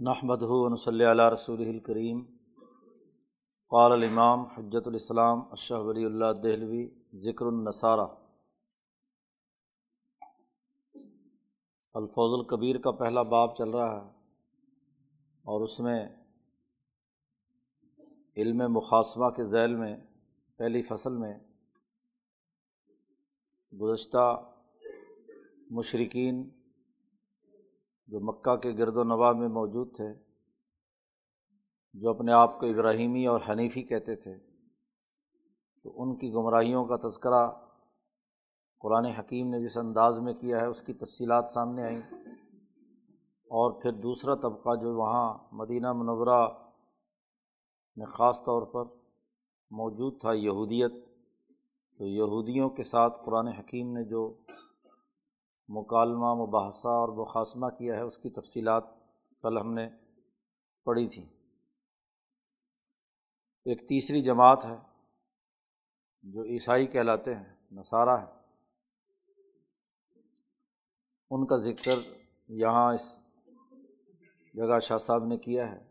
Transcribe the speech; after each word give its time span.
نحمد 0.00 0.36
صلی 0.78 1.04
اللہ 1.04 1.28
رسول 1.28 1.68
الکریم 1.68 2.24
قال 3.68 3.92
الامام 3.92 4.40
حجت 4.40 4.86
الاسلام 4.86 5.40
اشہ 5.52 5.74
ولی 5.74 6.04
اللہ 6.04 6.32
دہلوی 6.42 6.88
ذکر 7.14 7.46
النصارہ 7.46 8.06
الفوظ 11.94 12.32
القبیر 12.32 12.78
کا 12.78 12.90
پہلا 12.90 13.22
باب 13.22 13.56
چل 13.56 13.70
رہا 13.70 14.04
ہے 14.04 14.10
اور 15.44 15.60
اس 15.60 15.80
میں 15.80 16.08
علم 18.36 18.72
مقاصمہ 18.72 19.30
کے 19.30 19.44
ذیل 19.44 19.76
میں، 19.76 19.96
پہلی 20.56 20.82
فصل 20.82 21.12
میں 21.12 21.38
گزشتہ 23.80 24.52
مشرقین 25.70 26.50
جو 28.06 28.20
مکہ 28.20 28.56
کے 28.56 28.72
گرد 28.78 28.96
و 28.96 29.04
نواح 29.04 29.32
میں 29.32 29.48
موجود 29.48 29.96
تھے، 29.96 30.14
جو 31.94 32.10
اپنے 32.10 32.32
آپ 32.32 32.60
کو 32.60 32.66
ابراہیمی 32.66 33.26
اور 33.26 33.40
حنیفی 33.48 33.82
کہتے 33.82 34.16
تھے، 34.16 34.38
تو 35.82 36.02
ان 36.02 36.16
کی 36.16 36.32
گمراہیوں 36.32 36.84
کا 36.84 36.96
تذکرہ 37.08 37.50
قرآن 38.80 39.04
حکیم 39.04 39.48
نے 39.48 39.60
جس 39.60 39.76
انداز 39.76 40.20
میں 40.20 40.34
کیا 40.34 40.60
ہے، 40.60 40.66
اس 40.66 40.82
کی 40.82 40.94
تفصیلات 40.94 41.48
سامنے 41.48 41.82
آئیں۔ 41.82 42.02
اور 43.50 43.82
پھر 43.82 43.92
دوسرا 43.92 44.34
طبقہ 44.34 44.74
جو 44.80 44.96
وہاں 44.96 45.38
مدینہ 45.52 45.92
منورہ 45.92 46.48
میں 47.96 48.06
خاص 48.06 48.44
طور 48.44 48.62
پر 48.62 48.84
موجود 49.70 50.20
تھا، 50.20 50.32
یہودیت، 50.32 50.92
تو 51.98 52.06
یہودیوں 52.06 52.70
کے 52.70 52.82
ساتھ 52.82 53.22
قرآن 53.24 53.48
حکیم 53.48 53.92
نے 53.92 54.04
جو 54.04 54.34
مکالمہ، 55.68 56.34
مباحثہ 56.34 56.88
اور 56.88 57.08
مقاصمہ 57.08 57.66
کیا 57.78 57.96
ہے، 57.96 58.00
اس 58.00 58.18
کی 58.18 58.30
تفصیلات 58.30 58.84
کل 59.42 59.58
ہم 59.58 59.74
نے 59.74 59.88
پڑھی 60.84 61.08
تھیں۔ 61.08 61.26
ایک 63.64 63.88
تیسری 63.88 64.20
جماعت 64.20 64.64
ہے 64.64 64.76
جو 66.22 66.44
عیسائی 66.44 66.86
کہلاتے 66.86 67.34
ہیں، 67.34 67.56
نصارہ 67.72 68.10
ہے۔ 68.10 68.36
ان 71.30 71.46
کا 71.46 71.56
ذکر 71.56 71.98
یہاں 72.48 72.94
اس 72.94 73.20
جگہ 74.54 74.78
شاہ 74.78 74.98
صاحب 74.98 75.24
نے 75.24 75.36
کیا 75.36 75.72
ہے 75.72 75.86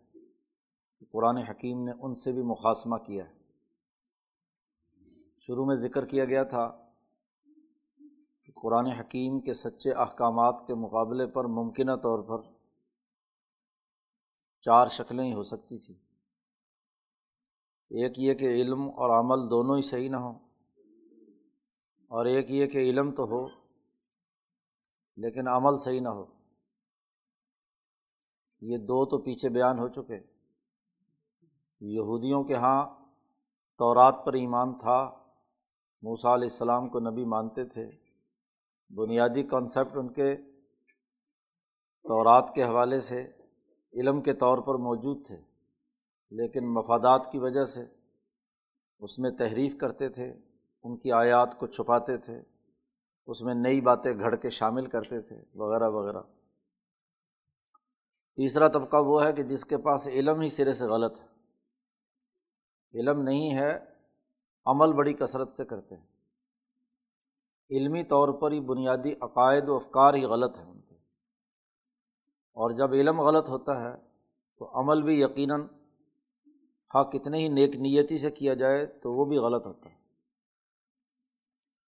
قرآن 1.12 1.38
حکیم 1.38 1.84
نے 1.84 1.92
ان 2.02 2.14
سے 2.14 2.32
بھی 2.32 2.42
مقاصمہ 2.42 2.98
کیا 2.98 3.30
ہے۔ 3.30 3.34
شروع 5.38 5.66
میں 5.66 5.76
ذکر 5.76 6.06
کیا 6.06 6.26
گیا 6.26 6.44
تھا 6.44 6.85
قرآن 8.58 8.88
حکیم 8.88 9.40
کے 9.40 9.54
سچے 9.54 9.92
احکامات 9.94 10.66
کے 10.68 10.74
مقابلے 10.74 11.28
پر 11.28 11.46
ممکنہ 11.46 11.96
طور 12.04 12.20
پر 12.24 12.42
چار 14.64 14.88
شکلیں 14.88 15.26
ہی 15.26 15.34
ہو 15.34 15.44
سکتی 15.44 15.78
تھیں۔ 15.78 15.96
ایک 17.92 18.20
یہ 18.20 18.34
کہ 18.34 18.48
علم 18.52 18.82
اور 18.82 19.10
عمل 19.20 19.50
دونوں 19.50 19.76
ہی 19.78 19.82
صحیح 19.82 20.10
نہ 20.10 20.16
ہوں، 20.16 20.40
اور 22.12 22.26
ایک 22.26 22.52
یہ 22.52 22.68
کہ 22.68 22.78
علم 22.78 23.12
تو 23.12 23.24
ہو 23.24 23.46
لیکن 25.18 25.48
عمل 25.48 25.78
صحیح 25.78 26.02
نہ 26.02 26.10
ہو۔ 26.10 26.26
یہ 28.62 28.78
دو 28.78 29.06
تو 29.06 29.18
پیچھے 29.18 29.50
بیان 29.50 29.80
ہو 29.80 29.88
چکے۔ 29.88 30.20
یہودیوں 31.82 32.44
کے 32.44 32.54
یہاں 32.54 32.80
تورات 33.80 34.26
پر 34.26 34.34
ایمان 34.34 34.78
تھا، 34.78 34.98
موسیٰ 36.04 36.34
علیہ 36.34 36.50
السلام 36.52 36.90
کو 36.90 37.00
نبی 37.00 37.26
مانتے 37.26 37.66
تھے۔ 37.66 37.86
بنیادی 38.90 39.44
کانسیپٹ 39.44 39.98
ان 39.98 40.14
کے 40.14 40.36
طورات 42.04 42.52
کے 42.56 42.64
حوالے 42.64 43.00
سے 43.00 43.32
علم 43.94 44.22
کے 44.22 44.34
طور 44.34 44.58
پر 44.58 44.76
موجود 44.76 45.28
تھے، 45.28 45.38
لیکن 46.32 46.74
مفادات 46.74 47.32
کی 47.32 47.40
وجہ 47.40 47.64
سے 47.64 47.86
اس 49.00 49.20
میں 49.20 49.32
تحریف 49.32 49.78
کرتے 49.78 50.10
تھے، 50.10 50.34
ان 50.84 50.98
کی 50.98 51.12
آیات 51.12 51.60
کو 51.60 51.68
چھپاتے 51.68 52.18
تھے، 52.18 52.42
اس 53.28 53.42
میں 53.42 53.54
نئی 53.54 53.82
باتیں 53.82 54.20
گھڑ 54.20 54.36
کے 54.36 54.50
شامل 54.50 54.86
کرتے 54.86 55.22
تھے، 55.22 55.36
وغیرہ 55.56 55.90
وغیرہ۔ 55.90 56.22
تیسرا 58.36 58.68
طبقہ 58.68 58.98
وہ 58.98 59.26
ہے 59.26 59.34
کہ 59.34 59.44
جس 59.44 59.66
کے 59.66 59.78
پاس 59.78 60.08
علم 60.08 60.42
ہی 60.42 60.50
سرے 60.50 60.74
سے 60.74 60.86
غلط 60.86 61.22
ہے۔ 61.22 61.26
علم 63.00 63.22
نہیں 63.22 63.58
ہے، 63.58 63.78
عمل 64.66 64.94
بڑی 64.94 65.14
کثرت 65.14 65.52
سے 65.52 65.66
کرتے 65.66 65.96
ہیں۔ 65.96 66.15
علمی 67.70 68.04
طور 68.04 68.30
پر 68.30 68.52
ہی 68.52 68.60
بنیادی 68.60 69.14
عقائد 69.22 69.70
و 69.70 69.76
افکار 69.76 70.14
ہی 70.14 70.26
غلط 70.26 70.58
ہیں 70.58 70.66
ان 70.66 70.82
کے۔ 70.82 70.96
اور 72.54 72.72
جب 72.72 72.94
علم 72.94 73.22
غلط 73.22 73.50
ہوتا 73.50 73.82
ہے 73.82 73.98
تو 74.58 74.80
عمل 74.80 75.02
بھی 75.02 75.22
یقیناً 75.22 75.62
ہاں 76.96 77.04
کتنے 77.04 77.38
ہی 77.38 77.48
نیک 77.48 77.76
نیتی 77.76 78.18
سے 78.18 78.32
کیا 78.32 78.54
جائے 78.54 78.86
تو 78.86 79.14
وہ 79.14 79.26
بھی 79.26 79.38
غلط 79.38 79.66
ہوتا 79.66 79.90
ہے۔ 79.90 79.96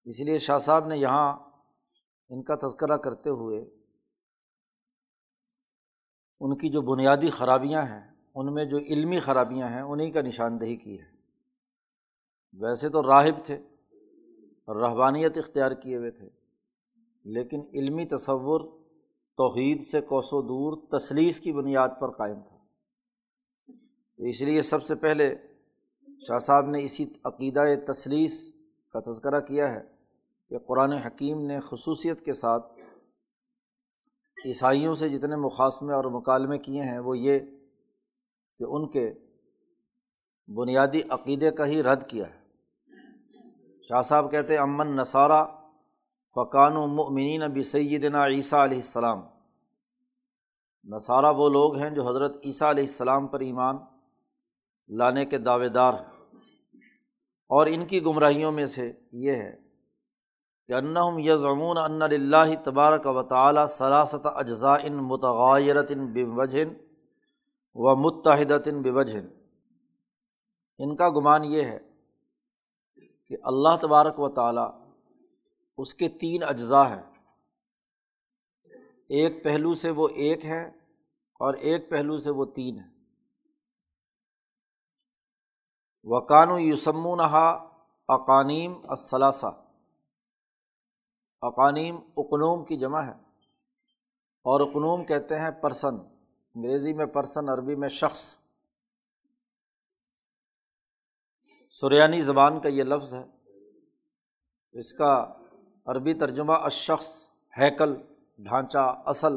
اس 0.05 0.19
لیے 0.19 0.39
شاہ 0.39 0.57
صاحب 0.57 0.87
نے 0.87 0.97
یہاں 0.97 1.39
ان 2.29 2.43
کا 2.43 2.55
تذکرہ 2.55 2.97
کرتے 2.97 3.29
ہوئے 3.29 3.61
ان 6.39 6.57
کی 6.57 6.69
جو 6.69 6.81
بنیادی 6.81 7.29
خرابیاں 7.29 7.81
ہیں، 7.81 8.13
ان 8.35 8.53
میں 8.53 8.65
جو 8.65 8.77
علمی 8.77 9.19
خرابیاں 9.19 9.69
ہیں 9.69 9.81
انہیں 9.81 10.11
کا 10.11 10.21
نشاندہی 10.21 10.75
کی 10.75 11.01
ہے۔ 11.01 11.11
ویسے 12.53 12.89
تو 12.89 13.03
راہب 13.03 13.45
تھے۔ 13.45 13.76
رحبانیت 14.67 15.37
اختیار 15.37 15.71
کیے 15.71 15.97
ہوئے 15.97 16.11
تھے۔ 16.11 16.29
لیکن 17.23 17.61
علمی 17.73 18.05
تصور 18.05 18.61
توحید 19.37 19.83
سے 19.83 20.01
کوسوں 20.01 20.41
دور 20.41 20.99
تصلیس 20.99 21.39
کی 21.39 21.53
بنیاد 21.53 21.89
پر 21.99 22.11
قائم 22.11 22.39
تھا۔ 22.41 22.57
تو 24.17 24.23
اس 24.23 24.41
لیے 24.41 24.61
سب 24.61 24.83
سے 24.83 24.95
پہلے 24.95 25.35
شاہ 26.19 26.39
صاحب 26.39 26.69
نے 26.69 26.83
اسی 26.83 27.05
عقیدہ 27.23 27.61
تصلیس 27.91 28.53
کا 28.93 28.99
تذکرہ 28.99 29.39
کیا 29.39 29.73
ہے 29.73 29.81
کہ 30.49 30.57
قرآن 30.57 30.91
حکیم 30.91 31.45
نے 31.45 31.59
خصوصیت 31.59 32.21
کے 32.21 32.33
ساتھ 32.33 32.73
عیسائیوں 34.45 34.95
سے 34.95 35.09
جتنے 35.09 35.35
مقاصمے 35.35 35.93
اور 35.93 36.03
مکالمے 36.03 36.57
کیے 36.57 36.81
ہیں، 36.81 36.99
وہ 36.99 37.17
یہ 37.17 37.39
کہ 38.57 38.63
ان 38.63 38.89
کے 38.89 39.13
بنیادی 40.47 41.01
عقیدے 41.09 41.51
کا 41.51 41.65
ہی 41.65 41.83
رد 41.83 42.09
کیا 42.09 42.29
ہے۔ 42.29 42.36
شاہ 43.89 44.01
صاحب 44.01 44.31
کہتے 44.31 44.57
امن 44.57 44.95
نصارہ 44.95 45.45
فقان 46.35 46.77
و 46.77 46.87
مؤمنین 46.87 47.41
نبی 47.41 47.63
سیدنا 47.63 48.27
عیسیٰ 48.27 48.59
علیہ 48.59 48.77
السلام۔ 48.77 49.21
نصارہ 50.83 51.33
وہ 51.33 51.49
لوگ 51.49 51.75
ہیں 51.75 51.89
جو 51.89 52.09
حضرت 52.09 52.35
عیسیٰ 52.45 52.69
علیہ 52.69 52.83
السلام 52.83 53.27
پر 53.27 53.39
ایمان 53.39 53.77
لانے 54.87 55.25
کے 55.25 55.37
دعوے 55.37 55.69
دار 55.69 55.93
ہیں۔ 55.93 56.05
اور 57.49 57.67
ان 57.67 57.87
کی 57.87 58.03
گمراہیوں 58.03 58.51
میں 58.51 58.65
سے 58.65 58.93
یہ 59.11 59.31
ہے 59.31 59.55
کہ 60.67 60.73
انہم 60.73 61.19
یزعمون 61.19 61.77
ان 70.79 70.95
کہ 73.29 73.37
اللہ 73.43 73.77
تبارک 73.81 74.19
و 74.19 74.29
تعالیٰ 74.29 74.81
اس 75.77 75.95
کے 75.95 76.09
تین 76.09 76.43
اجزاء 76.43 76.83
ہیں۔ 76.83 77.03
ایک 79.09 79.43
پہلو 79.43 79.75
سے 79.75 79.89
وہ 79.89 80.07
ایک 80.07 80.45
ہے 80.45 80.67
اور 81.33 81.53
ایک 81.53 81.89
پہلو 81.89 82.17
سے 82.17 82.29
وہ 82.29 82.45
تین 82.45 82.79
ہے 82.79 82.97
وقان 86.03 86.51
و 86.51 86.59
یوسمونہ 86.59 87.65
اقانیم 88.07 88.73
اصلاثہ 88.87 89.63
اقانیم 91.41 91.95
اقنوم 91.95 92.65
کی 92.65 92.77
جمع 92.77 93.01
ہے۔ 93.01 93.13
اور 94.43 94.61
اقنوم 94.61 95.05
کہتے 95.05 95.39
ہیں 95.39 95.51
پرسن، 95.51 95.95
انگریزی 96.55 96.93
میں 96.93 97.05
پرسن، 97.05 97.49
عربی 97.49 97.75
میں 97.75 97.89
شخص۔ 97.89 98.46
سریانی 101.69 102.21
زبان 102.21 102.59
کا 102.59 102.69
یہ 102.69 102.83
لفظ 102.83 103.13
ہے۔ 103.13 103.25
اس 104.71 104.93
کا 104.93 105.33
عربی 105.85 106.13
ترجمہ 106.13 106.53
اشخص 106.53 107.29
ہیکل، 107.57 107.95
ڈھانچہ، 108.37 109.01
اصل۔ 109.05 109.33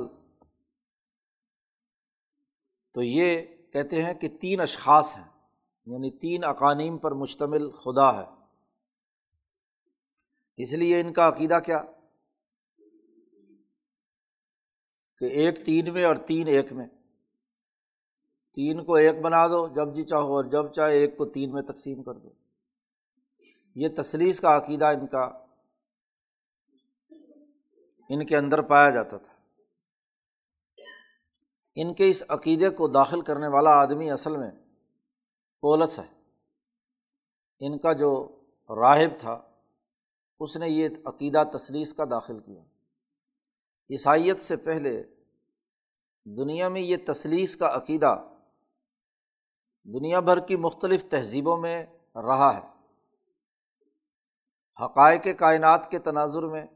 تو 2.92 3.02
یہ 3.02 3.42
کہتے 3.72 4.04
ہیں 4.04 4.14
کہ 4.14 4.28
تین 4.28 4.60
اشخاص 4.60 5.16
ہیں 5.16 5.28
یعنی 5.86 6.10
تین 6.10 6.44
اقانیم 6.44 6.98
پر 6.98 7.12
مشتمل 7.12 7.70
خدا 7.70 8.22
ہے۔ 8.22 8.26
اس 10.56 10.72
لیے 10.72 11.00
ان 11.00 11.12
کا 11.12 11.28
عقیدہ 11.28 11.58
کیا؟ 11.66 11.84
کہ 15.18 15.24
ایک 15.24 15.66
تین 15.66 15.92
میں 15.92 16.04
اور 16.04 16.16
تین 16.16 16.48
ایک 16.48 16.72
میں۔ 16.72 16.86
تین 18.54 18.84
کو 18.84 18.94
ایک 18.94 19.20
بنا 19.20 19.46
دو، 19.46 19.68
جب 19.68 19.94
جی 19.94 20.02
چاہو 20.02 20.36
اور 20.36 20.44
جب 20.44 20.72
چاہے 20.72 20.92
ایک 20.92 21.16
کو 21.16 21.24
تین 21.24 21.52
میں 21.52 21.62
تقسیم 21.62 22.02
کر 22.02 22.14
دو۔ 22.14 22.28
یہ 23.74 23.88
تصلیس 23.96 24.40
کا 24.40 24.56
عقیدہ 24.56 24.84
ان 24.84 25.06
کا 25.06 25.30
ان 28.08 28.26
کے 28.26 28.36
اندر 28.36 28.62
پایا 28.62 28.90
جاتا 28.90 29.16
تھا۔ 29.16 29.32
ان 31.74 31.94
کے 31.94 32.10
اس 32.10 32.22
عقیدے 32.28 32.70
کو 32.70 32.88
داخل 32.88 33.20
کرنے 33.20 33.46
والا 33.48 33.70
آدمی 33.70 34.10
اصل 34.10 34.36
میں 34.36 34.50
پولس 35.60 35.98
ہے۔ 35.98 36.20
ان 37.60 37.78
کا 37.78 37.92
جو 37.92 38.40
راہب 38.68 39.20
تھا، 39.20 39.42
اس 40.40 40.56
نے 40.56 40.68
یہ 40.68 40.88
عقیدہ 41.04 41.42
تصلیس 41.52 41.94
کا 41.94 42.04
داخل 42.10 42.38
کیا۔ 42.38 42.62
عیسائیت 43.90 44.40
سے 44.40 44.56
پہلے 44.56 45.02
دنیا 46.24 46.68
میں 46.68 46.80
یہ 46.80 46.96
تصلیس 47.06 47.56
کا 47.56 47.76
عقیدہ 47.76 48.29
دنیا 49.92 50.20
بھر 50.20 50.40
کی 50.40 50.56
مختلف 50.56 51.04
تہذیبوں 51.10 51.56
میں 51.56 51.86
رہا 52.14 52.56
ہے۔ 52.56 52.80
حقائق 54.84 55.26
کائنات 55.38 55.90
کے 55.90 55.98
تناظر 55.98 56.42
میں 56.42 56.66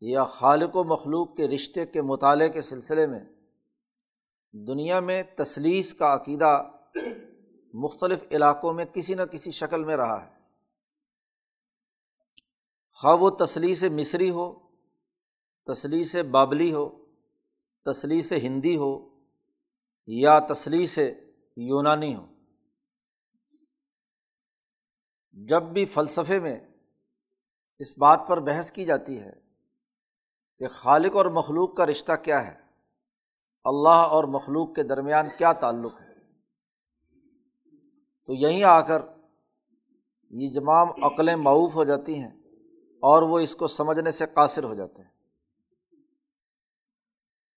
یا 0.00 0.24
خالق 0.24 0.76
و 0.76 0.84
مخلوق 0.84 1.36
کے 1.36 1.48
رشتے 1.48 1.86
کے 1.86 2.02
مطالعے 2.02 2.48
کے 2.48 2.62
سلسلے 2.62 3.06
میں 3.06 3.20
دنیا 4.52 5.00
میں 5.00 5.22
تصلیس 5.36 5.94
کا 5.94 6.14
عقیدہ 6.14 6.70
مختلف 7.74 8.24
علاقوں 8.30 8.72
میں 8.72 8.84
کسی 8.84 9.14
نہ 9.14 9.22
کسی 9.22 9.50
شکل 9.50 9.84
میں 9.84 9.96
رہا 9.96 10.26
ہے۔ 10.26 10.38
خواہ 12.92 13.16
و 13.16 13.30
تصلیس 13.30 13.84
مصری 13.84 14.30
ہو 14.30 14.58
تصلیس 15.66 16.16
بابلی 16.30 16.72
ہو 16.72 17.04
تصلیس 17.84 18.32
ہندی 18.32 18.76
ہو 18.76 19.08
یا 20.06 20.38
تصلیس 20.38 20.98
یونانی 21.58 22.14
ہو 22.14 22.26
جب 25.36 25.62
بھی 25.62 25.84
فلسفے 25.86 26.40
میں 26.40 26.58
اس 27.78 27.98
بات 27.98 28.20
پر 28.28 28.40
بحث 28.40 28.70
کی 28.72 28.84
جاتی 28.84 29.20
ہے 29.20 29.32
کہ 30.60 30.68
خالق 30.68 31.16
اور 31.16 31.26
مخلوق 31.26 31.76
کا 31.76 31.86
رشتہ 31.86 32.12
کیا 32.12 32.46
ہے، 32.46 32.54
اللہ 33.64 34.02
اور 34.08 34.24
مخلوق 34.24 34.74
کے 34.74 34.82
درمیان 34.82 35.28
کیا 35.38 35.52
تعلق 35.52 36.00
ہے، 36.00 36.14
تو 38.28 38.34
یہیں 38.34 38.64
آ 38.64 38.80
کر 38.80 39.02
یہ 40.30 40.50
جمام 40.50 40.88
عقلیں 41.04 41.36
معاوف 41.36 41.74
ہو 41.74 41.84
جاتی 41.84 42.14
ہیں 42.14 42.30
اور 43.02 43.22
وہ 43.22 43.38
اس 43.38 43.56
کو 43.56 43.68
سمجھنے 43.68 44.10
سے 44.10 44.26
قاصر 44.34 44.64
ہو 44.64 44.74
جاتے 44.74 45.02
ہیں۔ 45.02 45.10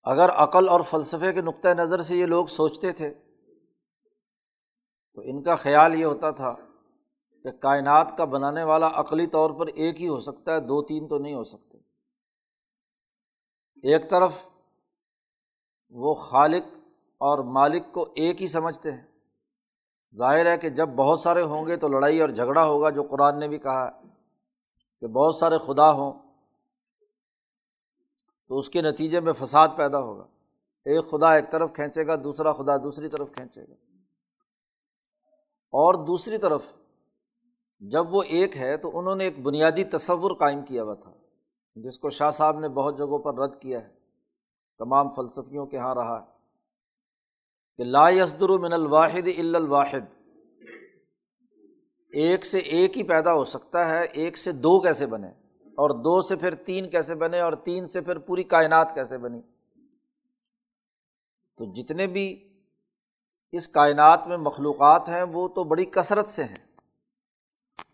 اگر 0.06 0.30
عقل 0.30 0.68
اور 0.68 0.80
فلسفے 0.80 1.32
کے 1.32 1.42
نقطۂ 1.42 1.68
نظر 1.68 2.02
سے 2.02 2.16
یہ 2.16 2.26
لوگ 2.26 2.46
سوچتے 2.46 2.92
تھے 2.92 3.14
تو 5.14 5.20
ان 5.24 5.42
کا 5.42 5.54
خیال 5.54 5.94
یہ 5.94 6.04
ہوتا 6.04 6.30
تھا 6.30 6.54
کہ 7.42 7.50
کائنات 7.50 8.16
کا 8.16 8.24
بنانے 8.24 8.64
والا 8.64 8.90
عقلی 8.94 9.26
طور 9.26 9.50
پر 9.50 9.66
ایک 9.66 10.00
ہی 10.00 10.08
ہو 10.08 10.20
سکتا 10.20 10.52
ہے، 10.52 10.60
دو 10.60 10.82
تین 10.82 11.08
تو 11.08 11.18
نہیں 11.18 11.34
ہو 11.34 11.44
سکتے۔ 11.44 11.78
ایک 13.82 14.10
طرف 14.10 14.46
وہ 15.90 16.14
خالق 16.14 16.78
اور 17.18 17.38
مالک 17.38 17.82
کو 17.92 18.12
ایک 18.14 18.42
ہی 18.42 18.46
سمجھتے 18.46 18.92
ہیں۔ 18.92 19.02
ظاہر 20.16 20.46
ہے 20.46 20.58
کہ 20.58 20.68
جب 20.68 20.88
بہت 20.88 21.20
سارے 21.20 21.42
ہوں 21.42 21.66
گے 21.66 21.76
تو 21.76 21.88
لڑائی 21.88 22.20
اور 22.20 22.28
جھگڑا 22.28 22.64
ہوگا، 22.64 22.90
جو 22.90 23.02
قرآن 23.02 23.38
نے 23.38 23.48
بھی 23.48 23.58
کہا 23.58 23.88
ہے 23.88 24.08
کہ 25.00 25.06
بہت 25.06 25.36
سارے 25.36 25.58
خدا 25.58 25.90
ہوں۔ 25.90 26.12
تو 28.48 28.58
اس 28.58 28.70
کے 28.70 28.82
نتیجے 28.82 29.20
میں 29.20 29.32
فساد 29.32 29.68
پیدا 29.76 29.98
ہوگا۔ 29.98 30.26
ایک 30.84 31.10
خدا 31.10 31.34
ایک 31.34 31.50
طرف 31.50 31.72
کھینچے 31.72 32.06
گا، 32.06 32.16
دوسرا 32.16 32.52
خدا 32.52 32.76
دوسری 32.76 33.08
طرف 33.08 33.28
کھینچے 33.32 33.62
گا۔ 33.68 33.91
اور 35.72 35.94
دوسری 36.06 36.38
طرف، 36.38 36.62
جب 37.80 38.14
وہ 38.14 38.22
ایک 38.22 38.56
ہے 38.56 38.76
تو 38.76 38.98
انہوں 38.98 39.16
نے 39.16 39.24
ایک 39.24 39.38
بنیادی 39.38 39.84
تصور 39.84 40.36
قائم 40.36 40.62
کیا 40.62 40.82
ہوا 40.82 40.94
تھا، 40.94 41.12
جس 41.76 41.98
کو 41.98 42.10
شاہ 42.10 42.30
صاحب 42.30 42.58
نے 42.58 42.68
بہت 42.68 42.98
جگہوں 42.98 43.18
پر 43.18 43.34
رد 43.34 43.60
کیا 43.60 43.82
ہے۔ 43.82 43.88
تمام 44.78 45.10
فلسفیوں 45.10 45.66
کے 45.66 45.76
یہاں 45.76 45.94
رہا 45.94 46.20
ہے 46.20 46.26
کہ 47.76 47.84
لا 47.84 48.08
یسدر 48.08 48.48
من 48.48 48.72
الواحد 48.72 49.28
الا 49.38 49.58
الواحد۔ 49.58 50.32
ایک 52.08 52.46
سے 52.46 52.58
ایک 52.58 52.98
ہی 52.98 53.02
پیدا 53.02 53.34
ہو 53.34 53.44
سکتا 53.44 53.88
ہے، 53.88 54.04
ایک 54.04 54.38
سے 54.38 54.52
دو 54.52 54.80
کیسے 54.80 55.06
بنے؟ 55.06 55.28
اور 55.64 55.90
دو 55.90 56.22
سے 56.22 56.36
پھر 56.36 56.54
تین 56.54 56.90
کیسے 56.90 57.14
بنے؟ 57.14 57.40
اور 57.40 57.52
تین 57.52 57.86
سے 57.86 58.00
پھر 58.00 58.18
پوری 58.18 58.42
کائنات 58.42 58.94
کیسے 58.94 59.18
بنی؟ 59.18 59.40
تو 61.56 61.64
جتنے 61.72 62.06
بھی 62.06 62.51
اس 63.52 63.68
کائنات 63.68 64.26
میں 64.26 64.36
مخلوقات 64.36 65.08
ہیں، 65.08 65.22
وہ 65.22 65.48
تو 65.48 65.64
بڑی 65.64 65.84
کثرت 65.84 66.26
سے 66.26 66.44
ہیں۔ 66.44 66.72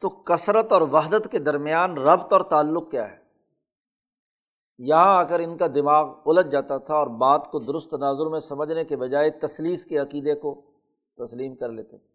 تو 0.01 0.11
کثرت 0.11 0.73
اور 0.73 0.83
وحدت 0.83 1.29
کے 1.31 1.39
درمیان 1.39 1.99
ربط 1.99 2.33
اور 2.33 2.41
تعلق 2.41 2.91
کیا 2.91 3.13
ہے؟ 3.13 3.17
یہاں 4.79 5.17
آ 5.17 5.23
کر 5.23 5.39
ان 5.39 5.57
کا 5.57 5.67
دماغ 5.67 6.15
الجھ 6.27 6.49
جاتا 6.49 6.79
تھا 6.79 6.95
اور 6.95 7.07
بات 7.07 7.51
کو 7.51 7.59
درست 7.59 7.91
تناظر 7.91 8.27
میں 8.27 8.41
سمجھنے 8.41 8.85
کے 8.85 8.97
بجائے 8.97 9.31
تصلیس 9.31 9.87
کے 9.87 9.99
عقیدے 9.99 10.35
کو 10.35 10.63
تسلیم 11.17 11.55
کر 11.55 11.69
لیتے۔ 11.69 11.99
تھے 11.99 12.09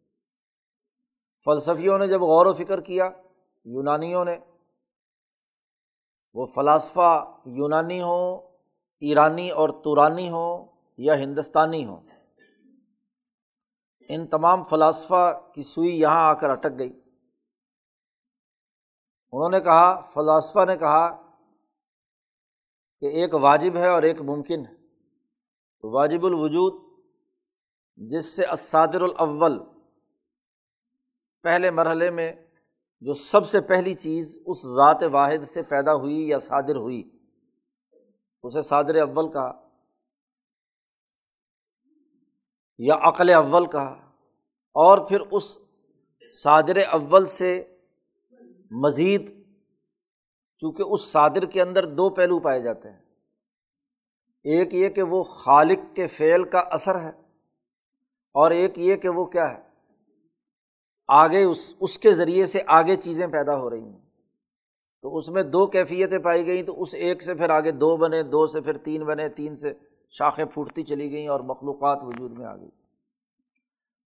فلسفیوں 1.45 1.97
نے 1.97 2.07
جب 2.07 2.21
غور 2.21 2.45
و 2.45 2.53
فکر 2.53 2.81
کیا، 2.81 3.09
یونانیوں 3.65 4.25
نے، 4.25 4.37
وہ 6.33 6.45
فلاسفہ 6.45 7.31
یونانی 7.45 8.01
ہوں، 8.01 8.37
ایرانی 8.99 9.49
اور 9.49 9.69
تورانی 9.69 10.29
ہوں 10.29 10.65
یا 10.97 11.17
ہندوستانی 11.17 11.85
ہوں۔ 11.85 12.12
ان 14.15 14.27
تمام 14.27 14.63
فلاسفہ 14.63 15.51
کی 15.55 15.61
سوئی 15.61 15.99
یہاں 15.99 16.29
آ 16.29 16.33
کر 16.33 16.49
اٹک 16.49 16.79
گئی۔ 16.79 16.99
انہوں 19.31 19.49
نے 19.49 19.59
کہا، 19.61 20.01
فلاسفہ 20.01 20.65
نے 20.65 20.77
کہا 20.77 21.33
کہ 22.99 23.05
ایک 23.05 23.33
واجب 23.33 23.75
ہے 23.75 23.87
اور 23.87 24.03
ایک 24.03 24.21
ممکن 24.21 24.65
ہے۔ 24.65 24.75
تو 25.81 25.91
واجب 25.91 26.25
الوجود، 26.25 26.99
جس 27.95 28.35
سے 28.35 28.45
اسادر 28.45 29.01
الاول، 29.01 29.59
پہلے 31.43 31.71
مرحلے 31.71 32.09
میں 32.09 32.33
جو 33.01 33.13
سب 33.13 33.45
سے 33.45 33.61
پہلی 33.61 33.93
چیز 33.93 34.37
اس 34.45 34.57
ذات 34.57 35.03
واحد 35.11 35.43
سے 35.43 35.61
پیدا 35.61 35.93
ہوئی 35.93 36.29
یا 36.29 36.37
صادر 36.37 36.75
ہوئی، 36.75 37.09
اسے 38.43 38.61
صادر 38.61 38.95
اول 38.95 39.31
کہا، 39.31 39.69
یا 42.77 42.95
عقل 43.01 43.29
اول 43.29 43.65
کہا 43.65 44.02
اور 44.75 44.97
پھر 45.07 45.19
اس 45.31 45.57
صادر 46.33 46.77
اول 46.91 47.25
سے 47.25 47.51
مزید، 48.71 49.29
چونکہ 50.59 50.83
اس 50.83 51.01
صادر 51.01 51.45
کے 51.45 51.61
اندر 51.61 51.85
دو 51.85 52.09
پہلو 52.09 52.39
پائے 52.39 52.61
جاتے 52.61 52.89
ہیں۔ 52.89 53.01
ایک 54.45 54.73
یہ 54.73 54.89
کہ 54.89 55.03
وہ 55.03 55.23
خالق 55.23 55.95
کے 55.95 56.07
فعل 56.07 56.43
کا 56.43 56.59
اثر 56.71 56.99
ہے، 57.01 57.11
اور 58.35 58.51
ایک 58.51 58.77
یہ 58.77 58.95
کہ 58.95 59.09
وہ 59.09 59.25
کیا 59.25 59.49
ہے، 59.51 59.61
آگے 61.09 61.43
اس 61.43 61.73
اس 61.79 61.97
کے 61.99 62.13
ذریعے 62.13 62.45
سے 62.45 62.59
آگے 62.67 62.95
چیزیں 62.95 63.25
پیدا 63.27 63.57
ہو 63.57 63.69
رہی 63.69 63.83
ہیں۔ 63.83 63.99
تو 65.03 65.15
اس 65.17 65.29
میں 65.29 65.43
دو 65.43 65.65
کیفیتیں 65.67 66.19
پائی 66.19 66.45
گئیں، 66.45 66.63
تو 66.63 66.81
اس 66.81 66.93
ایک 66.95 67.23
سے 67.23 67.33
پھر 67.35 67.49
آگے 67.49 67.71
دو 67.73 67.95
بنے، 67.97 68.21
دو 68.23 68.45
سے 68.47 68.61
پھر 68.61 68.77
تین 68.77 69.03
بنے، 69.05 69.27
تین 69.29 69.55
سے 69.55 69.73
شاخیں 70.11 70.45
پھوٹتی 70.45 70.83
چلی 70.83 71.11
گئیں 71.11 71.27
اور 71.27 71.39
مخلوقات 71.39 72.03
وجود 72.03 72.37
میں 72.37 72.45
آ 72.45 72.55
گئی۔ 72.55 72.69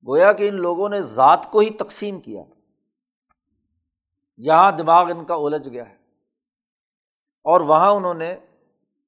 گویا 0.07 0.33
کہ 0.33 0.49
ان 0.49 0.55
لوگوں 0.55 0.89
نے 0.89 1.01
ذات 1.01 1.51
کو 1.51 1.59
ہی 1.59 1.69
تقسیم 1.69 2.19
کیا۔ 2.19 2.43
یہاں 4.37 4.71
دماغ 4.71 5.11
ان 5.17 5.25
کا 5.25 5.35
الجھ 5.35 5.69
گیا 5.69 5.89
ہے۔ 5.89 5.95
اور 7.43 7.61
وہاں 7.61 7.91
انہوں 7.91 8.13
نے 8.13 8.37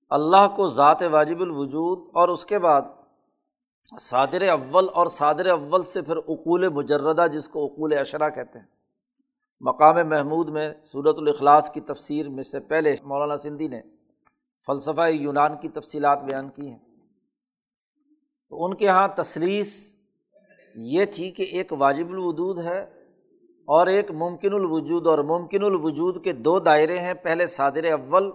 اللہ 0.10 0.56
کو 0.56 0.68
ذات 0.68 1.02
واجب 1.12 1.42
الوجود 1.42 2.10
اور 2.14 2.30
اس 2.30 2.46
کے 2.46 2.60
بعد 2.60 2.82
صادر 4.00 4.42
اول 4.42 4.88
اور 4.94 5.08
صادر 5.08 5.46
اول 5.46 5.84
سے 5.84 6.02
پھر 6.02 6.18
اقول 6.18 6.70
مجردہ 6.70 7.28
جس 7.34 7.48
کو 7.48 7.66
اقول 7.66 7.98
اشرا 7.98 8.30
کہتے 8.30 8.60
ہیں۔ 8.60 8.66
مقام 9.62 10.10
محمود 10.10 10.50
میں 10.50 10.74
صورت 10.92 11.16
الاخلاص 11.18 11.72
کی 11.72 11.82
تفسیر 11.82 12.30
میں 12.30 12.44
سے 12.44 12.60
پہلے 12.60 12.96
مولانا 13.04 13.38
سندھی 13.38 13.68
نے 13.68 13.82
فلسفہ 14.66 15.10
یونان 15.10 15.58
کی 15.58 15.70
تفصیلات 15.70 16.20
بیان 16.20 16.50
کی 16.50 16.70
ہیں۔ 16.70 16.80
تو 18.50 18.66
ان 18.66 18.74
کے 18.74 18.86
یہاں 18.86 19.08
تصلیس 19.08 19.99
یہ 20.76 21.06
تھی 21.06 21.32
کہ 21.32 21.44
ایک 21.44 21.74
واجب 21.74 22.10
الوجود 22.10 22.60
ہے 22.60 22.82
اور 23.66 23.88
ایک 23.88 24.12
ممکن 24.12 24.54
الوجود، 24.54 25.08
اور 25.08 25.20
ممکن 25.20 25.64
الوجود 25.64 26.24
کے 26.24 26.32
دو 26.32 26.60
دائرے 26.60 27.00
ہیں، 27.00 27.14
پہلے 27.14 27.48
صادر 27.48 27.84
اول 27.84 28.32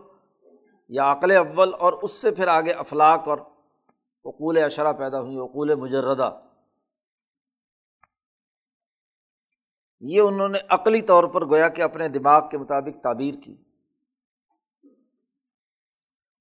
یا 0.88 1.12
عقل 1.12 1.30
اول 1.30 1.72
اور 1.78 1.92
اس 1.92 2.12
سے 2.12 2.30
پھر 2.30 2.48
آگے 2.48 2.72
افلاق 2.72 3.28
اور 3.28 3.38
اقول 4.24 4.58
اشرا 4.58 4.92
پیدا 4.92 5.20
ہوئی 5.20 5.38
اقول 5.38 5.74
مجردہ۔ 5.74 6.40
یہ 10.00 10.20
انہوں 10.20 10.48
نے 10.48 10.58
عقلی 10.68 11.02
طور 11.02 11.24
پر 11.24 11.44
گویا 11.44 11.68
کہ 11.68 11.82
اپنے 11.82 12.08
دماغ 12.08 12.48
کے 12.48 12.58
مطابق 12.58 13.02
تعبیر 13.02 13.34
کی۔ 13.44 13.56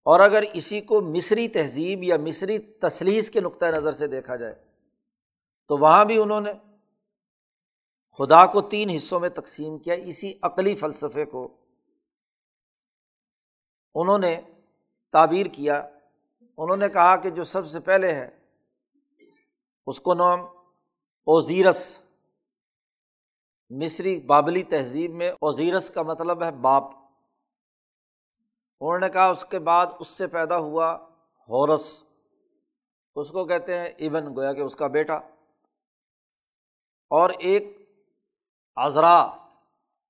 اور 0.03 0.19
اگر 0.19 0.43
اسی 0.53 0.81
کو 0.81 1.01
مصری 1.01 1.47
تہذیب 1.47 2.03
یا 2.03 2.17
مصری 2.17 2.59
تصلیس 2.59 3.29
کے 3.29 3.41
نقطۂ 3.41 3.65
نظر 3.65 3.91
سے 3.91 4.07
دیکھا 4.07 4.35
جائے 4.35 4.72
تو 5.67 5.77
وہاں 5.77 6.05
بھی 6.05 6.17
انہوں 6.17 6.41
نے 6.41 6.53
خدا 8.17 8.45
کو 8.45 8.61
تین 8.61 8.89
حصوں 8.89 9.19
میں 9.19 9.29
تقسیم 9.29 9.77
کیا، 9.77 9.93
اسی 9.93 10.33
عقلی 10.41 10.75
فلسفے 10.75 11.25
کو 11.25 11.57
انہوں 13.95 14.17
نے 14.17 14.41
تعبیر 15.11 15.45
کیا۔ 15.45 15.89
انہوں 16.57 16.77
نے 16.77 16.89
کہا 16.89 17.15
کہ 17.15 17.29
جو 17.29 17.43
سب 17.43 17.67
سے 17.67 17.79
پہلے 17.79 18.13
ہے، 18.15 18.39
اس 19.87 19.99
کو 19.99 20.13
نام 20.13 20.39
اوزیرس۔ 21.25 21.99
مصری 23.69 24.19
بابلی 24.19 24.63
تہذیب 24.63 25.13
میں 25.13 25.31
اوزیرس 25.31 25.89
کا 25.89 26.01
مطلب 26.01 26.43
ہے 26.43 26.51
باپ۔ 26.51 26.83
انہوں 28.81 28.99
نے 28.99 29.09
کہا 29.09 29.29
اس 29.29 29.45
کے 29.49 29.59
بعد 29.59 29.87
اس 29.99 30.07
سے 30.07 30.27
پیدا 30.27 30.57
ہوا 30.57 30.93
ہورس۔ 31.49 32.03
اس 33.15 33.31
کو 33.31 33.45
کہتے 33.45 33.77
ہیں 33.77 33.85
ایون 33.85 34.35
گویا 34.35 34.53
کہ 34.53 34.61
اس 34.61 34.75
کا 34.75 34.87
بیٹا۔ 34.87 35.19
اور 37.13 37.29
ایک 37.39 37.77
عذرا 38.75 39.37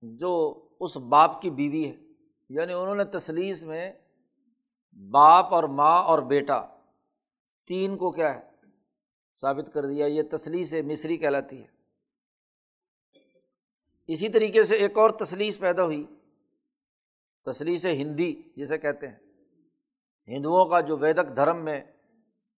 جو 0.01 0.63
اس 0.79 0.97
باپ 0.97 1.41
کی 1.41 1.49
بیوی 1.49 1.85
ہے۔ 1.85 1.95
یعنی 2.49 2.73
انہوں 2.73 2.95
نے 2.95 3.03
تصلیس 3.03 3.63
میں 3.63 3.91
باپ 5.11 5.53
اور 5.53 5.63
ماں 5.63 6.03
اور 6.03 6.19
بیٹا، 6.19 6.65
تین 7.67 7.97
کو 7.97 8.11
کیا 8.11 8.35
ہے؟ 8.35 8.41
ثابت 9.41 9.73
کر 9.73 9.85
دیا۔ 9.85 10.05
یہ 10.05 10.21
تصلیس 10.31 10.73
مصری 10.73 11.17
کہلاتی 11.17 11.61
ہے۔ 11.61 11.67
اسی 14.07 14.29
طریقے 14.29 14.63
سے 14.63 14.75
ایک 14.75 14.97
اور 14.97 15.09
تصلیس 15.09 15.59
پیدا 15.59 15.83
ہوئی۔ 15.83 16.05
تصلیس 17.45 17.85
ہندی 17.85 18.41
جسے 18.55 18.77
کہتے 18.77 19.07
ہیں۔ 19.07 19.17
ہندوؤں 20.27 20.65
کا 20.65 20.81
جو 20.81 20.97
ویدک 20.97 21.35
دھرم 21.35 21.63
میں 21.63 21.81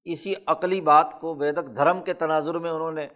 اسی 0.04 0.34
عقلی 0.46 0.82
بات 0.82 1.16
کو 1.22 1.36
ویدک 1.36 1.76
دھرم 1.76 2.04
کے 2.04 2.14
تناظر 2.14 2.60
میں 2.60 2.72
انہوں 2.72 2.92
نے 2.92 3.08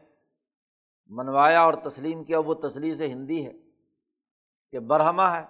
منوایا 1.09 1.61
اور 1.61 1.73
تسلیم 1.73 2.23
کیا، 2.23 2.39
وہ 2.39 2.53
تصلیس 2.53 3.01
ہندی 3.01 3.45
ہے 3.45 3.53
کہ 4.71 4.79
برہما 4.79 5.39
ہے، 5.39 5.45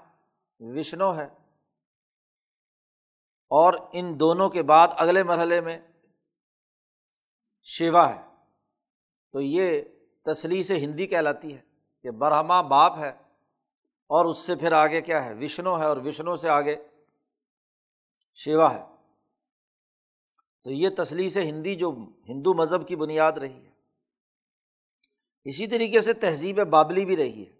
وشنو 0.59 1.17
ہے 1.17 1.25
اور 3.49 3.73
ان 3.93 4.19
دونوں 4.19 4.49
کے 4.49 4.63
بعد 4.63 4.87
اگلے 4.91 5.23
مرحلے 5.23 5.61
میں 5.61 5.79
شیوا 7.63 8.15
ہے۔ 8.15 8.21
تو 9.31 9.41
یہ 9.41 9.81
تصلیس 10.25 10.71
ہندی 10.71 11.07
کہلاتی 11.07 11.57
ہے 11.57 11.61
کہ 12.01 12.11
برہما 12.11 12.61
باپ 12.61 12.97
ہے 12.97 13.09
اور 14.07 14.25
اس 14.25 14.37
سے 14.37 14.55
پھر 14.55 14.71
آگے 14.71 15.01
کیا 15.01 15.25
ہے؟ 15.25 15.33
وشنو 15.33 15.79
ہے 15.79 15.85
اور 15.85 15.97
وشنو 15.97 16.35
سے 16.35 16.49
آگے 16.49 16.75
شیوا 18.35 18.73
ہے۔ 18.73 18.83
تو 20.63 20.71
یہ 20.71 20.89
تصلیس 20.97 21.37
ہندی 21.37 21.75
جو 21.75 21.91
ہندو 22.29 22.53
مذہب 22.53 22.87
کی 22.87 22.95
بنیاد 22.95 23.31
رہی 23.31 23.65
ہے۔ 23.65 23.68
اسی 25.43 25.67
طریقے 25.67 26.01
سے 26.01 26.13
تہذیب 26.13 26.59
بابلی 26.59 27.05
بھی 27.05 27.17
رہی 27.17 27.45
ہے۔ 27.47 27.51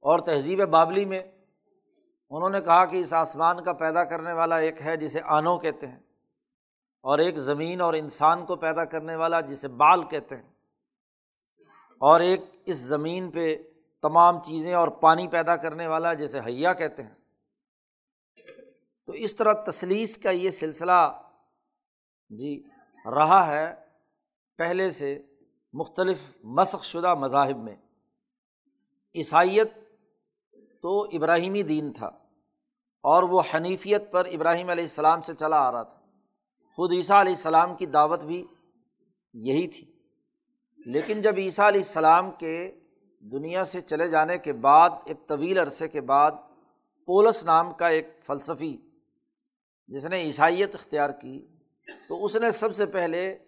اور 0.00 0.18
تہذیب 0.18 0.62
بابلی 0.62 1.04
میں 1.04 1.22
انہوں 2.30 2.50
نے 2.50 2.60
کہا 2.60 2.84
کہ 2.84 2.96
اس 2.96 3.12
آسمان 3.12 3.64
کا 3.64 3.72
پیدا 3.72 4.04
کرنے 4.04 4.32
والا 4.32 4.56
ایک 4.56 4.82
ہے 4.82 4.96
جسے 4.96 5.20
آنو 5.24 5.58
کہتے 5.58 5.86
ہیں، 5.86 5.98
اور 7.00 7.18
ایک 7.18 7.36
زمین 7.36 7.80
اور 7.80 7.94
انسان 7.94 8.46
کو 8.46 8.56
پیدا 8.56 8.84
کرنے 8.84 9.16
والا 9.16 9.40
جسے 9.40 9.68
بال 9.68 10.08
کہتے 10.08 10.36
ہیں۔ 10.36 10.52
اور 12.00 12.20
ایک 12.20 12.40
اس 12.64 12.76
زمین 12.76 13.30
پہ 13.30 13.56
تمام 14.02 14.42
چیزیں 14.42 14.74
اور 14.74 14.88
پانی 14.88 15.28
پیدا 15.28 15.56
کرنے 15.56 15.86
والا 15.86 16.14
جسے 16.14 16.40
حیا 16.40 16.72
کہتے 16.72 17.02
ہیں۔ 17.02 17.14
تو 19.06 19.12
اس 19.12 19.36
طرح 19.36 19.52
تصلیس 19.52 20.18
کا 20.18 20.30
یہ 20.30 20.50
سلسلہ 20.50 21.20
جی 22.28 22.62
رہا 23.04 23.46
ہے 23.46 23.74
پہلے 24.56 24.90
سے۔ 24.90 25.22
مختلف 25.76 26.18
مسق 26.44 26.84
شدہ 26.84 27.14
مذاہب 27.14 27.56
میں۔ 27.56 27.76
عیسائیت 29.14 29.74
تو 30.82 31.02
ابراہیمی 31.02 31.62
دین 31.62 31.92
تھا 31.92 32.06
اور 33.02 33.22
وہ 33.22 33.42
حنیفیت 33.54 34.10
پر 34.10 34.24
ابراہیم 34.24 34.70
علیہ 34.70 34.84
السلام 34.84 35.22
سے 35.22 35.34
چلا 35.34 35.56
آ 35.56 35.72
رہا 35.72 35.82
تھا۔ 35.82 36.00
خود 36.72 36.92
عیسیٰ 36.92 37.20
علیہ 37.20 37.32
السلام 37.32 37.76
کی 37.76 37.86
دعوت 37.86 38.20
بھی 38.20 38.46
یہی 39.34 39.68
تھی۔ 39.68 39.92
لیکن 40.86 41.22
جب 41.22 41.34
عیسیٰ 41.36 41.66
علیہ 41.66 41.80
السلام 41.80 42.30
کے 42.30 42.80
دنیا 43.20 43.64
سے 43.64 43.80
چلے 43.80 44.08
جانے 44.08 44.38
کے 44.38 44.52
بعد، 44.52 44.90
ایک 45.04 45.26
طویل 45.26 45.58
عرصے 45.58 45.88
کے 45.88 46.00
بعد، 46.00 46.30
پولس 47.06 47.44
نام 47.44 47.72
کا 47.72 47.86
ایک 47.86 48.08
فلسفی 48.26 48.76
جس 49.88 50.06
نے 50.06 50.20
عیسائیت 50.20 50.74
اختیار 50.74 51.10
کی، 51.10 51.46
تو 52.08 52.24
اس 52.24 52.36
نے 52.36 52.50
سب 52.50 52.76
سے 52.76 52.86
پہلے 52.86 53.38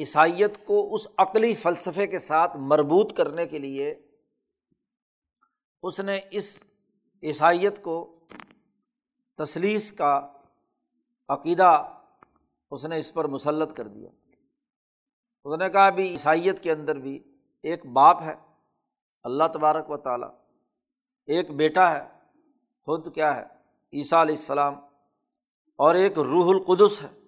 عیسائیت 0.00 0.66
کو 0.66 0.94
اس 0.94 1.06
عقلی 1.18 1.54
فلسفے 1.54 2.06
کے 2.06 2.18
ساتھ 2.18 2.56
مربوط 2.56 3.16
کرنے 3.16 3.46
کے 3.46 3.58
لیے 3.58 3.94
اس 5.82 6.00
نے 6.00 6.20
اس 6.30 6.62
عیسائیت 7.22 7.82
کو 7.82 8.26
تصلیس 9.36 9.92
کا 9.92 10.32
عقیدہ 11.28 11.98
اس 12.70 12.84
نے 12.84 12.98
اس 12.98 13.12
پر 13.14 13.24
مسلط 13.24 13.76
کر 13.76 13.88
دیا۔ 13.88 14.10
اس 15.44 15.58
نے 15.58 15.70
کہا 15.70 15.90
بھی 15.90 16.08
عیسائیت 16.08 16.62
کے 16.62 16.72
اندر 16.72 16.96
بھی 16.96 17.22
ایک 17.62 17.86
باپ 17.86 18.22
ہے، 18.22 18.34
اللہ 19.22 19.44
تبارک 19.52 19.90
و 19.90 19.96
تعالیٰ، 19.96 20.30
ایک 21.26 21.50
بیٹا 21.50 21.90
ہے، 21.90 22.08
خود 22.84 23.14
کیا 23.14 23.36
ہے؟ 23.36 23.44
عیسیٰ 23.92 24.20
علیہ 24.20 24.34
السلام، 24.34 24.74
اور 25.78 25.94
ایک 25.94 26.18
روح 26.18 26.54
القدس 26.54 27.02
ہے۔ 27.02 27.19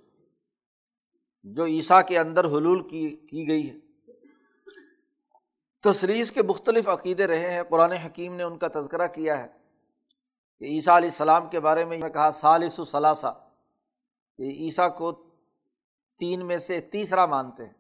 جو 1.43 1.65
عیسیٰ 1.65 2.01
کے 2.09 2.19
اندر 2.19 2.45
حلول 2.45 2.89
کی 2.89 3.17
کی 3.17 3.49
گئی 3.49 3.71
ہے۔ 3.71 3.77
تصریس 5.85 6.33
کے 6.33 6.43
مختلف 6.43 6.89
عقیدے 6.89 7.27
رہے 7.27 7.51
ہیں۔ 7.51 7.63
قرآن 7.63 7.93
حکیم 7.93 8.35
نے 8.35 8.43
ان 8.43 8.59
کا 8.59 8.69
تذکرہ 8.75 9.07
کیا 9.07 9.39
ہے 9.39 9.47
کہ 10.59 10.65
عیسیٰ 10.65 10.97
علیہ 10.97 11.09
السلام 11.09 11.49
کے 11.49 11.61
بارے 11.61 11.85
میں 11.85 11.99
کہا 11.99 12.31
سالس 12.33 12.79
و 12.79 12.85
ثلاثہ 12.85 13.49
کہ 14.39 14.43
عیسیٰ 14.43 14.99
کو 14.99 15.13
تین 16.19 16.47
میں 16.47 16.59
سے 16.59 16.81
تیسرا 16.81 17.27
مانتے 17.27 17.65
ہیں۔ 17.65 17.73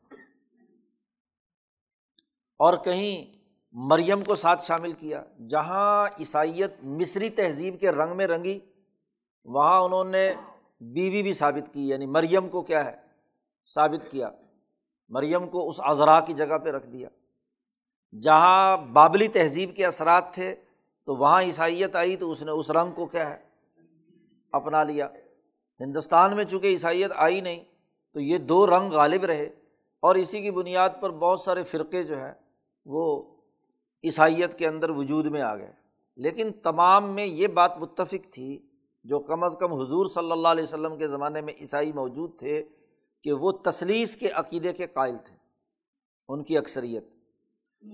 اور 2.59 2.77
کہیں 2.85 3.39
مریم 3.73 4.25
کو 4.25 4.35
ساتھ 4.35 4.65
شامل 4.65 4.93
کیا۔ 4.93 5.25
جہاں 5.49 6.07
عیسائیت 6.19 6.73
مصری 6.83 7.31
تہذیب 7.31 7.81
کے 7.81 7.91
رنگ 7.91 8.17
میں 8.17 8.27
رنگی، 8.27 8.61
وہاں 9.45 9.81
انہوں 9.81 10.05
نے 10.05 10.35
بیوی 10.81 11.23
بھی 11.23 11.33
ثابت 11.33 11.75
کی 11.75 11.89
یعنی 11.89 12.07
مریم 12.07 12.49
کو 12.49 12.63
کیا 12.63 12.85
ہے؟ 12.85 13.12
ثابت 13.67 14.11
کیا، 14.11 14.31
مریم 15.09 15.49
کو 15.49 15.69
اس 15.69 15.77
اذرا 15.79 16.21
کی 16.21 16.33
جگہ 16.33 16.59
پہ 16.59 16.71
رکھ 16.71 16.87
دیا۔ 16.87 17.09
جہاں 18.23 18.77
بابلی 18.77 19.29
تہذیب 19.29 19.77
کے 19.77 19.87
اثرات 19.87 20.35
تھے، 20.35 20.55
تو 21.05 21.17
وہاں 21.17 21.43
عیسائیت 21.43 21.97
آئی 21.97 22.17
تو 22.17 22.31
اس 22.31 22.43
نے 22.43 22.51
اس 22.51 22.71
رنگ 22.71 22.93
کو 22.93 23.07
کیا 23.07 23.31
ہے، 23.31 23.37
اپنا 24.53 24.85
لیا۔ 24.85 25.09
ہندوستان 25.81 26.37
میں 26.37 26.45
چونکہ 26.45 26.67
عیسائیت 26.67 27.11
آئی 27.17 27.41
نہیں، 27.41 27.65
تو 28.13 28.21
یہ 28.21 28.39
دو 28.39 28.67
رنگ 28.67 28.91
غالب 28.91 29.25
رہے۔ 29.25 29.45
اور 30.01 30.15
اسی 30.15 30.41
کی 30.41 30.51
بنیاد 30.51 30.91
پر 31.01 31.11
بہت 31.11 31.41
سارے 31.41 31.65
فرقے 31.65 32.03
جو 32.03 32.19
ہیں، 32.19 32.33
وہ 32.87 33.23
عیسائیت 34.05 34.59
کے 34.59 34.69
اندر 34.69 34.91
وجود 34.91 35.27
میں 35.27 35.43
آ 35.43 35.57
گئے۔ 35.57 35.73
لیکن 36.17 36.53
تمام 36.53 37.15
میں 37.15 37.27
یہ 37.27 37.47
بات 37.47 37.79
متفق 37.79 38.33
تھی، 38.33 38.67
جو 39.05 39.21
کم 39.21 39.45
از 39.45 39.57
کم 39.61 39.73
حضور 39.73 40.07
صلی 40.07 40.33
اللہ 40.33 40.49
علیہ 40.49 40.63
وسلم 40.63 40.99
کے 40.99 41.09
زمانے 41.09 41.41
میں 41.41 41.53
عیسائی 41.61 41.93
موجود 41.93 42.39
تھے 42.39 42.63
کہ 43.23 43.33
وہ 43.33 43.53
تصلیس 43.53 44.17
کے 44.17 44.31
عقیدے 44.31 44.73
کے 44.73 44.87
قائل 44.87 45.17
تھے، 45.25 45.37
ان 46.29 46.45
کی 46.45 46.59
اکثریت۔ 46.59 47.05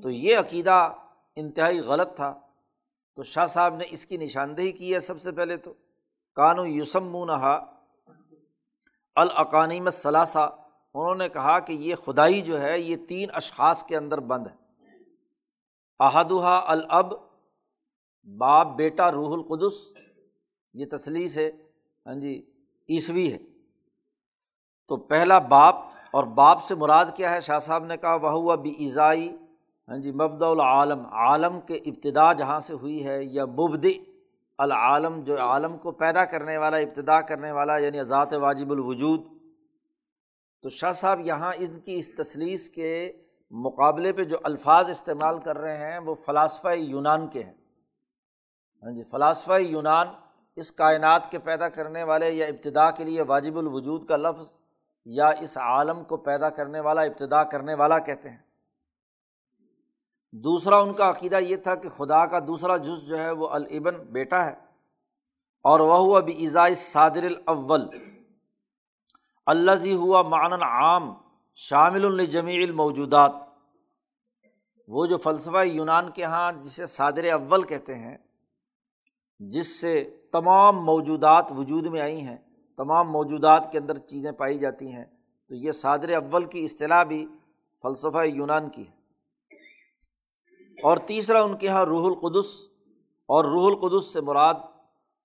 تو 0.02 0.11
یہ 0.11 0.38
عقیدہ 0.38 0.92
انتہائی 1.37 1.80
غلط 1.80 2.16
تھا۔ 2.16 2.40
تو 3.16 3.23
شاہ 3.23 3.47
صاحب 3.47 3.76
نے 3.76 3.85
اس 3.90 4.06
کی 4.06 4.16
نشاندہی 4.16 4.73
کی 4.73 4.94
ہے 4.94 5.00
سب 5.00 5.20
سے 5.20 5.32
پہلے 5.32 5.56
تو۔ 5.56 5.75
کانو 6.35 6.66
یوسم 6.66 7.25
نہا 7.25 7.80
العقانیم 9.14 9.90
ثلاثہ 9.90 10.56
انہوں 10.94 11.14
نے 11.14 11.28
کہا 11.28 11.58
کہ 11.58 11.73
یہ 11.73 11.94
خدائی 11.94 12.40
جو 12.40 12.61
ہے، 12.61 12.80
یہ 12.80 12.97
تین 13.08 13.28
اشخاص 13.32 13.85
کے 13.85 13.97
اندر 13.97 14.20
بند 14.20 14.47
ہے۔ 14.47 14.56
احدہ 15.99 16.64
الب 16.66 17.06
باپ، 18.38 18.66
بیٹا، 18.66 19.12
روح 19.12 19.42
القدس۔ 19.42 19.92
یہ 20.75 20.87
تصلیس 20.90 21.37
ہے 21.37 21.50
ہاں 22.06 22.14
جی 22.14 22.50
عیسوی 22.88 23.32
ہے۔ 23.32 23.38
تو 24.88 24.97
پہلا 24.97 25.38
باپ 25.38 25.76
اور 26.11 26.25
باپ 26.25 26.62
سے 26.62 26.75
مراد 26.75 27.07
کیا 27.14 27.33
ہے؟ 27.33 27.40
شاہ 27.40 27.59
صاحب 27.59 27.85
نے 27.85 27.97
کہا 27.97 28.14
وہ 28.14 28.30
ہوا 28.30 28.54
بھی 28.54 28.71
ایزائی 28.71 29.37
ہاں 29.88 29.97
جی 29.97 30.12
مبد 30.12 30.42
العالم، 30.42 31.07
عالم 31.07 31.61
کے 31.61 31.75
ابتدا 31.75 32.33
جہاں 32.33 32.61
سے 32.61 32.75
ہوئی 32.75 33.07
ہے، 33.07 33.25
یا 33.25 33.45
مبد 33.45 33.87
العالم، 34.59 35.21
جو 35.25 35.40
عالم 35.40 35.78
کو 35.78 35.92
پیدا 35.92 36.25
کرنے 36.25 36.59
والا، 36.59 36.76
ابتدا 36.76 37.21
کرنے 37.21 37.52
والا 37.52 37.76
یعنی 37.76 38.04
ذات 38.04 38.35
واجب 38.35 38.71
الوجود۔ 38.71 39.21
تو 40.62 40.68
شاہ 40.68 40.92
صاحب 40.92 41.21
یہاں 41.21 41.52
ان 41.57 41.80
کی 41.80 41.95
اس 41.95 42.14
تصلیس 42.14 42.71
کے 42.71 43.12
مقابلے 43.50 44.12
پہ 44.12 44.25
جو 44.25 44.37
الفاظ 44.42 44.90
استعمال 44.90 45.38
کر 45.38 45.59
رہے 45.59 45.92
ہیں، 45.92 45.99
وہ 45.99 46.14
فلاسفہ 46.14 46.68
یونان 46.68 47.26
کے 47.26 47.42
ہیں۔ 47.42 47.54
ہاں 48.83 48.92
جی 48.92 49.04
فلاسفہ 49.04 49.61
یونان 49.61 50.07
اس 50.57 50.73
کائنات 50.73 51.30
کے 51.30 51.38
پیدا 51.38 51.68
کرنے 51.68 52.02
والے 52.02 52.30
یا 52.30 52.47
ابتدا 52.47 52.90
کے 52.90 53.04
لیے 53.04 53.23
واجب 53.23 53.59
الوجود 53.59 54.09
کا 54.09 54.16
لفظ 54.16 54.57
یا 55.10 55.28
اس 55.28 55.58
عالم 55.58 56.04
کو 56.04 56.16
پیدا 56.16 56.50
کرنے 56.50 56.80
والا، 56.80 57.02
ابتدا 57.02 57.44
کرنے 57.44 57.74
والا 57.74 57.98
کہتے 57.98 58.30
ہیں۔ 58.30 58.38
دوسرا 60.32 60.78
ان 60.78 60.94
کا 60.94 61.10
عقیدہ 61.10 61.36
یہ 61.36 61.56
تھا 61.56 61.74
کہ 61.74 61.88
خدا 61.88 62.26
کا 62.26 62.38
دوسرا 62.38 62.76
جز 62.76 63.08
جو 63.08 63.18
ہے 63.18 63.30
وہ 63.30 63.48
البن 63.48 63.94
بیٹا 63.94 64.46
ہے۔ 64.46 64.54
اور 65.62 65.80
وہ 65.80 65.96
ہوا 65.96 66.20
بھی 66.20 66.32
ایزائے 66.32 66.74
صادر 66.74 67.22
الاول 67.22 67.88
اللہ 69.46 69.74
زی 69.74 69.94
ہوا 69.94 70.22
معنن 70.22 70.62
عام، 70.62 71.14
شامل 71.54 72.04
الجمی 72.04 72.64
الموجودات۔ 72.64 73.32
وہ 74.88 75.06
جو 75.06 75.18
فلسفہ 75.18 75.64
یونان 75.64 76.10
کے 76.10 76.22
یہاں 76.22 76.52
جسے 76.52 76.86
صادر 76.86 77.24
اول 77.32 77.62
کہتے 77.62 77.94
ہیں، 77.94 78.18
جس 79.38 79.80
سے 79.80 80.20
تمام 80.32 80.84
موجودات 80.84 81.52
وجود 81.52 81.86
میں 81.86 82.00
آئی 82.00 82.20
ہیں۔ 82.20 82.47
تمام 82.78 83.11
موجودات 83.11 83.73
کے 83.73 83.78
اندر 83.78 83.99
چیزیں 83.99 84.32
پائی 84.32 84.58
جاتی 84.58 84.92
ہیں۔ 84.92 85.04
تو 85.49 85.54
یہ 85.54 85.73
صادر 85.73 86.08
اول 86.08 86.44
کی 86.44 86.64
اصطلاح 86.64 87.02
بھی 87.02 87.26
فلسفہ 87.82 88.25
یونان 88.25 88.70
کی 88.70 88.88
ہے۔ 88.88 88.99
اور 90.82 90.97
تیسرا 90.97 91.42
ان 91.42 91.56
کے 91.56 91.66
یہاں 91.66 91.85
روح 91.85 92.06
القدس، 92.06 92.68
اور 93.26 93.44
روح 93.44 93.66
القدس 93.66 94.06
سے 94.06 94.20
مراد 94.20 94.54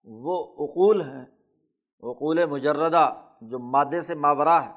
وہ 0.04 0.68
اقول 0.68 1.02
ہیں 1.02 1.26
اقول 2.00 2.46
مجردہ 2.46 3.14
جو 3.42 3.60
مادے 3.60 4.02
سے 4.02 4.16
ماورا 4.16 4.66
ہے۔ 4.66 4.72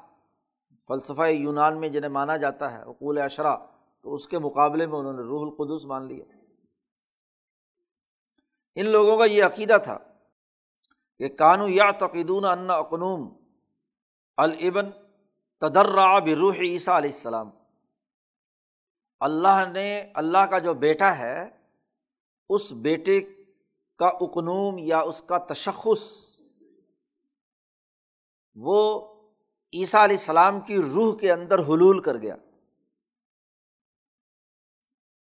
فلسفہ 0.87 1.27
یونان 1.27 1.79
میں 1.79 1.89
جنہیں 1.89 2.09
مانا 2.09 2.37
جاتا 2.37 2.71
ہے 2.71 2.81
اقول 2.81 3.17
اشرا 3.17 3.55
تو 4.01 4.13
اس 4.13 4.27
کے 4.27 4.39
مقابلے 4.39 4.87
میں 4.87 4.99
انہوں 4.99 5.13
نے 5.13 5.21
روح 5.21 5.41
القدس 5.41 5.85
مان 5.85 6.07
لیا۔ 6.07 6.25
ان 8.75 8.85
لوگوں 8.85 9.17
کا 9.17 9.25
یہ 9.25 9.43
عقیدہ 9.43 9.77
تھا 9.83 9.97
کہ 11.17 11.29
کانو 11.29 11.67
یا 11.67 11.91
تقیدون 11.91 12.45
ان 12.45 12.69
اقنوم 12.69 13.37
البن 14.37 14.91
تدرا 15.59 16.19
بروح 16.19 16.55
عیسیٰ 16.55 16.93
علیہ 16.93 17.09
السلام۔ 17.09 17.49
اللہ 19.19 19.69
نے، 19.71 20.11
اللہ 20.15 20.45
کا 20.45 20.59
جو 20.59 20.73
بیٹا 20.73 21.17
ہے، 21.17 21.49
اس 22.49 22.71
بیٹے 22.71 23.21
کا 23.97 24.07
اقنوم 24.07 24.77
یا 24.77 24.99
اس 24.99 25.21
کا 25.21 25.37
تشخص، 25.37 26.41
وہ 28.55 29.07
عیسیٰ 29.73 30.03
علیہ 30.03 30.17
السلام 30.17 30.59
کی 30.59 30.77
روح 30.77 31.17
کے 31.17 31.31
اندر 31.31 31.59
حلول 31.59 32.01
کر 32.01 32.17
گیا۔ 32.17 32.35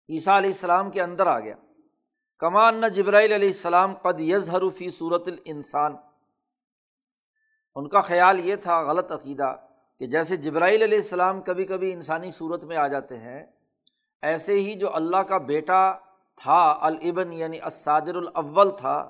عیسیٰ 0.09 0.37
علیہ 0.37 0.49
السلام 0.49 0.91
کے 0.91 1.01
اندر 1.01 1.27
آ 1.27 1.39
گیا۔ 1.39 1.55
کمان 2.39 2.75
نہ 2.75 2.85
جبرائیل 2.85 3.31
علیہ 3.31 3.47
السلام 3.47 3.93
قد 3.93 4.19
یز 4.19 4.49
حروفی 4.49 4.91
صورت 4.91 5.27
الانسان۔ 5.27 5.95
ان 7.75 7.89
کا 7.89 8.01
خیال 8.01 8.39
یہ 8.39 8.55
تھا، 8.55 8.81
غلط 8.81 9.11
عقیدہ، 9.11 9.55
کہ 9.99 10.05
جیسے 10.05 10.35
جبرائیل 10.35 10.81
علیہ 10.83 10.97
السلام 10.97 11.41
کبھی 11.41 11.65
کبھی 11.65 11.93
انسانی 11.93 12.31
صورت 12.31 12.63
میں 12.63 12.77
آ 12.77 12.87
جاتے 12.87 13.17
ہیں، 13.17 13.45
ایسے 14.21 14.53
ہی 14.53 14.73
جو 14.73 14.95
اللہ 14.95 15.17
کا 15.17 15.37
بیٹا 15.37 15.93
تھا 16.35 16.77
البن 16.81 17.33
یعنی 17.33 17.59
اسادر 17.65 18.15
الاول 18.15 18.69
تھا، 18.77 19.09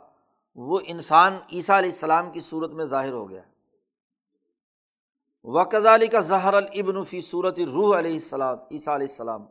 وہ 0.55 0.79
انسان 0.85 1.37
عیسیٰ 1.51 1.77
علیہ 1.77 1.89
السلام 1.89 2.31
کی 2.31 2.39
صورت 2.39 2.71
میں 2.71 2.85
ظاہر 2.85 3.11
ہو 3.11 3.29
گیا۔ 3.29 3.41
وقت 5.43 5.87
علی 5.87 6.07
کا 6.07 6.19
ظہر 6.19 6.53
البن 6.53 7.03
فی 7.03 7.21
صورت 7.21 7.59
روح 7.59 7.99
علیہ 7.99 8.13
السلام، 8.13 8.57
عیسیٰ 8.71 8.93
علیہ 8.93 9.07
السلام۔ 9.09 9.45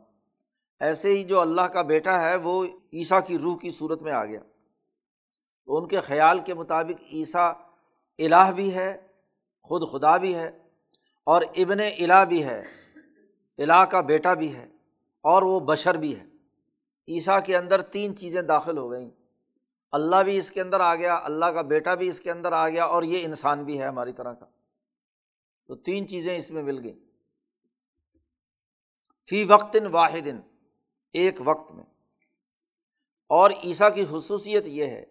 ایسے 0.79 1.09
ہی 1.09 1.23
جو 1.23 1.39
اللہ 1.39 1.61
کا 1.61 1.81
بیٹا 1.81 2.21
ہے، 2.21 2.35
وہ 2.35 2.65
عیسیٰ 2.93 3.19
کی 3.27 3.39
روح 3.39 3.59
کی 3.59 3.71
صورت 3.71 4.01
میں 4.01 4.11
آ 4.11 4.25
گیا۔ 4.25 4.39
تو 5.65 5.77
ان 5.77 5.87
کے 5.87 5.99
خیال 5.99 6.39
کے 6.39 6.53
مطابق 6.53 7.03
عیسیٰ 7.13 7.53
الہ 8.17 8.51
بھی 8.55 8.75
ہے، 8.75 9.07
خود 9.61 9.91
خدا 9.91 10.17
بھی 10.17 10.35
ہے، 10.35 10.47
اور 11.23 11.41
ابن 11.41 11.79
الہ 11.79 12.25
بھی 12.27 12.45
ہے۔ 12.45 12.63
الہ 13.57 13.85
کا 13.91 14.01
بیٹا 14.01 14.33
بھی 14.33 14.55
ہے، 14.55 14.65
اور 15.21 15.43
وہ 15.43 15.59
بشر 15.59 15.95
بھی 15.95 16.19
ہے۔ 16.19 16.25
عیسیٰ 17.07 17.43
کے 17.45 17.57
اندر 17.57 17.81
تین 17.81 18.15
چیزیں 18.15 18.41
داخل 18.41 18.77
ہو 18.77 18.91
گئیں۔ 18.91 19.09
اللہ 19.91 20.15
بھی 20.15 20.37
اس 20.37 20.51
کے 20.51 20.61
اندر 20.61 20.79
آ 20.79 20.95
گیا، 20.95 21.19
اللہ 21.23 21.45
کا 21.45 21.61
بیٹا 21.61 21.95
بھی 21.95 22.07
اس 22.07 22.21
کے 22.21 22.31
اندر 22.31 22.51
آ 22.51 22.69
گیا، 22.69 22.85
اور 22.85 23.03
یہ 23.03 23.25
انسان 23.25 23.63
بھی 23.63 23.79
ہے 23.79 23.85
ہماری 23.85 24.13
طرح 24.13 24.33
کا۔ 24.33 24.45
تو 25.67 25.75
تین 25.75 26.07
چیزیں 26.07 26.37
اس 26.37 26.51
میں 26.51 26.63
مل 26.63 26.83
گئیں۔ 26.83 26.99
فی 29.29 29.43
وقت 29.43 29.77
واحد 29.91 30.27
ایک 31.13 31.35
وقت 31.39 31.71
میں۔ 31.71 31.83
اور 33.29 33.51
عیسیٰ 33.63 33.95
کی 33.95 34.05
خصوصیت 34.11 34.67
یہ 34.67 34.85
ہے 34.85 35.05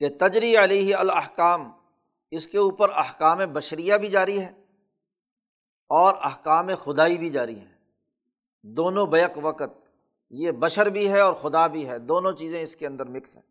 کہ 0.00 0.08
تجری 0.20 0.56
علیہ 0.56 0.96
الحکام 0.96 1.70
اس 2.30 2.46
کے 2.46 2.58
اوپر 2.58 2.88
احکام 2.94 3.38
بشریہ 3.38 3.94
بھی 3.94 4.08
جاری 4.08 4.40
ہے 4.40 4.52
اور 5.88 6.14
احکام 6.22 6.68
خدائی 6.84 7.18
بھی 7.18 7.30
جاری 7.30 7.60
ہے 7.60 7.80
دونوں 8.62 9.06
بیک 9.06 9.30
وقت، 9.42 9.88
یہ 10.30 10.50
بشر 10.50 10.86
بھی 10.86 11.12
ہے 11.12 11.20
اور 11.20 11.32
خدا 11.34 11.66
بھی 11.66 11.88
ہے، 11.88 11.98
دونوں 11.98 12.32
چیزیں 12.32 12.62
اس 12.62 12.76
کے 12.76 12.86
اندر 12.86 13.04
مکس 13.04 13.36
ہیں۔ 13.36 13.50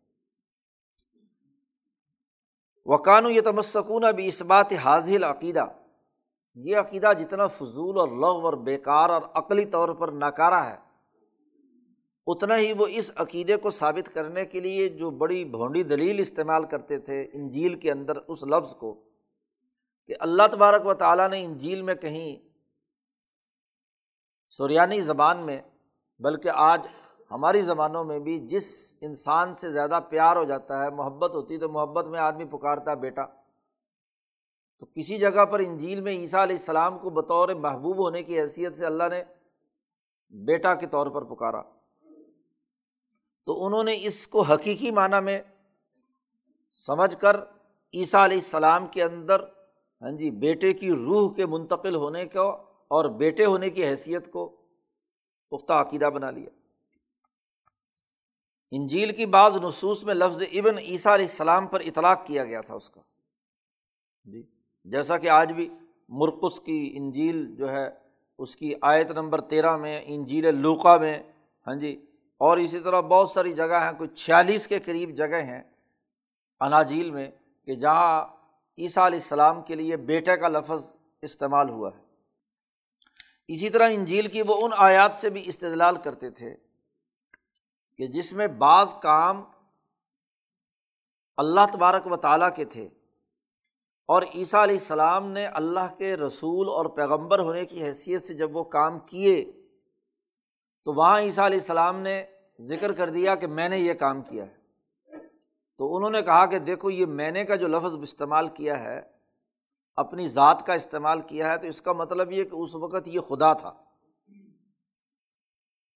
وکانو 2.84 3.30
یہ 3.30 3.40
تمسکون 3.40 4.04
ابھی 4.04 4.28
اس 4.28 4.42
بات 4.42 4.72
حاضل 4.72 5.24
عقیدہ 5.24 5.64
یہ 6.54 6.76
عقیدہ 6.76 7.12
جتنا 7.18 7.46
فضول 7.46 7.98
اور 7.98 8.08
لغ 8.08 8.44
اور 8.44 8.52
بیکار 8.52 9.10
اور 9.10 9.22
عقلی 9.22 9.64
طور 9.64 9.88
پر 9.88 10.08
ناکارہ 10.08 10.64
ہے 10.64 10.89
اتنا 12.26 12.58
ہی 12.58 12.72
وہ 12.72 12.86
اس 12.90 13.12
عقیدے 13.16 13.56
کو 13.56 13.70
ثابت 13.70 14.14
کرنے 14.14 14.46
کے 14.46 14.60
لیے 14.60 14.88
جو 14.88 15.10
بڑی 15.10 15.44
بھونڈی 15.44 15.82
دلیل 15.82 16.18
استعمال 16.18 16.64
کرتے 16.64 16.98
تھے 16.98 17.28
انجیل 17.32 17.80
کے 17.80 17.90
اندر 17.90 18.16
اس 18.16 18.42
لفظ 18.42 18.74
کو 18.74 19.04
کہ 20.06 20.14
اللہ 20.20 20.42
تبارک 20.52 20.86
و 20.86 20.94
تعالیٰ 20.94 21.28
نے 21.30 21.44
انجیل 21.44 21.82
میں 21.82 21.94
کہیں 21.94 22.36
سریانی 24.48 25.00
زبان 25.00 25.46
میں، 25.46 25.62
بلکہ 26.18 26.50
آج 26.54 26.86
ہماری 27.30 27.62
زبانوں 27.62 28.04
میں 28.04 28.18
بھی 28.18 28.38
جس 28.38 28.96
انسان 29.00 29.52
سے 29.52 29.68
زیادہ 29.68 30.00
پیار 30.10 30.36
ہو 30.36 30.44
جاتا 30.44 30.84
ہے، 30.84 30.90
محبت 30.90 31.30
ہوتی 31.30 31.58
تو 31.58 31.68
محبت 31.68 32.06
میں 32.06 32.20
آدمی 32.20 32.44
پکارتا 32.44 32.90
ہے 32.90 32.96
بیٹا۔ 32.96 33.22
تو 34.78 34.86
کسی 34.86 35.18
جگہ 35.18 35.44
پر 35.44 35.58
انجیل 35.58 36.00
میں 36.00 36.12
عیسیٰ 36.12 36.40
علیہ 36.40 36.56
السلام 36.56 36.98
کو 36.98 37.10
بطور 37.10 37.48
محبوب 37.48 37.98
ہونے 37.98 38.22
کی 38.22 38.40
حیثیت 38.40 38.76
سے 38.76 38.86
اللہ 38.86 39.04
نے 39.10 39.22
بیٹا 40.30 40.74
کے 40.74 40.86
طور 40.86 41.06
پر 41.06 41.24
پکارا۔ 41.24 41.62
تو 43.44 43.66
انہوں 43.66 43.84
نے 43.84 43.96
اس 44.00 44.28
کو 44.28 44.42
حقیقی 44.42 44.90
معنی 44.90 45.20
میں 45.20 45.42
سمجھ 46.72 47.16
کر 47.16 47.36
عیسیٰ 47.94 48.24
علیہ 48.24 48.36
السلام 48.36 48.86
کے 48.86 49.02
اندر 49.02 49.40
ہاں 50.02 50.10
جی 50.10 50.30
بیٹے 50.30 50.72
کی 50.72 50.90
روح 50.90 51.34
کے 51.34 51.46
منتقل 51.46 51.94
ہونے 51.94 52.26
کو 52.26 52.50
اور 52.88 53.04
بیٹے 53.04 53.44
ہونے 53.44 53.70
کی 53.70 53.84
حیثیت 53.84 54.32
کو 54.32 54.56
پختہ 55.48 55.72
عقیدہ 55.72 56.04
بنا 56.04 56.30
لیا۔ 56.30 56.50
انجیل 58.70 59.12
کی 59.12 59.26
بعض 59.26 59.56
نصوص 59.56 60.04
میں 60.04 60.14
لفظ 60.14 60.42
ابن 60.52 60.78
عیسیٰ 60.78 61.12
علیہ 61.12 61.26
السلام 61.26 61.66
پر 61.66 61.80
اطلاق 61.80 62.26
کیا 62.26 62.44
گیا 62.44 62.60
تھا 62.60 62.74
اس 62.74 62.90
کا۔ 62.90 63.00
جی 64.24 64.42
جیسا 64.84 65.16
کہ 65.16 65.28
آج 65.28 65.52
بھی 65.52 65.68
مرکس 66.08 66.60
کی 66.60 66.92
انجیل 66.94 67.56
جو 67.56 67.70
ہے، 67.70 67.88
اس 68.38 68.56
کی 68.56 68.74
آیت 68.80 69.10
نمبر 69.10 69.40
تیرہ 69.40 69.76
میں، 69.76 70.02
انجیل 70.04 70.54
لوکا 70.54 70.96
میں 70.96 71.22
ہاں 71.66 71.74
جی 71.74 72.06
اور 72.40 72.56
اسی 72.56 72.80
طرح 72.80 73.00
بہت 73.00 73.30
ساری 73.30 73.52
جگہ 73.52 73.80
ہیں، 73.84 73.92
کوئی 73.92 74.08
چھیالیس 74.08 74.66
کے 74.66 74.78
قریب 74.78 75.16
جگہ 75.16 75.42
ہیں 75.42 75.62
اناجیل 76.60 77.10
میں 77.10 77.30
کہ 77.64 77.74
جہاں 77.74 78.26
عیسیٰ 78.78 79.04
علیہ 79.06 79.18
السلام 79.18 79.62
کے 79.62 79.74
لیے 79.74 79.96
بیٹے 79.96 80.36
کا 80.36 80.48
لفظ 80.48 80.94
استعمال 81.22 81.70
ہوا 81.70 81.90
ہے۔ 81.96 82.02
اسی 83.48 83.68
طرح 83.68 83.88
انجیل 83.90 84.26
کی 84.26 84.42
وہ 84.42 84.54
ان 84.62 84.70
آیات 84.76 85.12
سے 85.14 85.30
بھی 85.30 85.42
استدلال 85.46 85.96
کرتے 85.96 86.30
تھے 86.30 86.56
کہ 87.96 88.06
جس 88.06 88.32
میں 88.32 88.46
بعض 88.46 88.94
کام 88.94 89.42
اللہ 91.36 91.60
تبارک 91.72 92.06
و 92.06 92.16
تعالیٰ 92.16 92.56
کے 92.56 92.64
تھے 92.64 92.88
اور 94.06 94.22
عیسیٰ 94.34 94.60
علیہ 94.60 94.76
السلام 94.76 95.30
نے 95.30 95.46
اللہ 95.46 95.94
کے 95.98 96.16
رسول 96.16 96.68
اور 96.68 96.86
پیغمبر 96.86 97.38
ہونے 97.38 97.64
کی 97.66 97.82
حیثیت 97.84 98.24
سے 98.24 98.34
جب 98.34 98.56
وہ 98.56 98.64
کام 98.64 98.98
کیے 98.98 99.52
تو 100.84 100.92
وہاں 100.92 101.20
عیسیٰ 101.20 101.44
علیہ 101.44 101.58
السلام 101.58 102.00
نے 102.00 102.24
ذکر 102.60 102.92
کر 102.92 103.08
دیا 103.08 103.34
کہ 103.34 103.46
میں 103.46 103.68
نے 103.68 103.78
یہ 103.78 103.94
کام 103.94 104.22
کیا 104.22 104.46
ہے۔ 104.46 104.60
تو 105.78 105.96
انہوں 105.96 106.10
نے 106.10 106.22
کہا 106.22 106.46
کہ 106.46 106.58
دیکھو، 106.58 106.90
یہ 106.90 107.06
میں 107.06 107.30
نے 107.30 107.44
کا 107.44 107.56
جو 107.56 107.68
لفظ 107.68 107.92
استعمال 108.02 108.48
کیا 108.48 108.80
ہے، 108.80 109.00
اپنی 109.96 110.28
ذات 110.28 110.66
کا 110.66 110.72
استعمال 110.72 111.20
کیا 111.20 111.52
ہے، 111.52 111.58
تو 111.58 111.66
اس 111.66 111.82
کا 111.82 111.92
مطلب 111.92 112.32
یہ 112.32 112.44
کہ 112.44 112.54
اس 112.54 112.74
وقت 112.74 113.08
یہ 113.08 113.20
خدا 113.20 113.52
تھا۔ 113.52 113.72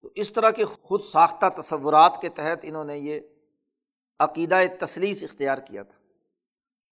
تو 0.02 0.10
اس 0.14 0.32
طرح 0.32 0.50
کے 0.50 0.64
خود 0.64 1.02
ساختہ 1.02 1.60
تصورات 1.60 2.20
کے 2.20 2.28
تحت 2.28 2.58
انہوں 2.62 2.84
نے 2.84 2.98
یہ 2.98 3.20
عقیدہ 4.18 4.56
تصلیس 4.80 5.22
اختیار 5.22 5.58
کیا 5.58 5.82
تھا۔ 5.82 5.98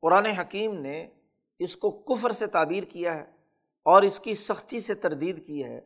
قرآن 0.02 0.26
حکیم 0.26 0.74
نے 0.74 1.08
اس 1.58 1.76
کو 1.76 1.90
کفر 1.90 2.30
سے 2.30 2.46
تعبیر 2.46 2.84
کیا 2.84 3.14
ہے 3.14 3.24
اور 3.84 4.02
اس 4.02 4.20
کی 4.20 4.34
سختی 4.34 4.80
سے 4.80 4.94
تردید 4.94 5.46
کی 5.46 5.64
ہے۔ 5.64 5.80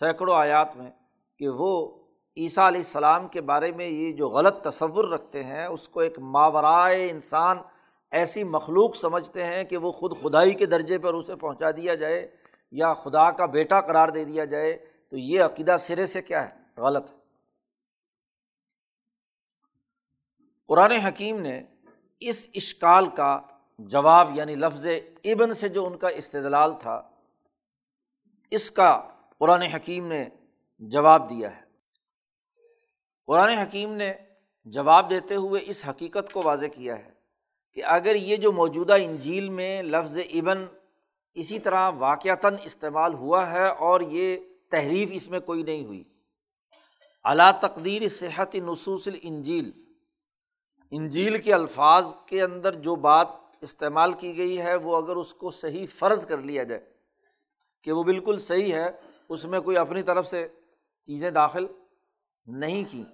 سینکڑوں 0.00 0.36
آیات 0.36 0.76
میں 0.76 0.90
کہ 1.40 1.48
وہ 1.48 1.98
عیسیٰ 2.36 2.66
علیہ 2.66 2.80
السلام 2.80 3.28
کے 3.28 3.40
بارے 3.40 3.70
میں 3.72 3.86
یہ 3.86 4.12
جو 4.12 4.28
غلط 4.28 4.62
تصور 4.62 5.04
رکھتے 5.04 5.42
ہیں، 5.44 5.64
اس 5.66 5.88
کو 5.88 6.00
ایک 6.00 6.18
ماورائے 6.18 7.10
انسان 7.10 7.58
ایسی 8.12 8.44
مخلوق 8.44 8.96
سمجھتے 8.96 9.44
ہیں 9.44 9.64
کہ 9.64 9.76
وہ 9.76 9.92
خود 9.92 10.16
خدائی 10.20 10.54
کے 10.54 10.66
درجے 10.66 10.98
پر 10.98 11.14
اسے 11.14 11.36
پہنچا 11.36 11.70
دیا 11.70 11.94
جائے 11.94 12.26
یا 12.72 12.92
خدا 12.94 13.30
کا 13.30 13.46
بیٹا 13.46 13.80
قرار 13.80 14.08
دے 14.08 14.24
دیا 14.24 14.44
جائے، 14.44 14.72
تو 15.12 15.16
یہ 15.16 15.42
عقیدہ 15.42 15.76
سرے 15.78 16.06
سے 16.06 16.22
کیا 16.22 16.42
ہے؟ 16.44 16.80
غلط 16.80 17.10
ہے۔ 17.10 17.16
قرآن 20.68 20.92
حکیم 21.06 21.40
نے 21.40 21.60
اس 22.22 22.46
اشکال 22.54 23.08
کا 23.10 23.40
جواب 23.78 24.36
یعنی 24.36 24.54
لفظ 24.54 24.86
ابن 25.24 25.54
سے 25.54 25.68
جو 25.68 25.86
ان 25.86 25.96
کا 25.98 26.08
استدلال 26.08 26.72
تھا، 26.80 27.00
اس 28.52 28.70
کا 28.70 28.90
قرآن 29.42 29.62
حکیم 29.62 30.06
نے 30.06 30.28
جواب 30.78 31.30
دیا 31.30 31.56
ہے۔ 31.56 31.60
قرآن 33.26 33.48
حکیم 33.48 33.92
نے 33.92 34.14
جواب 34.64 35.10
دیتے 35.10 35.34
ہوئے 35.34 35.62
اس 35.64 35.88
حقیقت 35.88 36.32
کو 36.32 36.42
واضح 36.42 36.66
کیا 36.66 36.98
ہے 36.98 37.10
کہ 37.72 37.84
اگر 37.84 38.14
یہ 38.14 38.36
جو 38.36 38.52
موجودہ 38.52 38.92
انجیل 38.92 39.48
میں 39.48 39.82
لفظ 39.82 40.18
ابن 40.18 40.66
اسی 41.34 41.58
طرح 41.58 41.90
واقعتاً 41.90 42.56
استعمال 42.64 43.14
ہوا 43.14 43.52
ہے 43.52 43.68
اور 43.68 44.00
یہ 44.00 44.36
تحریف 44.70 45.08
اس 45.12 45.28
میں 45.28 45.40
کوئی 45.40 45.62
نہیں 45.62 45.84
ہوئی۔ 45.84 46.04
اعلیٰ 47.24 47.58
تقدیر 47.60 48.08
صحت 48.08 48.54
نصوص 48.54 49.08
الانجیل۔ 49.08 49.70
انجیل 50.90 51.42
کے 51.42 51.54
الفاظ 51.54 52.14
کے 52.26 52.42
اندر 52.42 52.74
جو 52.74 52.96
بات 52.96 53.28
استعمال 53.60 54.12
کی 54.12 54.36
گئی 54.36 54.60
ہے 54.60 54.74
وہ 54.74 54.96
اگر 54.96 55.16
اس 55.16 55.34
کو 55.34 55.50
صحیح 55.50 55.86
فرض 55.90 56.26
کر 56.26 56.38
لیا 56.38 56.62
جائے 56.62 56.90
کہ 57.82 57.92
وہ 57.92 58.02
بالکل 58.02 58.38
صحیح 58.38 58.74
ہے 58.74 59.11
اس 59.30 59.44
میں 59.44 59.60
کوئی 59.60 59.76
اپنی 59.76 60.02
طرف 60.02 60.28
سے 60.28 60.46
چیزیں 61.08 61.30
داخل 61.30 61.66
نہیں 62.46 62.84
کی 62.90 63.04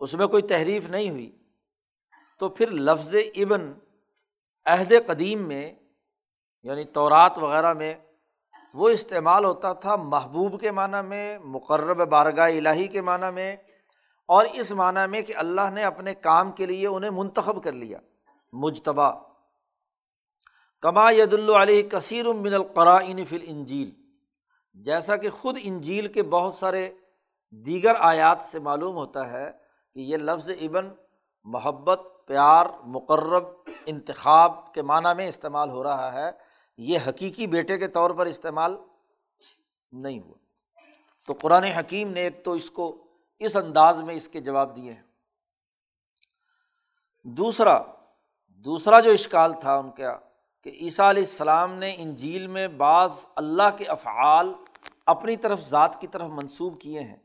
اس 0.00 0.14
میں 0.14 0.26
کوئی 0.26 0.42
تحریف 0.42 0.88
نہیں 0.90 1.10
ہوئی۔ 1.10 1.30
تو 2.40 2.48
پھر 2.48 2.70
لفظ 2.70 3.14
ابن 3.14 3.72
عہد 4.66 4.92
قدیم 5.06 5.46
میں 5.48 5.74
یعنی 6.62 6.84
تورات 6.84 7.38
وغیرہ 7.38 7.72
میں، 7.72 7.94
وہ 8.74 8.88
استعمال 8.88 9.44
ہوتا 9.44 9.72
تھا 9.72 9.96
محبوب 9.96 10.60
کے 10.60 10.70
معنیٰ 10.70 11.02
میں، 11.04 11.38
مقرب 11.38 12.08
بارگاہ 12.08 12.56
الہی 12.56 12.86
کے 12.88 13.00
معنیٰ 13.00 13.32
میں، 13.32 13.56
اور 14.28 14.46
اس 14.54 14.72
معنیٰ 14.72 15.06
میں 15.08 15.22
کہ 15.22 15.36
اللہ 15.36 15.70
نے 15.74 15.84
اپنے 15.84 16.14
کام 16.14 16.52
کے 16.52 16.66
لیے 16.66 16.86
انہیں 16.86 17.10
منتخب 17.10 17.62
کر 17.64 17.72
لیا 17.72 17.98
مجتبہ 18.52 19.10
کما 20.82 21.10
ید 21.10 21.32
علیہ 21.32 21.82
کثیر 21.90 22.32
من 22.32 22.54
القرائن 22.54 23.24
فل 23.24 23.44
انجیل 23.46 23.90
جیسا 24.74 25.16
کہ 25.16 25.30
خود 25.30 25.58
انجیل 25.62 26.06
کے 26.06 26.22
بہت 26.22 26.54
سارے 26.54 26.94
دیگر 27.50 27.92
آیات 27.98 28.38
سے 28.42 28.58
معلوم 28.58 28.96
ہوتا 28.96 29.30
ہے 29.32 29.52
کہ 29.94 30.00
یہ 30.00 30.16
لفظ 30.16 30.50
ابن 30.50 30.88
محبت، 31.44 32.00
پیار، 32.26 32.66
مقرب، 32.82 33.44
انتخاب 33.86 34.74
کے 34.74 34.82
معنیٰ 34.82 35.16
میں 35.16 35.28
استعمال 35.28 35.70
ہو 35.70 35.82
رہا 35.82 36.12
ہے۔ 36.12 36.30
یہ 36.78 36.98
حقیقی 37.08 37.46
بیٹے 37.46 37.78
کے 37.78 37.88
طور 37.88 38.10
پر 38.10 38.26
استعمال 38.26 38.76
نہیں 39.92 40.20
ہوا۔ 40.20 40.34
تو 41.26 41.32
قرآن 41.42 41.64
حکیم 41.64 42.10
نے 42.10 42.20
ایک 42.20 42.44
تو 42.44 42.52
اس 42.52 42.70
کو 42.70 43.04
اس 43.38 43.56
انداز 43.56 44.02
میں 44.02 44.14
اس 44.14 44.28
کے 44.28 44.40
جواب 44.40 44.76
دیے 44.76 44.92
ہیں۔ 44.92 45.02
دوسرا 47.24 47.82
دوسرا 48.48 49.00
جو 49.00 49.10
اشکال 49.10 49.52
تھا 49.52 49.76
ان 49.76 49.90
کا 49.90 50.18
کہ 50.62 50.70
عیسیٰ 50.70 51.08
علیہ 51.08 51.22
السلام 51.22 51.74
نے 51.74 51.94
ان 51.98 52.14
جھیل 52.14 52.46
میں 52.46 52.68
بعض 52.68 53.26
اللہ 53.36 53.76
کے 53.78 53.84
افعال 53.84 54.54
اپنی 55.06 55.36
طرف 55.36 55.68
ذات 55.68 56.00
کی 56.00 56.06
طرف 56.06 56.28
منسوب 56.28 56.80
کیے 56.80 57.00
ہیں۔ 57.00 57.16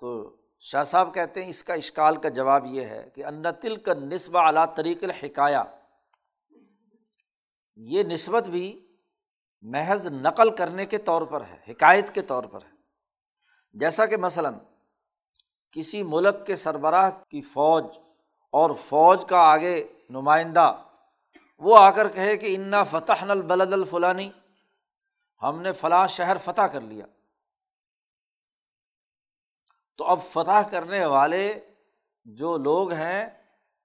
تو 0.00 0.36
شاہ 0.58 0.84
صاحب 0.84 1.14
کہتے 1.14 1.42
ہیں 1.42 1.50
اس 1.50 1.64
کا 1.64 1.74
اشکال 1.74 2.16
کا 2.16 2.28
جواب 2.28 2.66
یہ 2.66 2.80
ہے 2.80 3.10
کہ 3.14 3.24
تل 3.62 3.76
کا 3.76 3.94
نصب 3.94 4.38
اعلیٰ 4.38 4.74
طریق 4.74 5.04
الحکایہ۔ 5.04 5.58
یہ 7.76 8.02
نسبت 8.02 8.48
بھی 8.48 8.88
محض 9.60 10.06
نقل 10.06 10.56
کرنے 10.56 10.86
کے 10.86 10.98
طور 10.98 11.22
پر 11.22 11.44
ہے، 11.44 11.56
حکایت 11.68 12.14
کے 12.14 12.22
طور 12.22 12.44
پر 12.44 12.62
ہے۔ 12.62 12.72
جیسا 13.72 14.06
کہ 14.06 14.16
مثلاً 14.16 14.54
کسی 15.72 16.02
ملک 16.02 16.46
کے 16.46 16.56
سربراہ 16.56 17.10
کی 17.10 17.40
فوج 17.40 17.84
اور 18.50 18.70
فوج 18.70 19.24
کا 19.24 19.38
آگے 19.38 19.88
نمائندہ 20.10 20.82
وہ 21.62 21.78
آ 21.78 21.90
کر 21.90 22.08
کہے 22.08 22.36
کہ 22.36 22.56
انا 22.56 22.84
فتح 22.84 23.12
البلد 23.20 23.72
الفلانی 23.72 24.30
ہم 25.42 25.62
نے 25.62 25.72
فلاں 25.72 26.06
شہر 26.06 26.36
فتح 26.36 26.62
کر 26.62 26.80
لیا۔ 26.80 27.06
تو 29.96 30.04
اب 30.04 30.22
فتح 30.22 30.68
کرنے 30.70 31.04
والے 31.04 31.60
جو 32.24 32.56
لوگ 32.56 32.92
ہیں، 32.92 33.26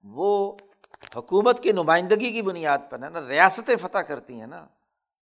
وہ 0.04 0.58
حکومت 1.16 1.64
کی 1.64 1.72
نمائندگی 1.72 2.32
کی 2.32 2.42
بنیاد 2.42 2.78
پر 2.90 3.04
ہے 3.04 3.10
نا، 3.10 3.28
ریاستیں 3.28 3.76
فتح 3.76 3.98
کرتی 3.98 4.40
ہیں 4.40 4.48
نا۔ 4.48 4.68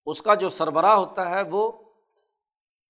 اس 0.05 0.21
کا 0.21 0.33
جو 0.33 0.49
سربراہ 0.49 0.95
ہوتا 0.95 1.29
ہے، 1.29 1.41
وہ 1.51 1.71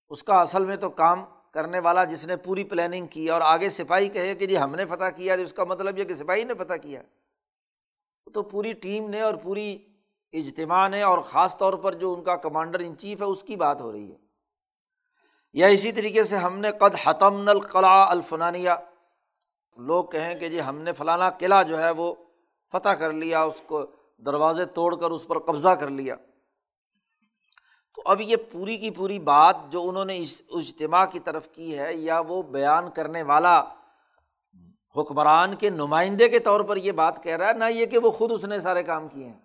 اس 0.09 0.23
کا 0.23 0.41
اصل 0.41 0.65
میں 0.65 0.77
تو 0.77 0.89
کام 0.89 1.25
کرنے 1.51 1.79
والا 1.79 2.03
جس 2.03 2.25
نے 2.25 2.35
پوری 2.35 2.63
پلاننگ 2.63 3.07
کی 3.07 3.29
اور 3.29 3.41
آگے 3.41 3.69
سپاہی 3.69 4.09
کہے 4.09 4.35
کہ 4.35 4.45
جی 4.45 4.57
ہم 4.57 4.75
نے 4.75 4.85
فتح 4.85 5.09
کیا 5.15 5.33
اس 5.33 5.53
کا 5.53 5.63
مطلب 5.63 5.99
یہ 5.99 6.03
کہ 6.03 6.13
سپاہی 6.13 6.43
نے 6.43 6.53
فتح 6.53 6.73
کیا۔ 6.73 7.01
تو 8.33 8.41
پوری 8.43 8.73
ٹیم 8.73 9.09
نے 9.09 9.21
اور 9.21 9.33
پوری 9.33 9.77
اجتماع 10.33 10.87
نے 10.87 11.01
اور 11.01 11.17
خاص 11.17 11.57
طور 11.57 11.73
پر 11.73 11.93
جو 11.93 12.13
ان 12.13 12.23
کا 12.23 12.35
کمانڈر 12.35 12.79
ان 12.79 12.97
چیف 12.97 13.21
ہے، 13.21 13.25
اس 13.25 13.43
کی 13.43 13.55
بات 13.55 13.81
ہو 13.81 13.91
رہی 13.91 14.11
ہے۔ 14.11 14.17
یا 15.53 15.67
اسی 15.67 15.91
طریقے 15.91 16.23
سے 16.23 16.37
ہم 16.37 16.59
نے 16.59 16.71
قد 16.71 16.95
حتم 17.03 17.49
القلاع 17.49 18.05
الفنانیہ 18.09 18.69
لوگ 19.77 20.05
کہیں 20.05 20.35
کہ 20.35 20.49
جی 20.49 20.61
ہم 20.61 20.77
نے 20.77 20.93
فلانا 20.93 21.29
قلعہ 21.29 21.63
جو 21.63 21.79
ہے 21.79 21.91
وہ 21.91 22.13
فتح 22.71 22.89
کر 22.89 23.13
لیا، 23.13 23.41
اس 23.41 23.61
کو 23.67 23.85
دروازے 24.17 24.65
توڑ 24.65 24.95
کر 24.95 25.11
اس 25.11 25.27
پر 25.27 25.39
قبضہ 25.39 25.69
کر 25.69 25.89
لیا۔ 25.89 26.15
تو 27.95 28.01
اب 28.05 28.21
یہ 28.21 28.35
پوری 28.51 28.77
کی 28.77 28.91
پوری 28.91 29.19
بات 29.19 29.57
جو 29.69 29.89
انہوں 29.89 30.05
نے 30.05 30.17
اس 30.17 30.41
اجتماع 30.49 31.05
کی 31.05 31.19
طرف 31.19 31.49
کی 31.49 31.77
ہے، 31.77 31.93
یا 31.93 32.19
وہ 32.19 32.43
بیان 32.43 32.91
کرنے 32.91 33.23
والا 33.23 33.63
حکمران 34.97 35.55
کے 35.55 35.69
نمائندے 35.69 36.29
کے 36.29 36.39
طور 36.39 36.61
پر 36.61 36.77
یہ 36.77 36.91
بات 36.91 37.23
کہہ 37.23 37.35
رہا 37.35 37.47
ہے، 37.47 37.53
نہ 37.53 37.63
یہ 37.69 37.85
کہ 37.85 37.97
وہ 37.97 38.11
خود 38.11 38.31
اس 38.31 38.43
نے 38.43 38.61
سارے 38.61 38.83
کام 38.83 39.07
کیے 39.07 39.25
ہیں۔ 39.25 39.39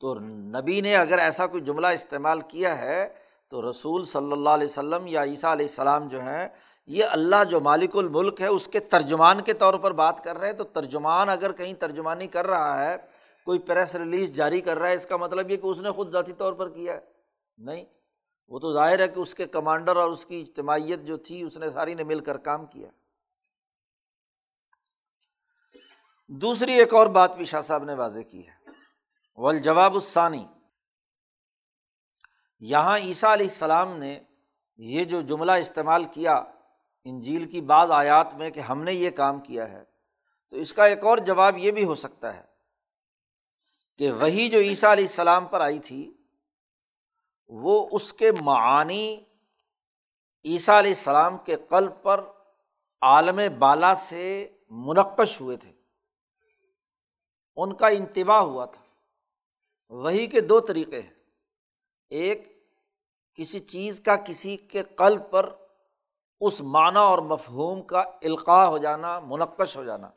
تو 0.00 0.14
نبی 0.20 0.80
نے 0.80 0.96
اگر 0.96 1.18
ایسا 1.18 1.46
کوئی 1.46 1.62
جملہ 1.62 1.86
استعمال 1.86 2.40
کیا 2.40 2.78
ہے، 2.78 3.08
تو 3.48 3.70
رسول 3.70 4.04
صلی 4.04 4.32
اللہ 4.32 4.50
علیہ 4.50 4.66
وسلم 4.66 5.06
یا 5.06 5.24
عیسیٰ 5.24 5.52
علیہ 5.52 5.66
السلام 5.66 6.08
جو 6.08 6.20
ہیں، 6.20 6.48
یہ 6.86 7.04
اللہ 7.04 7.44
جو 7.44 7.60
مالک 7.60 7.96
الملک 7.96 8.40
ہے، 8.40 8.46
اس 8.46 8.68
کے 8.68 8.80
ترجمان 8.80 9.40
کے 9.40 9.52
طور 9.52 9.74
پر 9.74 9.92
بات 9.92 10.24
کر 10.24 10.38
رہے 10.38 10.46
ہیں۔ 10.46 10.54
تو 10.54 10.64
ترجمان 10.64 11.28
اگر 11.28 11.52
کہیں 11.52 11.74
ترجمانی 11.74 12.26
کر 12.26 12.46
رہا 12.46 12.86
ہے، 12.86 12.96
کوئی 13.44 13.58
پریس 13.58 13.94
ریلیز 13.94 14.34
جاری 14.34 14.60
کر 14.60 14.78
رہا 14.78 14.88
ہے، 14.88 14.94
اس 14.94 15.06
کا 15.06 15.16
مطلب 15.16 15.50
یہ 15.50 15.56
کہ 15.56 15.66
اس 15.66 15.78
نے 15.78 15.90
خود 15.90 16.12
ذاتی 16.12 16.32
طور 16.32 16.52
پر 16.52 16.68
کیا 16.68 16.92
ہے۔ 16.92 17.00
نہیں، 17.58 17.84
وہ 18.48 18.58
تو 18.58 18.72
ظاہر 18.72 18.98
ہے 18.98 19.08
کہ 19.08 19.20
اس 19.20 19.34
کے 19.34 19.46
کمانڈر 19.46 19.96
اور 19.96 20.10
اس 20.10 20.26
کی 20.26 20.40
اجتماعیت 20.40 21.00
جو 21.04 21.16
تھی، 21.16 21.42
اس 21.42 21.56
نے 21.56 21.68
ساری 21.68 21.94
نے 21.94 22.04
مل 22.04 22.20
کر 22.20 22.36
کام 22.36 22.66
کیا۔ 22.66 22.88
دوسری 26.28 26.72
ایک 26.72 26.94
اور 26.94 27.06
بات 27.06 27.36
بھی 27.36 27.44
شاہ 27.44 27.60
صاحب 27.60 27.84
نے 27.84 27.94
واضح 27.94 28.20
کی 28.20 28.46
ہے۔ 28.48 28.70
والجواب 29.36 29.94
الثانی 29.94 30.46
یہاں 32.60 32.96
عیسیٰ 32.98 33.30
علیہ 33.30 33.46
السلام 33.46 33.96
نے 33.98 34.18
یہ 34.76 35.04
جو 35.04 35.20
جملہ 35.20 35.52
استعمال 35.52 36.04
کیا 36.04 36.34
انجیل 37.04 37.48
کی 37.48 37.60
بعض 37.60 37.90
آیات 37.90 38.34
میں 38.34 38.50
کہ 38.50 38.60
ہم 38.60 38.82
نے 38.82 38.92
یہ 38.92 39.10
کام 39.10 39.40
کیا 39.40 39.68
ہے، 39.70 39.84
تو 40.50 40.56
اس 40.56 40.72
کا 40.72 40.84
ایک 40.84 41.04
اور 41.04 41.18
جواب 41.18 41.58
یہ 41.58 41.70
بھی 41.70 41.84
ہو 41.84 41.94
سکتا 41.94 42.36
ہے 42.36 42.42
کہ 43.96 44.12
وہی 44.12 44.48
جو 44.48 44.58
عیسیٰ 44.58 44.90
علیہ 44.90 45.04
السلام 45.04 45.46
پر 45.46 45.60
آئی 45.60 45.78
تھی، 45.78 46.14
وہ 47.48 47.88
اس 47.92 48.12
کے 48.12 48.32
معانی 48.32 49.24
عیسیٰ 50.44 50.78
علیہ 50.78 50.90
السلام 50.90 51.38
کے 51.38 51.56
قلب 51.68 51.92
پر 52.02 52.24
عالم 53.02 53.40
بالا 53.58 53.94
سے 53.94 54.48
منقش 54.70 55.40
ہوئے 55.40 55.56
تھے۔ 55.56 55.75
ان 57.56 57.74
کا 57.74 57.86
انتباہ 57.86 58.40
ہوا 58.40 58.64
تھا۔ 58.64 58.82
وہی 59.88 60.26
کے 60.26 60.40
دو 60.40 60.60
طریقے 60.60 61.02
ہیں۔ 61.02 61.14
ایک، 62.10 62.68
کسی 63.34 63.60
چیز 63.60 64.00
کا 64.00 64.16
کسی 64.16 64.56
کے 64.56 64.82
قلب 64.82 65.30
پر 65.30 65.54
اس 66.40 66.60
معنی 66.60 66.98
اور 66.98 67.18
مفہوم 67.18 67.82
کا 67.82 68.00
القاع 68.00 68.66
ہو 68.66 68.78
جانا، 68.78 69.20
منقش 69.20 69.76
ہو 69.76 69.84
جانا۔ 69.84 70.10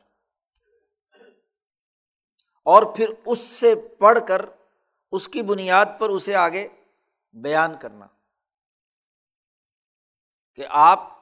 اور 2.64 2.82
پھر 2.96 3.14
اس 3.26 3.38
سے 3.38 3.74
پڑھ 3.74 4.18
کر 4.28 4.46
اس 5.12 5.28
کی 5.28 5.42
بنیاد 5.42 5.86
پر 5.98 6.08
اسے 6.08 6.34
آگے 6.34 6.68
بیان 7.32 7.70
کرنا۔ 7.80 8.06
کہ 10.54 10.66
آپ 10.68 11.19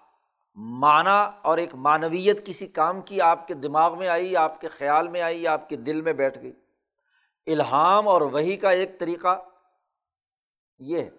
معنی 0.61 1.39
اور 1.43 1.59
ایک 1.59 1.75
معنویت 1.75 2.47
کسی 2.47 2.67
کام 2.67 3.01
کی 3.01 3.21
آپ 3.21 3.49
کے 3.49 3.55
دماغ 3.55 3.99
میں 3.99 4.09
آئی، 4.09 4.37
آپ 4.37 4.61
کے 4.61 4.69
خیال 4.69 5.09
میں 5.09 5.21
آئی، 5.21 5.47
آپ 5.47 5.69
کے 5.69 5.77
دل 5.77 6.01
میں 6.01 6.13
بیٹھ 6.13 6.39
گئی۔ 6.39 6.53
الہام 7.47 8.09
اور 8.09 8.21
وہی 8.21 8.57
کا 8.57 8.71
ایک 8.71 9.01
طریقہ 9.01 9.43
یہ 10.79 11.01
ہے 11.01 11.11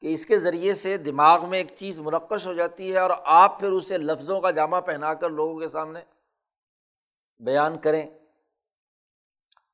کہ 0.00 0.14
اس 0.14 0.26
کے 0.26 0.38
ذریعے 0.38 0.74
سے 0.74 0.96
دماغ 0.96 1.48
میں 1.48 1.58
ایک 1.58 1.72
چیز 1.74 2.00
منقش 2.00 2.46
ہو 2.46 2.52
جاتی 2.52 2.92
ہے 2.92 2.98
اور 2.98 3.10
آپ 3.24 3.60
پھر 3.60 3.68
اسے 3.68 3.98
لفظوں 3.98 4.40
کا 4.40 4.50
جامع 4.50 4.80
پہنا 4.80 5.14
کر 5.14 5.30
لوگوں 5.30 5.60
کے 5.60 5.68
سامنے 5.68 6.00
بیان 7.38 7.78
کریں۔ 7.78 8.10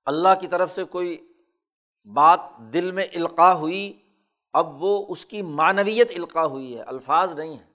اللہ 0.04 0.40
کی 0.40 0.46
طرف 0.46 0.74
سے 0.74 0.84
کوئی 0.84 1.32
بات 2.04 2.40
دل 2.58 2.92
میں 2.92 3.04
القاع 3.14 3.52
ہوئی، 3.52 4.02
اب 4.52 4.82
وہ 4.82 5.06
اس 5.08 5.24
کی 5.26 5.42
معنویت 5.42 6.10
القاع 6.16 6.44
ہوئی 6.44 6.76
ہے، 6.76 6.82
الفاظ 6.82 7.34
نہیں 7.34 7.58
ہے 7.58 7.69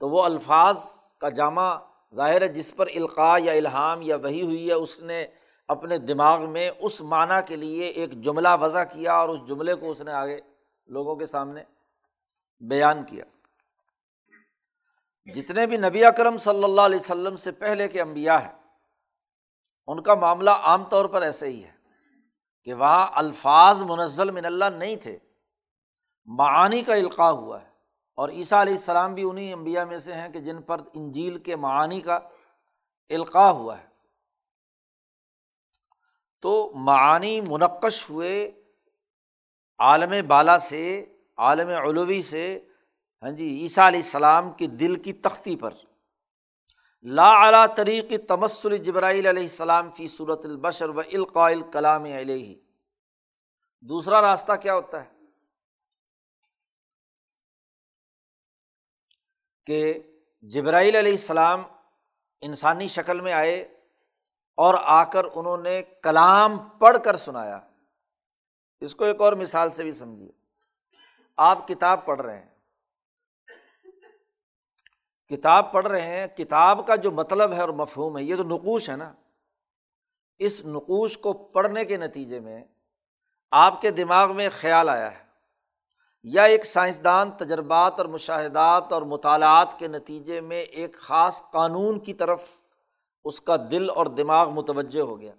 تو 0.00 0.08
وہ 0.08 0.22
الفاظ 0.24 0.84
کا 1.20 1.28
جامع 1.28 1.68
ظاہر 2.16 2.42
ہے، 2.42 2.48
جس 2.48 2.74
پر 2.76 2.86
القاع 2.94 3.38
یا 3.42 3.52
الہام 3.52 4.02
یا 4.02 4.16
وہی 4.16 4.42
ہوئی 4.42 4.68
ہے، 4.68 4.74
اس 4.74 4.98
نے 5.00 5.26
اپنے 5.68 5.98
دماغ 5.98 6.48
میں 6.50 6.70
اس 6.78 7.00
معنی 7.00 7.40
کے 7.46 7.56
لیے 7.56 7.86
ایک 7.86 8.12
جملہ 8.22 8.48
وضع 8.60 8.84
کیا 8.84 9.14
اور 9.14 9.28
اس 9.28 9.40
جملے 9.48 9.74
کو 9.74 9.90
اس 9.90 10.00
نے 10.00 10.12
آگے 10.12 10.38
لوگوں 10.88 11.14
کے 11.16 11.26
سامنے 11.26 11.62
بیان 12.62 13.04
کیا۔ 13.04 13.24
جتنے 15.28 15.66
بھی 15.66 15.76
نبی 15.76 16.04
اکرم 16.04 16.36
صلی 16.38 16.64
اللہ 16.64 16.80
علیہ 16.80 16.98
وسلم 16.98 17.36
سے 17.36 17.52
پہلے 17.52 17.88
کے 17.88 18.00
انبیاء 18.00 18.38
ہیں، 18.38 18.52
ان 19.88 20.02
کا 20.02 20.14
معاملہ 20.14 20.50
عام 20.50 20.84
طور 20.84 21.04
پر 21.06 21.22
ایسے 21.22 21.48
ہی 21.48 21.62
ہے 21.64 21.72
کہ 22.66 22.74
وہاں 22.74 23.06
الفاظ 23.14 23.82
منزل 23.82 24.30
من 24.30 24.44
اللہ 24.44 24.70
نہیں 24.76 24.96
تھے، 24.96 25.18
معانی 26.28 26.82
کا 26.82 26.94
القاع 26.94 27.30
ہوا 27.30 27.60
ہے۔ 27.62 27.69
اور 28.20 28.28
عیسیٰ 28.28 28.60
علیہ 28.60 28.72
السلام 28.72 29.14
بھی 29.14 29.22
انہیں 29.22 29.52
انبیاء 29.52 29.84
میں 29.84 29.98
سے 29.98 30.14
ہیں 30.14 30.28
کہ 30.28 30.38
جن 30.38 30.62
پر 30.62 30.80
انجیل 30.94 31.38
کے 31.38 31.56
معانی 31.56 32.00
کا 32.00 32.18
القاع 33.08 33.50
ہوا 33.50 33.80
ہے۔ 33.80 33.86
تو 36.42 36.72
معانی 36.74 37.40
منقش 37.40 38.10
ہوئے 38.10 38.62
عالم 39.78 40.26
بالا 40.26 40.58
سے، 40.58 41.14
عالم 41.36 41.68
علوی 41.68 42.22
سے 42.22 42.68
ہاں 43.22 43.30
جی 43.30 43.58
عیسیٰ 43.62 43.86
علیہ 43.86 44.00
السلام 44.00 44.52
کی 44.52 44.66
دل 44.66 45.02
کی 45.02 45.12
تختی 45.12 45.56
پر۔ 45.56 45.74
لا 47.02 47.30
اعلیٰ 47.30 47.66
طریقی 47.76 48.18
تمسل 48.18 48.76
جبرائیل 48.76 49.26
علیہ 49.26 49.42
السلام 49.42 49.90
فی 49.90 50.08
صورت 50.08 50.46
البشر 50.46 50.88
و 50.88 51.00
القاء 51.00 51.50
کلام 51.72 52.04
علیہ۔ 52.04 52.54
دوسرا 53.80 54.22
راستہ 54.22 54.52
کیا 54.62 54.74
ہوتا 54.74 55.04
ہے؟ 55.04 55.19
کہ 59.66 59.98
جبرائیل 60.42 60.96
علیہ 60.96 61.12
السلام 61.12 61.62
انسانی 62.40 62.88
شکل 62.88 63.20
میں 63.20 63.32
آئے 63.32 63.60
اور 64.54 64.74
آ 64.82 65.04
کر 65.04 65.22
انہوں 65.34 65.56
نے 65.56 65.82
کلام 66.02 66.58
پڑھ 66.68 66.98
کر 67.04 67.16
سنایا۔ 67.16 67.60
اس 68.80 68.94
کو 68.94 69.04
ایک 69.04 69.20
اور 69.20 69.32
مثال 69.32 69.70
سے 69.70 69.82
بھی 69.82 69.92
سمجھیے۔ 69.92 70.30
آپ 71.36 71.68
کتاب 71.68 72.06
پڑھ 72.06 72.20
رہے 72.20 72.38
ہیں۔ 72.38 72.50
کتاب 75.28 75.72
پڑھ 75.72 75.86
رہے 75.86 76.00
ہیں، 76.00 76.26
کتاب 76.26 76.86
کا 76.86 76.96
جو 76.96 77.10
مطلب 77.10 77.52
ہے 77.52 77.60
اور 77.60 77.68
مفہوم 77.68 78.18
ہے، 78.18 78.22
یہ 78.22 78.36
تو 78.36 78.44
نقوش 78.44 78.90
ہے 78.90 78.96
نا۔ 78.96 79.14
اس 80.38 80.64
نقوش 80.64 81.18
کو 81.18 81.32
پڑھنے 81.32 81.84
کے 81.84 81.96
نتیجے 81.96 82.40
میں 82.40 82.64
آپ 83.50 83.80
کے 83.80 83.90
دماغ 83.90 84.36
میں 84.36 84.48
خیال 84.52 84.88
آیا 84.88 85.18
ہے۔ 85.18 85.19
یا 86.22 86.42
ایک 86.42 86.66
سائنسدان، 86.66 87.30
تجربات 87.30 87.94
اور 87.96 88.06
مشاہدات 88.06 88.92
اور 88.92 89.02
مطالعات 89.02 89.78
کے 89.78 89.88
نتیجے 89.88 90.40
میں 90.40 90.62
ایک 90.62 90.96
خاص 90.96 91.42
قانون 91.50 91.98
کی 91.98 92.14
طرف 92.14 92.62
اس 93.24 93.40
کا 93.40 93.56
دل 93.70 93.90
اور 93.90 94.06
دماغ 94.06 94.50
متوجہ 94.50 95.00
ہو 95.00 95.20
گیا۔ 95.20 95.32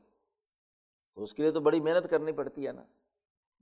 تو 1.15 1.23
اس 1.23 1.33
کے 1.33 1.43
لیے 1.43 1.51
تو 1.51 1.59
بڑی 1.59 1.79
محنت 1.79 2.09
کرنی 2.09 2.31
پڑتی 2.31 2.67
ہے 2.67 2.71
نا۔ 2.71 2.83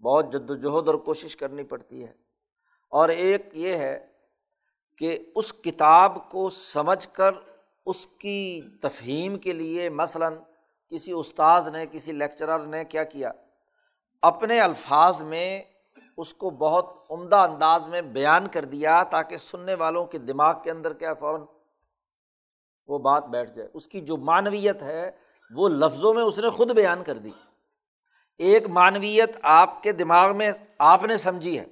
بہت 0.01 0.34
جد 0.34 0.49
وجہد 0.49 0.88
اور 0.88 0.95
کوشش 0.95 1.38
کرنی 1.38 1.63
پڑتی 1.63 2.03
ہے۔ 2.03 2.13
اور 2.89 3.10
ایک 3.10 3.41
یہ 3.53 3.73
ہے 3.73 4.08
کہ 4.97 5.17
اس 5.36 5.53
کتاب 5.53 6.32
کو 6.32 6.49
سمجھ 6.49 7.08
کر 7.13 7.32
اس 7.86 8.08
کی 8.08 8.62
تفہیم 8.82 9.38
کے 9.38 9.51
لیے 9.51 9.89
مثلاً 9.89 10.36
کسی 10.89 11.12
استاذ 11.12 11.67
نے، 11.67 11.86
کسی 11.91 12.12
لیکچرر 12.12 12.60
نے 12.60 12.86
کیا 12.86 13.03
کیا؟ 13.03 13.32
اپنے 14.21 14.60
الفاظ 14.60 15.21
میں 15.21 15.63
اس 16.19 16.34
کو 16.34 16.49
بہت 16.49 16.86
عمدہ 17.10 17.36
انداز 17.36 17.88
میں 17.88 18.01
بیان 18.01 18.47
کر 18.47 18.65
دیا 18.65 19.03
تاکہ 19.03 19.38
سننے 19.38 19.73
والوں 19.73 20.05
کے 20.05 20.17
دماغ 20.17 20.62
کے 20.63 20.71
اندر 20.71 20.93
کیا 20.93 21.13
فوراً 21.13 21.41
وہ 22.88 22.99
بات 22.99 23.25
بیٹھ 23.25 23.51
جائے۔ 23.51 23.69
اس 23.73 23.88
کی 23.88 24.01
جو 24.01 24.17
معنویت 24.17 24.82
ہے، 24.82 25.12
وہ 25.55 25.69
لفظوں 25.69 26.13
میں 26.13 26.23
اس 26.23 26.38
نے 26.38 26.49
خود 26.49 26.71
بیان 26.71 27.03
کر 27.03 27.17
دی۔ 27.17 27.32
ایک 28.38 28.67
معنویت 28.67 29.38
آپ 29.41 29.84
کے 29.84 29.91
دماغ 29.91 30.38
میں 30.38 30.51
آپ 30.79 31.03
نے 31.03 31.17
سمجھی 31.17 31.60
ہے 31.60 31.65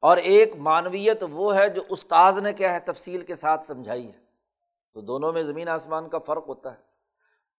اور 0.00 0.16
ایک 0.16 0.56
معنویت 0.56 1.24
وہ 1.30 1.56
ہے 1.56 1.68
جو 1.68 1.82
استاذ 1.88 2.38
نے 2.38 2.52
کیا 2.52 2.72
ہے، 2.72 2.80
تفصیل 2.80 3.20
کے 3.20 3.34
ساتھ 3.34 3.66
سمجھائی 3.66 4.06
ہے۔ 4.06 4.18
تو 4.94 5.00
دونوں 5.00 5.32
میں 5.32 5.42
زمین 5.42 5.68
آسمان 5.68 6.08
کا 6.08 6.18
فرق 6.18 6.48
ہوتا 6.48 6.72
ہے۔ 6.72 6.78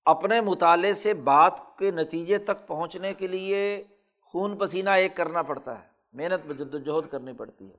اپنے 0.06 0.42
مطالعے 0.42 0.94
سے 0.94 1.14
بات 1.14 1.54
کے 1.78 1.92
نتیجے 1.92 2.38
تک 2.38 2.68
پہنچنے 2.68 3.14
کے 3.14 3.28
لیے 3.28 3.84
خون 4.34 4.58
پسینہ 4.58 4.90
ایک 4.90 5.16
کرنا 5.16 5.42
پڑتا 5.42 5.82
ہے، 5.82 5.88
محنت 6.14 6.46
میں 6.46 6.56
جد 6.56 6.74
وجہد 6.74 7.12
کرنی 7.12 7.34
پڑتی 7.34 7.72
ہے۔ 7.72 7.76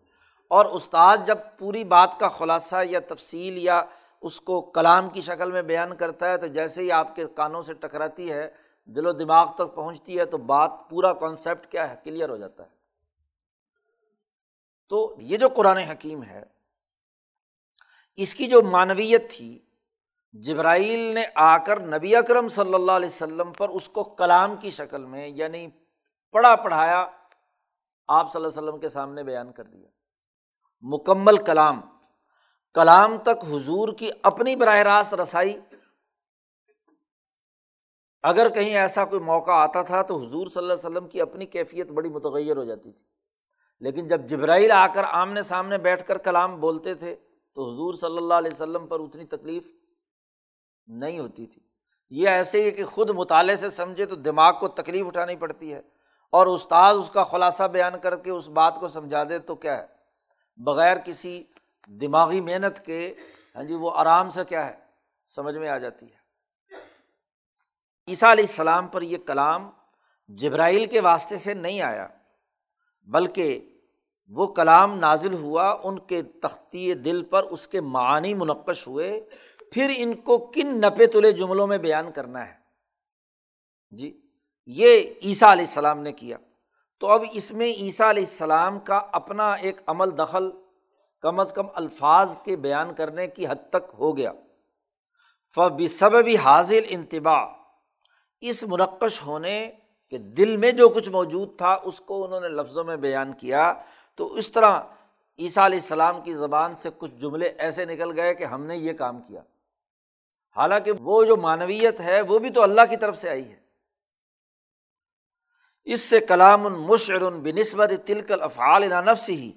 اور 0.49 0.64
استاد 0.64 1.17
جب 1.27 1.38
پوری 1.59 1.85
بات 1.85 2.21
کا 2.21 2.29
خلاصہ 2.29 2.77
یا 2.85 3.01
تفصیل 3.09 3.59
یا 3.59 3.83
اس 4.21 4.40
کو 4.40 4.61
کلام 4.61 5.11
کی 5.11 5.21
شکل 5.21 5.53
میں 5.53 5.62
بیان 5.62 5.97
کرتا 5.97 6.31
ہے 6.31 6.37
تو 6.37 6.47
جیسے 6.47 6.83
ہی 6.83 6.93
آپ 6.93 7.17
کے 7.17 7.27
کانوں 7.27 7.62
سے 7.62 7.75
ٹکراتی 7.75 8.33
ہے، 8.33 8.51
دل 8.85 9.07
و 9.07 9.12
دماغ 9.12 9.55
تک 9.55 9.75
پہنچتی 9.75 10.19
ہے 10.19 10.25
تو 10.25 10.38
بات 10.38 10.71
پورا 10.90 11.12
کانسیپٹ 11.12 11.67
کیا 11.71 11.90
ہے؟ 11.90 11.97
کلیئر 12.05 12.29
ہو 12.29 12.37
جاتا 12.37 12.62
ہے۔ 12.62 12.69
تو 14.88 15.14
یہ 15.19 15.37
جو 15.37 15.49
قرآن 15.49 15.77
حکیم 15.77 16.23
ہے، 16.23 16.45
اس 18.17 18.35
کی 18.35 18.47
جو 18.47 18.62
معنویت 18.62 19.31
تھی، 19.31 19.59
جبرائیل 20.33 21.01
نے 21.01 21.25
آ 21.35 21.59
کر 21.59 21.81
نبی 21.81 22.17
اکرم 22.17 22.49
صلی 22.49 22.75
اللہ 22.75 22.93
علیہ 22.93 23.09
وسلم 23.09 23.53
پر 23.53 23.69
اس 23.69 23.88
کو 23.88 24.05
کلام 24.05 24.57
کی 24.57 24.71
شکل 24.71 25.05
میں 25.05 25.29
یعنی 25.29 25.67
پڑھا 26.35 26.57
پڑھایا، 26.57 27.07
آپ 28.09 28.33
صلی 28.33 28.44
اللہ 28.44 28.59
علیہ 28.59 28.68
وسلم 28.68 28.81
کے 28.81 28.88
سامنے 28.88 29.23
بیان 29.23 29.53
کر 29.53 29.64
دیا۔ 29.64 29.88
مکمل 30.83 31.37
کلام 31.37 31.81
کلام 32.75 33.18
تک 33.18 33.44
حضور 33.51 33.88
کی 33.99 34.11
اپنی 34.23 34.57
براہ 34.57 34.77
راست 34.77 35.14
رسائی۔ 35.14 35.61
اگر 38.23 38.49
کہیں 38.49 38.77
ایسا 38.77 39.05
کوئی 39.05 39.20
موقع 39.20 39.51
آتا 39.51 39.83
تھا 39.83 40.03
تو 40.03 40.16
حضور 40.16 40.47
صلی 40.47 40.62
اللہ 40.62 40.73
علیہ 40.73 40.87
وسلم 40.87 41.09
کی 41.09 41.20
اپنی 41.20 41.47
کیفیت 41.47 41.90
بڑی 41.90 42.09
متغیر 42.09 42.57
ہو 42.57 42.64
جاتی 42.64 42.92
تھی۔ 42.92 43.03
لیکن 43.81 44.09
جب 44.09 44.20
جبرائیل 44.27 44.70
آ 44.70 44.87
کر 44.87 45.05
آمنے 45.05 45.42
سامنے 45.42 45.79
بیٹھ 45.79 46.07
کر 46.07 46.18
کلام 46.18 46.61
بولتے 46.61 46.94
تھے 46.94 47.16
تو 47.55 47.73
حضور 47.73 47.94
صلی 47.94 48.16
اللہ 48.16 48.35
علیہ 48.35 48.51
وسلم 48.53 48.87
پر 48.87 49.01
اتنی 49.01 49.25
تکلیف 49.25 49.66
نہیں 50.87 51.18
ہوتی 51.18 51.47
تھی۔ 51.47 51.62
یہ 52.11 52.29
ایسے 52.29 52.62
ہی 52.62 52.70
کہ 52.70 52.85
خود 52.85 53.11
مطالعے 53.11 53.57
سے 53.57 53.70
سمجھے 53.70 54.07
تو 54.07 54.16
دماغ 54.16 54.59
کو 54.59 54.68
تکلیف 54.68 55.07
اٹھانی 55.07 55.37
پڑتی 55.37 55.75
ہے۔ 55.75 55.94
اور 56.31 56.47
استاد 56.47 56.95
اس 56.95 57.11
کا 57.11 57.25
خلاصہ 57.25 57.63
بیان 57.63 57.99
کر 57.99 58.17
کے 58.17 58.31
اس 58.31 58.49
بات 58.49 58.81
کو 58.81 58.89
سمجھا 58.89 59.25
دے 59.25 59.39
تو 59.39 59.55
کیا 59.55 59.79
ہے؟ 59.79 59.87
بغیر 60.57 60.97
کسی 61.05 61.45
دماغی 61.87 62.41
محنت 62.41 62.85
کے 62.85 63.15
ہاں 63.55 63.63
جی 63.63 63.75
وہ 63.75 63.91
آرام 63.95 64.31
سے 64.31 64.45
کیا 64.45 64.67
ہے؟ 64.67 64.75
سمجھ 65.29 65.57
میں 65.57 65.69
آ 65.69 65.79
جاتی 65.79 66.07
ہے۔ 66.07 66.25
عیسیٰ 68.09 68.31
علیہ 68.31 68.45
السلام 68.45 68.89
پر 68.89 69.03
یہ 69.03 69.17
کلام 69.27 69.71
جبرائیل 70.29 70.87
کے 70.87 71.01
واسطے 71.01 71.39
سے 71.39 71.55
نہیں 71.55 71.81
آیا، 71.81 72.09
بلکہ 73.05 73.75
وہ 74.29 74.47
کلام 74.47 74.99
نازل 74.99 75.35
ہوا 75.35 75.77
ان 75.83 75.99
کے 75.99 76.23
تختی 76.23 76.95
دل 76.95 77.25
پر، 77.25 77.43
اس 77.43 77.69
کے 77.69 77.81
معنی 77.81 78.35
منقش 78.35 78.87
ہوئے۔ 78.87 79.29
پھر 79.73 79.93
ان 79.97 80.15
کو 80.15 80.39
کن 80.39 80.81
نپے 80.81 81.07
تلے 81.07 81.33
جملوں 81.33 81.67
میں 81.67 81.79
بیان 81.79 82.13
کرنا 82.13 82.49
ہے؟ 82.49 82.55
جی 83.91 84.24
یہ 84.66 85.03
عیسیٰ 85.22 85.48
علیہ 85.48 85.64
السلام 85.64 86.00
نے 86.00 86.12
کیا۔ 86.12 86.37
تو 87.00 87.07
اب 87.07 87.22
اس 87.33 87.53
میں 87.53 87.66
عیسیٰ 87.66 88.09
علیہ 88.09 88.22
السلام 88.22 88.79
کا 88.79 89.00
اپنا 89.12 89.53
ایک 89.53 89.81
عمل 89.87 90.18
دخل 90.18 90.50
کم 91.20 91.40
از 91.40 91.53
کم 91.53 91.66
الفاظ 91.74 92.37
کے 92.44 92.57
بیان 92.57 92.94
کرنے 92.94 93.27
کی 93.27 93.46
حد 93.46 93.70
تک 93.70 93.94
ہو 93.98 94.16
گیا۔ 94.16 94.33
فب 95.55 95.87
سبب 95.88 96.29
حاضل 96.44 96.81
انتباہ 96.88 97.46
اس 98.40 98.62
منقش 98.62 99.22
ہونے 99.22 99.72
کے 100.11 100.18
دل 100.18 100.57
میں 100.57 100.72
جو 100.72 100.88
کچھ 100.88 101.11
موجود 101.11 101.59
تھا، 101.59 101.77
اس 101.83 102.00
کو 102.00 102.24
انہوں 102.24 102.40
نے 102.40 102.48
لفظوں 102.48 102.85
میں 102.85 102.96
بیان 102.96 103.33
کیا۔ 103.33 103.74
تو 104.14 104.35
اس 104.35 104.53
طرح 104.53 104.81
عیسیٰ 105.38 105.64
علیہ 105.64 105.79
السلام 105.79 106.20
کی 106.20 106.33
زبان 106.33 106.74
سے 106.74 106.88
کچھ 106.98 107.11
جملے 107.11 107.46
ایسے 107.46 107.85
نکل 107.85 108.20
گئے 108.20 108.35
کہ 108.35 108.44
ہم 108.44 108.64
نے 108.64 108.77
یہ 108.77 108.92
کام 108.92 109.22
کیا۔ 109.22 109.40
حالانکہ 110.57 110.92
وہ 111.00 111.24
جو 111.24 111.37
معنویت 111.37 112.00
ہے، 112.00 112.20
وہ 112.20 112.38
بھی 112.38 112.50
تو 112.50 112.62
اللہ 112.62 112.81
کی 112.90 112.96
طرف 112.96 113.18
سے 113.18 113.29
آئی 113.29 113.48
ہے۔ 113.48 113.63
اس 115.85 116.01
سے 116.01 116.20
کلام 116.20 116.61
مشعر 116.61 117.20
بنسبت 117.20 117.90
تلکل 118.07 118.42
افعال 118.42 118.83
نفس 118.83 119.29
ہی 119.29 119.53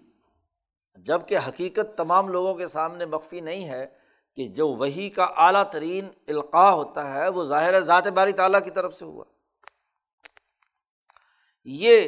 جبکہ 0.95 1.37
حقیقت 1.37 1.97
تمام 1.97 2.29
لوگوں 2.29 2.55
کے 2.55 2.67
سامنے 2.67 3.05
مخفی 3.05 3.41
نہیں 3.41 3.69
ہے 3.69 3.85
کہ 4.35 4.47
جو 4.47 4.67
وہی 4.67 5.09
کا 5.09 5.23
اعلیٰ 5.23 5.71
ترین 5.71 6.09
القاع 6.27 6.71
ہوتا 6.71 7.13
ہے، 7.13 7.29
وہ 7.29 7.45
ظاہر 7.45 7.79
ذات 7.79 8.07
باری 8.07 8.31
تعالیٰ 8.31 8.63
کی 8.63 8.69
طرف 8.69 8.95
سے 8.95 9.05
ہوا۔ 9.05 9.23
یہ 11.63 12.07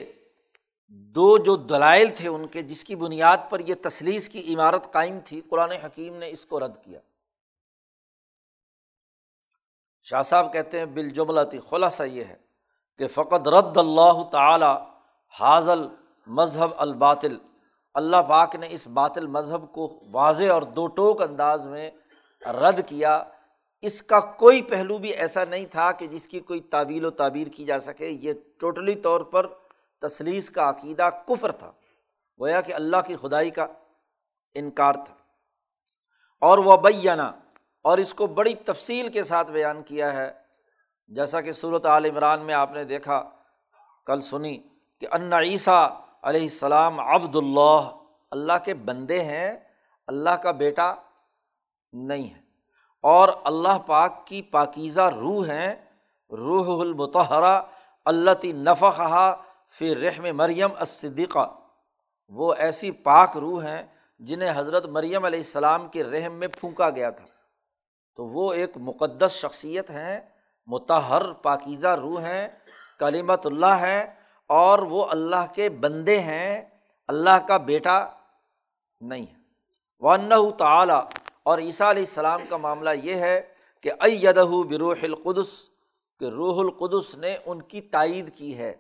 دو 0.88 1.38
جو 1.38 1.56
دلائل 1.56 2.10
تھے 2.18 2.30
ان 2.30 2.48
کے، 2.48 2.62
جس 2.62 2.84
کی 2.84 2.96
بنیاد 2.96 3.38
پر 3.50 3.60
یہ 3.60 3.76
تصلیس 3.82 4.30
کی 4.30 4.56
عمارت 4.56 4.94
قائم 4.94 5.20
تھی، 5.26 5.42
قرآن 5.50 5.72
حکیم 5.72 6.16
نے 6.16 6.30
اس 6.30 6.46
کو 6.46 6.60
رد 6.60 6.84
کیا۔ 6.84 7.00
شاہ 10.04 10.22
صاحب 10.22 10.54
کہتے 10.54 10.80
ہیں، 10.80 10.86
بالجملتی 10.86 11.60
خلاصہ 11.60 12.04
یہ 12.04 12.24
ہے۔ 12.24 12.49
کہ 13.00 13.08
فقط 13.08 13.48
رد 13.48 13.78
اللہ 13.78 14.24
تعالیٰ 14.32 14.90
حاضل 15.40 15.88
مذہب 16.28 16.70
الباطل۔ 16.78 17.38
اللہ 17.94 18.18
پاک 18.30 18.56
نے 18.56 18.68
اس 18.70 18.88
باطل 18.88 19.28
مذہب 19.28 19.74
کو 19.74 20.00
واضح 20.12 20.52
اور 20.52 20.62
دو 20.62 20.88
ٹوک 20.88 21.22
انداز 21.22 21.68
میں 21.68 21.92
رد 22.46 22.80
کیا۔ 22.88 23.24
اس 23.82 24.04
کا 24.04 24.20
کوئی 24.20 24.62
پہلو 24.62 24.98
بھی 24.98 25.10
ایسا 25.10 25.44
نہیں 25.50 25.66
تھا 25.66 25.92
کہ 25.92 26.08
جس 26.08 26.28
کی 26.28 26.40
کوئی 26.40 26.60
تعویل 26.60 27.06
و 27.06 27.10
تعبیر 27.10 27.48
کی 27.48 27.66
جا 27.66 27.80
سکے۔ 27.80 28.08
یہ 28.08 28.34
ٹوٹلی 28.60 28.96
طور 28.96 29.22
پر 29.22 29.48
تصلیس 30.02 30.50
کا 30.50 30.70
عقیدہ 30.70 31.10
کفر 31.28 31.52
تھا۔ 31.52 31.72
گویا 32.40 32.62
کہ 32.62 32.74
اللہ 32.74 32.98
کی 33.08 33.16
خدائی 33.22 33.50
کا 33.50 33.68
انکار 34.54 34.94
تھا۔ 34.94 35.14
اور 36.42 36.58
وہ 36.58 36.78
بیانہ 36.78 37.32
اور 37.84 37.98
اس 37.98 38.14
کو 38.14 38.28
بڑی 38.28 38.54
تفصیل 38.54 39.12
کے 39.12 39.24
ساتھ 39.24 39.52
بیان 39.52 39.84
کیا 39.84 40.14
ہے۔ 40.14 40.49
جیسا 41.10 41.42
کہ 41.42 41.52
صورت 41.52 41.86
عال 41.86 42.06
عمران 42.06 42.42
میں 42.42 42.54
آپ 42.54 42.72
نے 42.72 42.84
دیکھا، 42.84 43.30
کل 44.06 44.22
سنی 44.22 44.58
کہ 45.00 45.08
ان 45.12 45.34
عیسیٰ 45.34 45.90
علیہ 46.22 46.42
السلام 46.42 47.00
عبد 47.00 47.36
اللہ 47.36 47.98
اللہ 48.32 48.54
کے 48.66 48.74
بندے 48.74 49.24
ہیں، 49.24 49.54
اللہ 50.08 50.30
کا 50.30 50.52
بیٹا 50.52 50.94
نہیں 51.94 52.34
ہے۔ 52.34 52.40
اور 53.02 53.30
اللہ 53.44 53.80
پاک 53.86 54.28
کی 54.28 54.42
پاکیزہ 54.42 55.02
روح 55.02 55.48
ہیں 55.48 55.76
روح 56.32 56.82
المتحرہ 56.82 57.62
اللہ 58.06 58.46
نفقہ 58.46 59.42
فی 59.70 59.96
رحم 59.96 60.38
مریم 60.38 60.70
الصدیقہ۔ 60.80 61.56
وہ 62.30 62.54
ایسی 62.54 62.92
پاک 62.92 63.38
روح 63.38 63.64
ہیں 63.64 63.84
جنہیں 64.20 64.52
حضرت 64.56 64.86
مریم 64.86 65.26
علیہ 65.26 65.40
السلام 65.40 65.88
کے 65.88 66.04
رحم 66.04 66.34
میں 66.34 66.48
پھونکا 66.48 66.90
گیا 66.90 67.10
تھا۔ 67.10 67.26
تو 68.16 68.26
وہ 68.26 68.54
ایک 68.54 68.70
مقدس 68.76 69.32
شخصیت 69.32 69.90
ہیں۔ 69.90 70.20
متحر 70.70 71.32
پاکیزہ 71.44 71.96
روح 72.02 72.22
ہیں، 72.22 72.48
کلیمت 73.00 73.46
اللہ 73.46 73.78
ہے 73.82 74.00
اور 74.50 74.80
وہ 74.90 75.06
اللہ 75.10 75.46
کے 75.54 75.70
بندے 75.82 76.20
ہیں، 76.20 76.62
اللہ 77.10 77.38
کا 77.48 77.58
بیٹا 77.58 78.00
نہیں 79.02 79.26
ہے 79.26 79.38
ون 80.02 80.30
تعلیٰ 80.58 81.02
اور 81.44 81.60
عیسیٰ 81.60 81.88
علیہ 81.88 82.02
السلام 82.02 82.42
کا 82.50 82.58
معاملہ 82.58 82.90
یہ 83.04 83.16
ہے 83.16 83.42
کہ 83.84 83.92
ایدہ 84.02 84.46
بروح 84.70 85.04
القدس، 85.04 85.52
کہ 86.22 86.26
روح 86.26 86.60
القدس 86.60 87.16
نے 87.16 87.36
ان 87.46 87.62
کی 87.62 87.82
تائید 87.82 88.30
کی 88.36 88.58
ہے۔ 88.58 88.74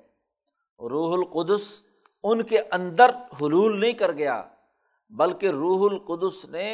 روح 0.79 1.13
القدس 1.13 1.65
ان 2.23 2.41
کے 2.43 2.59
اندر 2.71 3.11
حلول 3.41 3.79
نہیں 3.79 3.93
کر 3.93 4.11
گیا، 4.11 4.41
بلکہ 5.11 5.49
روح 5.49 5.87
القدس 5.91 6.45
نے 6.45 6.69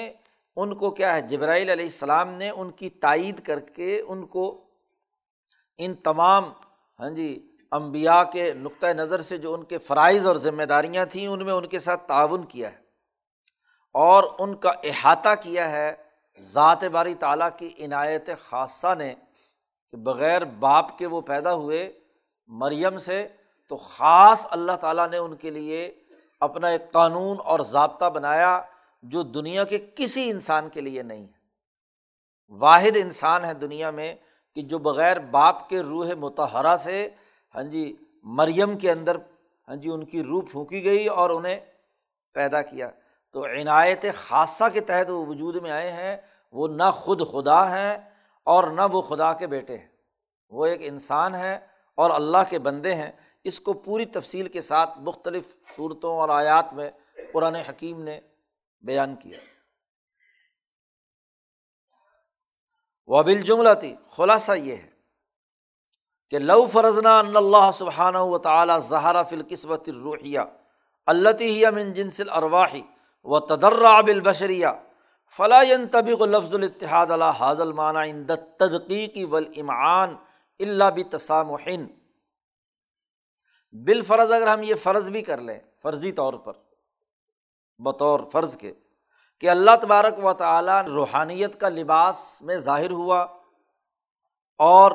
ان 0.58 0.73
کو 0.75 0.89
کیا 0.91 1.13
ہے، 1.15 1.21
جبرائیل 1.21 1.69
علیہ 1.69 1.86
السلام 1.86 2.30
نے 2.34 2.49
ان 2.49 2.71
کی 2.71 2.89
تائید 2.89 3.39
کر 3.45 3.60
کے 3.60 3.99
ان 4.01 4.25
کو 4.25 4.45
ان 5.78 5.94
تمام 5.94 6.52
ہاں 7.00 7.10
جی 7.10 7.52
امبیا 7.72 8.24
کے 8.24 8.54
نقطۂ 8.54 8.88
نظر 8.88 9.22
سے 9.22 9.38
جو 9.38 9.54
ان 9.54 9.64
کے 9.64 9.78
فرائض 9.78 10.28
اور 10.28 10.36
ذمہ 10.36 10.64
داریاں 10.64 11.06
تھیں، 11.06 11.28
ان 11.28 11.46
میں 11.46 11.54
ان 11.54 11.66
کے 11.66 11.80
ساتھ 11.80 12.08
تعاون 12.08 12.46
کیا 12.46 12.72
ہے۔ 12.72 12.78
اور 13.94 14.24
ان 14.40 14.56
کا 14.56 14.72
احاطہ 14.84 15.30
کیا 15.44 15.72
ہے، 15.72 15.96
ذات 16.40 16.84
باری 16.84 17.16
تعالیٰ 17.16 17.50
کی 17.58 17.74
عنایت 17.86 18.30
خاصہ 18.38 18.96
نے 18.98 19.14
کہ 19.92 19.98
بغیر 19.98 20.46
باپ 20.46 20.98
کے 20.98 21.06
وہ 21.06 21.22
پیدا 21.22 21.54
ہوئے 21.54 22.00
مریم 22.48 22.98
سے، 22.98 23.28
تو 23.68 23.76
خاص 23.76 24.48
اللہ 24.50 24.72
تعالیٰ 24.72 25.10
نے 25.10 25.18
ان 25.18 25.36
کے 25.36 25.50
لیے 25.50 25.94
اپنا 26.40 26.68
ایک 26.68 26.92
قانون 26.92 27.38
اور 27.44 27.60
ضابطہ 27.60 28.06
بنایا 28.06 28.62
جو 29.04 29.22
دنیا 29.22 29.64
کے 29.64 29.92
کسی 29.96 30.30
انسان 30.30 30.70
کے 30.70 30.82
لیے 30.82 31.04
نہیں 31.04 31.26
ہے۔ 31.26 31.46
واحد 32.50 32.96
انسان 32.96 33.46
ہے 33.46 33.54
دنیا 33.54 33.92
میں 33.92 34.16
کہ 34.56 34.62
جو 34.62 34.80
بغیر 34.80 35.20
باپ 35.20 35.70
کے 35.70 35.80
روح 35.80 36.13
متحرہ 36.20 36.78
سے 36.78 37.10
ہاں 37.56 37.63
جی 37.63 37.96
مریم 38.24 38.78
کے 38.78 38.91
اندر 38.91 39.15
ہاں 39.68 39.76
جی 39.76 39.89
ان 39.89 40.06
کی 40.06 40.24
روح 40.24 40.41
پھونکی 40.52 40.84
گئی 40.84 41.08
اور 41.08 41.30
انہیں 41.30 41.60
پیدا 42.34 42.62
کیا۔ 42.62 42.89
تو 43.32 43.46
عنایت 43.46 44.06
خاصہ 44.13 44.63
کے 44.74 44.80
تحت 44.80 45.10
وہ 45.10 45.26
وجود 45.26 45.56
میں 45.56 45.72
آئے 45.72 45.91
ہیں۔ 45.91 46.18
وہ 46.52 46.68
نہ 46.68 46.91
خود 46.94 47.22
خدا 47.32 47.70
ہیں 47.70 47.98
اور 48.44 48.63
نہ 48.63 48.82
وہ 48.91 49.02
خدا 49.02 49.34
کے 49.34 49.48
بیٹے 49.48 49.78
ہیں۔ 49.78 49.88
وہ 50.50 50.65
ایک 50.65 50.80
انسان 50.84 51.36
ہے 51.36 51.60
اور 51.96 52.10
اللہ 52.10 52.38
کے 52.50 52.60
بندے 52.60 52.94
ہیں۔ 52.94 53.12
اس 53.44 53.60
کو 53.60 53.74
پوری 53.74 54.06
تفصیل 54.06 54.48
کے 54.48 54.62
ساتھ 54.62 55.00
مختلف 55.00 55.46
صورتوں 55.76 56.18
اور 56.18 56.30
آیات 56.30 56.74
میں 56.74 56.89
قرآن 57.34 57.56
حکیم 57.56 58.02
نے 58.02 58.20
بیان 58.82 59.15
کیا۔ 59.15 59.38
وہ 63.08 63.24
بال 63.24 63.41
جملہ 63.41 63.70
تھی 63.80 63.96
خلاصہ 64.10 64.52
یہ 64.52 64.76
ہے 64.76 64.89
کہ 66.30 66.39
لو 66.39 66.68
فرضنا 66.68 67.20
اللہ 67.20 67.72
سبحانہ 67.74 68.18
و 68.18 68.38
تعالیٰ 68.38 68.80
زہرا 68.80 69.24
فلقسمت 69.24 69.89
الروحیہ 69.89 70.39
اللہ 71.06 71.72
من 71.72 71.94
جنسل 71.94 72.30
ارواحی 72.30 72.82
و 73.24 73.39
تدرا 73.39 74.02
بالبشریہ 74.02 74.68
فلاً 75.34 75.88
طبی 75.88 76.12
لفظ 76.26 76.54
الاتحاد 76.54 77.08
اللہ 77.08 77.39
حاضل 77.39 77.72
معنی 77.72 78.10
ان 78.10 78.26
تدقیقی 78.58 79.26
ولعمان 79.26 80.15
اللہ 80.60 80.84
بھی 80.84 81.04
تسامحن 81.04 81.86
بال 83.74 84.02
فرض 84.02 84.32
اگر 84.32 84.48
ہم 84.48 84.63
یہ 84.63 84.76
فرض 84.76 85.10
بھی 85.10 85.22
کر 85.22 85.38
لیں، 85.38 85.60
فرضی 85.82 86.12
طور 86.12 86.34
پر، 86.34 86.54
بطور 87.78 88.20
فرض 88.32 88.58
کے 88.58 88.74
کہ 89.39 89.50
اللہ 89.50 89.71
تبارک 89.82 90.26
و 90.26 90.34
تعالیٰ 90.34 90.86
روحانیت 90.86 91.60
کا 91.60 91.69
لباس 91.69 92.41
میں 92.41 92.58
ظاہر 92.58 92.91
ہوا 92.91 93.26
اور 94.58 94.91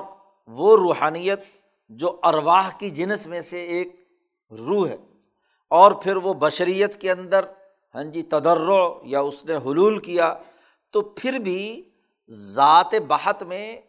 وہ 0.47 0.77
روحانیت 0.77 1.41
جو 1.89 2.21
ارواہ 2.23 2.71
کی 2.79 2.91
جنس 2.91 3.27
میں 3.27 3.41
سے 3.41 3.67
ایک 3.67 3.89
روح 4.51 4.89
ہے۔ 4.89 4.97
اور 5.69 5.93
پھر 5.93 6.17
وہ 6.17 6.35
بشریت 6.35 7.01
کے 7.01 7.11
اندر 7.11 7.45
ہاں 7.95 8.05
جی 8.05 8.23
تدرو 8.23 9.01
یا 9.03 9.21
اس 9.21 9.45
نے 9.45 9.57
حلول 9.57 9.99
کیا، 9.99 10.35
تو 10.91 11.01
پھر 11.01 11.33
بھی 11.33 11.91
ذات 12.31 12.95
بحت 13.09 13.43
میں 13.43 13.81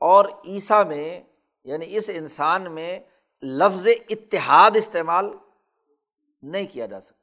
اور 0.00 0.24
عیسیٰ 0.24 0.86
میں 0.86 1.20
یعنی 1.64 1.96
اس 1.96 2.10
انسان 2.14 2.72
میں 2.72 2.98
لفظ 3.42 3.88
اتحاد 4.10 4.70
استعمال 4.74 5.30
نہیں 6.42 6.66
کیا 6.72 6.86
جا 6.86 7.00
سکتا۔ 7.00 7.19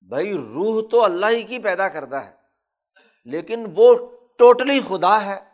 بھائی، 0.00 0.38
روح 0.38 0.88
تو 0.90 1.04
اللہ 1.04 1.26
ہی 1.26 1.42
کی 1.42 1.58
پیدا 1.58 1.88
کرتا 1.88 2.26
ہے، 2.26 2.32
لیکن 3.24 3.66
وہ 3.76 3.94
ٹوٹلی 4.38 4.80
خدا 4.88 5.24
ہے۔ 5.24 5.50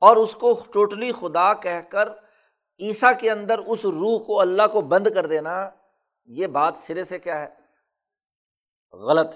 اور 0.00 0.16
اس 0.16 0.34
کو 0.34 0.60
ٹوٹلی 0.72 1.12
خدا 1.12 1.54
کہہ 1.54 1.80
کر 1.88 2.08
عیسیٰ 2.80 3.12
کے 3.20 3.30
اندر 3.30 3.58
اس 3.58 3.84
روح 3.84 4.24
کو 4.26 4.40
اللہ 4.40 4.62
کو 4.72 4.80
بند 4.80 5.06
کر 5.14 5.26
دینا، 5.26 5.70
یہ 6.24 6.46
بات 6.46 6.74
سرے 6.78 7.04
سے 7.04 7.18
کیا 7.18 7.40
ہے؟ 7.40 7.48
غلط۔ 8.92 9.30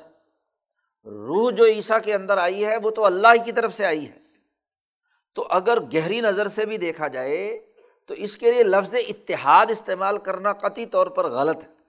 روح 1.04 1.50
جو 1.50 1.64
عیسیٰ 1.64 1.98
کے 2.04 2.14
اندر 2.14 2.38
آئی 2.38 2.64
ہے، 2.64 2.76
وہ 2.76 2.90
تو 2.90 3.04
اللہ 3.04 3.28
ہی 3.28 3.44
کی 3.44 3.52
طرف 3.52 3.74
سے 3.74 3.86
آئی 3.86 4.08
ہے۔ 4.08 4.18
تو 5.34 5.46
اگر 5.50 5.80
گہری 5.80 6.20
نظر 6.20 6.48
سے 6.48 6.66
بھی 6.66 6.78
دیکھا 6.78 7.08
جائے، 7.08 7.72
تو 8.06 8.14
اس 8.14 8.36
کے 8.36 8.52
لیے 8.52 8.62
لفظ 8.62 8.94
اتحاد 9.08 9.66
استعمال 9.68 10.18
کرنا 10.18 10.52
قطعی 10.52 10.86
طور 10.86 11.06
پر 11.06 11.24
غلط 11.24 11.56
ہے۔ 11.56 11.81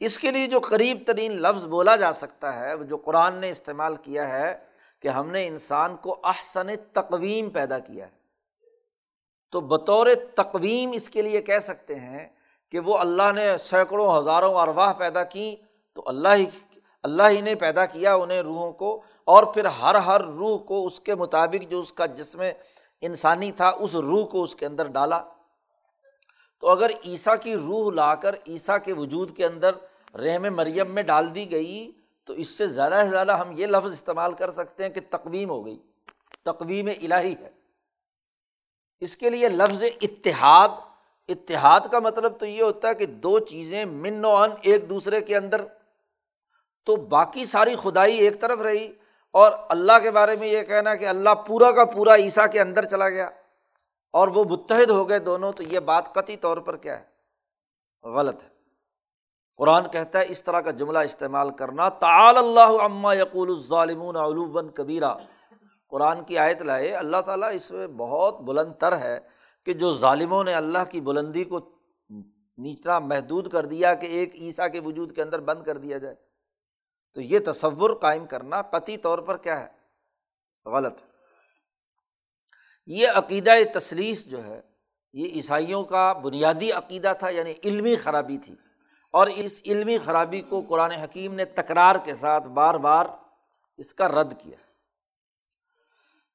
اس 0.00 0.18
کے 0.18 0.30
لیے 0.30 0.46
جو 0.46 0.60
قریب 0.60 0.98
ترین 1.06 1.32
لفظ 1.42 1.66
بولا 1.66 1.96
جا 1.96 2.12
سکتا 2.12 2.54
ہے، 2.60 2.76
جو 2.84 2.96
قرآن 2.96 3.34
نے 3.34 3.50
استعمال 3.50 3.96
کیا 3.96 4.28
ہے 4.28 4.56
کہ 5.00 5.08
ہم 5.08 5.30
نے 5.30 5.46
انسان 5.46 5.96
کو 5.96 6.18
احسن 6.24 6.68
تقویم 6.92 7.50
پیدا 7.50 7.78
کیا 7.78 8.06
ہے۔ 8.06 8.18
تو 9.52 9.60
بطور 9.60 10.06
تقویم 10.34 10.90
اس 10.94 11.08
کے 11.10 11.22
لیے 11.22 11.42
کہہ 11.42 11.58
سکتے 11.58 11.94
ہیں 11.94 12.26
کہ 12.72 12.80
وہ 12.80 12.98
اللہ 12.98 13.32
نے 13.32 13.46
سینکڑوں 13.58 14.18
ہزاروں 14.18 14.54
ارواہ 14.54 14.92
پیدا 14.92 15.24
کی، 15.24 15.56
تو 15.94 16.02
اللہ 16.06 16.34
ہی 16.34 16.46
اللہ 17.04 17.28
ہی 17.30 17.40
نے 17.40 17.54
پیدا 17.54 17.84
کیا 17.86 18.14
انہیں 18.14 18.40
روحوں 18.42 18.72
کو، 18.72 19.02
اور 19.24 19.44
پھر 19.44 19.64
ہر 19.80 19.94
ہر 19.94 20.20
روح 20.20 20.58
کو 20.58 20.84
اس 20.86 21.00
کے 21.00 21.14
مطابق 21.14 21.70
جو 21.70 21.78
اس 21.78 21.92
کا 21.92 22.06
جسم 22.06 22.42
انسانی 23.02 23.52
تھا، 23.52 23.68
اس 23.68 23.94
روح 23.94 24.26
کو 24.26 24.42
اس 24.42 24.54
کے 24.56 24.66
اندر 24.66 24.88
ڈالا۔ 24.88 25.22
تو 26.62 26.68
اگر 26.68 26.90
عیسیٰ 27.04 27.34
کی 27.42 27.54
روح 27.54 27.90
لا 27.92 28.14
کر، 28.14 28.34
عیسیٰ 28.46 28.76
کے 28.84 28.92
وجود 28.92 29.36
کے 29.36 29.46
اندر 29.46 29.70
رحم 30.14 30.42
مریم 30.42 30.90
میں 30.90 31.02
ڈال 31.02 31.34
دی 31.34 31.50
گئی 31.50 31.92
تو 32.24 32.32
اس 32.32 32.48
سے 32.48 32.66
زیادہ 32.66 33.00
سے 33.04 33.10
زیادہ 33.10 33.36
ہم 33.36 33.50
یہ 33.56 33.66
لفظ 33.66 33.92
استعمال 33.92 34.32
کر 34.32 34.50
سکتے 34.50 34.82
ہیں 34.82 34.90
کہ 34.90 35.00
تقویم 35.10 35.50
ہو 35.50 35.66
گئی۔ 35.66 35.78
تقویم 36.44 36.86
الہی 36.86 37.34
ہے۔ 37.40 37.50
اس 39.00 39.16
کے 39.16 39.30
لیے 39.30 39.48
لفظ 39.48 39.82
اتحاد 40.02 40.68
اتحاد 41.28 41.80
کا 41.92 41.98
مطلب 41.98 42.38
تو 42.38 42.46
یہ 42.46 42.62
ہوتا 42.62 42.88
ہے 42.88 42.94
کہ 42.94 43.06
دو 43.06 43.38
چیزیں 43.38 43.84
من 43.84 44.24
و 44.24 44.36
ان 44.36 44.50
ایک 44.62 44.90
دوسرے 44.90 45.20
کے 45.20 45.36
اندر۔ 45.36 45.64
تو 46.84 46.96
باقی 46.96 47.44
ساری 47.44 47.76
خدائی 47.76 48.16
ایک 48.16 48.40
طرف 48.40 48.60
رہی 48.60 48.92
اور 49.30 49.52
اللہ 49.68 49.92
کے 50.02 50.10
بارے 50.10 50.36
میں 50.36 50.48
یہ 50.48 50.62
کہنا 50.62 50.94
کہ 50.94 51.08
اللہ 51.08 51.34
پورا 51.34 51.72
کا 51.72 51.84
پورا 51.84 52.14
عیسیٰ 52.14 52.46
کے 52.52 52.60
اندر 52.60 52.84
چلا 52.84 53.08
گیا 53.08 53.30
اور 54.10 54.28
وہ 54.28 54.44
متحد 54.44 54.90
ہو 54.90 55.08
گئے 55.08 55.18
دونوں، 55.18 55.52
تو 55.52 55.62
یہ 55.62 55.80
بات 55.80 56.14
قطعی 56.14 56.36
طور 56.36 56.56
پر 56.56 56.76
کیا 56.76 57.00
ہے؟ 57.00 57.04
غلط 58.08 58.44
ہے۔ 58.44 58.49
قرآن 59.60 59.88
کہتا 59.88 60.18
ہے 60.18 60.24
اس 60.28 60.44
طرح 60.44 60.60
کا 60.60 60.70
جملہ 60.70 60.98
استعمال 60.98 61.50
کرنا 61.50 61.88
تعال 61.88 62.36
اللہ 62.36 62.82
عما 62.82 63.14
یقول 63.14 63.50
الظالمون 63.50 64.16
علوبً 64.16 64.68
کبیرہ 64.68 65.14
قرآن 65.88 66.24
کی 66.24 66.38
آیت 66.38 66.62
لائے، 66.62 66.94
اللہ 66.94 67.16
تعالیٰ 67.26 67.54
اس 67.54 67.70
میں 67.70 67.86
بہت 67.86 68.40
بلند 68.40 68.72
تر 68.72 68.98
ہے 68.98 69.18
کہ 69.64 69.72
جو 69.72 69.94
ظالموں 69.94 70.44
نے 70.44 70.54
اللہ 70.54 70.84
کی 70.90 71.00
بلندی 71.00 71.44
کو 71.44 71.60
نیچنا 72.58 72.98
محدود 72.98 73.52
کر 73.52 73.64
دیا 73.64 73.94
کہ 73.94 74.06
ایک 74.06 74.34
عیسیٰ 74.34 74.72
کے 74.72 74.80
وجود 74.80 75.14
کے 75.14 75.22
اندر 75.22 75.40
بند 75.40 75.62
کر 75.62 75.76
دیا 75.76 75.98
جائے۔ 75.98 76.14
تو 77.14 77.20
یہ 77.20 77.38
تصور 77.46 77.90
قائم 77.90 78.26
کرنا 78.26 78.62
قطعی 78.62 78.96
طور 78.96 79.18
پر 79.18 79.36
کیا 79.36 79.60
ہے؟ 79.60 79.68
غلط۔ 80.66 81.02
ہے 81.02 81.06
یہ 82.86 83.08
عقیدہ 83.14 83.50
تصلیس 83.74 84.26
جو 84.26 84.44
ہے، 84.44 84.60
یہ 85.12 85.26
عیسائیوں 85.26 85.84
کا 85.84 86.12
بنیادی 86.12 86.72
عقیدہ 86.72 87.12
تھا 87.18 87.28
یعنی 87.28 87.54
علمی 87.64 87.96
خرابی 87.96 88.38
تھی۔ 88.38 88.54
اور 89.10 89.26
اس 89.26 89.62
علمی 89.66 89.98
خرابی 89.98 90.40
کو 90.40 90.62
قرآن 90.68 90.90
حکیم 90.90 91.34
نے 91.34 91.44
تکرار 91.44 91.96
کے 92.04 92.14
ساتھ 92.14 92.46
بار 92.46 92.74
بار 92.74 93.06
اس 93.76 93.94
کا 93.94 94.08
رد 94.08 94.32
کیا۔ 94.38 94.56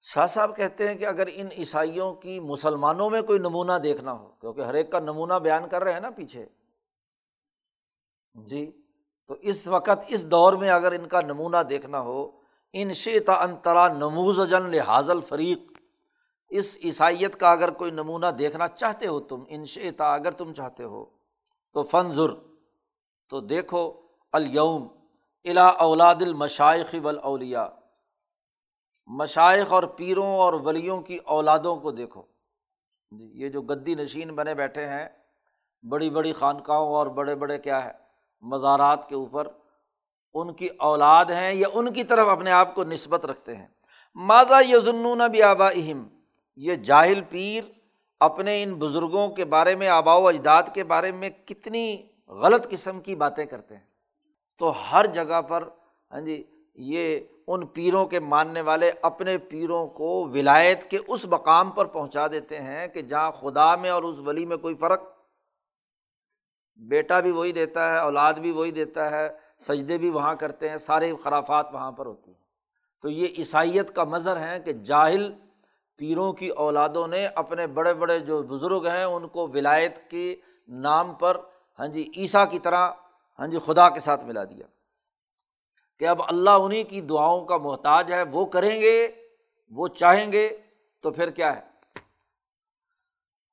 شاہ 0.02 0.26
صاحب 0.26 0.56
کہتے 0.56 0.88
ہیں 0.88 0.96
کہ 0.96 1.06
اگر 1.06 1.28
ان 1.34 1.48
عیسائیوں 1.58 2.14
کی 2.14 2.40
مسلمانوں 2.40 3.10
میں 3.10 3.22
کوئی 3.22 3.40
نمونہ 3.40 3.78
دیکھنا 3.84 4.14
ہو، 4.14 4.28
کیونکہ 4.28 4.62
ہر 4.62 4.74
ایک 4.74 4.92
کا 4.92 5.00
نمونہ 5.00 5.34
بیان 5.34 5.70
کر 5.70 5.84
رہے 5.84 5.94
ہیں 5.94 6.00
نا 6.00 6.10
پیچھے۔ 6.10 6.46
جی 8.34 8.72
تو 9.28 9.36
اس 9.42 9.68
وقت، 9.68 10.06
اس 10.08 10.26
دور 10.26 10.54
میں 10.54 10.70
اگر 10.70 10.92
ان 10.92 11.08
کا 11.08 11.22
نمونہ 11.22 11.58
دیکھنا 11.58 12.00
ہو، 12.00 12.32
ان 12.74 12.94
شیتا 12.94 13.34
انترا 13.34 13.88
نموز 13.88 14.50
جن 14.50 14.70
لحاظ 14.70 15.10
الفریق، 15.10 15.60
اس 16.50 16.78
عیسائیت 16.84 17.36
کا 17.36 17.52
اگر 17.52 17.70
کوئی 17.70 17.92
نمونہ 17.92 18.26
دیکھنا 18.26 18.68
چاہتے 18.68 19.08
ہو 19.08 19.20
تم، 19.20 19.44
ان 19.48 19.66
شیتا 19.66 20.14
اگر 20.14 20.32
تم 20.32 20.54
چاہتے 20.54 20.84
ہو، 20.84 21.06
تو 21.74 21.84
فنظر۔ 21.84 22.55
تو 23.30 23.40
دیکھو 23.40 24.02
الوم 24.32 24.88
الا 25.44 25.68
اولاد 25.68 26.16
المشائق 26.22 26.96
ولیا 27.04 27.70
مشائق 29.06 29.74
اور 29.74 29.84
پیروں 29.84 30.28
اور 30.28 30.54
ولیوں 30.54 31.02
کی 31.02 31.18
اولادوں 31.18 31.76
کو 31.76 31.92
دیکھو۔ 31.92 32.22
جی 33.12 33.32
یہ 33.34 33.50
جو 33.50 33.62
گدی 33.62 33.96
نشین 33.96 34.36
بنے 34.36 34.56
بیٹھے 34.56 34.88
ہیں، 34.88 35.10
بڑی 35.84 36.10
بڑی 36.10 36.34
خانقاہوں 36.34 36.96
اور 36.96 37.08
بڑے 37.08 37.36
بڑے 37.36 37.58
کیا 37.58 37.86
ہے، 37.86 37.92
مزارات 38.42 39.10
کے 39.10 39.16
اوپر 39.16 39.48
ان 40.34 40.54
کی 40.54 40.68
اولاد 40.78 41.26
ہیں 41.26 41.54
یا 41.54 41.68
ان 41.74 41.94
کی 41.94 42.04
طرف 42.04 42.28
اپنے 42.28 42.52
آپ 42.52 42.76
کو 42.76 42.84
نسبت 42.84 43.26
رکھتے 43.26 43.56
ہیں۔ 43.56 43.66
ماضا 44.14 44.60
یہ 44.60 44.78
ضنون 44.78 45.22
بھی 45.32 45.42
آبا 45.44 45.68
اہم 45.68 46.08
یہ 46.56 46.76
جاہل 46.76 47.22
پیر 47.22 47.64
اپنے 48.20 48.64
ان 48.64 48.74
بزرگوں 48.74 49.28
کے 49.28 49.46
بارے 49.46 49.76
میں 49.76 49.88
آبا 49.88 50.16
و 50.16 50.28
اجداد 50.28 50.64
کے 50.74 50.84
بارے 50.84 51.12
میں 51.12 51.30
کتنی 51.30 52.08
غلط 52.28 52.70
قسم 52.70 53.00
کی 53.00 53.16
باتیں 53.16 53.46
کرتے 53.46 53.76
ہیں۔ 53.76 53.84
تو 54.60 54.74
ہر 54.92 55.06
جگہ 55.06 55.42
پر 55.42 55.70
ہاں 56.12 56.22
جی 56.22 56.44
یہ 56.76 57.20
ان 57.48 57.66
پیروں 57.66 58.06
کے 58.06 58.20
ماننے 58.20 58.62
والے 58.62 58.92
اپنے 59.02 59.38
پیروں 59.38 59.88
کو 59.88 60.28
ولایت 60.28 60.90
کے 60.90 60.98
اس 61.08 61.26
مقام 61.26 61.72
پر 61.72 61.86
پہنچا 61.86 62.28
دیتے 62.28 62.60
ہیں 62.60 62.88
کہ 62.88 63.02
جہاں 63.02 63.32
خدا 63.32 63.76
میں 63.76 63.90
اور 63.90 64.04
اس 64.04 64.16
ولی 64.20 64.46
میں 64.46 64.58
کوئی 64.58 64.76
فرق۔ 64.76 65.04
بیٹا 66.76 67.20
بھی 67.20 67.32
وہی 67.32 67.52
دیتا 67.52 67.94
ہے، 67.94 68.00
اولاد 68.00 68.34
بھی 68.34 68.52
وہی 68.52 68.72
دیتا 68.72 69.12
ہے، 69.12 69.30
سجدے 69.60 69.98
بھی 69.98 70.10
وہاں 70.10 70.36
کرتے 70.36 70.70
ہیں، 70.70 70.78
سارے 70.78 71.14
خرافات 71.24 71.74
وہاں 71.74 71.92
پر 71.92 72.06
ہوتی 72.06 72.32
ہیں۔ 72.32 72.40
تو 73.02 73.10
یہ 73.10 73.28
عیسائیت 73.38 73.96
کا 73.96 74.04
مظہر 74.04 74.40
ہے 74.40 74.60
کہ 74.60 74.74
جاہل 74.74 75.34
پیروں 75.98 76.34
کی 76.34 76.48
اولادوں 76.48 77.08
نے 77.08 77.28
اپنے 77.28 77.68
بڑے 77.68 77.94
بڑے 77.94 78.20
جو 78.20 78.44
بزرگ 78.44 78.88
ہیں، 78.88 79.04
ان 79.04 79.28
کو 79.28 79.48
ولایت 79.48 80.10
کے 80.10 80.36
نام 80.68 81.14
پر 81.14 81.38
ہاں 81.80 81.88
جی 81.88 82.12
عیسیٰ 82.18 82.52
کی 82.52 82.60
طرح 82.60 82.92
ہاں 83.40 83.48
جی 83.48 83.58
خدا 83.66 83.90
کے 83.90 84.00
ساتھ 84.00 84.24
ملا 84.24 84.44
دیا۔ 84.44 84.68
کہ 86.00 86.08
اب 86.08 86.22
اللہ 86.28 86.50
انہیں 86.50 86.84
کی 86.84 87.02
دعاؤں 87.02 87.46
کا 87.46 87.58
محتاج 87.58 88.14
ہے، 88.14 88.24
وہ 88.24 88.46
کریں 88.46 88.82
گے، 88.82 89.08
وہ 89.72 89.88
چاہیں 89.88 90.32
گے، 90.32 90.58
تو 91.00 91.12
پھر 91.12 91.30
کیا 91.30 91.56
ہے؟ 91.56 91.62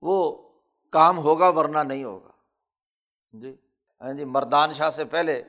وہ 0.03 0.49
کام 0.91 1.19
ہوگا 1.19 1.49
ورنہ 1.49 1.79
نہیں 1.79 2.05
ہوگا۔ 2.05 2.31
جی 3.33 3.57
ہاں 4.01 4.13
جی 4.13 4.25
مردان 4.25 4.73
شاہ 4.73 4.91
سے 4.91 5.05
پہلے 5.05 5.43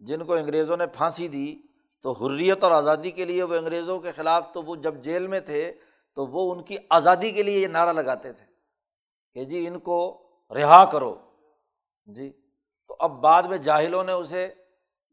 جن 0.00 0.24
کو 0.24 0.34
انگریزوں 0.34 0.76
نے 0.76 0.86
پھانسی 0.86 1.28
دی، 1.28 1.56
تو 2.00 2.12
حریت 2.12 2.64
اور 2.64 2.72
آزادی 2.72 3.10
کے 3.10 3.24
لیے 3.24 3.42
وہ 3.42 3.54
انگریزوں 3.54 4.00
کے 4.00 4.12
خلاف 4.12 4.52
تو 4.52 4.62
وہ 4.62 4.76
جب 4.76 4.94
جیل 4.94 5.26
میں 5.26 5.40
تھے، 5.40 5.72
تو 6.14 6.26
وہ 6.26 6.54
ان 6.54 6.62
کی 6.62 6.76
آزادی 6.90 7.30
کے 7.30 7.42
لیے 7.42 7.58
یہ 7.58 7.66
نعرہ 7.66 7.92
لگاتے 7.92 8.32
تھے 8.32 8.44
کہ 9.34 9.44
جی 9.44 9.66
ان 9.66 9.78
کو 9.78 10.28
رہا 10.54 10.84
کرو۔ 10.84 11.25
جی 12.06 12.32
تو 12.88 12.96
اب 12.98 13.10
بعد 13.10 13.42
میں 13.42 13.58
جاہلوں 13.58 14.04
نے 14.04 14.12
اسے 14.12 14.48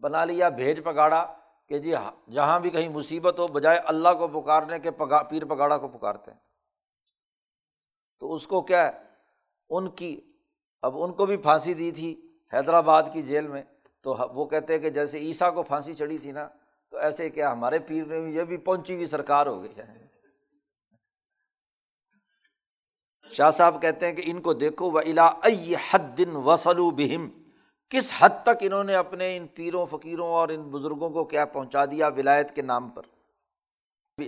بنا 0.02 0.26
لیا، 0.26 0.50
بھیج 0.50 0.84
پگاڑا 0.84 1.34
کہ 1.68 1.80
جی 1.80 1.94
جہاں 2.32 2.60
بھی 2.60 2.70
کہیں 2.70 2.90
مصیبت 2.90 3.40
ہو، 3.40 3.48
بجائے 3.48 3.78
اللہ 3.78 4.10
کو 4.10 4.42
پکارنے 4.42 4.80
کے 4.80 4.92
پگا 4.92 5.24
پیر 5.24 5.46
پگاڑا 5.46 5.78
کو 5.78 5.88
پکارتے 5.88 6.32
ہیں۔ 6.32 6.40
تو 8.20 8.34
اس 8.34 8.48
کو 8.48 8.62
کیا 8.62 8.86
ہے؟ 8.86 8.92
ان 9.70 9.90
کی، 9.90 10.22
اب 10.82 11.04
ان 11.04 11.14
کو 11.14 11.26
بھی 11.26 11.38
پھانسی 11.38 11.74
دی 11.74 11.92
تھی 11.92 12.22
حیدرآباد 12.54 13.04
کی 13.14 13.22
جیل 13.22 13.48
میں۔ 13.48 13.64
تو 14.02 14.16
وہ 14.34 14.46
کہتے 14.46 14.74
ہیں 14.74 14.82
کہ 14.82 14.90
جیسے 14.90 15.18
عیسیٰ 15.18 15.54
کو 15.54 15.64
پھانسی 15.64 15.94
چڑھی 15.94 16.18
تھی 16.18 16.32
نا، 16.32 16.50
تو 16.90 16.98
ایسے 16.98 17.30
کیا 17.30 17.52
ہمارے 17.52 17.80
پیر 17.80 18.06
میں 18.06 18.32
یہ 18.32 18.44
بھی 18.44 18.58
پہنچی 18.58 18.94
ہوئی 18.94 19.06
سرکار 19.06 19.48
ہو 19.48 19.64
گئی 19.64 19.72
ہے۔ 19.78 20.13
شاہ 23.34 23.52
صاحب 23.52 23.82
کہتے 23.82 24.06
ہیں 24.06 24.14
کہ 24.14 24.22
ان 24.26 24.42
کو 24.42 24.54
دیکھو 24.54 24.92
و 24.92 24.98
الا 24.98 25.32
حد 25.92 26.18
دن 26.18 26.36
وسلو 26.36 26.92
بہم 26.92 27.28
کس 27.90 28.14
حد 28.20 28.30
تک 28.44 28.62
انہوں 28.62 28.84
نے 28.84 28.96
اپنے 28.96 29.38
ان 29.38 29.48
پیروں، 29.48 29.86
فقیروں 29.86 30.28
اور 30.28 30.50
ان 30.50 30.62
بزرگوں 30.62 31.10
کو 31.10 31.26
کیا 31.26 31.46
پہنچا 31.46 31.86
دیا 31.86 32.08
ولایت 32.08 32.52
کے 32.52 32.62
نام 32.62 32.90
پر؟ 32.90 33.02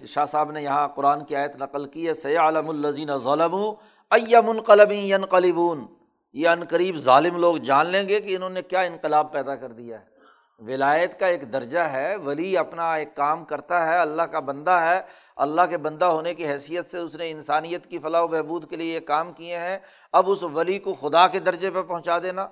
شاہ 0.05 0.25
صاحب 0.25 0.51
نے 0.51 0.61
یہاں 0.61 0.87
قرآن 0.87 1.25
کی 1.25 1.35
آیت 1.35 1.55
نقل 1.55 1.85
کی 1.85 2.07
ہے 2.07 2.13
سید 2.13 2.37
علم 2.37 2.69
الزین 2.69 3.09
ظلم 3.17 3.55
یم 4.27 4.61
قلبی 4.61 5.09
ین 5.09 5.25
قلیبون 5.25 5.85
یہ 6.33 6.49
عن 6.49 6.63
قریب 6.63 6.95
ظالم 6.95 7.37
لوگ 7.37 7.57
جان 7.57 7.87
لیں 7.87 8.09
گے 8.09 8.19
کہ 8.21 8.35
انہوں 8.35 8.49
نے 8.49 8.61
کیا 8.61 8.79
انقلاب 8.79 9.31
پیدا 9.31 9.55
کر 9.55 9.71
دیا 9.71 9.99
ہے۔ 9.99 10.14
ولایت 10.59 11.19
کا 11.19 11.27
ایک 11.27 11.53
درجہ 11.53 11.79
ہے، 11.79 12.15
ولی 12.15 12.57
اپنا 12.57 12.93
ایک 12.93 13.15
کام 13.15 13.45
کرتا 13.45 13.85
ہے، 13.85 13.97
اللہ 13.97 14.21
کا 14.21 14.39
بندہ 14.39 14.71
ہے۔ 14.71 15.01
اللہ 15.35 15.61
کے 15.69 15.77
بندہ 15.77 16.05
ہونے 16.05 16.33
کی 16.33 16.47
حیثیت 16.47 16.91
سے 16.91 16.97
اس 16.97 17.15
نے 17.15 17.31
انسانیت 17.31 17.89
کی 17.89 17.99
فلاح 17.99 18.21
و 18.21 18.27
بہبود 18.27 18.69
کے 18.69 18.75
لیے 18.75 18.95
یہ 18.95 18.99
کام 18.99 19.33
کیے 19.33 19.59
ہیں۔ 19.59 19.79
اب 20.11 20.29
اس 20.29 20.43
ولی 20.43 20.79
کو 20.79 20.93
خدا 20.93 21.27
کے 21.27 21.39
درجے 21.39 21.71
پہ 21.71 21.81
پہنچا 21.81 22.19
دینا۔ 22.19 22.47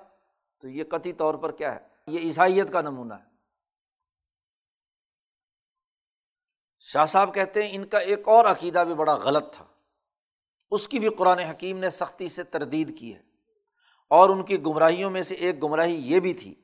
تو 0.60 0.68
یہ 0.68 0.84
قطعی 0.84 1.12
طور 1.12 1.34
پر 1.34 1.52
کیا 1.52 1.74
ہے؟ 1.74 1.80
یہ 2.06 2.18
عیسائیت 2.18 2.72
کا 2.72 2.80
نمونہ 2.80 3.14
ہے۔ 3.14 3.34
شاہ 6.80 7.04
صاحب 7.04 7.34
کہتے 7.34 7.62
ہیں 7.62 7.76
ان 7.76 7.86
کا 7.86 7.98
ایک 7.98 8.28
اور 8.28 8.44
عقیدہ 8.44 8.84
بھی 8.86 8.94
بڑا 8.94 9.14
غلط 9.14 9.54
تھا۔ 9.54 9.64
اس 10.70 10.88
کی 10.88 10.98
بھی 10.98 11.08
قرآن 11.08 11.38
حکیم 11.38 11.78
نے 11.78 11.90
سختی 11.90 12.28
سے 12.28 12.42
تردید 12.42 12.98
کی 12.98 13.14
ہے۔ 13.14 13.22
اور 14.10 14.28
ان 14.28 14.42
کی 14.42 14.62
گمراہیوں 14.62 15.10
میں 15.10 15.22
سے 15.22 15.34
ایک 15.34 15.62
گمراہی 15.62 15.94
یہ 15.94 16.20
بھی 16.20 16.34
تھی 16.34 16.63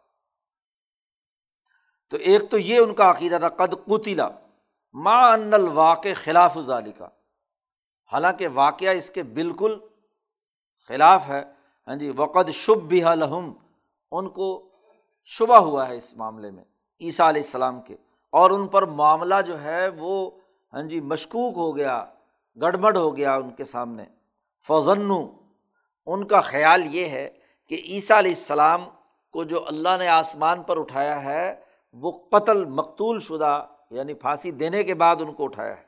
تو 2.11 2.17
ایک 2.17 2.49
تو 2.49 2.57
یہ 2.57 2.79
ان 2.79 2.93
کا 2.93 3.09
عقیدہ 3.11 3.37
تھا، 3.39 3.49
قد 3.49 3.73
قطلا 3.85 4.29
ماں 4.93 5.31
ان 5.33 5.53
الواقع 5.53 6.13
خلاف 6.15 6.57
ظالی 6.65 6.91
کا 6.91 7.07
حالانکہ 8.11 8.47
واقعہ 8.47 8.89
اس 8.89 9.09
کے 9.09 9.23
بالکل 9.23 9.79
خلاف 10.87 11.27
ہے۔ 11.27 11.43
ہاں 11.87 11.95
جی 11.95 12.11
وقد 12.15 12.49
شب 12.49 12.81
بھی 12.83 13.01
لہم، 13.15 13.53
ان 14.11 14.29
کو 14.29 14.69
شبہ 15.25 15.57
ہوا 15.57 15.87
ہے 15.89 15.95
اس 15.95 16.13
معاملے 16.13 16.51
میں 16.51 16.63
عیسیٰ 17.01 17.27
علیہ 17.27 17.41
السلام 17.41 17.81
کے۔ 17.81 17.95
اور 18.29 18.51
ان 18.51 18.67
پر 18.67 18.85
معاملہ 18.85 19.35
جو 19.47 19.61
ہے 19.61 19.87
وہ 19.87 20.31
ہاں 20.73 20.81
جی 20.81 21.01
مشکوک 21.01 21.57
ہو 21.57 21.75
گیا، 21.77 22.05
گڑبڑ 22.61 22.97
ہو 22.97 23.17
گیا 23.17 23.35
ان 23.35 23.49
کے 23.49 23.65
سامنے۔ 23.65 24.05
فضن 24.67 25.11
ان 26.05 26.27
کا 26.27 26.41
خیال 26.41 26.95
یہ 26.95 27.05
ہے 27.09 27.29
کہ 27.67 27.81
عیسیٰ 27.85 28.17
علیہ 28.17 28.31
السلام 28.31 28.89
کو 29.33 29.43
جو 29.43 29.65
اللہ 29.67 29.97
نے 29.99 30.07
آسمان 30.07 30.63
پر 30.63 30.79
اٹھایا 30.79 31.23
ہے 31.23 31.70
وہ 31.93 32.11
قتل 32.11 32.65
مقتول 32.65 33.19
شدہ 33.19 33.65
یعنی 33.89 34.13
پھانسی 34.13 34.51
دینے 34.51 34.83
کے 34.83 34.95
بعد 34.95 35.15
ان 35.19 35.33
کو 35.33 35.43
اٹھایا 35.43 35.77
ہے۔ 35.77 35.83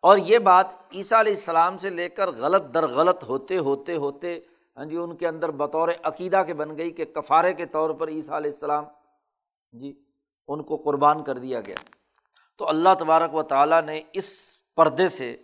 اور 0.00 0.18
یہ 0.18 0.38
بات 0.38 0.66
عیسیٰ 0.94 1.18
علیہ 1.18 1.32
السلام 1.32 1.78
سے 1.78 1.90
لے 1.90 2.08
کر 2.08 2.28
غلط 2.28 2.74
در 2.74 2.86
غلط 2.86 3.24
ہوتے 3.24 3.58
ہوتے 3.58 3.96
ہوتے 3.96 4.40
ہاں 4.76 4.84
جی 4.84 4.96
ان 4.96 5.16
کے 5.16 5.28
اندر 5.28 5.50
بطور 5.50 5.88
عقیدہ 6.02 6.42
کے 6.46 6.54
بن 6.54 6.78
گئی 6.78 6.90
کہ 6.90 7.04
کفارے 7.04 7.52
کے 7.54 7.66
طور 7.66 7.90
پر 7.90 8.08
عیسیٰ 8.08 8.34
علیہ 8.34 8.50
السلام 8.50 8.84
جی 9.72 10.04
ان 10.48 10.62
کو 10.62 10.76
قربان 10.76 11.24
کر 11.24 11.38
دیا 11.38 11.60
گیا۔ 11.60 11.76
تو 12.58 12.68
اللہ 12.68 12.88
تبارک 12.98 13.34
و 13.34 13.42
تعالیٰ 13.42 13.82
نے 13.82 14.00
اس 14.12 14.56
پردے 14.74 15.08
سے 15.08 15.36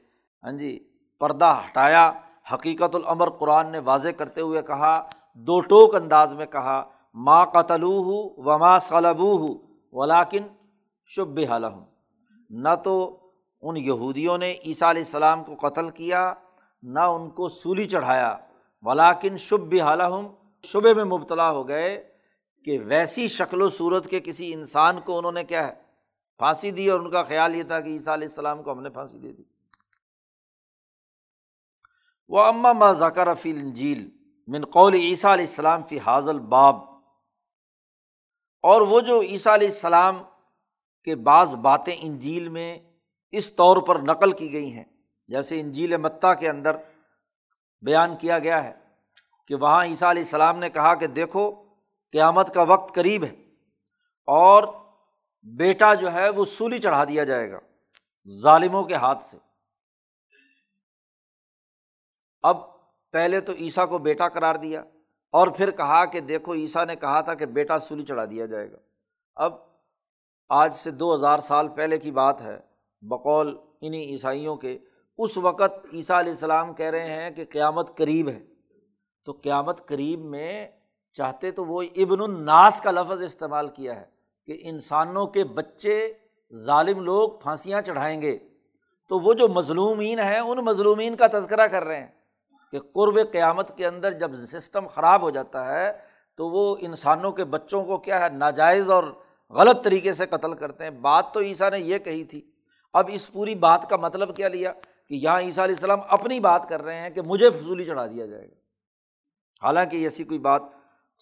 ہاں 0.43 0.53
جی 0.53 0.89
پردہ 1.19 1.61
ہٹایا۔ 1.67 2.13
حقیقت 2.55 2.95
العمر 2.95 3.31
قرآن 3.31 3.73
نے 3.73 3.79
واضح 3.79 4.09
کرتے 4.09 4.41
ہوئے 4.41 4.63
کہا، 4.63 5.09
دو 5.35 5.61
ٹوک 5.61 5.95
انداز 5.95 6.35
میں 6.35 6.47
کہا 6.47 6.89
ماں 7.27 7.47
قتلو 7.47 7.93
و 8.37 8.59
ماں 8.59 8.79
صلبو 8.79 9.37
ہو 9.37 9.57
ولاکن 9.93 10.47
شب 11.07 11.39
حال 11.49 11.65
نہ 12.51 12.75
تو 12.85 13.17
ان 13.63 13.77
یہودیوں 13.77 14.39
نے 14.39 14.55
عیسیٰ 14.65 14.89
علیہ 14.89 15.03
السلام 15.03 15.45
کو 15.45 15.69
قتل 15.69 15.89
کیا، 15.89 16.35
نہ 16.83 17.01
ان 17.01 17.31
کو 17.31 17.49
سولی 17.49 17.85
چڑھایا۔ 17.85 18.37
ولاکن 18.83 19.37
شب 19.37 19.61
بھی 19.61 19.81
شبے 20.65 20.95
میں 20.95 21.05
مبتلا 21.05 21.51
ہو 21.51 21.69
گئے 21.69 22.13
کہ 22.65 22.79
ویسی 22.81 23.29
شکل 23.29 23.63
و 23.63 23.69
صورت 23.69 24.07
کے 24.07 24.21
کسی 24.21 24.53
انسان 24.53 25.01
کو 25.01 25.19
انہوں 25.19 25.33
نے 25.33 25.45
کیا 25.45 25.67
ہے، 25.69 25.75
پھانسی 26.39 26.71
دی 26.71 26.91
اور 26.91 27.01
ان 27.01 27.11
کا 27.11 27.23
خیال 27.23 27.55
یہ 27.55 27.63
تھا 27.63 27.81
کہ 27.81 27.89
عیسیٰ 27.89 28.13
علیہ 28.13 28.29
السلام 28.29 28.63
کو 28.63 28.73
ہم 28.73 28.83
نے 28.83 28.91
پھانسی 28.91 29.19
دے 29.19 29.33
دی۔ 29.33 29.43
وہ 32.29 32.41
اما 32.41 32.73
ما 32.73 32.93
ذکر 32.93 33.35
فی 33.35 33.51
الجیل 33.51 34.11
من 34.47 34.65
قول 34.65 34.95
عیسیٰ 34.95 35.33
علیہ 35.33 35.47
السلام 35.47 35.83
فی 35.83 35.99
حاضل 35.99 36.39
باب 36.39 36.88
اور 38.69 38.83
وہ 38.83 39.01
جو 39.01 39.21
عیسیٰ 39.23 39.53
علیہ 39.53 39.69
السلام 39.69 40.23
کے 41.05 41.15
بعض 41.17 41.55
باتیں 41.55 41.95
انجیل 41.99 42.49
میں 42.49 42.79
اس 43.31 43.53
طور 43.53 43.77
پر 43.77 43.99
نقل 43.99 44.33
کی 44.33 44.53
گئی 44.53 44.73
ہیں، 44.73 44.85
جیسے 45.29 45.61
انجیل 45.61 45.97
متا 45.97 46.35
کے 46.35 46.49
اندر 46.49 46.77
بیان 47.83 48.17
کیا 48.17 48.39
گیا 48.39 48.65
ہے 48.65 48.73
کہ 49.47 49.55
وہاں 49.55 49.85
عیسیٰ 49.85 50.09
علیہ 50.09 50.23
السلام 50.23 50.59
نے 50.59 50.71
کہا 50.71 50.95
کہ 50.95 51.07
دیکھو، 51.07 51.51
قیامت 52.13 52.55
کا 52.55 52.63
وقت 52.63 52.95
قریب 52.95 53.25
ہے 53.25 53.35
اور 54.29 54.65
بیٹا 55.43 55.95
جو 55.95 56.13
ہے 56.13 56.29
وہ 56.29 56.45
سولی 56.45 56.79
چڑھا 56.79 57.05
دیا 57.05 57.25
جائے 57.25 57.51
گا 57.51 57.59
ظالموں 58.29 58.85
کے 58.85 58.95
ہاتھ 58.95 59.25
سے۔ 59.25 59.37
اب 62.43 62.57
پہلے 63.11 63.41
تو 63.41 63.53
عیسیٰ 63.53 63.89
کو 63.89 63.99
بیٹا 63.99 64.29
قرار 64.29 64.55
دیا۔ 64.55 64.83
اور 65.33 65.49
پھر 65.49 65.71
کہا 65.71 66.05
کہ 66.05 66.21
دیکھو، 66.21 66.55
عیسیٰ 66.55 66.87
نے 66.87 66.97
کہا 66.97 67.21
تھا 67.21 67.35
کہ 67.35 67.47
بیٹا 67.47 67.79
سولی 67.79 68.03
چڑھا 68.03 68.25
دیا 68.25 68.47
جائے 68.47 68.73
گا۔ 68.73 68.77
اب 69.37 69.55
آج 70.49 70.75
سے 70.75 70.91
دو 70.91 71.15
ہزار 71.15 71.39
سال 71.39 71.69
پہلے 71.69 71.99
کی 71.99 72.11
بات 72.11 72.41
ہے۔ 72.41 72.61
بقول 73.03 73.59
انہیں 73.81 74.03
عیسائیوں 74.03 74.57
کے۔ 74.57 74.79
اس 75.19 75.39
وقت 75.39 75.87
عیسیٰ 75.93 76.19
علیہ 76.19 76.33
السلام 76.33 76.75
کہہ 76.75 76.87
رہے 76.87 77.23
ہیں 77.23 77.31
کہ 77.31 77.45
قیامت 77.45 77.97
قریب 77.97 78.29
ہے۔ 78.29 78.45
تو 79.25 79.33
قیامت 79.33 79.87
قریب 79.87 80.21
میں 80.21 80.69
چاہتے 81.13 81.51
تو 81.51 81.65
وہ 81.65 81.83
ابن 81.97 82.21
الناس 82.21 82.81
کا 82.81 82.91
لفظ 82.91 83.23
استعمال 83.23 83.69
کیا 83.69 84.01
ہے 84.01 84.07
کہ 84.47 84.61
انسانوں 84.63 85.27
کے 85.27 85.45
بچے 85.45 86.13
ظالم 86.55 87.01
لوگ 87.01 87.31
پھانسیاں 87.31 87.83
چڑھائیں 87.83 88.23
گے۔ 88.23 88.39
تو 89.09 89.19
وہ 89.19 89.35
جو 89.35 89.49
مظلومین 89.49 90.19
ہیں، 90.19 90.39
ان 90.39 90.59
مظلومین 90.59 91.17
کا 91.17 91.27
تذکرہ 91.33 91.67
کر 91.67 91.85
رہے 91.85 92.01
ہیں۔ 92.01 92.18
کہ 92.73 92.79
قرب 92.81 93.33
قیامت 93.33 93.77
کے 93.77 93.87
اندر 93.87 94.13
جب 94.13 94.31
سسٹم 94.35 94.87
خراب 94.87 95.23
ہو 95.23 95.31
جاتا 95.31 95.67
ہے 95.67 95.93
تو 96.37 96.49
وہ 96.49 96.77
انسانوں 96.81 97.33
کے 97.33 97.45
بچوں 97.45 97.85
کو 97.85 97.99
کیا 97.99 98.21
ہے، 98.21 98.29
ناجائز 98.29 98.91
اور 98.91 99.05
غلط 99.51 99.85
طریقے 99.85 100.13
سے 100.13 100.27
قتل 100.27 100.55
کرتے 100.55 100.85
ہیں۔ 100.85 100.91
بات 100.91 101.35
تو 101.35 101.41
عیسیٰ 101.41 101.71
نے 101.71 101.81
یہ 101.81 101.99
کہی 101.99 102.25
تھی۔ 102.25 102.51
اب 102.93 103.11
اس 103.13 103.33
پوری 103.33 103.55
بات 103.55 103.91
کا 103.91 103.97
مطلب 103.97 104.37
کیا 104.37 104.49
لیا؟ 104.49 104.73
کہ 105.09 105.15
یہاں 105.15 105.41
عیسیٰ 105.41 105.65
علیہ 105.65 105.75
السلام 105.75 106.01
اپنی 106.09 106.41
بات 106.41 106.69
کر 106.69 106.83
رہے 106.83 106.99
ہیں 106.99 107.11
کہ 107.11 107.23
مجھے 107.23 107.51
فضولی 107.51 107.85
چڑھا 107.85 108.07
دیا 108.07 108.27
جائے 108.27 108.49
گا۔ 108.49 108.55
حالانکہ 109.63 109.97
ایسی 109.97 110.25
کوئی 110.25 110.39
بات 110.39 110.63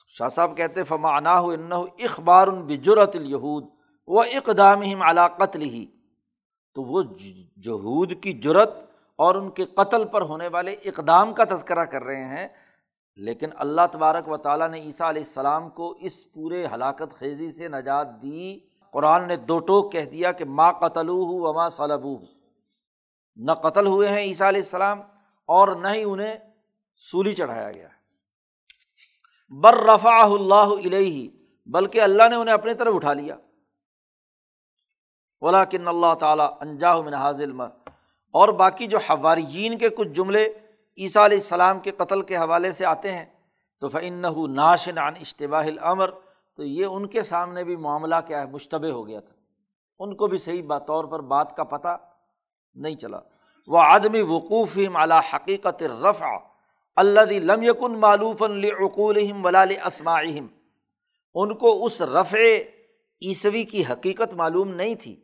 شاہ 0.07 0.29
صاحب 0.29 0.57
کہتے 0.57 0.85
فما 0.85 1.17
انا 1.17 1.39
ان 1.39 1.73
اخبار 1.73 2.49
بجرت 2.49 3.17
الہود 3.17 3.65
وہ 4.07 4.23
اقدام 4.23 5.03
علا 5.03 5.29
قتل 5.29 5.61
ہی 5.61 5.87
تو 6.75 6.83
وہ 6.83 7.03
جہود 7.63 8.13
کی 8.23 8.33
جرت 8.33 8.71
اور 9.17 9.35
ان 9.35 9.51
کے 9.51 9.65
قتل 9.65 10.05
پر 10.05 10.23
ہونے 10.23 10.49
والے 10.49 10.73
اقدام 10.73 11.35
کا 11.35 11.45
تذکرہ 11.45 11.85
کر 11.85 12.05
رہے 12.05 12.25
ہیں۔ 12.25 12.49
لیکن 13.17 13.51
اللہ 13.55 13.81
تبارک 13.93 14.29
و 14.29 14.37
تعالیٰ 14.37 14.69
نے 14.69 14.81
عیسیٰ 14.81 15.09
علیہ 15.09 15.23
السلام 15.23 15.71
کو 15.71 15.95
اس 16.01 16.33
پورے 16.33 16.67
ہلاکت 16.75 17.15
خیزی 17.19 17.53
سے 17.53 17.69
نجات 17.69 18.23
دی۔ 18.23 18.59
قرآن 18.93 19.29
نے 19.29 19.37
دو 19.37 19.59
ٹوک 19.59 19.93
کہہ 19.93 20.05
دیا 20.05 20.33
کہ 20.33 20.45
ماں 20.45 20.73
قتل 20.73 21.09
ہو 21.09 21.49
و 21.49 21.53
ماں 21.53 21.69
صلب 21.69 22.07
نہ 23.37 23.53
قتل 23.53 23.87
ہوئے 23.87 24.09
ہیں 24.09 24.19
عیسیٰ 24.19 24.49
علیہ 24.49 24.61
السلام 24.61 25.01
اور 25.47 25.69
نہ 25.69 25.89
ہی 25.89 26.05
انہیں 26.05 26.35
سولی 26.97 27.33
چڑھایا 27.33 27.73
گیا۔ 27.73 27.89
بر 29.49 29.75
رفا 29.75 30.23
اللہ 30.23 30.87
علیہ 30.87 31.29
بلکہ 31.67 32.03
اللہ 32.03 32.23
نے 32.31 32.37
انہیں 32.37 32.55
اپنی 32.55 32.75
طرف 32.75 32.95
اٹھا 32.95 33.13
لیا۔ 33.13 33.35
اولا 35.41 35.65
کن 35.65 35.89
اللہ 35.89 36.15
تعالیٰ 36.15 36.57
انجاہ 36.61 37.01
من 37.01 37.15
حاضل 37.15 37.53
اور 38.37 38.49
باقی 38.49 38.87
جو 38.87 38.99
حواریین 38.99 39.79
کے 39.79 39.89
کچھ 39.89 40.09
جملے 40.09 40.53
عیسیٰ 40.99 41.25
علیہ 41.25 41.39
السلام 41.39 41.81
کے 41.81 41.91
قتل 41.91 42.23
کے 42.23 42.37
حوالے 42.37 42.73
سے 42.73 42.85
آتے 42.85 43.13
ہیں، 43.13 43.25
تو 43.81 43.89
فن 43.89 44.23
ناشن 44.55 44.99
عن 44.99 45.15
اشتباہ 45.21 45.67
العمر 45.67 46.11
تو 46.57 46.63
یہ 46.63 46.85
ان 46.85 47.07
کے 47.07 47.23
سامنے 47.23 47.65
بھی 47.65 47.77
معاملہ 47.77 48.15
کیا 48.27 48.41
ہے، 48.41 48.47
مشتبہ 48.47 48.91
ہو 48.91 49.09
گیا 49.09 49.21
تھا۔ 49.21 49.35
ان 49.99 50.17
کو 50.17 50.27
بھی 50.27 50.39
صحیح 50.39 50.63
بات 50.63 50.87
طور 50.87 51.05
پر 51.05 51.21
بات 51.21 51.57
کا 51.57 51.65
پتہ 51.65 51.97
نہیں 52.75 52.95
چلا۔ 52.95 53.19
وہ 53.69 53.79
آدمی 53.79 54.21
وقوف 54.21 54.79
اعلیٰ 54.95 55.21
حقیقت 55.35 55.83
رفع 55.83 56.39
اللہ 56.97 57.21
لم 57.21 57.63
یکن 57.63 57.99
معلوف 57.99 58.43
العقول 58.43 59.19
ولال 59.45 59.73
اسماعیم 59.85 60.47
ان 61.35 61.55
کو 61.55 61.85
اس 61.85 62.03
رفع 62.03 62.39
عیسوی 63.23 63.65
کی 63.65 63.83
حقیقت 63.93 64.35
معلوم 64.35 64.71
نہیں 64.71 64.95
تھی۔ 64.95 65.17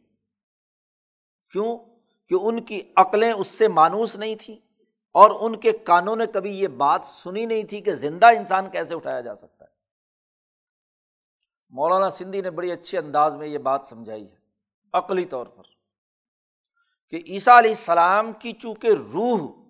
کیوں؟ 1.52 1.91
کہ 2.28 2.34
ان 2.40 2.62
کی 2.62 2.80
عقلیں 2.96 3.32
اس 3.32 3.46
سے 3.46 3.68
مانوس 3.68 4.16
نہیں 4.16 4.34
تھیں 4.40 4.56
اور 5.12 5.30
ان 5.40 5.56
کے 5.56 5.72
کانوں 5.72 6.16
نے 6.16 6.26
کبھی 6.26 6.60
یہ 6.60 6.68
بات 6.68 7.00
سنی 7.04 7.46
نہیں 7.46 7.62
تھی 7.62 7.80
کہ 7.80 7.92
زندہ 7.92 8.26
انسان 8.26 8.70
کیسے 8.70 8.94
اٹھایا 8.94 9.20
جا 9.20 9.36
سکتا 9.36 9.64
ہے۔ 9.64 9.70
مولانا 11.70 12.10
سندھی 12.10 12.40
نے 12.40 12.50
بڑی 12.50 12.72
اچھے 12.72 12.98
انداز 12.98 13.36
میں 13.36 13.46
یہ 13.46 13.58
بات 13.58 13.84
سمجھائی 13.84 14.30
ہے 14.30 14.36
عقلی 14.92 15.24
طور 15.24 15.46
پر 15.46 15.62
کہ 17.10 17.22
عیسیٰ 17.26 17.58
علیہ 17.58 17.70
السلام 17.70 18.32
کی 18.32 18.52
چونکہ 18.52 18.86
روح 18.86 19.62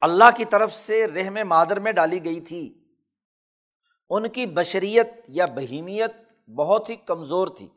اللہ 0.00 0.24
کی 0.36 0.44
طرف 0.44 0.72
سے 0.72 1.06
رحم 1.06 1.38
مادر 1.48 1.80
میں 1.80 1.92
ڈالی 1.92 2.24
گئی 2.24 2.40
تھی، 2.40 2.84
ان 4.10 4.28
کی 4.28 4.46
بشریت 4.46 5.08
یا 5.28 5.46
بہیمیت 5.46 6.12
بہت 6.50 6.90
ہی 6.90 6.96
کمزور 6.96 7.48
تھی۔ 7.48 7.68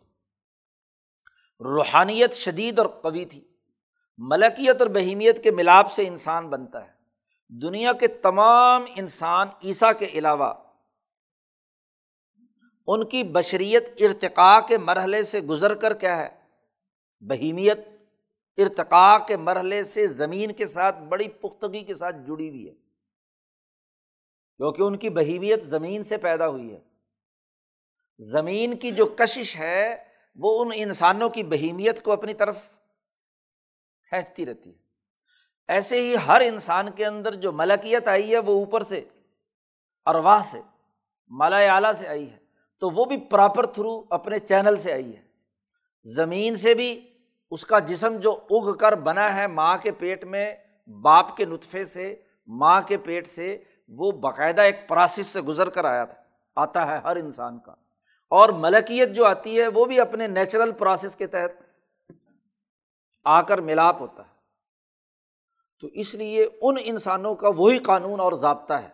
روحانیت 1.60 2.34
شدید 2.34 2.80
اور 2.80 2.88
قوی 2.88 3.26
تھی۔ 3.26 3.44
ملکیت 4.18 4.82
اور 4.82 4.90
بہیمیت 4.90 5.44
کے 5.44 5.52
ملاپ 5.52 5.92
سے 5.92 6.08
انسان 6.08 6.50
بنتا 6.50 6.88
ہے۔ 6.88 6.96
دنیا 7.50 7.94
کے 7.94 8.08
تمام 8.08 8.86
انسان 8.96 9.48
عیسیٰ 9.64 9.92
کے 10.00 10.06
علاوہ 10.06 10.54
ان 12.88 13.06
کی 13.06 13.24
بشریت 13.24 13.90
ارتقاء 14.00 14.60
کے 14.60 14.78
مرحلے 14.78 15.24
سے 15.24 15.42
گزر 15.42 15.76
کر 15.76 15.94
کیا 15.94 16.18
ہے؟ 16.18 16.30
بہیمیت 17.20 17.80
ارتقاء 18.58 19.18
کے 19.18 19.38
مرحلے 19.38 19.84
سے 19.84 20.08
زمین 20.08 20.52
کے 20.52 20.66
ساتھ 20.66 21.00
بڑی 21.00 21.30
پختگی 21.30 21.82
کے 21.82 21.96
ساتھ 21.96 22.16
جڑی 22.28 22.50
ہوئی 22.50 22.68
ہے۔ 22.68 22.74
کیونکہ 24.58 24.82
ان 24.82 24.98
کی 24.98 25.10
بہیمیت 25.10 25.64
زمین 25.64 26.04
سے 26.04 26.18
پیدا 26.18 26.48
ہوئی 26.48 26.74
ہے۔ 26.74 26.80
زمین 28.20 28.78
کی 28.78 28.92
جو 28.92 29.06
کشش 29.06 29.56
ہے 29.56 30.15
وہ 30.36 30.64
ان 30.64 30.72
انسانوں 30.74 31.30
کی 31.30 31.44
بہیمیت 31.44 32.04
کو 32.04 32.12
اپنی 32.12 32.34
طرف 32.34 32.58
کھینچتی 34.10 34.46
رہتی 34.46 34.70
ہے۔ 34.70 34.78
ایسے 35.68 36.00
ہی 36.00 36.16
ہر 36.28 36.42
انسان 36.46 36.92
کے 36.92 37.06
اندر 37.06 37.36
جو 37.36 37.52
ملکیت 37.52 38.08
آئی 38.08 38.32
ہے 38.32 38.40
وہ 38.40 38.54
اوپر 38.54 38.84
سے 38.84 39.06
ارواہ 40.06 40.42
سے 40.52 40.62
مالا 41.30 41.58
اعلیٰ 41.58 41.94
سے 41.94 42.08
آئی 42.08 42.32
ہے۔ 42.32 42.38
تو 42.80 42.90
وہ 42.90 43.06
بھی 43.06 43.18
پراپر 43.18 43.66
تھرو 43.66 44.04
اپنے 44.10 44.40
چینل 44.40 44.78
سے 44.78 44.94
آئی 44.94 45.16
ہے۔ 45.16 45.22
زمین 46.04 46.56
سے 46.56 46.74
بھی 46.74 47.14
اس 47.52 47.66
کا 47.66 47.80
جسم 47.80 48.18
جو 48.18 48.40
اگ 48.50 48.74
کر 48.74 48.96
بنا 48.96 49.36
ہے 49.36 49.48
ماں 49.48 49.78
کے 49.78 49.92
پیٹ 49.92 50.24
میں، 50.24 50.56
باپ 50.88 51.38
کے 51.38 51.46
نطفے 51.46 51.84
سے، 51.84 52.16
ماں 52.48 52.82
کے 52.82 52.98
پیٹ 52.98 53.28
سے، 53.28 53.64
وہ 53.88 54.12
باقاعدہ 54.12 54.62
ایک 54.62 54.88
پراسس 54.88 55.28
سے 55.28 55.42
گزر 55.42 55.70
کر 55.70 55.86
آیا 55.86 56.06
تھا، 56.06 56.22
آتا 56.56 56.88
ہے 56.88 56.98
ہر 56.98 57.16
انسان 57.16 57.60
کا۔ 57.60 57.76
اور 58.30 58.50
ملکیت 58.50 59.10
جو 59.10 59.26
آتی 59.26 59.62
ہے 59.62 59.68
وہ 59.68 59.86
بھی 59.86 60.00
اپنے 60.00 60.28
نیچرل 60.28 60.72
پروسیس 60.72 61.16
کے 61.16 61.28
تحت 61.28 61.52
آ 63.24 63.42
کر 63.42 63.62
ملاپ 63.62 64.02
ہوتا 64.02 64.24
ہے۔ 64.24 64.36
تو 65.80 65.88
اس 65.88 66.16
لیے 66.16 66.48
ان 66.62 66.76
انسانوں 66.84 67.36
کا 67.36 67.50
وہی 67.56 67.78
قانون 67.78 68.20
اور 68.20 68.34
ضابطہ 68.34 68.74
ہے 68.74 68.90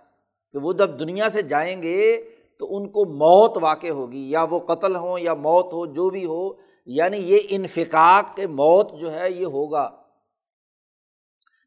کہ 0.52 0.58
وہ 0.58 0.74
جب 0.74 1.00
دنیا 1.00 1.30
سے 1.30 1.42
جائیں 1.42 1.84
گے 1.84 2.30
تو 2.60 2.78
ان 2.78 2.90
کو 2.90 3.06
موت 3.06 3.58
واقع 3.62 3.88
ہوگی، 3.88 4.32
یا 4.32 4.44
وہ 4.44 4.60
قتل 4.60 4.96
ہوں 4.96 5.20
یا 5.20 5.34
موت 5.34 5.66
ہو، 5.66 5.86
جو 5.86 6.10
بھی 6.10 6.26
ہو 6.26 6.54
یعنی 6.86 7.18
یہ 7.18 7.40
انفقاق 7.50 8.36
کے 8.36 8.48
موت 8.48 9.00
جو 9.00 9.14
ہے 9.14 9.32
یہ 9.32 9.46
ہوگا۔ 9.46 10.02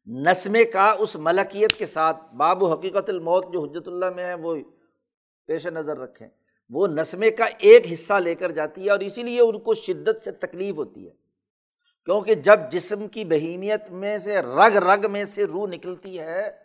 نسمے 0.07 0.65
کا 0.65 0.95
اس 0.99 1.15
ملکیت 1.15 1.73
کے 1.73 1.85
ساتھ، 1.85 2.35
باب 2.35 2.63
و 2.63 2.73
حقیقت 2.73 3.09
الموت 3.09 3.53
جو 3.53 3.63
حجرت 3.63 3.87
اللہ 3.87 4.09
میں 4.09 4.25
ہے، 4.25 4.33
وہ 4.33 4.55
پیش 5.45 5.67
نظر 5.67 5.97
رکھیں۔ 5.97 6.29
وہ 6.69 6.87
نسمے 6.87 7.31
کا 7.31 7.45
ایک 7.45 7.93
حصہ 7.93 8.13
لے 8.13 8.35
کر 8.35 8.51
جاتی 8.51 8.85
ہے 8.85 8.89
اور 8.91 8.99
اسی 8.99 9.23
لیے 9.23 9.41
ان 9.41 9.59
کو 9.59 9.73
شدت 9.73 10.23
سے 10.23 10.31
تکلیف 10.31 10.75
ہوتی 10.75 11.05
ہے۔ 11.07 11.11
کیونکہ 12.05 12.35
جب 12.35 12.59
جسم 12.71 13.07
کی 13.07 13.25
بہیمیت 13.25 13.91
میں 13.91 14.17
سے 14.17 14.41
رگ 14.41 14.77
رگ 14.77 15.11
میں 15.11 15.25
سے 15.25 15.45
روح 15.45 15.67
نکلتی 15.67 16.19
ہے 16.19 16.63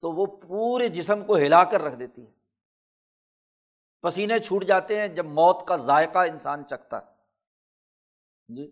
تو 0.00 0.12
وہ 0.12 0.26
پورے 0.26 0.88
جسم 0.88 1.24
کو 1.24 1.36
ہلا 1.36 1.64
کر 1.64 1.82
رکھ 1.82 1.96
دیتی 1.96 2.26
ہے۔ 2.26 2.30
پسینے 4.02 4.38
چھوٹ 4.38 4.64
جاتے 4.64 5.00
ہیں 5.00 5.08
جب 5.08 5.26
موت 5.26 5.66
کا 5.66 5.76
ذائقہ 5.76 6.18
انسان 6.18 6.66
چکھتا 6.66 6.98
ہے۔ 6.98 7.12
جی۔ 8.48 8.70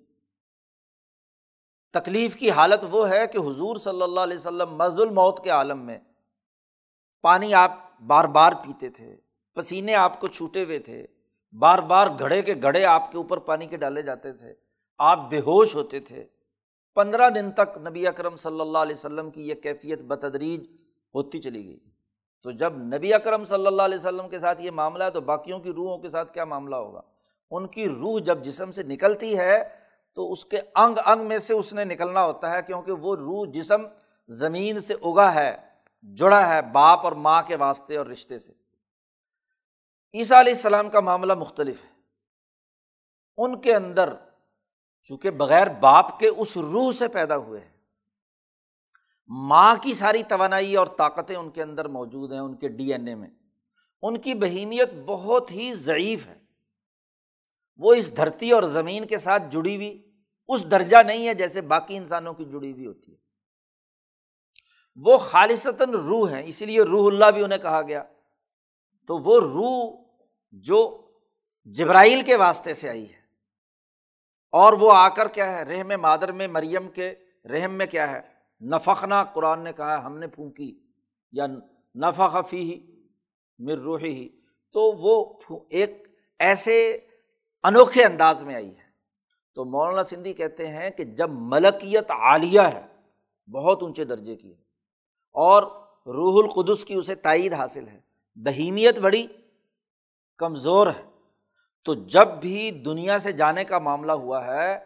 تکلیف 1.92 2.36
کی 2.36 2.50
حالت 2.50 2.84
وہ 2.90 3.10
ہے 3.10 3.26
کہ 3.26 3.38
حضور 3.38 3.76
صلی 3.76 4.02
اللہ 4.02 4.20
علیہ 4.20 4.36
وسلم 4.36 4.74
مز 4.74 5.00
الموت 5.00 5.44
کے 5.44 5.50
عالم 5.50 5.80
میں 5.86 5.98
پانی 7.22 7.54
آپ 7.54 8.00
بار 8.00 8.24
بار 8.24 8.52
پیتے 8.52 8.88
تھے۔ 8.88 9.16
پسینے 9.56 9.94
آپ 9.94 10.20
کو 10.20 10.26
چھوٹے 10.26 10.64
ہوئے 10.64 10.78
تھے، 10.78 11.06
بار 11.58 11.78
بار 11.78 12.06
گھڑے 12.18 12.42
کے 12.42 12.54
گڑھے 12.62 12.84
آپ 12.84 13.12
کے 13.12 13.18
اوپر 13.18 13.38
پانی 13.38 13.66
کے 13.66 13.76
ڈالے 13.76 14.02
جاتے 14.02 14.32
تھے۔ 14.32 14.54
آپ 14.98 15.30
بے 15.30 15.38
ہوش 15.38 15.74
ہوتے 15.74 16.00
تھے۔ 16.00 16.24
پندرہ 16.94 17.30
دن 17.30 17.50
تک 17.50 17.78
نبی 17.78 18.06
اکرم 18.06 18.36
صلی 18.36 18.60
اللہ 18.60 18.78
علیہ 18.78 18.96
وسلم 18.96 19.30
کی 19.30 19.48
یہ 19.48 19.54
کیفیت 19.54 20.00
بتدریج 20.00 20.66
ہوتی 21.14 21.40
چلی 21.40 21.66
گئی۔ 21.66 21.78
تو 22.42 22.50
جب 22.50 22.76
نبی 22.76 23.14
اکرم 23.14 23.44
صلی 23.44 23.66
اللہ 23.66 23.82
علیہ 23.82 23.98
وسلم 23.98 24.28
کے 24.28 24.38
ساتھ 24.38 24.62
یہ 24.62 24.70
معاملہ 24.70 25.04
ہے 25.04 25.10
تو 25.10 25.20
باقیوں 25.20 25.58
کی 25.58 25.72
روحوں 25.72 25.98
کے 25.98 26.08
ساتھ 26.08 26.34
کیا 26.34 26.44
معاملہ 26.44 26.76
ہوگا؟ 26.76 27.00
ان 27.50 27.66
کی 27.66 27.88
روح 27.88 28.18
جب 28.18 28.44
جسم 28.44 28.70
سے 28.70 28.82
نکلتی 28.82 29.38
ہے 29.38 29.64
تو 30.14 30.32
اس 30.32 30.44
کے 30.44 30.56
انگ 30.74 30.98
انگ 31.06 31.26
میں 31.26 31.38
سے 31.38 31.54
اس 31.54 31.74
نے 31.74 31.84
نکلنا 31.84 32.24
ہوتا 32.24 32.50
ہے 32.50 32.62
کیونکہ 32.62 32.92
وہ 32.92 33.16
روح 33.16 33.46
جسم 33.50 33.82
زمین 34.28 34.80
سے 34.80 34.94
اگا 34.94 35.34
ہے، 35.34 35.56
جڑا 36.02 36.48
ہے 36.48 36.62
باپ 36.62 37.00
اور 37.04 37.12
ماں 37.12 37.42
کے 37.42 37.56
واسطے 37.56 37.96
اور 37.96 38.06
رشتے 38.06 38.38
سے۔ 38.38 38.65
عیسیٰ 40.14 40.38
علیہ 40.38 40.52
السلام 40.52 40.90
کا 40.90 41.00
معاملہ 41.00 41.34
مختلف 41.34 41.84
ہے۔ 41.84 41.90
ان 43.36 43.60
کے 43.60 43.74
اندر 43.74 44.12
چونکہ 45.02 45.30
بغیر 45.30 45.66
باپ 45.66 46.18
کے 46.18 46.28
اس 46.28 46.56
روح 46.56 46.92
سے 46.92 47.08
پیدا 47.08 47.36
ہوئے 47.36 47.60
ہیں۔ 47.60 47.76
ماں 49.28 49.76
کی 49.82 49.94
ساری 49.94 50.22
توانائی 50.22 50.76
اور 50.76 50.86
طاقتیں 50.86 51.36
ان 51.36 51.50
کے 51.50 51.62
اندر 51.62 51.88
موجود 51.88 52.32
ہیں، 52.32 52.38
ان 52.38 52.56
کے 52.56 52.68
ڈی 52.68 52.92
این 52.92 53.08
اے 53.08 53.14
میں۔ 53.14 53.28
ان 54.02 54.20
کی 54.20 54.34
بہیمیت 54.34 54.90
بہت 55.06 55.50
ہی 55.50 55.74
ضعیف 55.74 56.26
ہے۔ 56.26 56.38
وہ 57.76 57.94
اس 57.94 58.16
دھرتی 58.16 58.50
اور 58.50 58.62
زمین 58.62 59.04
کے 59.04 59.18
ساتھ 59.18 59.42
جڑی 59.50 59.76
ہوئی، 59.76 60.12
اس 60.48 60.70
درجہ 60.70 60.96
نہیں 60.96 61.28
ہے 61.28 61.34
جیسے 61.34 61.60
باقی 61.60 61.96
انسانوں 61.96 62.34
کی 62.34 62.44
جڑی 62.44 62.72
ہوئی 62.72 62.86
ہوتی 62.86 63.12
ہے۔ 63.12 63.16
وہ 64.96 65.18
خالصتاً 65.18 65.90
روح 65.90 66.30
ہیں، 66.30 66.42
اسی 66.46 66.66
لیے 66.66 66.82
روح 66.82 67.06
اللہ 67.12 67.26
بھی 67.26 67.44
انہیں 67.44 67.58
کہا 67.58 67.82
گیا۔ 67.82 68.02
تو 69.06 69.18
وہ 69.18 69.40
روح 69.40 70.02
جو 70.52 71.08
جبرائیل 71.64 72.22
کے 72.22 72.36
واسطے 72.36 72.74
سے 72.74 72.88
آئی 72.88 73.08
ہے۔ 73.08 73.26
اور 74.52 74.72
وہ 74.72 74.92
آ 74.92 75.08
کر 75.08 75.28
کیا 75.28 75.58
ہے، 75.58 75.62
رحم 75.62 76.00
مادر 76.00 76.32
میں 76.32 76.48
مریم 76.48 76.88
کے، 76.88 77.14
رحم 77.44 77.72
میں 77.72 77.86
کیا 77.86 78.10
ہے؟ 78.10 78.20
نفقنا 78.60 79.24
قرآن 79.24 79.64
نے 79.64 79.72
کہا 79.72 80.06
ہم 80.06 80.18
نے 80.18 80.26
پھونکی۔ 80.26 80.78
یا 81.32 81.46
نفق 81.94 82.48
فی 82.50 82.60
ہی 82.60 83.02
مر 83.58 83.78
روحی۔ 83.78 84.10
ہی 84.10 84.28
تو 84.72 84.80
وہ 84.80 85.34
ایک 85.70 86.08
ایسے 86.38 86.98
انوکھے 87.62 88.04
انداز 88.04 88.42
میں 88.42 88.54
آئی 88.54 88.76
ہے۔ 88.76 88.86
تو 89.54 89.64
مولانا 89.64 90.02
سندھی 90.02 90.32
کہتے 90.32 90.68
ہیں 90.68 90.90
کہ 90.90 91.04
جب 91.04 91.30
ملکیت 91.30 92.10
عالیہ 92.10 92.60
ہے، 92.60 92.86
بہت 93.50 93.82
اونچے 93.82 94.04
درجے 94.04 94.36
کی 94.36 94.48
ہے، 94.48 94.62
اور 95.32 95.62
روح 96.06 96.44
القدس 96.44 96.84
کی 96.84 96.94
اسے 96.94 97.14
تائید 97.14 97.52
حاصل 97.52 97.88
ہے 97.88 98.05
بہیمیت 98.36 98.98
بڑی، 98.98 99.26
کمزور 100.38 100.86
ہے۔ 100.86 101.10
تو 101.84 101.94
جب 101.94 102.28
بھی 102.28 102.70
دنیا 102.70 103.18
سے 103.18 103.32
جانے 103.32 103.64
کا 103.64 103.78
معاملہ 103.78 104.12
ہوا 104.12 104.46
ہے، 104.46 104.84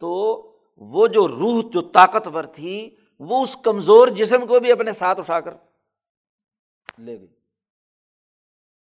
تو 0.00 0.36
وہ 0.76 1.06
جو 1.06 1.28
روح، 1.28 1.62
جو 1.72 1.82
طاقتور 1.82 2.44
تھی، 2.44 2.96
وہ 3.18 3.42
اس 3.42 3.56
کمزور 3.56 4.08
جسم 4.08 4.46
کو 4.46 4.60
بھی 4.60 4.72
اپنے 4.72 4.92
ساتھ 4.92 5.18
اٹھا 5.18 5.40
کر 5.40 5.54
لے 6.98 7.18
گئی۔ 7.18 7.26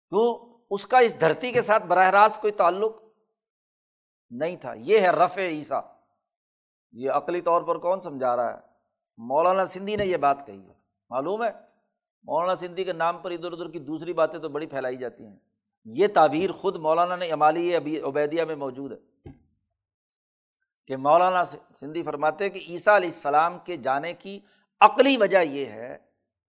کیوں؟ 0.08 0.58
اس 0.70 0.86
کا 0.86 0.98
اس 0.98 1.20
دھرتی 1.20 1.52
کے 1.52 1.62
ساتھ 1.62 1.86
براہ 1.86 2.10
راست 2.10 2.40
کوئی 2.40 2.52
تعلق 2.52 2.96
نہیں 4.30 4.56
تھا۔ 4.56 4.74
یہ 4.76 5.00
ہے 5.00 5.10
رف 5.10 5.38
عیسیٰ۔ 5.38 5.80
یہ 6.92 7.10
عقلی 7.10 7.40
طور 7.40 7.62
پر 7.62 7.78
کون 7.78 8.00
سمجھا 8.00 8.36
رہا 8.36 8.54
ہے؟ 8.54 8.58
مولانا 9.16 9.66
سندھی 9.66 9.96
نے 9.96 10.06
یہ 10.06 10.16
بات 10.16 10.46
کہی 10.46 10.68
ہے۔ 10.68 10.74
معلوم 11.10 11.42
ہے؟ 11.42 11.67
مولانا 12.24 12.54
سندھی 12.56 12.84
کے 12.84 12.92
نام 12.92 13.18
پر 13.18 13.30
ادھر 13.30 13.52
ادھر 13.52 13.70
کی 13.70 13.78
دوسری 13.78 14.12
باتیں 14.12 14.38
تو 14.38 14.48
بڑی 14.48 14.66
پھیلائی 14.66 14.96
جاتی 14.96 15.24
ہیں۔ 15.24 15.36
یہ 15.86 16.06
تعبیر 16.14 16.52
خود 16.52 16.76
مولانا 16.76 17.16
نے 17.16 17.30
امالی 17.32 17.74
عبیدیہ 17.76 18.44
میں 18.44 18.56
موجود 18.56 18.92
ہے 18.92 18.96
کہ 20.86 20.96
مولانا 20.96 21.44
سندھی 21.44 22.02
فرماتے 22.02 22.48
کہ 22.48 22.60
عیسیٰ 22.68 22.94
علیہ 22.94 23.08
السلام 23.08 23.58
کے 23.58 23.76
جانے 23.76 24.12
کی 24.12 24.38
عقلی 24.80 25.16
وجہ 25.16 25.38
یہ 25.38 25.66
ہے، 25.66 25.96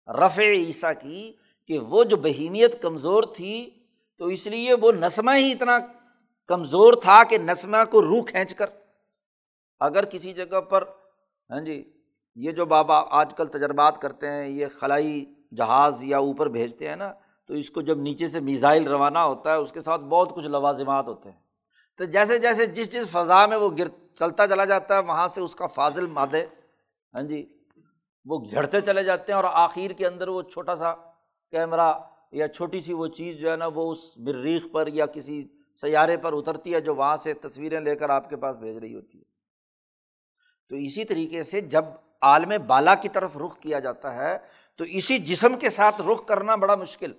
رفع 0.08 0.44
عیسیٰ 0.44 0.92
کی 1.02 1.32
کہ 1.70 1.80
وہ 1.80 2.04
جو 2.04 2.18
بہیمیت 2.18 2.82
کمزور 2.82 3.24
تھی، 3.36 3.70
تو 4.18 4.26
اس 4.26 4.46
لیے 4.48 4.74
وہ 4.74 4.92
نسمہ 4.92 5.32
ہی 5.38 5.52
اتنا 5.52 5.78
کمزور 6.50 6.94
تھا 6.94 7.24
کہ 7.24 7.38
نسمہ 7.38 7.84
کو 7.92 8.02
روح 8.02 8.24
کھینچ 8.26 8.54
کر۔ 8.54 8.70
اگر 9.82 10.06
کسی 10.06 10.34
جگہ 10.34 10.62
پر 10.62 10.84
ہاں 11.50 11.62
جی 11.62 11.84
یہ 12.38 12.52
جو 12.52 12.66
بابا 12.66 13.02
آج 13.12 13.34
کل 13.38 13.48
تجربات 13.48 14.02
کرتے 14.02 14.32
ہیں، 14.32 14.48
یہ 14.48 14.66
خلائی 14.80 15.26
جہاز 15.52 16.04
یا 16.04 16.18
اوپر 16.18 16.50
بھیجتے 16.50 16.89
ہیں 16.89 16.95
نا، 16.95 17.14
تو 17.45 17.54
اس 17.54 17.70
کو 17.70 17.82
جب 17.82 17.97
نیچے 17.97 18.28
سے 18.28 18.39
میزائل 18.39 18.88
روانہ 18.88 19.20
ہوتا 19.20 19.52
ہے، 19.52 19.56
اس 19.56 19.72
کے 19.72 19.82
ساتھ 19.82 20.02
بہت 20.02 20.36
کچھ 20.36 20.45
لوازمات 20.45 21.08
ہوتے 21.08 21.32
ہیں۔ 21.32 21.39
تو 21.97 22.04
جیسے 22.04 22.38
جیسے 22.38 22.66
جس 22.66 22.91
جس 22.91 23.10
فضا 23.10 23.45
میں 23.45 23.58
وہ 23.58 23.70
گر، 23.78 23.88
چلتا 24.16 24.47
چلا 24.47 24.66
جاتا 24.66 24.95
ہے، 24.95 25.00
وہاں 25.00 25.28
سے 25.28 25.41
اس 25.41 25.56
کا 25.56 25.68
فاضل 25.68 26.08
مادے 26.08 26.45
ہاں 27.14 27.22
جی 27.22 27.45
وہ 28.26 28.45
جھڑتے 28.52 28.82
چلے 28.82 29.04
جاتے 29.04 29.32
ہیں 29.32 29.36
اور 29.36 29.50
آخر 29.54 29.93
کے 29.93 30.08
اندر 30.08 30.28
وہ 30.28 30.41
چھوٹا 30.41 30.76
سا 30.76 30.93
کیمرہ 31.52 31.93
یا 32.32 32.47
چھوٹی 32.47 32.82
سی 32.82 32.93
وہ 32.93 33.08
چیز 33.08 33.38
جو 33.38 33.52
ہے 33.52 33.56
نا، 33.56 33.68
وہ 33.68 33.91
اس 33.91 34.18
مریخ 34.18 34.66
پر 34.72 34.88
یا 34.88 35.06
کسی 35.06 35.47
سیارے 35.76 36.18
پر 36.18 36.34
اترتی 36.34 36.74
ہے 36.74 36.82
جو 36.82 36.95
وہاں 36.95 37.16
سے 37.16 37.34
تصویریں 37.34 37.80
لے 37.80 37.95
کر 37.95 38.10
آپ 38.10 38.30
کے 38.30 38.36
پاس 38.36 38.56
بھیج 38.56 38.78
رہی 38.78 38.95
ہوتی 38.95 39.18
ہے۔ 39.18 39.24
تو 40.70 40.76
اسی 40.76 41.06
طریقے 41.06 41.43
سے 41.43 41.62
جب 41.62 41.86
عالم 42.22 42.54
بالا 42.68 42.95
کی 42.95 43.10
طرف 43.10 43.38
رخ 43.38 43.60
کیا 43.60 43.80
جاتا 43.80 44.16
ہے 44.16 44.38
تو 44.80 44.86
اسی 44.86 45.18
جسم 45.18 45.60
کے 45.60 45.70
ساتھ 45.70 46.02
رخ 46.02 46.26
کرنا 46.26 46.56
بڑا 46.56 46.76
مشکل۔ 46.76 47.14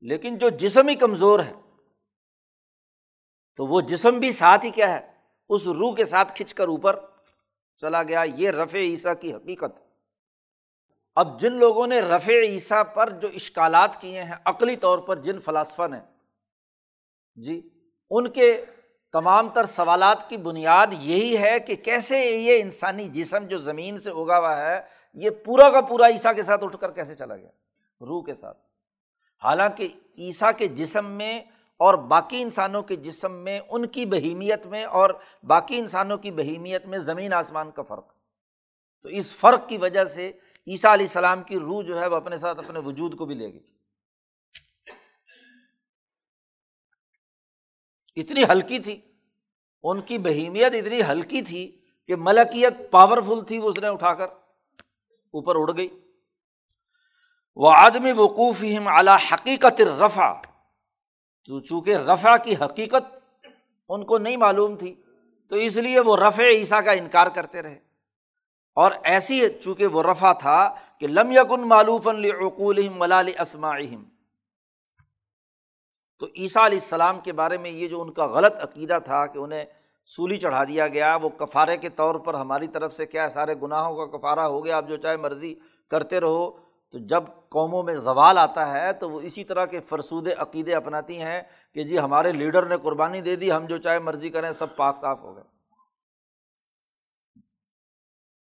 لیکن 0.00 0.38
جو 0.38 0.48
جسم 0.48 0.88
ہی 0.88 0.94
کمزور 0.94 1.40
ہے، 1.40 1.52
تو 3.56 3.66
وہ 3.66 3.80
جسم 3.80 4.18
بھی 4.18 4.32
ساتھ 4.32 4.64
ہی 4.64 4.70
کیا 4.70 4.94
ہے؟ 4.94 5.12
اس 5.48 5.66
روح 5.66 5.94
کے 5.94 6.04
ساتھ 6.04 6.32
کھنچ 6.36 6.54
کر 6.54 6.68
اوپر 6.68 7.00
چلا 7.76 8.02
گیا۔ 8.02 8.22
یہ 8.22 8.50
رف 8.50 8.74
عیسیٰ 8.74 9.12
کی 9.20 9.34
حقیقت۔ 9.34 9.72
اب 11.16 11.40
جن 11.40 11.52
لوگوں 11.52 11.86
نے 11.86 12.00
رفع 12.00 12.32
عیسیٰ 12.32 12.82
پر 12.94 13.10
جو 13.10 13.28
اشکالات 13.28 14.00
کیے 14.00 14.22
ہیں، 14.22 14.36
عقلی 14.44 14.76
طور 14.76 14.98
پر 14.98 15.16
جن 15.16 15.40
فلاسفہ 15.40 15.82
نے 15.90 15.98
جی 17.34 17.68
ان 18.10 18.30
کے 18.30 18.64
تمام 19.12 19.48
تر 19.48 19.64
سوالات 19.64 20.28
کی 20.28 20.36
بنیاد 20.36 20.86
یہی 20.92 21.38
ہے 21.38 21.60
کہ 21.60 21.76
کیسے 21.76 22.18
یہ 22.26 22.62
انسانی 22.62 23.08
جسم 23.08 23.46
جو 23.46 23.58
زمین 23.58 23.98
سے 23.98 24.10
اگا 24.10 24.38
ہوا 24.38 24.62
ہے 24.62 24.99
یہ 25.14 25.30
پورا 25.30 25.70
کا 25.70 25.80
پورا 25.80 26.06
عیسیٰ 26.06 26.34
کے 26.34 26.42
ساتھ 26.42 26.64
اٹھ 26.64 26.76
کر 26.80 26.90
کیسے 26.92 27.14
چلا 27.14 27.36
گیا؟ 27.36 27.48
روح 28.00 28.24
کے 28.24 28.34
ساتھ۔ 28.34 28.58
حالانکہ 29.44 29.88
عیسیٰ 30.18 30.50
کے 30.58 30.66
جسم 30.66 31.06
میں 31.06 31.40
اور 31.76 31.94
باقی 31.94 32.42
انسانوں 32.42 32.82
کے 32.82 32.96
جسم 32.96 33.32
میں، 33.32 33.60
ان 33.68 33.86
کی 33.86 34.06
بہیمیت 34.06 34.66
میں 34.66 34.84
اور 34.84 35.10
باقی 35.42 35.78
انسانوں 35.78 36.18
کی 36.18 36.30
بہیمیت 36.30 36.86
میں 36.86 36.98
زمین 36.98 37.32
آسمان 37.32 37.70
کا 37.70 37.82
فرق۔ 37.82 38.14
تو 39.02 39.08
اس 39.08 39.32
فرق 39.32 39.68
کی 39.68 39.78
وجہ 39.78 40.04
سے 40.04 40.32
عیسیٰ 40.66 40.92
علیہ 40.92 41.06
السلام 41.06 41.42
کی 41.42 41.58
روح 41.58 41.82
جو 41.82 42.00
ہے 42.00 42.06
وہ 42.06 42.16
اپنے 42.16 42.38
ساتھ 42.38 42.58
اپنے 42.58 42.78
وجود 42.78 43.16
کو 43.16 43.26
بھی 43.26 43.34
لے 43.34 43.52
گئی۔ 43.52 43.66
اتنی 48.16 48.44
ہلکی 48.44 48.78
تھی۔ 48.78 49.00
ان 49.82 50.00
کی 50.00 50.18
بہیمیت 50.18 50.72
اتنی 50.74 51.02
ہلکی 51.02 51.42
تھی 51.42 51.80
کہ 52.06 52.16
ملکیت 52.16 52.90
پاورفل 52.90 53.44
تھی 53.44 53.58
وہ 53.58 53.70
اس 53.70 53.78
نے 53.78 53.88
اٹھا 53.88 54.14
کر۔ 54.14 54.26
اوپر 55.32 55.54
اڑ 55.56 55.76
گئی۔ 55.76 56.00
وہ 57.56 57.72
آدمی 57.76 58.12
وقوف 58.12 58.64
اعلیٰ 58.86 59.16
حقیقت 59.32 59.80
رفا 59.80 60.40
تو 61.44 61.60
چونکہ 61.60 61.96
رفا 61.96 62.36
کی 62.36 62.54
حقیقت 62.54 63.16
ان 63.88 64.04
کو 64.04 64.18
نہیں 64.18 64.36
معلوم 64.36 64.76
تھی، 64.76 64.94
تو 65.48 65.56
اس 65.56 65.76
لیے 65.76 66.00
وہ 66.00 66.16
رف 66.16 66.40
عیسیٰ 66.40 66.84
کا 66.84 66.92
انکار 66.92 67.26
کرتے 67.26 67.62
رہے۔ 67.62 67.78
اور 68.74 68.92
ایسی 69.04 69.48
چونکہ 69.60 69.86
وہ 69.86 70.02
رفا 70.02 70.32
تھا 70.32 70.74
کہ 70.98 71.06
لم 71.06 71.30
یکن 71.30 71.68
معلوف 71.68 72.08
العقول 72.08 72.88
ملال 72.88 73.28
اسماعیم 73.40 74.04
تو 76.18 76.26
عیسیٰ 76.26 76.64
علیہ 76.64 76.78
السلام 76.78 77.20
کے 77.20 77.32
بارے 77.32 77.58
میں 77.58 77.70
یہ 77.70 77.88
جو 77.88 78.02
ان 78.02 78.12
کا 78.12 78.26
غلط 78.26 78.52
عقیدہ 78.62 78.98
تھا 79.04 79.26
کہ 79.26 79.38
انہیں 79.38 79.64
سولی 80.16 80.38
چڑھا 80.38 80.64
دیا 80.64 80.88
گیا، 80.88 81.16
وہ 81.16 81.28
کفارے 81.28 81.76
کے 81.76 81.88
طور 81.88 82.14
پر 82.14 82.34
ہماری 82.34 82.68
طرف 82.68 82.96
سے 82.96 83.06
کیا 83.06 83.24
ہے، 83.24 83.30
سارے 83.30 83.54
گناہوں 83.62 83.96
کا 83.96 84.18
کفارہ 84.18 84.40
ہو 84.40 84.64
گیا، 84.64 84.76
آپ 84.76 84.88
جو 84.88 84.96
چاہے 84.96 85.16
مرضی 85.16 85.54
کرتے 85.90 86.20
رہو۔ 86.20 86.70
تو 86.90 86.98
جب 86.98 87.24
قوموں 87.48 87.82
میں 87.82 87.94
زوال 87.94 88.38
آتا 88.38 88.72
ہے 88.72 88.92
تو 88.92 89.10
وہ 89.10 89.20
اسی 89.20 89.44
طرح 89.44 89.66
کے 89.66 89.80
فرسود 89.80 90.28
عقیدے 90.38 90.74
اپناتی 90.74 91.20
ہیں 91.20 91.42
کہ 91.74 91.82
جی 91.82 91.98
ہمارے 91.98 92.32
لیڈر 92.32 92.66
نے 92.66 92.76
قربانی 92.76 93.20
دے 93.20 93.36
دی، 93.36 93.52
ہم 93.52 93.64
جو 93.64 93.78
چاہے 93.78 93.98
مرضی 93.98 94.30
کریں، 94.30 94.52
سب 94.52 94.76
پاک 94.76 95.00
صاف 95.00 95.20
ہو 95.22 95.36
گئے۔ 95.36 95.44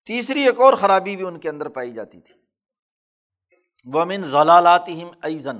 تیسری 0.07 0.47
ایک 0.47 0.61
اور 0.61 0.75
خرابی 0.75 1.17
بھی 1.17 1.27
ان 1.27 1.39
کے 1.39 1.49
اندر 1.49 1.69
پائی 1.69 1.93
جاتی 1.93 2.21
تھی۔ 2.21 2.35
ومن 3.93 4.23
ضلالات 4.23 4.89
ایزن 5.23 5.59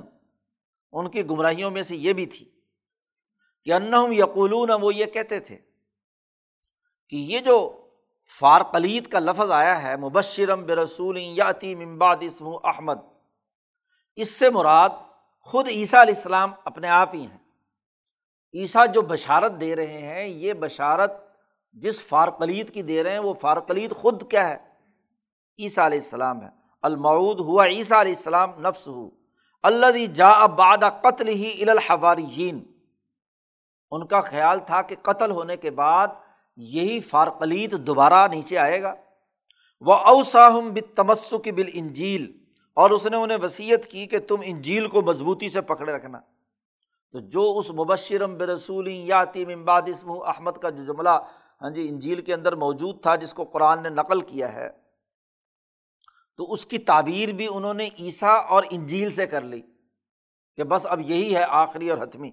ان 0.91 1.09
کی 1.09 1.29
گمراہیوں 1.29 1.71
میں 1.71 1.83
سے 1.83 1.95
یہ 1.95 2.13
بھی 2.13 2.25
تھی 2.25 2.45
کہ 3.63 3.73
انہم 3.73 4.11
یقولون، 4.11 4.69
وہ 4.81 4.95
یہ 4.95 5.05
کہتے 5.05 5.39
تھے 5.39 5.57
کہ 7.09 7.15
یہ 7.15 7.39
جو 7.39 7.85
فارقلیت 8.39 9.11
کا 9.11 9.19
لفظ 9.19 9.51
آیا 9.51 9.83
ہے 9.83 9.97
مبشرم 9.97 10.65
برسول 10.65 11.17
یاتی 11.17 11.75
ممباد 11.75 12.15
اسم 12.21 12.47
احمد، 12.63 12.99
اس 14.15 14.29
سے 14.29 14.49
مراد 14.49 14.89
خود 15.39 15.67
عیسیٰ 15.67 16.01
علیہ 16.01 16.13
السلام 16.15 16.51
اپنے 16.65 16.87
آپ 16.87 17.15
ہی 17.15 17.25
ہیں۔ 17.25 17.37
عیسیٰ 18.53 18.85
جو 18.93 19.01
بشارت 19.01 19.51
دے 19.61 19.75
رہے 19.75 20.01
ہیں، 20.01 20.27
یہ 20.27 20.53
بشارت 20.53 21.11
جس 21.71 22.01
فارقلیت 22.01 22.73
کی 22.73 22.81
دے 22.81 23.03
رہے 23.03 23.11
ہیں، 23.11 23.19
وہ 23.19 23.33
فارقلیت 23.33 23.91
خود 23.95 24.31
کیا 24.31 24.49
ہے؟ 24.49 24.57
عیسیٰ 25.59 25.85
علیہ 25.85 25.99
السلام 25.99 26.41
ہے۔ 26.41 26.49
المعود 26.81 27.39
ہوا 27.39 27.65
عیسیٰ 27.65 27.99
علیہ 27.99 28.15
السلام 28.15 28.51
نفس 28.59 28.87
ہو 28.87 29.09
اللہ 29.63 30.05
جا 30.05 30.29
اباد 30.29 30.77
قتل 31.01 31.27
ہی 31.27 31.69
الحوارین 31.69 32.63
ان 33.91 34.07
کا 34.07 34.21
خیال 34.21 34.59
تھا 34.59 34.81
کہ 34.81 34.95
قتل 35.01 35.31
ہونے 35.31 35.57
کے 35.57 35.71
بعد 35.71 36.07
یہی 36.57 36.99
فارقلیت 36.99 37.71
دوبارہ 37.71 38.27
نیچے 38.27 38.57
آئے 38.57 38.81
گا۔ 38.81 38.93
وہ 39.81 39.93
اوساہم 39.93 40.73
بت 40.73 40.97
تمسک 40.97 41.47
بال 41.55 41.69
انجیل 41.73 42.43
اور 42.73 42.89
اس 42.89 43.05
نے 43.05 43.17
انہیں 43.17 43.37
وصیت 43.41 43.85
کی 43.85 44.07
کہ 44.07 44.19
تم 44.19 44.35
انجیل 44.43 44.87
کو 44.87 45.01
مضبوطی 45.01 45.49
سے 45.49 45.61
پکڑے 45.61 45.91
رکھنا۔ 45.91 46.19
تو 47.11 47.19
جو 47.19 47.57
اس 47.57 47.71
مبشرم 47.71 48.37
برسول 48.37 48.87
یاتیم 48.87 49.49
امباد 49.49 49.81
اسم 49.85 50.11
احمد 50.11 50.51
کا 50.51 50.69
جو 50.69 50.83
جملہ 50.83 51.09
ہاں 51.61 51.69
جی 51.69 51.87
انجیل 51.89 52.21
کے 52.21 52.33
اندر 52.33 52.55
موجود 52.55 53.01
تھا، 53.01 53.15
جس 53.15 53.33
کو 53.33 53.43
قرآن 53.43 53.83
نے 53.83 53.89
نقل 53.89 54.21
کیا 54.21 54.53
ہے، 54.53 54.69
تو 56.37 56.51
اس 56.51 56.65
کی 56.65 56.77
تعبیر 56.77 57.29
بھی 57.29 57.47
انہوں 57.51 57.73
نے 57.73 57.87
عیسیٰ 57.99 58.45
اور 58.49 58.63
انجیل 58.69 59.11
سے 59.11 59.27
کر 59.27 59.41
لی 59.41 59.61
کہ 60.55 60.63
بس 60.63 60.85
اب 60.89 61.01
یہی 61.01 61.35
ہے 61.35 61.43
آخری 61.47 61.89
اور 61.89 62.03
حتمی۔ 62.03 62.31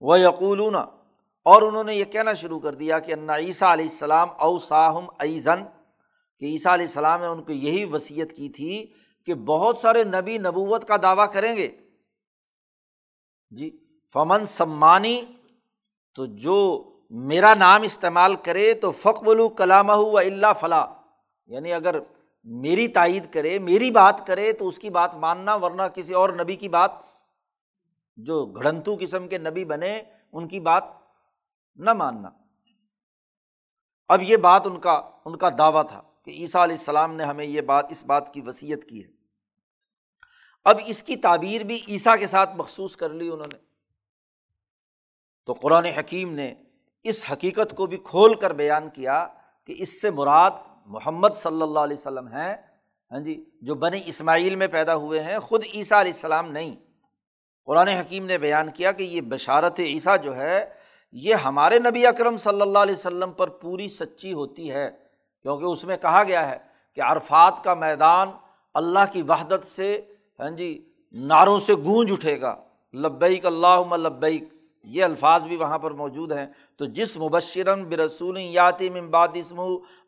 وہ 0.00 0.20
یقولون 0.20 0.74
اور 1.42 1.62
انہوں 1.62 1.84
نے 1.84 1.94
یہ 1.94 2.04
کہنا 2.04 2.34
شروع 2.34 2.60
کر 2.60 2.74
دیا 2.74 2.98
کہ 2.98 3.12
انا 3.12 3.36
عیسیٰ 3.36 3.68
علیہ 3.68 3.84
السلام 3.84 4.28
او 4.38 4.58
صاحم 4.58 5.06
ایزن 5.18 5.62
کہ 6.38 6.44
عیسیٰ 6.44 6.72
علیہ 6.72 6.86
السلام 6.86 7.20
نے 7.20 7.26
ان 7.26 7.42
کو 7.42 7.52
یہی 7.52 7.84
وصیت 7.84 8.36
کی 8.36 8.48
تھی 8.48 8.86
کہ 9.26 9.34
بہت 9.34 9.78
سارے 9.78 10.04
نبی 10.04 10.38
نبوت 10.38 10.88
کا 10.88 10.96
دعویٰ 11.02 11.32
کریں 11.32 11.56
گے۔ 11.56 11.68
جی 13.50 13.70
فمن 14.14 14.46
سمانی، 14.46 15.20
تو 16.14 16.26
جو 16.26 16.84
میرا 17.10 17.54
نام 17.54 17.82
استعمال 17.82 18.36
کرے 18.36 18.74
تو 18.74 18.90
فقبل 18.90 19.40
کلامہ 19.48 19.92
و 19.92 20.16
اللہ 20.18 20.52
فلاں 20.60 20.86
یعنی 21.46 21.72
اگر 21.72 21.98
میری 22.44 22.88
تائید 22.88 23.32
کرے، 23.32 23.58
میری 23.58 23.90
بات 23.90 24.26
کرے 24.26 24.52
تو 24.52 24.68
اس 24.68 24.78
کی 24.78 24.90
بات 24.90 25.14
ماننا، 25.14 25.54
ورنہ 25.54 25.82
کسی 25.82 26.14
اور 26.14 26.30
نبی 26.30 26.56
کی 26.56 26.68
بات، 26.68 26.90
جو 28.16 28.44
گھڑنتو 28.46 28.96
قسم 29.00 29.28
کے 29.28 29.38
نبی 29.38 29.64
بنے، 29.64 30.02
ان 30.32 30.48
کی 30.48 30.60
بات 30.60 30.84
نہ 31.76 31.92
ماننا۔ 31.92 32.30
اب 34.08 34.22
یہ 34.22 34.36
بات 34.36 34.62
ان 34.64 34.80
کا 34.80 35.10
ان 35.24 35.36
کا 35.36 35.48
دعویٰ 35.58 35.88
تھا 35.88 36.02
کہ 36.24 36.30
عیسیٰ 36.30 36.62
علیہ 36.62 36.76
السلام 36.76 37.14
نے 37.14 37.24
ہمیں 37.24 37.44
یہ 37.44 37.60
بات، 37.60 37.86
اس 37.90 38.04
بات 38.04 38.34
کی 38.34 38.40
وصیت 38.40 38.88
کی 38.88 39.04
ہے۔ 39.04 39.10
اب 40.64 40.78
اس 40.86 41.02
کی 41.02 41.16
تعبیر 41.16 41.60
بھی 41.60 41.80
عیسیٰ 41.88 42.18
کے 42.18 42.26
ساتھ 42.26 42.50
مخصوص 42.56 42.96
کر 42.96 43.10
لی 43.10 43.28
انہوں 43.28 43.46
نے۔ 43.52 43.58
تو 45.46 45.52
قرآن 45.52 45.84
حکیم 45.84 46.34
نے 46.34 46.54
اس 47.02 47.24
حقیقت 47.32 47.76
کو 47.76 47.86
بھی 47.86 47.96
کھول 47.96 48.34
کر 48.34 48.52
بیان 48.52 48.90
کیا 48.90 49.26
کہ 49.66 49.74
اس 49.78 50.00
سے 50.00 50.10
مراد 50.10 50.50
محمد 50.86 51.28
صلی 51.36 51.62
اللہ 51.62 51.78
علیہ 51.78 51.96
وسلم 51.96 52.28
ہیں۔ 52.28 52.56
ہاں 53.12 53.20
جی 53.20 53.44
جو 53.60 53.74
بنی 53.74 54.02
اسماعیل 54.06 54.56
میں 54.56 54.66
پیدا 54.66 54.94
ہوئے 54.94 55.22
ہیں، 55.22 55.38
خود 55.38 55.64
عیسیٰ 55.74 55.98
علیہ 55.98 56.12
السلام 56.12 56.50
نہیں۔ 56.50 56.76
قرآن 57.64 57.88
حکیم 57.88 58.26
نے 58.26 58.38
بیان 58.38 58.70
کیا 58.70 58.92
کہ 58.92 59.02
یہ 59.02 59.20
بشارت 59.20 59.80
عیسیٰ 59.80 60.22
جو 60.22 60.36
ہے 60.36 60.79
یہ 61.12 61.34
ہمارے 61.34 61.78
نبی 61.78 62.06
اکرم 62.06 62.36
صلی 62.36 62.60
اللہ 62.60 62.78
علیہ 62.78 62.94
وسلم 62.94 63.32
پر 63.32 63.48
پوری 63.48 63.88
سچی 63.88 64.32
ہوتی 64.32 64.70
ہے، 64.70 64.90
کیونکہ 65.42 65.64
اس 65.64 65.84
میں 65.84 65.96
کہا 65.96 66.22
گیا 66.22 66.50
ہے 66.50 66.58
کہ 66.94 67.00
عرفات 67.00 67.64
کا 67.64 67.74
میدان 67.74 68.28
اللہ 68.74 68.98
کی 69.12 69.22
وحدت 69.22 69.66
سے 69.66 70.00
ہاں 70.40 70.50
جی 70.50 70.84
نعروں 71.12 71.58
سے 71.58 71.74
گونج 71.74 72.12
اٹھے 72.12 72.40
گا۔ 72.40 72.56
لبیک 72.94 73.46
اللہ 73.46 73.96
لبیک، 73.96 74.44
یہ 74.84 75.04
الفاظ 75.04 75.46
بھی 75.46 75.56
وہاں 75.56 75.78
پر 75.78 75.90
موجود 75.90 76.32
ہیں۔ 76.32 76.46
تو 76.76 76.84
جس 76.84 77.16
مبشرن 77.16 77.84
برسول 77.84 78.38
یاتیم 78.40 78.94
امباد 78.94 79.28
اسم 79.34 79.60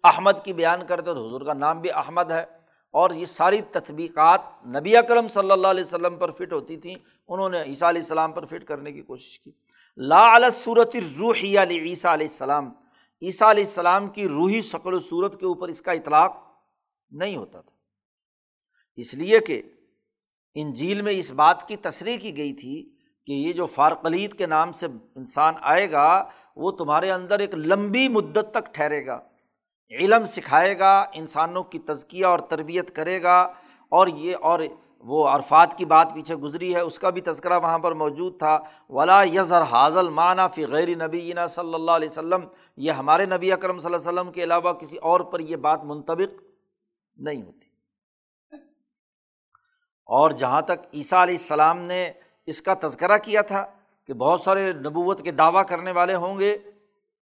احمد 0.04 0.44
کی 0.44 0.52
بیان 0.52 0.86
کرتے 0.86 1.14
تو 1.14 1.26
حضور 1.26 1.40
کا 1.40 1.52
نام 1.52 1.80
بھی 1.80 1.90
احمد 1.92 2.30
ہے۔ 2.30 2.44
اور 2.90 3.10
یہ 3.10 3.24
ساری 3.24 3.60
تطبیقات 3.60 4.40
نبی 4.66 4.96
اکرم 4.96 5.28
صلی 5.28 5.50
اللہ 5.50 5.68
علیہ 5.68 5.84
وسلم 5.84 6.16
پر 6.16 6.30
فٹ 6.30 6.52
ہوتی 6.52 6.76
تھیں۔ 6.76 6.94
انہوں 7.28 7.48
نے 7.48 7.62
عیسیٰ 7.62 7.88
علیہ 7.88 8.00
السلام 8.00 8.32
پر 8.32 8.44
فٹ 8.44 8.64
کرنے 8.64 8.92
کی 8.92 9.02
کوشش 9.02 9.40
کی۔ 9.40 9.50
لا 9.96 10.36
علیہ 10.36 10.50
صورت 10.50 10.96
روحی 11.18 11.58
علی 11.58 11.78
عیسیٰ 11.78 12.12
علیہ 12.12 12.26
السلام۔ 12.26 12.68
عیسیٰ 13.22 13.48
علیہ 13.48 13.64
السلام 13.64 14.08
کی 14.08 14.28
روحی 14.28 14.60
شکل 14.62 14.94
و 14.94 15.00
صورت 15.00 15.40
کے 15.40 15.46
اوپر 15.46 15.68
اس 15.68 15.82
کا 15.82 15.92
اطلاق 15.92 16.36
نہیں 17.10 17.36
ہوتا 17.36 17.60
تھا۔ 17.60 17.70
اس 18.94 19.14
لیے 19.14 19.38
کہ 19.38 19.62
ان 20.54 20.72
جھیل 20.72 21.02
میں 21.02 21.12
اس 21.12 21.30
بات 21.30 21.68
کی 21.68 21.76
تصریح 21.76 22.16
کی 22.16 22.36
گئی 22.36 22.52
تھی 22.52 22.96
کہ 23.26 23.32
یہ 23.32 23.52
جو 23.52 23.66
فارقلیت 23.66 24.38
کے 24.38 24.46
نام 24.46 24.72
سے 24.72 24.86
انسان 25.16 25.54
آئے 25.60 25.92
گا، 25.92 26.28
وہ 26.56 26.70
تمہارے 26.70 27.10
اندر 27.10 27.38
ایک 27.38 27.54
لمبی 27.54 28.08
مدت 28.08 28.50
تک 28.50 28.74
ٹھہرے 28.74 29.06
گا، 29.06 29.20
علم 29.90 30.24
سکھائے 30.24 30.78
گا، 30.78 31.04
انسانوں 31.12 31.62
کی 31.62 31.78
تزکیہ 31.78 32.26
اور 32.26 32.38
تربیت 32.38 32.96
کرے 32.96 33.22
گا 33.22 33.42
اور 33.88 34.06
یہ 34.06 34.36
اور 34.42 34.60
وہ 35.02 35.28
عرفات 35.28 35.78
کی 35.78 35.84
بات 35.84 36.14
پیچھے 36.14 36.34
گزری 36.34 36.74
ہے، 36.74 36.80
اس 36.80 36.98
کا 36.98 37.10
بھی 37.10 37.20
تذکرہ 37.20 37.58
وہاں 37.58 37.78
پر 37.78 37.92
موجود 37.92 38.38
تھا۔ 38.38 38.58
ولا 38.88 39.22
یزر 39.22 39.62
حاضل 39.62 40.08
معنیٰ 40.08 40.48
فی 40.54 40.66
غیر 40.66 40.88
نبی 40.88 41.32
صلی 41.50 41.74
اللہ 41.74 41.90
علیہ 41.90 42.08
وسلم۔ 42.08 42.40
یہ 42.76 42.92
ہمارے 42.92 43.26
نبی 43.26 43.52
اکرم 43.52 43.78
صلی 43.78 43.94
اللہ 43.94 44.08
علیہ 44.08 44.20
وسلم 44.20 44.32
کے 44.32 44.42
علاوہ 44.42 44.72
کسی 44.72 44.96
اور 44.96 45.20
پر 45.20 45.40
یہ 45.40 45.56
بات 45.56 45.84
منطبق 45.84 46.42
نہیں 47.16 47.42
ہوتی۔ 47.42 47.68
اور 50.06 50.30
جہاں 50.30 50.62
تک 50.62 50.94
عیسیٰ 50.94 51.22
علیہ 51.22 51.34
السلام 51.34 51.78
نے 51.78 52.12
اس 52.46 52.62
کا 52.62 52.74
تذکرہ 52.82 53.18
کیا 53.18 53.42
تھا 53.42 53.66
کہ 54.06 54.14
بہت 54.14 54.40
سارے 54.40 54.72
نبوت 54.72 55.22
کے 55.22 55.30
دعویٰ 55.30 55.66
کرنے 55.68 55.92
والے 55.92 56.14
ہوں 56.14 56.38
گے، 56.38 56.58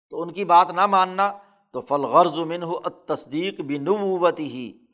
تو 0.10 0.22
ان 0.22 0.32
کی 0.32 0.46
بات 0.46 0.72
نہ 0.72 0.86
ماننا، 0.86 1.34
تو 1.72 1.82
فلغرض 1.82 2.40
من 2.40 2.64
تصدیق 3.06 3.62
بھی 3.62 3.78
نبوت 3.78 4.40
ہی 4.40 4.85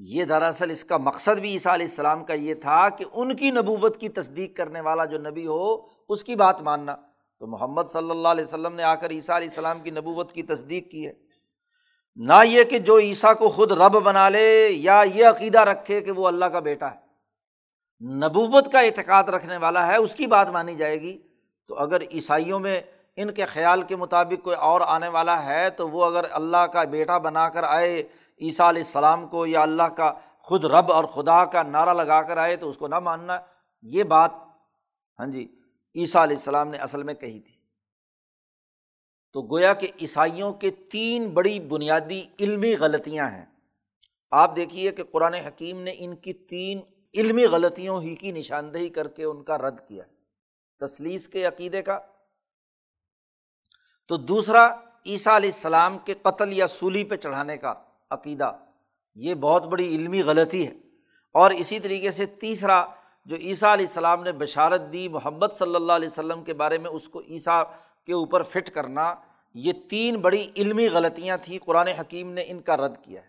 یہ 0.00 0.24
دراصل 0.24 0.70
اس 0.70 0.84
کا 0.84 0.96
مقصد 0.96 1.38
بھی 1.38 1.52
عیسیٰ 1.52 1.72
علیہ 1.72 1.86
السلام 1.86 2.24
کا 2.24 2.34
یہ 2.34 2.54
تھا 2.54 2.88
کہ 2.88 3.04
ان 3.12 3.36
کی 3.36 3.50
نبوت 3.50 4.00
کی 4.00 4.08
تصدیق 4.08 4.56
کرنے 4.56 4.80
والا 4.80 5.04
جو 5.04 5.18
نبی 5.18 5.46
ہو، 5.46 5.76
اس 6.08 6.24
کی 6.24 6.34
بات 6.34 6.62
ماننا۔ 6.62 6.96
تو 7.38 7.46
محمد 7.46 7.82
صلی 7.92 8.10
اللہ 8.10 8.28
علیہ 8.28 8.44
وسلم 8.44 8.74
نے 8.74 8.82
آ 8.82 8.94
کر 8.94 9.10
عیسیٰ 9.10 9.36
علیہ 9.36 9.48
السلام 9.48 9.80
کی 9.80 9.90
نبوت 9.90 10.32
کی 10.32 10.42
تصدیق 10.42 10.90
کی 10.90 11.06
ہے۔ 11.06 11.12
نہ 12.16 12.32
یہ 12.44 12.64
کہ 12.64 12.78
جو 12.78 12.98
عیسیٰ 12.98 13.36
کو 13.36 13.48
خود 13.48 13.72
رب 13.72 13.92
بنا 13.92 14.28
لے 14.28 14.68
یا 14.70 15.02
یہ 15.14 15.26
عقیدہ 15.26 15.60
رکھے 15.60 16.00
کہ 16.00 16.10
وہ 16.10 16.26
اللہ 16.26 16.44
کا 16.44 16.58
بیٹا 16.58 16.90
ہے۔ 16.90 17.08
نبوت 18.04 18.72
کا 18.72 18.80
اعتقاد 18.80 19.24
رکھنے 19.24 19.56
والا 19.56 19.86
ہے، 19.86 19.96
اس 19.96 20.14
کی 20.14 20.26
بات 20.26 20.48
مانی 20.48 20.74
جائے 20.74 21.00
گی۔ 21.00 21.18
تو 21.68 21.74
اگر 21.74 22.00
عیسائیوں 22.02 22.60
میں 22.60 22.80
ان 23.16 23.30
کے 23.30 23.44
خیال 23.44 23.82
کے 23.82 23.96
مطابق 23.96 24.44
کوئی 24.44 24.56
اور 24.56 24.80
آنے 24.80 25.08
والا 25.08 25.44
ہے، 25.44 25.70
تو 25.70 25.88
وہ 25.88 26.04
اگر 26.04 26.26
اللہ 26.30 26.66
کا 26.66 26.84
بیٹا 26.84 27.18
بنا 27.18 27.48
کر 27.48 27.62
آئے 27.62 28.02
عیسیٰ 28.40 28.68
علیہ 28.68 28.82
السلام 28.82 29.28
کو 29.28 29.46
یا 29.46 29.60
اللہ 29.60 29.82
کا 29.82 30.12
خود 30.38 30.64
رب 30.64 30.92
اور 30.92 31.04
خدا 31.04 31.44
کا 31.44 31.62
نعرہ 31.62 31.94
لگا 31.94 32.22
کر 32.22 32.36
آئے 32.36 32.56
تو 32.56 32.70
اس 32.70 32.76
کو 32.76 32.88
نہ 32.88 32.98
ماننا، 32.98 33.38
یہ 33.82 34.04
بات 34.04 34.30
ہاں 35.18 35.26
جی 35.26 35.60
عیسیٰ 35.94 36.22
علیہ 36.22 36.36
السلام 36.36 36.68
نے 36.68 36.78
اصل 36.78 37.02
میں 37.02 37.14
کہی 37.14 37.40
تھی۔ 37.40 37.54
تو 39.32 39.42
گویا 39.42 39.74
کہ 39.74 39.88
عیسائیوں 40.00 40.52
کے 40.52 40.70
تین 40.70 41.30
بڑی 41.30 41.60
بنیادی 41.60 42.22
علمی 42.40 42.76
غلطیاں 42.76 43.30
ہیں۔ 43.30 43.46
آپ 44.30 44.56
دیکھیے 44.56 44.92
کہ 44.92 45.04
قرآن 45.04 45.34
حکیم 45.34 45.82
نے 45.82 45.94
ان 45.98 46.16
کی 46.16 46.32
تین 46.32 46.80
علمی 47.14 47.44
غلطیوں 47.44 48.02
ہی 48.02 48.14
کی 48.14 48.32
نشاندہی 48.32 48.88
کر 48.88 49.08
کے 49.08 49.24
ان 49.24 49.44
کا 49.44 49.58
رد 49.58 49.88
کیا، 49.88 50.04
تسلیس 50.86 51.28
کے 51.28 51.44
عقیدے 51.44 51.82
کا۔ 51.82 51.98
تو 54.08 54.16
دوسرا، 54.16 54.66
عیسیٰ 55.06 55.34
علیہ 55.34 55.50
السلام 55.54 55.98
کے 55.98 56.14
قتل 56.14 56.52
یا 56.52 56.66
سولی 56.66 57.04
پہ 57.04 57.16
چڑھانے 57.16 57.56
کا۔ 57.56 57.74
عقیدہ۔ 58.10 58.52
یہ 59.14 59.34
بہت 59.34 59.64
بڑی 59.64 59.88
علمی 59.88 60.22
غلطی 60.22 60.66
ہے۔ 60.66 60.74
اور 61.32 61.50
اسی 61.50 61.80
طریقے 61.80 62.10
سے 62.10 62.26
تیسرا، 62.26 62.86
جو 63.24 63.36
عیسیٰ 63.36 63.72
علیہ 63.72 63.86
السلام 63.86 64.22
نے 64.22 64.32
بشارت 64.32 64.82
دی 64.92 65.08
محمد 65.08 65.46
صلی 65.58 65.74
اللہ 65.74 65.92
علیہ 65.92 66.08
وسلم 66.08 66.44
کے 66.44 66.52
بارے 66.52 66.78
میں، 66.78 66.90
اس 66.90 67.08
کو 67.08 67.20
عیسیٰ 67.20 67.62
کے 68.06 68.12
اوپر 68.12 68.42
فٹ 68.42 68.70
کرنا، 68.70 69.14
یہ 69.54 69.72
تین 69.90 70.16
بڑی 70.16 70.50
علمی 70.56 70.88
غلطیاں 70.88 71.36
تھیں۔ 71.42 71.58
قرآن 71.64 71.88
حکیم 71.88 72.32
نے 72.32 72.44
ان 72.46 72.60
کا 72.60 72.76
رد 72.76 73.04
کیا 73.04 73.22
ہے۔ 73.22 73.28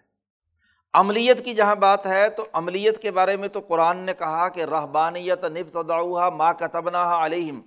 عملیت 0.94 1.46
کی 1.46 1.54
جہاں 1.54 1.76
بات 1.76 2.06
ہے، 2.06 2.30
تو 2.30 2.46
عملیت 2.54 3.02
کے 3.02 3.12
بارے 3.12 3.38
میں 3.38 3.48
تو 3.48 3.60
قرآن 3.60 3.98
نے 3.98 4.14
کہا 4.14 4.50
کہ 4.50 4.64
رحبانیت 4.64 5.44
نب 5.44 5.82
تداؤ 5.82 6.30
ماں 6.30 6.54
کا 6.54 7.26
علیہم۔ 7.26 7.62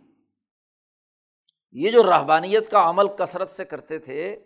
یہ 1.72 1.90
جو 1.90 2.02
رحبانیت 2.02 2.70
کا 2.70 2.90
عمل 2.90 3.08
کثرت 3.08 3.50
سے 3.50 3.64
کرتے 3.64 3.98
تھے 3.98 4.36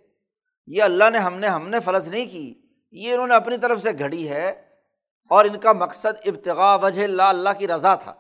یہ 0.67 0.83
اللہ 0.83 1.11
نے 1.11 1.19
ہم 1.19 1.35
نے 1.39 1.49
ہم 1.49 1.69
نے 1.69 1.81
فرض 1.81 2.09
نہیں 2.09 2.27
کی، 2.27 2.55
یہ 2.93 3.13
انہوں 3.13 3.27
نے 3.27 3.35
اپنی 3.35 3.59
طرف 3.59 3.83
سے 3.83 3.91
گھڑی 3.99 4.29
ہے 4.29 4.49
اور 5.29 5.45
ان 5.45 5.61
کا 5.61 5.73
مقصد 5.73 6.29
ابتغاء 6.29 6.77
وجہ 6.83 7.05
اللہ 7.05 7.23
اللہ 7.23 7.49
کی 7.59 7.69
رضا 7.69 7.95
تھا۔ 7.95 8.15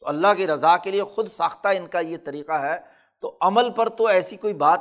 تو 0.00 0.08
اللہ 0.08 0.34
کی 0.36 0.46
رضا 0.46 0.76
کے 0.76 0.90
لیے 0.90 1.02
خود 1.02 1.28
ساختہ 1.28 1.68
ان 1.68 1.86
کا 1.86 2.00
یہ 2.00 2.16
طریقہ 2.24 2.52
ہے۔ 2.52 2.78
تو 3.20 3.38
عمل 3.40 3.70
پر 3.70 3.88
تو 3.88 4.06
ایسی 4.06 4.36
کوئی 4.36 4.54
بات 4.54 4.80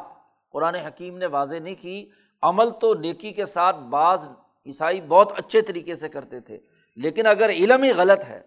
قرآن 0.52 0.76
حکیم 0.76 1.18
نے 1.18 1.26
واضح 1.26 1.56
نہیں 1.56 1.76
کی۔ 1.76 2.10
عمل 2.42 2.70
تو 2.70 2.94
نیکی 2.94 3.34
کے 3.34 3.46
ساتھ 3.46 3.76
بعض 3.76 4.28
عیسائی 4.66 5.02
بہت 5.02 5.40
اچھے 5.40 5.62
طریقے 5.62 5.96
سے 5.96 6.10
کرتے 6.10 6.40
تھے۔ 6.40 6.60
لیکن 6.96 7.28
اگر 7.28 7.50
علم 7.50 7.84
ہی 7.84 7.92
غلط 7.92 8.20
ہے 8.28 8.42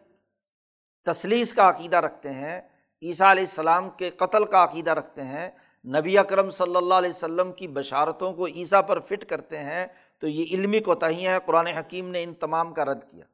تصلیس 1.04 1.54
کا 1.54 1.68
عقیدہ 1.68 1.96
رکھتے 1.96 2.30
ہیں، 2.30 2.60
عیسیٰ 3.02 3.30
علیہ 3.30 3.42
السلام 3.42 3.90
کے 3.90 4.10
قتل 4.10 4.44
کا 4.44 4.64
عقیدہ 4.64 4.90
رکھتے 4.90 5.22
ہیں 5.22 5.50
نبی 5.85 6.18
اکرم 6.18 6.51
صلی 6.51 6.76
اللہ 6.76 6.95
علیہ 6.95 7.11
وسلم 7.11 7.53
کی 7.53 7.68
بشارتوں 7.68 8.32
کو 8.32 8.47
عیسیٰ 8.47 8.87
پر 8.87 9.01
فٹ 9.01 9.24
کرتے 9.24 9.59
ہیں 9.59 9.87
تو 10.18 10.26
یہ 10.28 10.45
علمی 10.51 10.80
کوتاہیاں 10.80 11.32
ہیں، 11.32 11.39
قرآن 11.39 11.66
حکیم 11.66 12.11
نے 12.11 12.22
ان 12.22 12.35
تمام 12.35 12.74
کا 12.74 12.85
رد 12.85 13.11
کیا۔ 13.11 13.24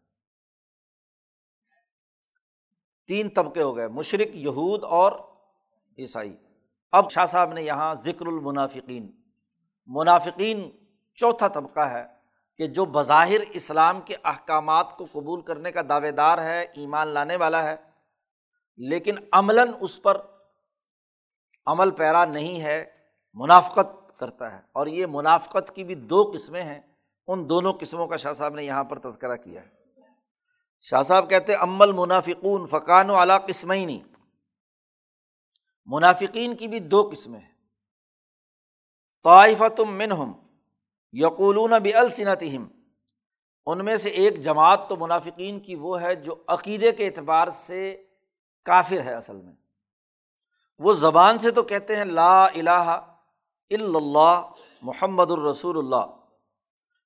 تین 3.06 3.28
طبقے 3.28 3.62
ہو 3.62 3.76
گئے، 3.76 3.88
مشرق، 3.88 4.36
یہود 4.36 4.84
اور 4.84 5.12
عیسائی۔ 5.98 6.36
اب 6.92 7.10
شاہ 7.10 7.26
صاحب 7.26 7.52
نے 7.52 7.62
یہاں 7.62 7.94
ذکر 7.94 8.26
المنافقین۔ 8.26 9.10
منافقین 9.86 10.70
چوتھا 11.14 11.48
طبقہ 11.48 11.80
ہے 11.80 12.06
کہ 12.58 12.66
جو 12.66 12.84
بظاہر 12.84 13.38
اسلام 13.52 14.00
کے 14.00 14.16
احکامات 14.24 14.96
کو 14.96 15.06
قبول 15.12 15.40
کرنے 15.40 15.72
کا 15.72 15.80
دعوے 15.88 16.10
دار 16.10 16.38
ہے، 16.38 16.62
ایمان 16.62 17.08
لانے 17.08 17.36
والا 17.36 17.62
ہے، 17.62 17.76
لیکن 18.76 19.14
عملاً 19.32 19.68
اس 19.80 20.02
پر 20.02 20.20
عمل 21.66 21.90
پیرا 21.90 22.24
نہیں 22.24 22.62
ہے، 22.62 22.84
منافقت 23.34 24.18
کرتا 24.18 24.52
ہے۔ 24.52 24.60
اور 24.72 24.86
یہ 24.86 25.06
منافقت 25.06 25.74
کی 25.74 25.84
بھی 25.84 25.94
دو 25.94 26.30
قسمیں 26.34 26.62
ہیں۔ 26.62 26.80
ان 27.26 27.48
دونوں 27.48 27.72
قسموں 27.72 28.06
کا 28.06 28.16
شاہ 28.16 28.32
صاحب 28.32 28.54
نے 28.54 28.64
یہاں 28.64 28.84
پر 28.84 28.98
تذکرہ 28.98 29.36
کیا 29.36 29.62
ہے۔ 29.62 29.68
شاہ 30.80 31.02
صاحب 31.02 31.30
کہتے 31.30 31.54
عمل 31.54 31.92
منافقون 31.92 32.66
فقان 32.66 33.10
و 33.10 33.16
اعلیٰ 33.16 33.46
قسمیں 33.46 33.86
نہیں 33.86 34.00
منافقین 35.86 36.56
کی 36.56 36.68
بھی 36.68 36.78
دو 36.78 37.10
قسمیں 37.12 37.40
ہیں۔ 37.40 37.50
طائفہ 39.24 39.68
تم 39.68 39.94
منہم 39.94 40.32
یقولون 41.12 41.82
بھی 41.82 41.94
السنتہم 41.94 42.68
ان 43.66 43.84
میں 43.84 43.96
سے 43.96 44.08
ایک 44.08 44.40
جماعت 44.40 44.88
تو 44.88 44.96
منافقین 44.96 45.60
کی 45.60 45.74
وہ 45.74 46.00
ہے 46.00 46.14
جو 46.14 46.34
عقیدے 46.48 46.92
کے 46.92 47.06
اعتبار 47.06 47.48
سے 47.48 48.04
کافر 48.64 49.00
ہے 49.00 49.14
اصل 49.14 49.36
میں۔ 49.36 49.52
وہ 50.80 50.92
زبان 50.92 51.38
سے 51.38 51.50
تو 51.50 51.62
کہتے 51.62 51.96
ہیں 51.96 52.04
لا 52.04 52.44
الہ 52.44 53.04
الا 53.70 53.96
اللہ 53.96 54.50
محمد 54.82 55.30
الرسول 55.30 55.78
اللہ، 55.78 56.06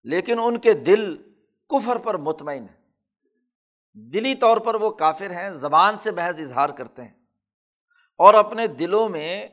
لیکن 0.04 0.38
ان 0.38 0.58
کے 0.58 0.72
دل 0.72 1.16
کفر 1.68 1.98
پر 1.98 2.16
مطمئن 2.16 2.66
ہے 2.68 2.82
دلی 3.92 4.34
طور 4.34 4.56
پر 4.56 4.74
وہ 4.74 4.90
کافر 4.90 5.30
ہیں، 5.30 5.50
زبان 5.50 5.98
سے 5.98 6.10
بحث 6.10 6.40
اظہار 6.40 6.68
کرتے 6.68 7.02
ہیں۔ 7.02 7.14
اور 8.18 8.34
اپنے 8.34 8.66
دلوں 8.66 9.08
میں 9.08 9.48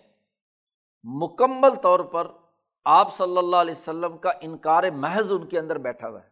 مکمل 1.03 1.76
طور 1.76 1.99
پر 1.99 2.28
آپ 2.86 3.15
صلی 3.15 3.38
اللہ 3.38 3.55
علیہ 3.55 3.76
وسلم 3.76 4.17
کا 4.17 4.32
انکار 4.41 4.84
محض 4.84 5.32
ان 5.32 5.47
کے 5.47 5.59
اندر 5.59 5.78
بیٹھا 5.78 6.07
ہوا 6.07 6.24
ہے۔ 6.24 6.30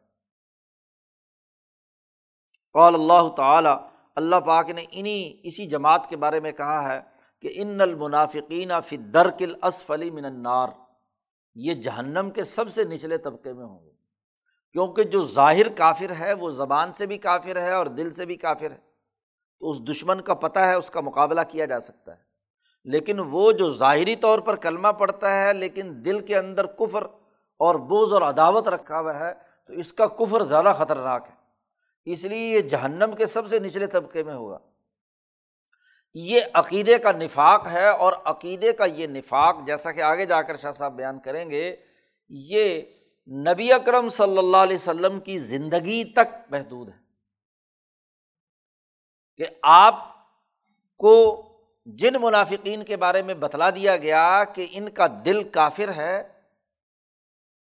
قال 2.73 2.95
اللہ 2.95 3.35
تعالیٰ، 3.37 3.87
اللہ 4.15 4.35
پاک 4.35 4.69
نے 4.69 4.85
انہیں 4.91 5.47
اسی 5.47 5.65
جماعت 5.65 6.09
کے 6.09 6.15
بارے 6.15 6.39
میں 6.39 6.51
کہا 6.51 6.93
ہے 6.93 7.18
کہ 7.41 7.49
ان 7.53 7.81
المنافقین 7.81 8.71
فی 8.85 8.97
درکل 8.97 9.55
اسفلی 9.63 10.11
من 10.11 10.25
النار، 10.25 10.67
یہ 11.55 11.73
جہنم 11.73 12.29
کے 12.29 12.43
سب 12.43 12.69
سے 12.69 12.83
نچلے 12.83 13.17
طبقے 13.17 13.53
میں 13.53 13.65
ہوں 13.65 13.85
گے۔ 13.85 13.91
کیونکہ 14.71 15.03
جو 15.03 15.25
ظاہر 15.25 15.69
کافر 15.69 16.11
ہے، 16.19 16.33
وہ 16.33 16.49
زبان 16.49 16.93
سے 16.93 17.05
بھی 17.05 17.17
کافر 17.17 17.61
ہے 17.61 17.71
اور 17.71 17.85
دل 17.85 18.13
سے 18.13 18.25
بھی 18.25 18.35
کافر 18.35 18.71
ہے۔ 18.71 18.77
تو 19.59 19.69
اس 19.69 19.81
دشمن 19.81 20.21
کا 20.21 20.33
پتہ 20.33 20.59
ہے، 20.59 20.73
اس 20.73 20.89
کا 20.89 21.01
مقابلہ 21.01 21.41
کیا 21.49 21.65
جا 21.65 21.79
سکتا 21.79 22.11
ہے۔ 22.11 22.29
لیکن 22.83 23.19
وہ 23.19 23.51
جو 23.51 23.73
ظاہری 23.73 24.15
طور 24.15 24.39
پر 24.39 24.55
کلمہ 24.55 24.87
پڑتا 24.87 25.41
ہے، 25.41 25.53
لیکن 25.53 26.05
دل 26.05 26.25
کے 26.25 26.37
اندر 26.37 26.65
کفر 26.65 27.03
اور 27.57 27.75
بوز 27.75 28.13
اور 28.13 28.21
عداوت 28.21 28.67
رکھا 28.67 28.99
ہوا 28.99 29.19
ہے، 29.19 29.33
تو 29.65 29.73
اس 29.73 29.93
کا 29.93 30.07
کفر 30.07 30.43
زیادہ 30.43 30.73
خطرناک 30.77 31.27
ہے۔ 31.29 31.35
اس 32.05 32.25
لیے 32.25 32.55
یہ 32.55 32.59
جہنم 32.59 33.11
کے 33.17 33.25
سب 33.25 33.47
سے 33.47 33.59
نچلے 33.59 33.87
طبقے 33.87 34.23
میں 34.23 34.33
ہوگا۔ 34.33 34.57
یہ 36.14 36.41
عقیدے 36.53 36.97
کا 36.97 37.12
نفاق 37.12 37.68
ہے 37.68 37.89
اور 37.89 38.14
عقیدے 38.26 38.74
کا 38.74 38.86
یہ 38.86 39.07
نفاق 39.07 39.57
جیسا 39.66 39.91
کہ 39.91 40.01
آگے 40.01 40.26
جا 40.26 40.41
کر 40.41 40.55
شاہ 40.55 40.72
صاحب 40.72 40.93
بیان 40.93 41.20
کریں 41.20 41.49
گے، 41.49 41.76
یہ 42.30 42.82
نبی 43.28 43.74
اکرم 43.74 44.10
صلی 44.10 44.38
اللہ 44.38 44.57
علیہ 44.57 44.76
وسلم 44.76 45.20
کی 45.20 45.39
زندگی 45.39 46.03
تک 46.03 46.51
محدود 46.51 46.89
ہے۔ 46.89 47.10
کہ 49.38 49.45
آپ 49.64 49.95
کو 50.97 51.43
جن 51.86 52.14
منافقین 52.22 52.84
کے 52.84 52.97
بارے 52.97 53.22
میں 53.22 53.34
بتلا 53.34 53.70
دیا 53.70 53.97
گیا 53.97 54.43
کہ 54.43 54.68
ان 54.72 54.89
کا 54.89 55.07
دل 55.26 55.49
کافر 55.49 55.93
ہے، 55.95 56.28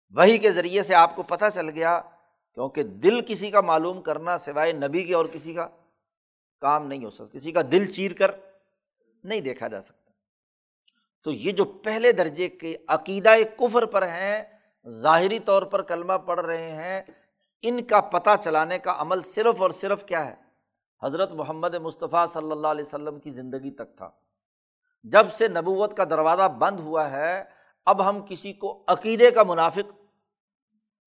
وہی 0.09 0.37
کے 0.37 0.51
ذریعے 0.51 0.83
سے 0.83 0.95
آپ 0.95 1.15
کو 1.15 1.23
پتہ 1.23 1.45
چل 1.53 1.69
گیا، 1.69 2.01
کیونکہ 2.53 2.83
دل 2.83 3.21
کسی 3.21 3.51
کا 3.51 3.61
معلوم 3.61 4.01
کرنا 4.01 4.37
سوائے 4.37 4.71
نبی 4.71 5.03
کے 5.03 5.13
اور 5.13 5.25
کسی 5.25 5.53
کا 5.53 5.67
کام 6.59 6.87
نہیں 6.87 7.05
ہو 7.05 7.09
سکتا، 7.09 7.37
کسی 7.37 7.51
کا 7.51 7.61
دل 7.71 7.91
چیر 7.91 8.13
کر 8.13 8.31
نہیں 9.23 9.41
دیکھا 9.41 9.67
جا 9.67 9.81
سکتا۔ 9.81 10.11
تو 11.23 11.31
یہ 11.31 11.51
جو 11.51 11.65
پہلے 11.65 12.11
درجے 12.11 12.49
کے 12.49 12.75
عقیدہ 12.87 13.29
کفر 13.57 13.85
پر 13.85 14.01
ہیں، 14.01 14.43
ظاہری 14.87 15.39
طور 15.39 15.63
پر 15.63 15.81
کلمہ 15.81 16.13
پڑھ 16.13 16.39
رہے 16.39 16.71
ہیں، 16.71 17.01
ان 17.61 17.83
کا 17.83 18.01
پتہ 18.01 18.29
چلانے 18.43 18.79
کا 18.79 18.95
عمل 18.97 19.21
صرف 19.21 19.61
اور 19.61 19.69
صرف 19.69 20.05
کیا 20.05 20.27
ہے؟ 20.27 20.35
حضرت 21.03 21.31
محمد 21.31 21.75
مصطفیٰ 21.75 22.27
صلی 22.27 22.51
اللہ 22.51 22.67
علیہ 22.67 22.85
وسلم 22.85 23.19
کی 23.19 23.29
زندگی 23.29 23.71
تک 23.71 23.97
تھا۔ 23.97 24.09
جب 25.03 25.31
سے 25.31 25.47
نبوت 25.47 25.97
کا 25.97 26.03
دروازہ 26.03 26.47
بند 26.47 26.79
ہوا 26.79 27.11
ہے، 27.11 27.43
اب 27.85 28.09
ہم 28.09 28.25
کسی 28.29 28.53
کو 28.53 28.83
عقیدے 28.87 29.31
کا 29.31 29.43
منافق 29.43 29.91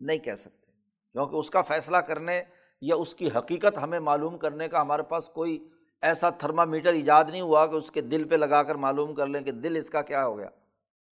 نہیں 0.01 0.19
کہہ 0.19 0.35
سکتے، 0.35 0.71
کیونکہ 1.13 1.37
اس 1.37 1.51
کا 1.51 1.63
فیصلہ 1.63 1.97
کرنے 1.97 2.43
یا 2.83 2.97
اس 2.97 3.15
کی 3.15 3.29
حقیقت 3.39 3.79
ہمیں 3.83 4.01
معلوم 4.01 4.39
کرنے 4.39 4.69
کا 4.69 4.81
ہمارے 4.81 5.03
پاس 5.03 5.29
کوئی 5.29 5.69
ایسا 6.03 6.31
تھرما 6.31 6.65
میٹر 6.65 6.93
ایجاد 6.93 7.25
نہیں 7.25 7.41
ہوا 7.41 7.67
کہ 7.67 7.75
اس 7.75 7.91
کے 7.91 8.01
دل 8.01 8.29
پہ 8.29 8.35
لگا 8.35 8.63
کر 8.63 8.75
معلوم 8.75 9.15
کر 9.15 9.27
لیں 9.27 9.41
کہ 9.41 9.53
دل 9.53 9.77
اس 9.77 9.91
کا 9.91 10.03
کیا 10.03 10.27
ہو 10.27 10.39
گیا، 10.39 10.49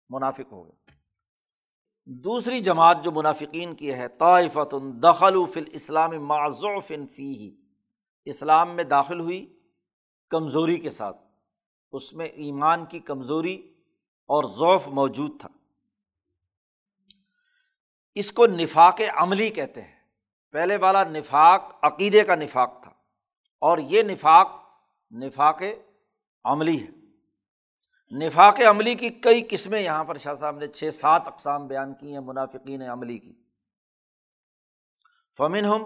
منافق 0.09 0.53
ہو 0.53 0.64
گیا۔ 0.64 0.93
دوسری 2.07 2.61
جماعت 2.61 2.99
جو 3.05 3.11
منافقین 3.11 3.75
کی 3.75 3.95
ہے 3.95 4.09
طائفت 4.09 4.75
دخل 5.03 5.45
فل 5.53 5.64
اسلام 5.73 6.11
معذوف 6.11 6.93
فی 7.14 7.35
ہی 7.35 7.57
اسلام 8.25 8.77
میں 8.77 8.85
داخل 8.85 9.21
ہوئی 9.21 9.61
کمزوری 10.31 10.77
کے 10.77 10.91
ساتھ، 10.91 11.17
اس 11.93 12.12
میں 12.12 12.27
ایمان 12.27 12.85
کی 12.85 12.99
کمزوری 12.99 13.75
اور 14.29 14.45
ضعف 14.45 14.89
موجود 14.89 15.41
تھا۔ 15.41 15.49
اس 18.14 18.33
کو 18.33 18.47
نفاق 18.47 19.01
عملی 19.14 19.51
کہتے 19.51 19.83
ہیں۔ 19.83 19.95
پہلے 20.57 20.76
والا 20.76 21.04
نفاق، 21.04 21.74
عقیدے 21.82 22.24
کا 22.24 22.34
نفاق 22.34 22.82
تھا۔ 22.82 22.92
اور 23.61 23.78
یہ 23.78 24.02
نفاق 24.02 24.52
نفاق 25.11 25.62
عملی 26.44 26.86
ہے۔ 26.86 26.88
نفاق 28.16 28.61
عملی 28.70 28.94
کی 28.94 29.09
کئی 29.09 29.46
قسمیں 29.50 29.80
یہاں 29.80 30.04
پر 30.04 30.16
شاہ 30.16 30.34
صاحب 30.34 30.57
نے 30.57 30.68
چھ، 30.68 30.90
سات 30.94 31.22
اقسام 31.26 31.66
بیان 31.66 31.94
کی 31.94 32.12
ہیں، 32.12 32.20
منافقین 32.20 32.82
عملی 32.82 33.18
کی۔ 33.18 33.34
فمن 35.36 35.64
ہم 35.64 35.84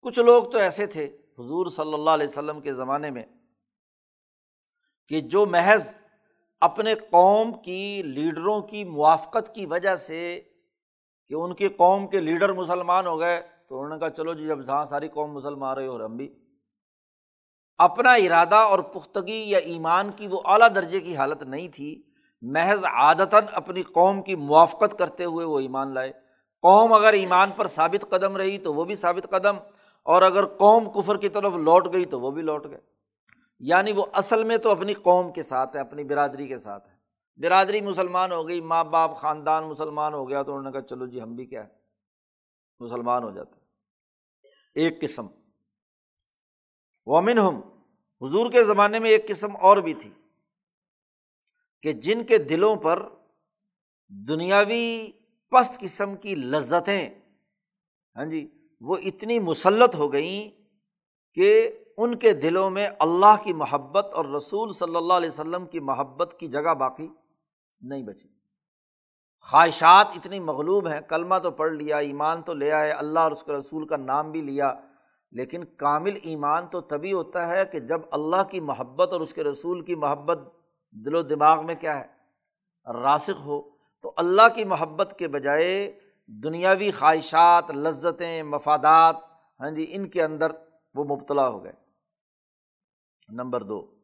کچھ 0.00 0.18
لوگ 0.18 0.50
تو 0.50 0.58
ایسے 0.58 0.86
تھے 0.86 1.04
حضور 1.38 1.70
صلی 1.70 1.94
اللہ 1.94 2.10
علیہ 2.10 2.28
وسلم 2.28 2.60
کے 2.60 2.72
زمانے 2.72 3.10
میں، 3.10 3.26
کہ 5.08 5.20
جو 5.20 5.46
محض 5.46 5.96
اپنے 6.60 6.94
قوم 6.94 7.62
کی، 7.62 8.02
لیڈروں 8.02 8.60
کی 8.60 8.84
موافقت 8.84 9.54
کی 9.54 9.66
وجہ 9.66 9.96
سے 9.96 10.40
کہ 11.32 11.36
ان 11.36 11.54
کی 11.54 11.68
قوم 11.68 12.06
کے 12.06 12.20
لیڈر 12.20 12.52
مسلمان 12.52 13.06
ہو 13.06 13.20
گئے 13.20 13.40
تو 13.68 13.80
انہوں 13.80 13.88
نے 13.88 13.98
کہا 13.98 14.10
چلو 14.10 14.34
جی 14.34 14.46
جب 14.46 14.64
جہاں 14.64 14.84
ساری 14.84 15.08
قوم 15.08 15.32
مسلمان 15.32 15.76
رہے 15.76 15.86
اور 15.86 16.00
ہم 16.00 16.16
بھی۔ 16.16 16.34
اپنا 17.78 18.12
ارادہ 18.12 18.54
اور 18.54 18.78
پختگی 18.78 19.50
یا 19.50 19.58
ایمان 19.58 20.10
کی 20.10 20.26
وہ 20.26 20.40
اعلیٰ 20.44 20.68
درجے 20.74 21.00
کی 21.00 21.16
حالت 21.16 21.42
نہیں 21.42 21.68
تھی۔ 21.68 22.02
محض 22.42 22.84
عادتاً 22.84 23.44
اپنی 23.52 23.82
قوم 23.82 24.22
کی 24.22 24.34
موافقت 24.34 24.98
کرتے 24.98 25.24
ہوئے 25.24 25.46
وہ 25.46 25.60
ایمان 25.60 25.94
لائے۔ 25.94 26.10
قوم 26.62 26.92
اگر 26.92 27.12
ایمان 27.12 27.50
پر 27.50 27.66
ثابت 27.66 28.04
قدم 28.10 28.36
رہی 28.36 28.58
تو 28.58 28.74
وہ 28.74 28.84
بھی 28.84 28.94
ثابت 28.94 29.30
قدم، 29.30 29.56
اور 30.02 30.22
اگر 30.22 30.44
قوم 30.44 30.90
کفر 30.90 31.16
کی 31.16 31.28
طرف 31.28 31.52
لوٹ 31.54 31.92
گئی 31.92 32.04
تو 32.04 32.20
وہ 32.20 32.30
بھی 32.30 32.42
لوٹ 32.42 32.66
گئے۔ 32.70 32.80
یعنی 33.60 33.92
وہ 33.92 34.06
اصل 34.12 34.44
میں 34.44 34.56
تو 34.56 34.70
اپنی 34.70 34.94
قوم 34.94 35.32
کے 35.32 35.42
ساتھ 35.42 35.76
ہے 35.76 35.80
اپنی 35.80 36.04
برادری 36.04 36.48
کے 36.48 36.58
ساتھ 36.58 36.88
ہے 36.88 36.91
برادری 37.36 37.80
مسلمان 37.80 38.32
ہو 38.32 38.48
گئی، 38.48 38.60
ماں 38.60 38.84
باپ 38.84 39.16
خاندان 39.16 39.64
مسلمان 39.64 40.14
ہو 40.14 40.28
گیا 40.28 40.42
تو 40.42 40.50
انہوں 40.52 40.64
نے 40.64 40.72
کہا، 40.72 40.80
چلو 40.80 41.06
جی 41.06 41.20
ہم 41.20 41.34
بھی 41.34 41.46
کیا 41.46 41.64
ہے؟ 41.64 41.68
مسلمان 42.80 43.22
ہو 43.22 43.30
جاتے 43.30 43.60
ایک 44.74 45.00
قسم۔ 45.00 45.26
ومن 47.06 47.38
ہم 47.38 47.60
حضور 48.22 48.50
کے 48.52 48.64
زمانے 48.64 48.98
میں 48.98 49.10
ایک 49.10 49.28
قسم 49.28 49.56
اور 49.56 49.76
بھی 49.76 49.94
تھی 49.94 50.10
کہ 51.82 51.92
جن 51.92 52.24
کے 52.24 52.38
دلوں 52.38 52.76
پر 52.76 53.08
دنیاوی 54.08 55.10
پست 55.50 55.80
قسم 55.80 56.16
کی 56.16 56.34
لذتیں 56.34 57.08
ہاں 58.16 58.24
جی 58.24 58.48
وہ 58.80 58.96
اتنی 58.96 59.38
مسلط 59.38 59.94
ہو 59.94 60.12
گئیں 60.12 60.62
کہ 61.34 61.70
ان 61.96 62.14
کے 62.14 62.32
دلوں 62.32 62.70
میں 62.70 62.88
اللہ 62.98 63.42
کی 63.44 63.52
محبت 63.52 64.06
اور 64.12 64.24
رسول 64.24 64.72
صلی 64.72 64.96
اللہ 64.96 65.12
علیہ 65.12 65.28
وسلم 65.28 65.66
کی 65.66 65.80
محبت 65.80 66.34
کی 66.40 66.48
جگہ 66.48 66.74
باقی۔ 66.74 67.08
نہیں 67.82 68.02
بچی۔ 68.02 68.28
خواہشات 69.40 70.06
اتنی 70.14 70.40
مغلوب 70.40 70.88
ہیں، 70.88 71.00
کلمہ 71.00 71.38
تو 71.38 71.50
پڑھ 71.50 71.72
لیا، 71.72 71.96
ایمان 71.96 72.42
تو 72.42 72.54
لے 72.54 72.72
آئے، 72.72 72.92
اللہ 72.92 73.18
اور 73.18 73.32
اس 73.32 73.42
کے 73.42 73.52
رسول 73.52 73.86
کا 73.86 73.96
نام 73.96 74.30
بھی 74.30 74.40
لیا۔ 74.40 74.74
لیکن 75.30 75.64
کامل 75.64 76.18
ایمان 76.22 76.66
تو 76.66 76.80
تبھی 76.80 77.12
ہوتا 77.12 77.46
ہے 77.48 77.64
کہ 77.64 77.80
جب 77.80 78.00
اللہ 78.10 78.42
کی 78.42 78.60
محبت 78.60 79.12
اور 79.12 79.20
اس 79.20 79.34
کے 79.34 79.44
رسول 79.44 79.84
کی 79.84 79.94
محبت 79.94 80.38
دل 80.90 81.14
و 81.14 81.22
دماغ 81.22 81.66
میں 81.66 81.74
کیا 81.74 82.00
ہے؟ 82.00 82.06
راسخ 82.92 83.40
ہو۔ 83.44 83.62
تو 84.02 84.12
اللہ 84.16 84.48
کی 84.54 84.64
محبت 84.64 85.14
کے 85.18 85.28
بجائے 85.28 85.98
دنیاوی 86.26 86.90
خواہشات، 86.90 87.70
لذتیں، 87.70 88.42
مفادات 88.42 89.16
ہاں 89.60 89.70
جی 89.70 89.86
ان 89.88 90.08
کے 90.08 90.22
اندر 90.22 90.52
وہ 90.94 91.04
مبتلا 91.04 91.48
ہو 91.48 91.64
گئے۔ 91.64 91.72
نمبر 93.28 93.62
دو۔ 93.62 93.94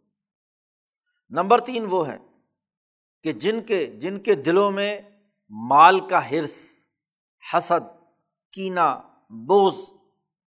نمبر 1.31 1.61
تین 1.61 1.87
وہ 1.91 2.09
ہے 2.09 2.19
کہ 3.25 3.33
جن 3.33 3.63
کے 3.63 3.87
جن 3.87 4.19
کے 4.19 4.35
دلوں 4.35 4.71
میں 4.71 5.01
مال 5.51 6.01
کا 6.07 6.31
حرص، 6.31 6.57
حسد 7.55 7.87
کینا 8.53 8.95
بوز 9.31 9.75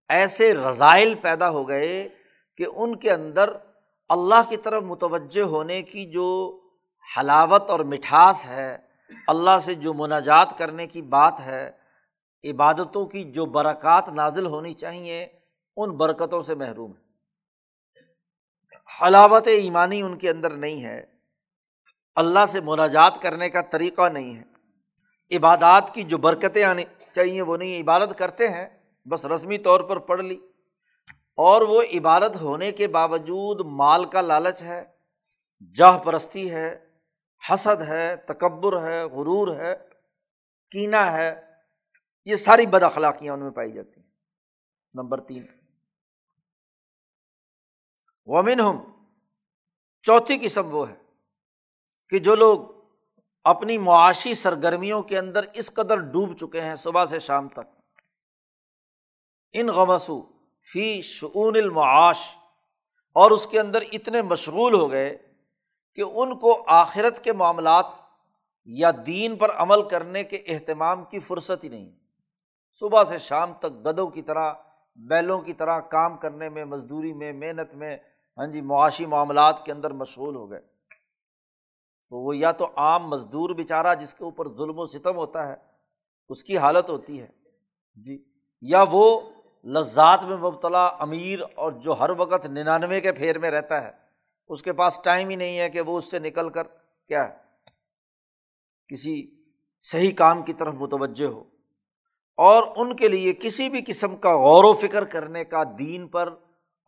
ایسے 0.08 0.54
رضائل 0.54 1.14
پیدا 1.14 1.50
ہو 1.50 1.68
گئے 1.68 2.08
کہ 2.56 2.66
ان 2.74 2.96
کے 2.96 3.10
اندر 3.10 3.50
اللہ 4.08 4.48
کی 4.48 4.56
طرف 4.56 4.82
متوجہ 4.82 5.42
ہونے 5.42 5.82
کی 5.82 6.04
جو 6.06 6.28
حلاوت 7.16 7.70
اور 7.70 7.80
مٹھاس 7.80 8.46
ہے، 8.46 8.78
اللہ 9.26 9.58
سے 9.64 9.74
جو 9.74 9.94
مناجات 9.94 10.58
کرنے 10.58 10.86
کی 10.86 11.02
بات 11.02 11.40
ہے، 11.40 11.70
عبادتوں 12.44 13.06
کی 13.06 13.32
جو 13.32 13.46
برکات 13.46 14.08
نازل 14.08 14.46
ہونی 14.46 14.74
چاہیے، 14.74 15.28
ان 15.76 15.96
برکتوں 15.96 16.42
سے 16.42 16.54
محروم 16.54 16.92
ہے 16.92 17.08
حلاوت 19.02 19.46
ایمانی 19.46 20.02
ان 20.02 20.18
کے 20.18 20.30
اندر 20.30 20.50
نہیں 20.50 20.84
ہے۔ 20.84 21.19
اللہ 22.20 22.46
سے 22.48 22.60
مناجات 22.60 23.22
کرنے 23.22 23.50
کا 23.50 23.60
طریقہ 23.60 24.08
نہیں 24.08 24.36
ہے۔ 24.36 24.42
عبادات 25.36 25.94
کی 25.94 26.02
جو 26.02 26.18
برکتیں 26.18 26.64
آنی 26.64 26.84
چاہیے 27.14 27.42
وہ 27.42 27.56
نہیں، 27.56 27.82
عبادت 27.82 28.18
کرتے 28.18 28.48
ہیں، 28.48 28.68
بس 29.04 29.24
رسمی 29.24 29.58
طور 29.58 29.80
پر 29.80 29.98
پڑھ 29.98 30.22
لی۔ 30.22 30.36
اور 31.34 31.62
وہ 31.62 31.82
عبادت 31.82 32.36
ہونے 32.40 32.72
کے 32.72 32.88
باوجود 32.88 33.66
مال 33.66 34.04
کا 34.04 34.20
لالچ 34.20 34.62
ہے، 34.62 34.84
جاہ 35.74 35.98
پرستی 35.98 36.50
ہے، 36.50 36.86
حسد 37.50 37.82
ہے، 37.82 38.16
تکبر 38.16 38.88
ہے، 38.88 39.04
غرور 39.04 39.56
ہے 39.56 39.76
کینا 40.70 41.12
ہے، 41.12 41.40
یہ 42.24 42.36
ساری 42.36 42.66
بد 42.66 42.82
اخلاقیاں 42.82 43.34
ان 43.34 43.40
میں 43.40 43.50
پائی 43.50 43.72
جاتی 43.72 44.00
ہیں۔ 44.00 44.08
نمبر 44.94 45.20
تین۔ 45.20 45.46
ومن 48.26 48.60
ہم 48.60 48.78
چوتھی 50.02 50.38
قسم 50.38 50.74
وہ 50.74 50.90
ہے۔ 50.90 51.09
کہ 52.12 52.18
جو 52.18 52.34
لوگ 52.34 52.60
اپنی 53.44 53.78
معاشی 53.78 54.34
سرگرمیوں 54.34 55.02
کے 55.02 55.18
اندر 55.18 55.44
اس 55.54 55.72
قدر 55.74 55.96
ڈوب 56.12 56.36
چکے 56.36 56.60
ہیں 56.60 56.74
صبح 56.76 57.06
سے 57.06 57.18
شام 57.18 57.48
تک 57.48 57.68
ان 59.54 59.66
غمسو 59.66 60.20
فی 60.66 61.00
شعون 61.02 61.56
المعاش، 61.56 62.20
اور 63.16 63.30
اس 63.30 63.46
کے 63.46 63.60
اندر 63.60 63.82
اتنے 63.92 64.22
مشغول 64.22 64.74
ہو 64.74 64.90
گئے 64.90 65.16
کہ 65.98 66.02
ان 66.02 66.38
کو 66.38 66.52
آخرت 66.68 67.22
کے 67.24 67.32
معاملات 67.32 67.86
یا 68.68 68.90
دین 69.06 69.36
پر 69.36 69.50
عمل 69.56 69.88
کرنے 69.88 70.24
کے 70.24 70.36
اہتمام 70.46 71.04
کی 71.04 71.18
فرصت 71.18 71.64
ہی 71.64 71.68
نہیں۔ 71.68 71.90
صبح 72.82 73.04
سے 73.04 73.18
شام 73.18 73.52
تک 73.52 73.86
گدوں 73.86 74.06
کی 74.06 74.22
طرح، 74.22 74.52
بیلوں 74.98 75.40
کی 75.40 75.52
طرح 75.52 75.80
کام 75.90 76.16
کرنے 76.16 76.48
میں، 76.48 76.64
مزدوری 76.64 77.12
میں، 77.12 77.32
محنت 77.32 77.74
میں 77.74 77.96
ہاں 78.38 78.46
جی 78.46 78.60
معاشی 78.60 79.06
معاملات 79.06 79.64
کے 79.64 79.72
اندر 79.72 79.92
مشغول 79.92 80.36
ہو 80.36 80.50
گئے۔ 80.50 80.60
تو 82.10 82.16
وہ 82.16 82.36
یا 82.36 82.52
تو 82.52 82.66
عام 82.76 83.08
مزدور 83.08 83.50
بیچارہ 83.50 83.94
جس 83.94 84.14
کے 84.14 84.24
اوپر 84.24 84.48
ظلم 84.48 84.78
و 84.78 84.86
ستم 84.86 85.16
ہوتا 85.16 85.48
ہے، 85.48 85.56
اس 86.28 86.44
کی 86.44 86.58
حالت 86.58 86.90
ہوتی 86.90 87.20
ہے۔ 87.20 87.26
جی 87.94 88.24
یا 88.60 88.84
وہ 88.90 89.20
لذات 89.64 90.24
میں 90.24 90.36
مبتلا 90.36 90.86
امیر 90.86 91.38
اور 91.54 91.72
جو 91.72 91.92
ہر 91.92 92.10
وقت 92.10 92.46
ننانوے 92.46 93.00
کے 93.00 93.12
پھیر 93.12 93.38
میں 93.38 93.50
رہتا 93.50 93.82
ہے۔ 93.82 93.90
اس 94.48 94.62
کے 94.62 94.72
پاس 94.72 95.00
ٹائم 95.04 95.28
ہی 95.28 95.36
نہیں 95.36 95.58
ہے 95.58 95.70
کہ 95.70 95.80
وہ 95.80 95.98
اس 95.98 96.10
سے 96.10 96.18
نکل 96.18 96.50
کر 96.50 96.62
کیا 97.08 97.28
ہے، 97.28 97.36
کسی 98.88 99.30
صحیح 99.82 100.14
کام 100.14 100.42
کی 100.42 100.52
طرف 100.52 100.74
متوجہ 100.74 101.26
ہو۔ 101.26 101.40
اور 102.36 102.62
ان 102.76 102.96
کے 102.96 103.08
لیے 103.08 103.32
کسی 103.32 103.68
بھی 103.68 103.80
قسم 103.86 104.16
کا 104.16 104.30
غور 104.30 104.64
و 104.64 104.74
فکر 104.74 105.04
کرنے 105.04 105.44
کا 105.44 105.62
دین 105.78 106.08
پر، 106.08 106.34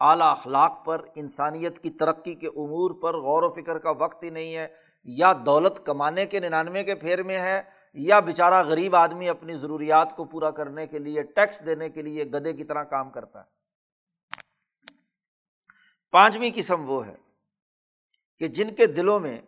اعلیٰ 0.01 0.33
اخلاق 0.33 0.85
پر، 0.85 1.07
انسانیت 1.15 1.79
کی 1.79 1.91
ترقی 1.91 2.35
کے 2.35 2.47
امور 2.47 2.91
پر 2.91 3.17
غور 3.17 3.43
و 3.43 3.51
فکر 3.51 3.79
کا 3.79 3.91
وقت 3.91 4.23
ہی 4.23 4.31
نہیں 4.31 4.57
ہے۔ 4.57 4.92
یا 5.05 5.33
دولت 5.47 5.87
کمانے 5.87 6.27
کے 6.27 6.41
ننانوے 6.41 6.85
کے 6.85 6.95
پھیر 6.95 7.23
میں 7.23 7.39
ہے، 7.39 7.63
یا 7.95 8.21
بیچارہ 8.21 8.63
غریب 8.63 8.97
آدمی 8.97 9.29
اپنی 9.29 9.57
ضروریات 9.57 10.17
کو 10.17 10.25
پورا 10.25 10.51
کرنے 10.51 10.87
کے 10.87 10.99
لیے، 10.99 11.23
ٹیکس 11.23 11.67
دینے 11.67 11.89
کے 11.89 12.03
لیے 12.03 12.25
گدے 12.25 12.53
کی 12.53 12.65
طرح 12.65 12.85
کام 12.85 13.11
کرتا 13.11 13.41
ہے۔ 13.41 13.63
پانچویں 16.11 16.51
قسم 16.55 16.91
وہ 16.91 17.07
ہے 17.07 17.15
کہ 18.39 18.49
جن 18.49 18.75
کے 18.75 18.87
دلوں 18.87 19.21
میں 19.21 19.41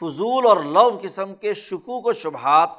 فضول 0.00 0.46
اور 0.46 0.56
لو 0.56 0.98
قسم 1.02 1.34
کے 1.34 1.54
شکوک 1.54 2.06
و 2.06 2.12
شبہات 2.12 2.70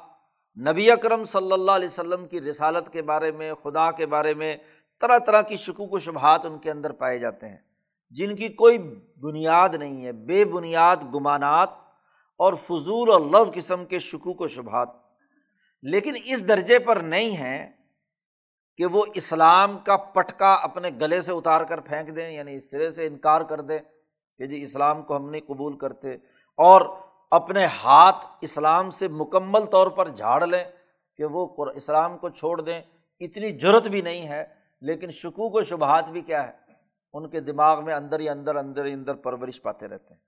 نبی 0.60 0.92
اکرم 0.92 1.26
صلی 1.26 1.52
اللہ 1.52 1.72
علیہ 1.72 1.88
وسلم 1.88 2.28
کی 2.28 2.42
رسالت 2.42 2.94
کے 2.94 3.02
بارے 3.02 3.32
میں، 3.32 3.54
خدا 3.54 3.92
کے 3.92 4.06
بارے 4.06 4.34
میں، 4.34 4.58
طرح 5.00 5.18
طرح 5.18 5.42
کی 5.42 5.56
شکوک 5.56 5.94
و 5.94 6.00
شبہات 6.00 6.46
ان 6.46 6.60
کے 6.60 6.72
اندر 6.72 6.92
پائے 6.92 7.20
جاتے 7.20 7.50
ہیں۔ 7.50 7.71
جن 8.12 8.36
کی 8.36 8.50
کوئی 8.50 8.78
بنیاد 9.22 9.70
نہیں 9.70 10.06
ہے، 10.06 10.12
بے 10.12 10.46
بنیاد 10.46 10.98
گمانات 11.14 11.70
اور 12.38 12.54
فضول 12.54 13.12
اور 13.12 13.22
لو 13.22 13.52
قسم 13.54 13.86
کے 13.86 14.00
شکوک 14.00 14.42
و 14.42 14.48
شبہات۔ 14.48 14.90
لیکن 15.82 16.14
اس 16.26 16.48
درجے 16.48 16.80
پر 16.80 16.98
نہیں 16.98 17.38
ہے 17.38 17.72
کہ 18.78 18.86
وہ 18.86 19.04
اسلام 19.14 19.78
کا 19.78 19.98
پٹکا 19.98 20.54
اپنے 20.54 20.90
گلے 21.02 21.22
سے 21.22 21.32
اتار 21.32 21.64
کر 21.64 21.80
پھینک 21.80 22.16
دیں 22.16 22.32
یعنی 22.32 22.56
اس 22.56 22.72
سرے 22.72 22.92
سے 22.92 23.08
انکار 23.08 23.42
کر 23.42 23.62
دیں 23.62 23.80
کہ 24.38 24.46
جی 24.46 24.64
اسلام 24.64 25.02
کو 25.02 25.16
ہم 25.16 25.30
نہیں 25.30 25.42
قبول 25.48 25.78
کرتے 25.78 26.14
اور 26.58 26.82
اپنے 27.32 27.66
ہاتھ 27.66 28.26
اسلام 28.42 28.92
سے 28.92 29.08
مکمل 29.08 29.66
طور 29.66 29.88
پر 29.88 30.10
جھاڑ 30.10 30.48
لیں 30.48 30.64
کہ 31.18 31.26
وہ 31.26 31.66
اسلام 31.76 32.18
کو 32.18 32.30
چھوڑ 32.30 32.62
دیں۔ 32.62 32.82
اتنی 33.20 33.60
ضرورت 33.60 33.88
بھی 33.88 34.02
نہیں 34.02 34.28
ہے، 34.28 34.44
لیکن 34.82 35.12
شکوک 35.12 35.56
و 35.56 35.64
شبہات 35.64 36.10
بھی 36.10 36.22
کیا 36.22 36.48
ہے؟ 36.48 36.71
ان 37.14 37.30
کے 37.30 37.40
دماغ 37.40 37.86
میں 37.86 37.94
اندر 37.94 38.20
ہی 38.20 38.30
اندر 38.30 38.56
اندر 38.56 38.86
ہی 38.86 38.94
اندر 38.94 39.16
پرورش 39.16 39.62
پاتے 39.62 39.88
رہتے 39.88 40.14
ہیں۔ 40.14 40.22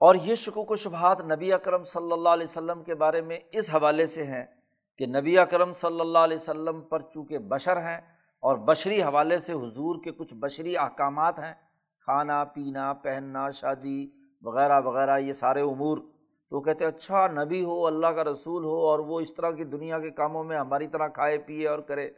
اور 0.00 0.14
یہ 0.14 0.34
شکوک 0.34 0.70
و 0.70 0.76
شبہات 0.76 1.20
نبی 1.20 1.52
اکرم 1.52 1.84
صلی 1.84 2.12
اللہ 2.12 2.28
علیہ 2.28 2.46
وسلم 2.50 2.82
کے 2.82 2.94
بارے 2.94 3.20
میں 3.20 3.38
اس 3.52 3.74
حوالے 3.74 4.06
سے 4.06 4.24
ہیں 4.24 4.44
کہ 4.98 5.06
نبی 5.06 5.38
اکرم 5.38 5.74
صلی 5.74 6.00
اللہ 6.00 6.18
علیہ 6.18 6.36
وسلم 6.36 6.80
پر 6.80 7.00
چونکہ 7.00 7.38
بشر 7.38 7.76
ہیں 7.76 8.00
اور 8.40 8.56
بشری 8.56 9.02
حوالے 9.02 9.38
سے 9.38 9.52
حضور 9.52 10.04
کے 10.04 10.12
کچھ 10.12 10.34
بشری 10.34 10.76
احکامات 10.76 11.38
ہیں، 11.38 11.54
کھانا، 12.00 12.44
پینا، 12.44 12.92
پہننا، 12.92 13.50
شادی 13.50 14.10
وغیرہ 14.42 14.80
وغیرہ، 14.80 15.18
یہ 15.18 15.32
سارے 15.32 15.60
امور۔ 15.60 15.98
تو 16.50 16.60
کہتے 16.60 16.84
اچھا 16.84 17.26
نبی 17.26 17.64
ہو، 17.64 17.86
اللہ 17.86 18.06
کا 18.06 18.24
رسول 18.24 18.64
ہو 18.64 18.86
اور 18.86 18.98
وہ 18.98 19.20
اس 19.20 19.34
طرح 19.34 19.50
کی 19.50 19.64
دنیا 19.64 19.98
کے 19.98 20.10
کاموں 20.10 20.44
میں 20.44 20.58
ہماری 20.58 20.88
طرح 20.88 21.08
کھائے، 21.08 21.38
پیے 21.38 21.68
اور 21.68 21.78
کرے۔ 21.78 22.10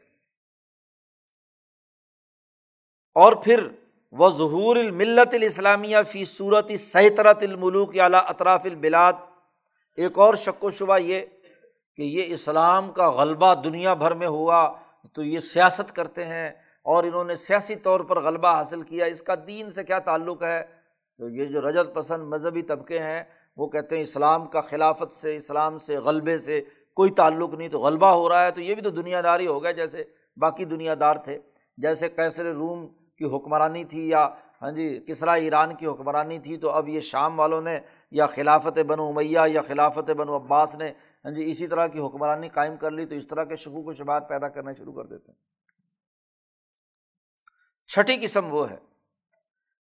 اور 3.16 3.32
پھر 3.32 3.68
وہ 4.12 4.30
ظہور 4.30 4.76
الملت 4.76 5.34
الاسلامیہ 5.34 5.96
فی 6.08 6.24
صورت 6.24 6.70
سیطرت 6.80 7.42
الملوک 7.42 7.98
اعلیٰ 7.98 8.20
اطراف 8.28 8.60
البلاد۔ 8.64 9.12
ایک 9.96 10.18
اور 10.18 10.34
شک 10.34 10.64
و 10.64 10.70
شبہ 10.70 10.98
یہ 10.98 11.20
کہ 11.96 12.02
یہ 12.02 12.24
اسلام 12.26 12.92
کا 12.92 13.10
غلبہ 13.10 13.54
دنیا 13.54 13.94
بھر 13.94 14.14
میں 14.14 14.26
ہوا، 14.26 14.72
تو 15.14 15.22
یہ 15.22 15.40
سیاست 15.40 15.96
کرتے 15.96 16.24
ہیں 16.24 16.48
اور 16.82 17.04
انہوں 17.04 17.24
نے 17.24 17.36
سیاسی 17.36 17.76
طور 17.76 18.00
پر 18.00 18.20
غلبہ 18.20 18.48
حاصل 18.48 18.82
کیا۔ 18.82 19.06
اس 19.06 19.22
کا 19.22 19.34
دین 19.46 19.70
سے 19.70 19.84
کیا 19.84 19.98
تعلق 19.98 20.42
ہے؟ 20.42 20.62
تو 21.18 21.28
یہ 21.28 21.44
جو 21.44 21.60
رجت 21.60 21.94
پسند 21.94 22.28
مذہبی 22.28 22.62
طبقے 22.62 22.98
ہیں، 22.98 23.24
وہ 23.56 23.66
کہتے 23.66 23.96
ہیں 23.96 24.02
اسلام 24.02 24.46
کا 24.46 24.60
خلافت 24.60 25.14
سے، 25.14 25.36
اسلام 25.36 25.78
سے 25.78 25.96
غلبے 25.96 26.38
سے 26.38 26.60
کوئی 26.94 27.10
تعلق 27.10 27.54
نہیں، 27.54 27.68
تو 27.68 27.78
غلبہ 27.78 28.06
ہو 28.06 28.28
رہا 28.28 28.44
ہے 28.44 28.50
تو 28.50 28.60
یہ 28.60 28.74
بھی 28.74 28.82
تو 28.82 28.90
دنیا 28.90 29.20
داری 29.20 29.46
ہو 29.46 29.62
گیا 29.62 29.70
جیسے 29.70 30.04
باقی 30.36 30.64
دنیا 30.64 30.94
دار 31.00 31.16
تھے۔ 31.16 31.38
جیسے 31.78 32.08
کیسر 32.08 32.44
روم 32.44 32.86
کی 33.18 33.24
حکمرانی 33.24 33.84
تھی 33.84 34.08
یا 34.08 34.28
ہاں 34.62 34.70
جی 34.70 35.00
کسرا 35.06 35.32
ایران 35.32 35.74
کی 35.74 35.86
حکمرانی 35.86 36.38
تھی، 36.38 36.56
تو 36.56 36.70
اب 36.70 36.88
یہ 36.88 37.00
شام 37.00 37.38
والوں 37.40 37.60
نے 37.60 37.78
یا 38.10 38.26
خلافت 38.26 38.78
بن 38.78 39.00
امیہ 39.00 39.40
یا 39.46 39.62
خلافت 39.62 40.10
بن 40.10 40.28
عباس 40.28 40.74
نے 40.74 40.92
ہاں 41.24 41.30
جی 41.30 41.50
اسی 41.50 41.66
طرح 41.66 41.86
کی 41.86 41.98
حکمرانی 41.98 42.48
قائم 42.48 42.76
کر 42.76 42.90
لی، 42.90 43.06
تو 43.06 43.14
اس 43.14 43.26
طرح 43.26 43.44
کے 43.44 43.56
شکوک 43.56 43.86
و 43.86 43.92
شبات 43.92 44.28
پیدا 44.28 44.48
کرنا 44.48 44.72
شروع 44.72 44.92
کر 44.92 45.04
دیتے 45.04 45.32
ہیں۔ 45.32 45.38
چھٹی 47.88 48.16
قسم 48.16 48.54
وہ 48.54 48.70
ہے 48.70 48.76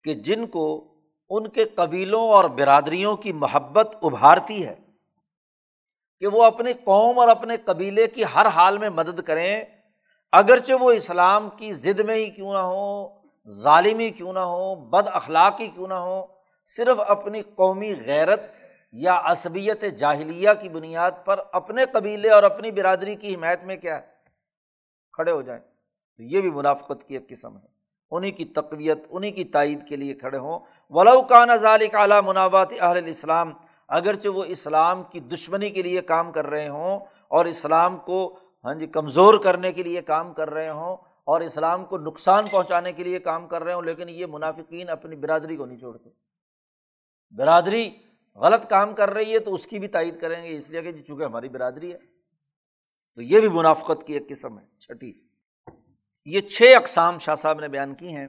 کہ 0.04 0.14
جن 0.14 0.46
کو 0.46 0.94
ان 1.30 1.48
کے 1.48 1.64
قبیلوں 1.64 2.28
اور 2.28 2.44
برادریوں 2.44 3.16
کی 3.16 3.32
محبت 3.32 3.96
ابھارتی 4.02 4.66
ہے 4.66 4.74
کہ 6.18 6.26
وہ 6.26 6.44
اپنی 6.44 6.72
قوم 6.72 7.18
اور 7.18 7.28
اپنے 7.28 7.56
قبیلے 7.56 8.06
کی 8.06 8.24
ہر 8.34 8.46
حال 8.46 8.78
میں 8.78 8.90
مدد 8.90 9.22
کریں 9.22 9.64
اگرچہ 10.32 10.72
وہ 10.72 10.90
اسلام 10.92 11.50
کی 11.50 11.72
ضد 11.72 12.00
میں 12.00 12.14
ہی 12.14 12.30
کیوں 12.30 12.52
نہ 12.52 12.58
ہو، 12.58 13.08
ظالمی 13.48 14.10
کیوں 14.10 14.32
نہ 14.32 14.38
ہو، 14.38 14.74
بد 14.74 15.08
اخلاقی 15.12 15.68
کیوں 15.68 15.88
نہ 15.88 15.94
ہو، 15.94 16.26
صرف 16.66 17.00
اپنی 17.06 17.42
قومی 17.42 17.94
غیرت 18.06 18.40
یا 18.92 19.20
عصبیت 19.24 19.84
جاہلیہ 19.98 20.50
کی 20.60 20.68
بنیاد 20.68 21.10
پر 21.24 21.40
اپنے 21.52 21.84
قبیلے 21.92 22.30
اور 22.30 22.42
اپنی 22.42 22.70
برادری 22.70 23.14
کی 23.14 23.34
حمایت 23.34 23.64
میں 23.64 23.76
کیا 23.76 23.96
ہے؟ 23.96 24.02
کھڑے 25.12 25.32
ہو 25.32 25.42
جائیں۔ 25.42 25.60
تو 26.16 26.22
یہ 26.22 26.40
بھی 26.40 26.50
منافقت 26.50 27.08
کی 27.08 27.14
ایک 27.14 27.28
قسم 27.28 27.56
ہے۔ 27.56 27.66
انہیں 28.10 28.32
کی 28.32 28.44
تقویت 28.44 28.98
انہیں 29.10 29.32
کی 29.32 29.44
تائید 29.44 29.88
کے 29.88 29.96
لیے 29.96 30.14
کھڑے 30.14 30.38
ہوں۔ 30.38 30.58
ولو 30.90 31.22
کا 31.22 31.56
ذالک 31.56 31.94
اعلیٰ 31.94 32.20
مناوات 32.22 32.68
اہل 32.80 33.06
اسلام 33.06 33.52
اگرچہ 33.88 34.28
وہ 34.28 34.44
اسلام 34.44 35.02
کی 35.02 35.20
دشمنی 35.20 35.70
کے 35.70 35.82
لیے 35.82 36.00
کام 36.00 36.32
کر 36.32 36.46
رہے 36.46 36.68
ہوں 36.68 37.00
اور 37.28 37.44
اسلام 37.44 37.96
کو 37.96 38.38
ہاں 38.64 38.74
جی 38.74 38.86
کمزور 38.86 39.34
کرنے 39.38 39.72
کے 39.72 39.82
لیے 39.82 40.02
کام 40.02 40.34
کر 40.34 40.50
رہے 40.50 40.68
ہوں 40.68 40.96
اور 41.24 41.40
اسلام 41.40 41.84
کو 41.84 41.98
نقصان 41.98 42.48
پہنچانے 42.48 42.92
کے 42.92 43.04
لیے 43.04 43.18
کام 43.18 43.48
کر 43.48 43.64
رہے 43.64 43.72
ہوں، 43.72 43.82
لیکن 43.82 44.08
یہ 44.08 44.26
منافقین 44.26 44.88
اپنی 44.88 45.16
برادری 45.16 45.56
کو 45.56 45.66
نہیں 45.66 45.78
چھوڑتے۔ 45.78 46.10
برادری 47.30 47.90
غلط 48.34 48.70
کام 48.70 48.94
کر 48.94 49.10
رہی 49.10 49.32
ہے 49.32 49.38
تو 49.38 49.54
اس 49.54 49.66
کی 49.66 49.78
بھی 49.78 49.88
تائید 49.88 50.20
کریں 50.20 50.44
گے، 50.44 50.56
اس 50.56 50.70
لیے 50.70 50.82
کہ 50.82 50.92
جی 50.92 51.02
چونکہ 51.02 51.24
ہماری 51.24 51.48
برادری 51.48 51.92
ہے۔ 51.92 51.98
تو 53.14 53.22
یہ 53.22 53.40
بھی 53.40 53.48
منافقت 53.48 54.06
کی 54.06 54.12
ایک 54.12 54.28
قسم 54.28 54.58
ہے، 54.58 54.64
چھٹی۔ 54.78 55.12
یہ 56.24 56.40
چھ 56.40 56.62
اقسام 56.76 57.18
شاہ 57.18 57.34
صاحب 57.34 57.60
نے 57.60 57.68
بیان 57.68 57.94
کی 57.94 58.08
ہیں 58.08 58.26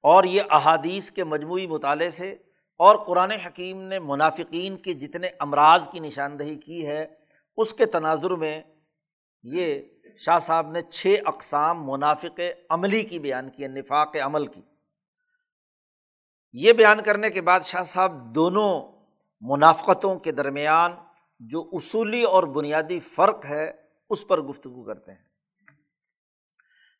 اور 0.00 0.24
یہ 0.24 0.42
احادیث 0.50 1.10
کے 1.10 1.24
مجموعی 1.24 1.66
مطالعے 1.66 2.10
سے 2.10 2.36
اور 2.76 2.96
قرآن 2.96 3.30
حکیم 3.30 3.82
نے 3.82 3.98
منافقین 3.98 4.76
کے 4.76 4.92
جتنے 4.92 5.28
امراض 5.38 5.88
کی 5.92 6.00
نشاندہی 6.00 6.54
کی 6.54 6.86
ہے، 6.86 7.06
اس 7.56 7.74
کے 7.74 7.86
تناظر 7.86 8.30
میں 8.30 8.62
یہ 9.44 9.82
شاہ 10.18 10.38
صاحب 10.38 10.70
نے 10.70 10.82
چھ 10.82 11.14
اقسام 11.26 11.90
منافق 11.90 12.40
عملی 12.70 13.02
کی 13.02 13.18
بیان 13.18 13.50
کی 13.50 13.62
ہے 13.62 13.68
نفاق 13.68 14.16
عمل 14.16 14.46
کی۔ 14.46 14.62
یہ 16.52 16.72
بیان 16.72 17.02
کرنے 17.02 17.30
کے 17.30 17.40
بعد 17.40 17.60
شاہ 17.60 17.82
صاحب 17.82 18.34
دونوں 18.34 18.92
منافقتوں 19.40 20.18
کے 20.18 20.32
درمیان 20.32 20.92
جو 21.38 21.70
اصولی 21.72 22.22
اور 22.22 22.42
بنیادی 22.42 23.00
فرق 23.00 23.44
ہے، 23.44 23.72
اس 24.10 24.28
پر 24.28 24.40
گفتگو 24.40 24.84
کرتے 24.84 25.12
ہیں۔ 25.12 25.22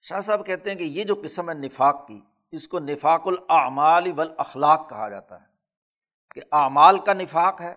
شاہ 0.02 0.20
صاحب 0.20 0.46
کہتے 0.46 0.70
ہیں 0.70 0.78
کہ 0.78 0.84
یہ 0.84 1.04
جو 1.04 1.14
قسم 1.24 1.50
ہے 1.50 1.54
نفاق 1.54 2.08
کی، 2.08 2.20
اس 2.52 2.68
کو 2.68 2.78
نفاق 2.78 3.22
الاعمال 3.26 4.12
والاخلاق 4.16 4.90
کہا 4.90 5.08
جاتا 5.08 5.40
ہے۔ 5.40 5.54
کہ 6.34 6.40
اعمال 6.52 6.98
کا 6.98 7.12
نفاق 7.12 7.60
ہے 7.60 7.74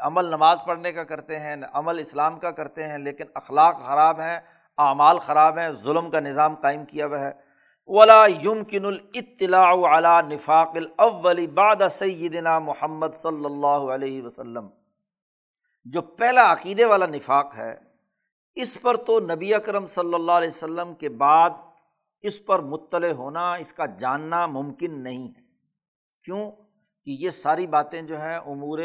عمل 0.00 0.24
نماز 0.24 0.58
پڑھنے 0.66 0.92
کا 0.92 1.04
کرتے 1.04 1.38
ہیں، 1.38 1.56
عمل 1.72 1.98
اسلام 1.98 2.38
کا 2.38 2.50
کرتے 2.50 2.86
ہیں، 2.86 2.98
لیکن 2.98 3.24
اخلاق 3.34 3.78
خراب 3.84 4.20
ہیں، 4.20 4.40
اعمال 4.78 5.18
خراب 5.18 5.58
ہیں، 5.58 5.70
ظلم 5.70 6.10
کا 6.10 6.20
نظام 6.20 6.54
قائم 6.54 6.84
کیا 6.84 7.06
ہوا 7.06 7.20
ہے۔ 7.20 7.30
ولا 7.86 8.26
یمکن 8.26 8.84
الاطلاع 8.84 9.98
علی 9.98 10.34
نفاق 10.34 10.68
الاول 10.74 11.46
بعد 11.46 11.88
سیدنا 11.90 12.58
محمد 12.58 13.06
صلی 13.14 13.44
اللہ 13.44 13.92
علیہ 13.94 14.22
وسلم۔ 14.22 14.68
جو 15.84 16.02
پہلا 16.02 16.52
عقیدے 16.52 16.84
والا 16.84 17.06
نفاق 17.06 17.54
ہے، 17.56 17.76
اس 18.54 18.80
پر 18.80 18.96
تو 18.96 19.20
نبی 19.20 19.54
اکرم 19.54 19.86
صلی 19.86 20.14
اللہ 20.14 20.32
علیہ 20.32 20.48
وسلم 20.48 20.94
کے 20.94 21.08
بعد 21.08 21.50
اس 22.22 22.46
پر 22.46 22.58
مطلع 22.58 23.12
ہونا، 23.12 23.54
اس 23.54 23.72
کا 23.72 23.86
جاننا 23.86 24.46
ممکن 24.46 25.02
نہیں 25.02 25.28
ہے۔ 25.28 25.42
کیوں؟ 26.24 26.50
کہ 27.04 27.10
یہ 27.10 27.30
ساری 27.30 27.66
باتیں 27.66 28.02
جو 28.02 28.20
ہیں، 28.20 28.36
امور 28.36 28.78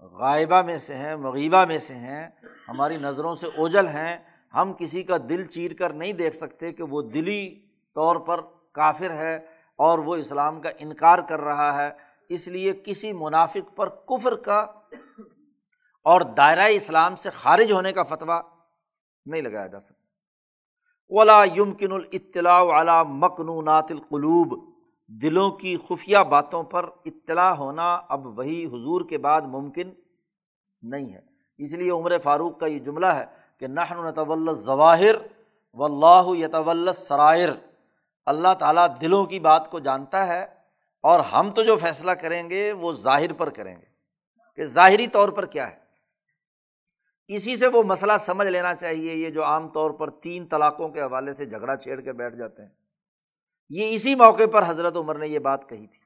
غائبہ 0.00 0.62
میں 0.62 0.78
سے 0.78 0.94
ہیں، 0.94 1.16
مغیبہ 1.16 1.64
میں 1.64 1.78
سے 1.78 1.94
ہیں، 1.94 2.28
ہماری 2.68 2.96
نظروں 2.96 3.34
سے 3.34 3.46
اوجل 3.46 3.88
ہیں، 3.88 4.18
ہم 4.54 4.72
کسی 4.72 5.02
کا 5.02 5.16
دل 5.28 5.44
چیر 5.46 5.74
کر 5.74 5.92
نہیں 5.92 6.12
دیکھ 6.12 6.36
سکتے 6.36 6.72
کہ 6.72 6.82
وہ 6.82 7.02
دلی 7.02 7.60
طور 7.94 8.16
پر 8.16 8.40
کافر 8.72 9.10
ہے 9.10 9.36
اور 9.76 9.98
وہ 9.98 10.16
اسلام 10.16 10.60
کا 10.60 10.70
انکار 10.78 11.18
کر 11.18 11.40
رہا 11.40 11.82
ہے۔ 11.82 11.90
اس 12.28 12.48
لیے 12.48 12.72
کسی 12.84 13.12
منافق 13.12 13.76
پر 13.76 13.88
کفر 13.88 14.34
کا 14.34 14.58
اور 16.04 16.20
دائرۂ 16.20 16.62
اسلام 16.70 17.16
سے 17.16 17.30
خارج 17.30 17.72
ہونے 17.72 17.92
کا 17.92 18.02
فتویٰ 18.02 18.40
نہیں 19.26 19.42
لگایا 19.42 19.66
جا 19.66 19.80
سکتا۔ 19.80 20.00
ولا 21.08 21.44
یمکن 21.44 21.92
الاطلاع 21.92 22.80
علی 22.80 23.08
مقنونات 23.08 23.86
القلوب 23.90 24.69
دلوں 25.10 25.50
کی 25.50 25.76
خفیہ 25.76 26.18
باتوں 26.18 26.62
پر 26.62 26.90
اطلاع 27.04 27.50
ہونا 27.50 28.00
اب 28.08 28.38
وہی 28.38 28.66
حضور 28.66 29.08
کے 29.08 29.18
بعد 29.18 29.40
ممکن 29.40 29.90
نہیں 30.82 31.14
ہے۔ 31.14 31.20
اس 31.58 31.72
لیے 31.72 31.90
عمر 31.90 32.18
فاروق 32.18 32.60
کا 32.60 32.66
یہ 32.66 32.78
جملہ 32.78 33.06
ہے 33.06 33.24
کہ 33.58 33.66
نحن 33.66 34.06
نتول 34.06 34.54
ظواہر 34.54 35.14
و 35.72 35.84
اللہ 35.84 36.44
یتول 36.44 36.92
سرائر 36.92 37.48
اللہ 38.26 38.54
تعالیٰ 38.58 38.86
دلوں 39.00 39.24
کی 39.24 39.40
بات 39.40 39.70
کو 39.70 39.78
جانتا 39.78 40.26
ہے 40.26 40.46
اور 41.02 41.20
ہم 41.20 41.50
تو 41.50 41.62
جو 41.62 41.76
فیصلہ 41.76 42.10
کریں 42.10 42.50
گے 42.50 42.72
وہ 42.72 42.92
ظاہر 42.92 43.32
پر 43.32 43.48
کریں 43.48 43.76
گے۔ 43.76 43.90
کہ 44.56 44.64
ظاہری 44.64 45.06
طور 45.06 45.28
پر 45.28 45.46
کیا 45.46 45.70
ہے؟ 45.70 45.78
اسی 47.28 47.56
سے 47.56 47.66
وہ 47.66 47.82
مسئلہ 47.82 48.12
سمجھ 48.20 48.48
لینا 48.48 48.74
چاہیے، 48.74 49.14
یہ 49.14 49.30
جو 49.30 49.44
عام 49.44 49.68
طور 49.68 49.90
پر 49.90 50.10
تین 50.10 50.46
طلاقوں 50.46 50.88
کے 50.88 51.00
حوالے 51.00 51.32
سے 51.32 51.44
جھگڑا 51.44 51.76
چھیڑ 51.76 52.00
کے 52.00 52.12
بیٹھ 52.12 52.36
جاتے 52.36 52.62
ہیں۔ 52.62 52.79
یہ 53.70 53.94
اسی 53.94 54.14
موقع 54.14 54.42
پر 54.52 54.62
حضرت 54.66 54.96
عمر 54.96 55.18
نے 55.18 55.28
یہ 55.28 55.38
بات 55.38 55.68
کہی 55.68 55.86
تھی۔ 55.86 56.00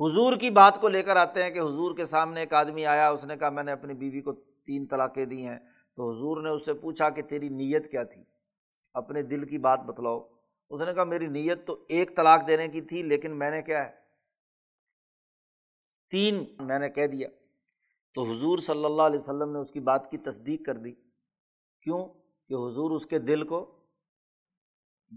حضور 0.00 0.36
کی 0.36 0.50
بات 0.50 0.80
کو 0.80 0.88
لے 0.88 1.02
کر 1.02 1.16
آتے 1.16 1.42
ہیں 1.42 1.50
کہ 1.50 1.58
حضور 1.58 1.96
کے 1.96 2.04
سامنے 2.04 2.40
ایک 2.40 2.54
آدمی 2.54 2.86
آیا، 2.86 3.10
اس 3.10 3.24
نے 3.24 3.36
کہا، 3.36 3.48
میں 3.48 3.62
نے 3.62 3.72
اپنی 3.72 3.94
بیوی 3.94 4.20
کو 4.20 4.32
تین 4.66 4.86
طلاقیں 4.86 5.24
دی 5.24 5.46
ہیں۔ 5.46 5.58
تو 5.96 6.10
حضور 6.10 6.42
نے 6.42 6.48
اس 6.48 6.64
سے 6.64 6.74
پوچھا 6.74 7.10
کہ 7.10 7.22
تیری 7.22 7.48
نیت 7.48 7.90
کیا 7.90 8.02
تھی؟ 8.02 8.22
اپنے 8.94 9.22
دل 9.22 9.46
کی 9.46 9.58
بات 9.58 9.80
بتلاؤ۔ 9.80 10.28
اس 10.70 10.80
نے 10.80 10.94
کہا، 10.94 11.04
میری 11.04 11.26
نیت 11.26 11.66
تو 11.66 11.84
ایک 11.88 12.16
طلاق 12.16 12.46
دینے 12.46 12.68
کی 12.68 12.80
تھی، 12.80 13.02
لیکن 13.02 13.38
میں 13.38 13.50
نے 13.50 13.62
کیا 13.62 13.86
ہے؟ 13.86 13.92
تین 16.10 16.44
میں 16.58 16.78
نے 16.78 16.90
کہہ 16.90 17.06
دیا۔ 17.06 17.28
تو 18.14 18.22
حضور 18.22 18.58
صلی 18.58 18.84
اللہ 18.84 19.02
علیہ 19.02 19.18
وسلم 19.18 19.52
نے 19.52 19.58
اس 19.58 19.70
کی 19.70 19.80
بات 19.80 20.10
کی 20.10 20.18
تصدیق 20.18 20.66
کر 20.66 20.74
دی۔ 20.74 20.92
کیوں؟ 21.82 22.06
کہ 22.48 22.54
حضور 22.54 22.90
اس 22.90 23.06
کے 23.06 23.18
دل 23.18 23.46
کو 23.46 23.83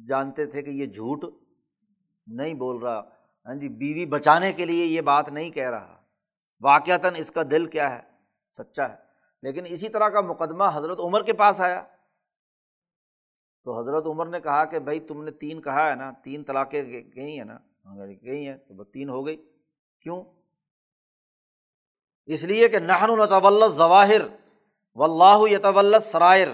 جانتے 0.07 0.45
تھے 0.45 0.61
کہ 0.61 0.69
یہ 0.69 0.85
جھوٹ 0.85 1.25
نہیں 2.27 2.53
بول 2.53 2.77
رہا۔ 2.77 2.99
ہاں 3.45 3.55
جی 3.55 3.69
بیوی 3.69 4.05
بچانے 4.05 4.53
کے 4.53 4.65
لیے 4.65 4.85
یہ 4.85 5.01
بات 5.01 5.29
نہیں 5.29 5.51
کہہ 5.51 5.69
رہا۔ 5.69 6.01
واقعتاً 6.61 7.13
اس 7.17 7.31
کا 7.31 7.41
دل 7.51 7.65
کیا 7.65 7.95
ہے؟ 7.95 8.01
سچا 8.57 8.89
ہے۔ 8.89 8.95
لیکن 9.41 9.63
اسی 9.67 9.89
طرح 9.89 10.09
کا 10.09 10.21
مقدمہ 10.21 10.63
حضرت 10.73 10.99
عمر 10.99 11.23
کے 11.23 11.33
پاس 11.33 11.61
آیا۔ 11.61 11.83
تو 13.63 13.79
حضرت 13.79 14.05
عمر 14.05 14.25
نے 14.25 14.39
کہا 14.39 14.65
کہ 14.65 14.79
بھائی، 14.79 14.99
تم 14.99 15.23
نے 15.23 15.31
تین 15.31 15.61
کہا 15.61 15.89
ہے 15.89 15.95
نا، 15.95 16.11
تین 16.11 16.43
طلاقیں 16.43 16.83
گئی 17.15 17.37
ہیں 17.37 17.45
نا؟ 17.45 17.57
گئی 18.23 18.47
ہیں، 18.47 18.57
تو 18.57 18.73
بس 18.73 18.87
تین 18.91 19.09
ہو 19.09 19.25
گئی۔ 19.25 19.35
کیوں؟ 20.01 20.23
اس 22.25 22.43
لیے 22.43 22.67
کہ 22.67 22.79
نہن 22.79 23.09
الطول 23.09 23.69
ظواہر 23.69 24.21
و 24.95 25.03
اللہ 25.03 25.51
یطول 25.51 25.99
سرائر 25.99 26.47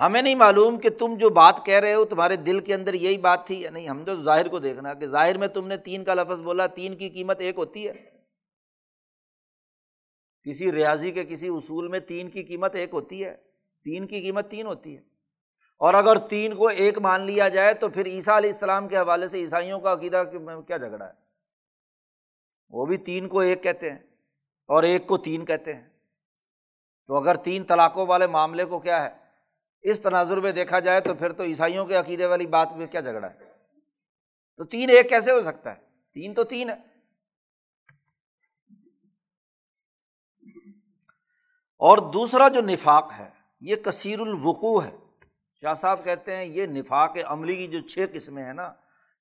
ہمیں 0.00 0.22
نہیں 0.22 0.34
معلوم 0.34 0.78
کہ 0.78 0.90
تم 0.90 1.16
جو 1.16 1.30
بات 1.30 1.66
کہہ 1.66 1.78
رہے 1.78 1.94
ہو، 1.94 2.04
تمہارے 2.04 2.36
دل 2.36 2.60
کے 2.60 2.74
اندر 2.74 2.94
یہی 2.94 3.16
بات 3.16 3.46
تھی 3.46 3.60
یا 3.60 3.70
نہیں؟ 3.70 3.88
ہم 3.88 4.04
تو 4.04 4.22
ظاہر 4.22 4.48
کو 4.48 4.58
دیکھنا 4.58 4.94
کہ 4.94 5.06
ظاہر 5.06 5.38
میں 5.38 5.48
تم 5.48 5.66
نے 5.66 5.76
تین 5.76 6.04
کا 6.04 6.14
لفظ 6.14 6.40
بولا، 6.40 6.66
تین 6.66 6.96
کی 6.96 7.08
قیمت 7.08 7.40
ایک 7.40 7.54
ہوتی 7.58 7.88
ہے۔ 7.88 7.92
کسی 10.42 10.72
ریاضی 10.72 11.10
کے 11.10 11.24
کسی 11.24 11.48
اصول 11.48 11.88
میں 11.88 12.00
تین 12.00 12.30
کی 12.30 12.42
قیمت 12.42 12.74
ایک 12.74 12.90
ہوتی 12.92 13.24
ہے۔ 13.24 13.36
تین 13.84 14.06
کی 14.06 14.20
قیمت 14.20 14.50
تین 14.50 14.66
ہوتی 14.66 14.96
ہے۔ 14.96 15.02
اور 15.78 15.94
اگر 15.94 16.18
تین 16.18 16.54
کو 16.54 16.68
ایک 16.68 16.98
مان 16.98 17.26
لیا 17.26 17.48
جائے 17.48 17.74
تو 17.74 17.88
پھر 17.88 18.06
عیسیٰ 18.06 18.36
علیہ 18.36 18.52
السلام 18.52 18.88
کے 18.88 18.96
حوالے 18.96 19.28
سے 19.28 19.38
عیسائیوں 19.38 19.80
کا 19.80 19.92
عقیدہ 19.92 20.24
کیا 20.66 20.76
جھگڑا 20.76 21.06
ہے؟ 21.06 21.12
وہ 22.70 22.86
بھی 22.86 22.96
تین 22.96 23.28
کو 23.28 23.40
ایک 23.40 23.62
کہتے 23.62 23.90
ہیں 23.90 23.98
اور 24.66 24.82
ایک 24.82 25.06
کو 25.06 25.18
تین 25.18 25.44
کہتے 25.44 25.74
ہیں۔ 25.74 25.88
تو 27.06 27.16
اگر 27.16 27.34
تین 27.34 27.64
طلاقوں 27.64 28.06
والے 28.06 28.26
معاملے 28.26 28.64
کو 28.64 28.78
کیا 28.78 29.04
ہے؟ 29.04 29.21
اس 29.82 30.00
تناظر 30.00 30.36
میں 30.36 30.52
دیکھا 30.52 30.78
جائے 30.78 31.00
تو 31.00 31.14
پھر 31.14 31.32
تو 31.32 31.42
عیسائیوں 31.42 31.86
کے 31.86 31.94
عقیدے 31.94 32.26
والی 32.26 32.46
بات 32.46 32.72
میں 32.72 32.86
کیا 32.86 33.00
جھگڑا 33.00 33.30
ہے؟ 33.30 33.38
تو 34.56 34.64
تین 34.64 34.90
ایک 34.90 35.08
کیسے 35.08 35.30
ہو 35.30 35.42
سکتا 35.42 35.70
ہے؟ 35.70 35.80
تین 36.14 36.34
تو 36.34 36.44
تین 36.44 36.70
ہے۔ 36.70 36.74
اور 41.78 41.98
دوسرا 41.98 42.48
جو 42.48 42.60
نفاق 42.60 43.12
ہے، 43.18 43.28
یہ 43.60 43.76
کثیر 43.76 44.20
الوقوع 44.20 44.82
ہے۔ 44.82 44.96
شاہ 45.60 45.74
صاحب 45.74 46.04
کہتے 46.04 46.36
ہیں 46.36 46.44
یہ 46.44 46.66
نفاق 46.66 47.16
عملی 47.24 47.56
کی 47.56 47.66
جو 47.66 47.80
چھ 47.80 47.98
قسمیں 48.12 48.44
ہیں 48.44 48.52
نا، 48.52 48.72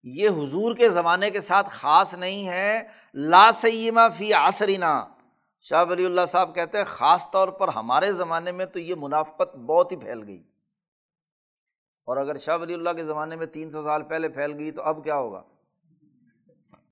یہ 0.04 0.30
حضور 0.30 0.76
کے 0.76 0.90
زمانے 0.90 1.30
کے 1.30 1.42
ساتھ 1.42 1.68
خاص 1.70 2.14
نہیں 2.14 2.48
ہے۔ 2.48 2.82
لا 3.14 3.52
سیما 3.52 4.08
فی 4.08 4.34
آسرینا 4.34 5.08
شاہ 5.62 5.86
ولی 5.90 6.06
اللہ 6.06 6.26
صاحب 6.28 6.56
کہتے 6.56 6.78
ہیں 6.78 6.86
خاص 6.86 7.32
طور 7.32 7.48
پر 7.48 7.68
ہمارے 7.68 8.12
زمانے 8.12 8.52
میں 8.52 8.66
تو 8.66 8.80
یہ 8.80 8.96
منافقت 8.98 9.56
بہت 9.56 9.92
ہی 9.92 9.98
پھیل 9.98 10.24
گئی۔ 10.28 10.51
اور 12.06 12.18
اگر 12.18 12.38
شاہ 12.38 12.58
ولی 12.58 12.74
اللہ 12.74 12.90
کے 12.90 13.04
زمانے 13.04 13.36
میں 13.36 13.46
تین 13.46 13.72
سو 13.72 13.84
سال 13.84 14.04
پہلے 14.04 14.30
پھیل 14.30 14.54
گئی 14.54 14.72
تو 14.72 14.82
اب 14.82 15.04
کیا 15.04 15.16
ہوگا؟ 15.16 15.42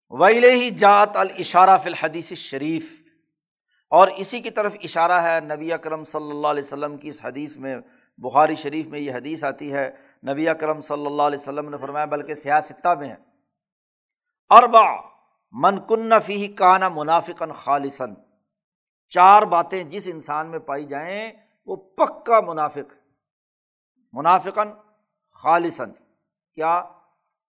ویلے 0.10 0.52
ہی 0.52 0.70
جات 0.70 1.18
الشارہ 1.18 1.78
فی 1.78 1.90
الحدیث 1.90 2.34
شریف 2.34 3.08
اور 3.92 4.08
اسی 4.18 4.42
کی 4.42 4.50
طرف 4.50 4.76
اشارہ 4.84 5.22
ہے 5.22 5.40
نبی 5.40 5.74
اکرم 5.74 6.04
صلی 6.04 6.30
اللہ 6.30 6.48
علیہ 6.48 6.64
وسلم 6.64 6.98
کی 6.98 7.10
اس 7.10 7.26
حدیث 7.26 7.58
میں، 7.58 7.78
بخاری 8.18 8.56
شریف 8.56 8.86
میں 8.86 9.00
یہ 9.00 9.14
حدیث 9.14 9.44
آتی 9.44 9.74
ہے۔ 9.74 9.92
نبی 10.32 10.50
اکرم 10.50 10.82
صلی 10.82 11.06
اللہ 11.06 11.22
علیہ 11.22 11.40
وسلم 11.40 11.70
نے 11.70 11.78
فرمایا، 11.78 12.06
بلکہ 12.06 12.34
سیاستہ 12.34 12.96
میں 13.00 13.10
ہے۔ 13.10 13.16
اربا 14.50 15.02
من 15.52 15.80
کن 15.80 16.20
فی 16.26 16.48
کانا 16.48 16.90
منافقن 16.90 17.52
خالصن 17.52 18.14
چار 19.10 19.42
باتیں 19.42 19.84
جس 19.84 20.10
انسان 20.14 20.48
میں 20.48 20.60
پائی 20.60 20.86
جائیں، 20.86 21.32
وہ 21.66 21.76
پکا 21.76 22.40
منافق۔ 22.40 22.94
منافقن 24.14 24.70
خالصن 25.42 25.92
کیا؟ 26.56 26.78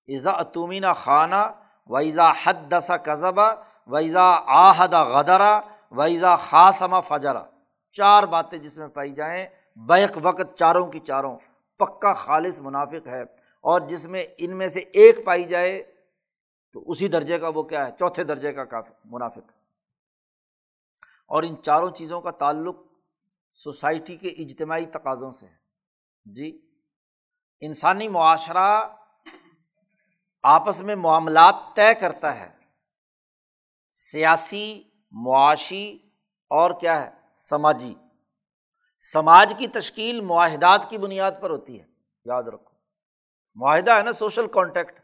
ایزا 0.07 0.31
اتومینہ 0.31 0.87
خانہ 0.97 1.53
ویزا 1.87 2.31
حد 2.43 2.73
دسا 2.73 2.97
قذبہ 2.97 3.55
ویزا 3.87 4.41
آحدہ 4.47 5.05
غدرا 5.05 5.61
ویزا 5.91 6.37
خاصما 6.37 7.01
فجرا 7.01 7.45
چار 7.93 8.23
باتیں 8.23 8.59
جس 8.59 8.79
میں 8.79 8.89
پائی 8.89 9.12
جائیں۔ 9.12 9.47
بیک 9.77 10.11
وقت 10.23 10.57
چاروں 10.57 10.87
کی 10.87 10.99
چاروں۔ 10.99 11.39
پکا 11.79 12.12
خالص 12.12 12.59
منافق 12.59 13.07
ہے۔ 13.07 13.23
اور 13.61 13.81
جس 13.81 14.07
میں 14.07 14.27
ان 14.39 14.57
میں 14.57 14.69
سے 14.69 14.81
ایک 14.81 15.25
پائی 15.25 15.45
جائے، 15.45 15.83
تو 16.73 16.91
اسی 16.91 17.09
درجے 17.09 17.39
کا 17.39 17.49
وہ 17.49 17.62
کیا 17.62 17.87
ہے؟ 17.87 17.93
چوتھے 17.93 18.25
درجے 18.25 18.53
کا 18.53 18.65
کافی 18.65 18.93
منافق۔ 19.05 19.53
اور 21.27 21.43
ان 21.43 21.62
چاروں 21.62 21.91
چیزوں 21.91 22.21
کا 22.21 22.31
تعلق 22.31 22.77
سوسائٹی 23.53 24.17
کے 24.17 24.29
اجتماعی 24.29 24.87
تقاضوں 24.87 25.33
سے 25.33 25.47
ہے۔ 25.47 25.55
جی؟ 26.25 26.70
انسانی 27.61 28.09
معاشرہ 28.09 28.89
آپس 30.43 30.81
میں 30.81 30.97
معاملات 30.97 31.55
طے 31.77 31.95
کرتا 31.95 32.37
ہے۔ 32.37 32.51
سیاسی، 33.91 34.85
معاشی 35.11 35.99
اور 36.51 36.70
کیا 36.81 37.07
ہے، 37.07 37.11
سماجی۔ 37.35 37.95
سماج 39.12 39.55
کی 39.59 39.66
تشکیل 39.66 40.20
معاہدات 40.20 40.91
کی 40.91 40.99
بنیاد 40.99 41.32
پر 41.41 41.51
ہوتی 41.51 41.81
ہے، 41.81 41.87
یاد 42.24 42.43
رکھو۔ 42.43 42.77
معاہدہ 43.55 43.91
ہے 43.91 44.03
نا 44.03 44.12
سوشل 44.12 44.47
کانٹیکٹ۔ 44.47 45.01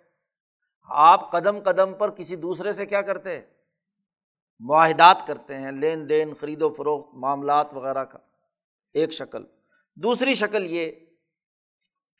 آپ 0.89 1.33
قدم 1.33 1.59
قدم 1.61 1.95
پر 1.95 2.11
کسی 2.11 2.37
دوسرے 2.37 2.73
سے 2.73 2.87
کیا 2.87 3.03
کرتے 3.03 3.39
ہیں؟ 3.39 3.47
معاہدات 4.61 5.27
کرتے 5.27 5.59
ہیں، 5.59 5.73
لین 5.73 6.09
دین، 6.09 6.35
خرید 6.35 6.63
و 6.63 6.69
فروخت، 6.69 7.15
معاملات 7.15 7.75
وغیرہ 7.75 8.05
کا، 8.05 8.19
ایک 8.93 9.13
شکل۔ 9.13 9.45
دوسری 9.95 10.35
شکل 10.35 10.67
یہ 10.67 10.93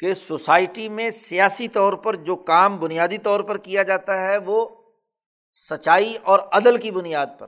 کہ 0.01 0.15
سوسائٹی 0.15 0.89
میں 0.89 1.11
سیاسی 1.11 1.69
طور 1.69 1.93
پر 1.93 2.17
جو 2.17 2.37
کام 2.37 2.77
بنیادی 2.77 3.19
طور 3.19 3.41
پر 3.41 3.57
کیا 3.57 3.83
جاتا 3.83 4.21
ہے 4.21 4.37
وہ 4.37 4.69
سچائی 5.71 6.17
اور 6.23 6.39
عدل 6.53 6.77
کی 6.77 6.91
بنیاد 6.91 7.27
پر، 7.39 7.47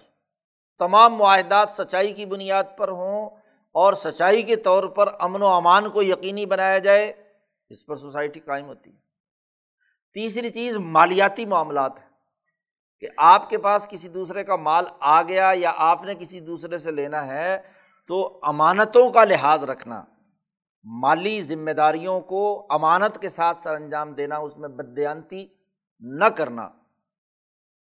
تمام 0.79 1.15
معاہدات 1.15 1.71
سچائی 1.71 2.13
کی 2.13 2.27
بنیاد 2.27 2.65
پر 2.77 2.89
ہوں 2.89 3.31
اور 3.73 3.93
سچائی 3.93 4.43
کے 4.43 4.57
طور 4.57 4.85
پر 4.85 5.09
امن 5.21 5.43
و 5.43 5.47
امان 5.47 5.91
کو 5.91 6.03
یقینی 6.03 6.47
بنایا 6.47 6.79
جائے، 6.79 7.13
اس 7.69 7.87
پر 7.87 7.97
سوسائٹی 7.97 8.41
قائم 8.41 8.67
ہوتی 8.67 8.91
ہے۔ 8.91 8.97
تیسری 10.13 10.49
چیز 10.49 10.77
مالیاتی 10.77 11.45
معاملات 11.45 11.93
ہے 11.97 12.07
کہ 13.01 13.07
آپ 13.17 13.51
کے 13.51 13.59
پاس 13.59 13.89
کسی 13.89 14.09
دوسرے 14.09 14.45
کا 14.45 14.57
مال 14.57 14.85
آ 15.01 15.23
گیا 15.23 15.53
یا 15.55 15.73
آپ 15.77 16.03
نے 16.03 16.15
کسی 16.15 16.41
دوسرے 16.41 16.79
سے 16.79 16.91
لینا 16.91 17.27
ہے 17.27 17.59
تو 18.07 18.39
امانتوں 18.43 19.11
کا 19.11 19.25
لحاظ 19.25 19.65
رکھنا۔ 19.65 20.05
مالی 20.85 21.43
ذمہ 21.43 21.71
داریوں 21.71 22.21
کو 22.21 22.67
امانت 22.71 23.21
کے 23.21 23.29
ساتھ 23.29 23.63
سر 23.63 23.75
انجام 23.75 24.13
دینا، 24.13 24.37
اس 24.37 24.57
میں 24.57 24.69
بدیانتی 24.69 25.49
نہ 26.01 26.25
کرنا، 26.25 26.69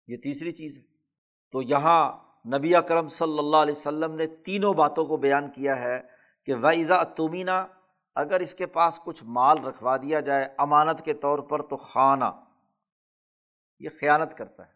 یہ 0.08 0.18
تیسری 0.18 0.52
چیز 0.52 0.78
ہے۔ 0.78 0.84
تو 1.52 1.62
یہاں 1.62 2.18
نبی 2.58 2.76
اکرم 2.76 3.08
صلی 3.08 3.40
اللہ 3.40 3.58
علیہ 3.58 3.76
وسلم 3.78 4.16
نے 4.16 4.28
تینوں 4.28 4.74
باتوں 4.74 5.06
کو 5.06 5.18
بیان 5.18 5.52
کیا 5.52 5.80
ہے 5.80 6.02
کہ 6.46 6.56
ویزا 6.56 7.04
تومینہ 7.04 7.68
اگر 8.16 8.40
اس 8.40 8.56
کے 8.56 8.66
پاس 8.66 9.00
کچھ 9.00 9.24
مال 9.24 9.66
رکھوا 9.66 9.98
دیا 9.98 10.20
جائے 10.20 10.50
امانت 10.58 11.06
کے 11.06 11.14
طور 11.14 11.40
پر 11.40 11.62
تو 11.62 11.78
خانہ، 11.78 12.26
یہ 13.80 13.90
خیانت 14.02 14.38
کرتا 14.38 14.66
ہے۔ 14.66 14.72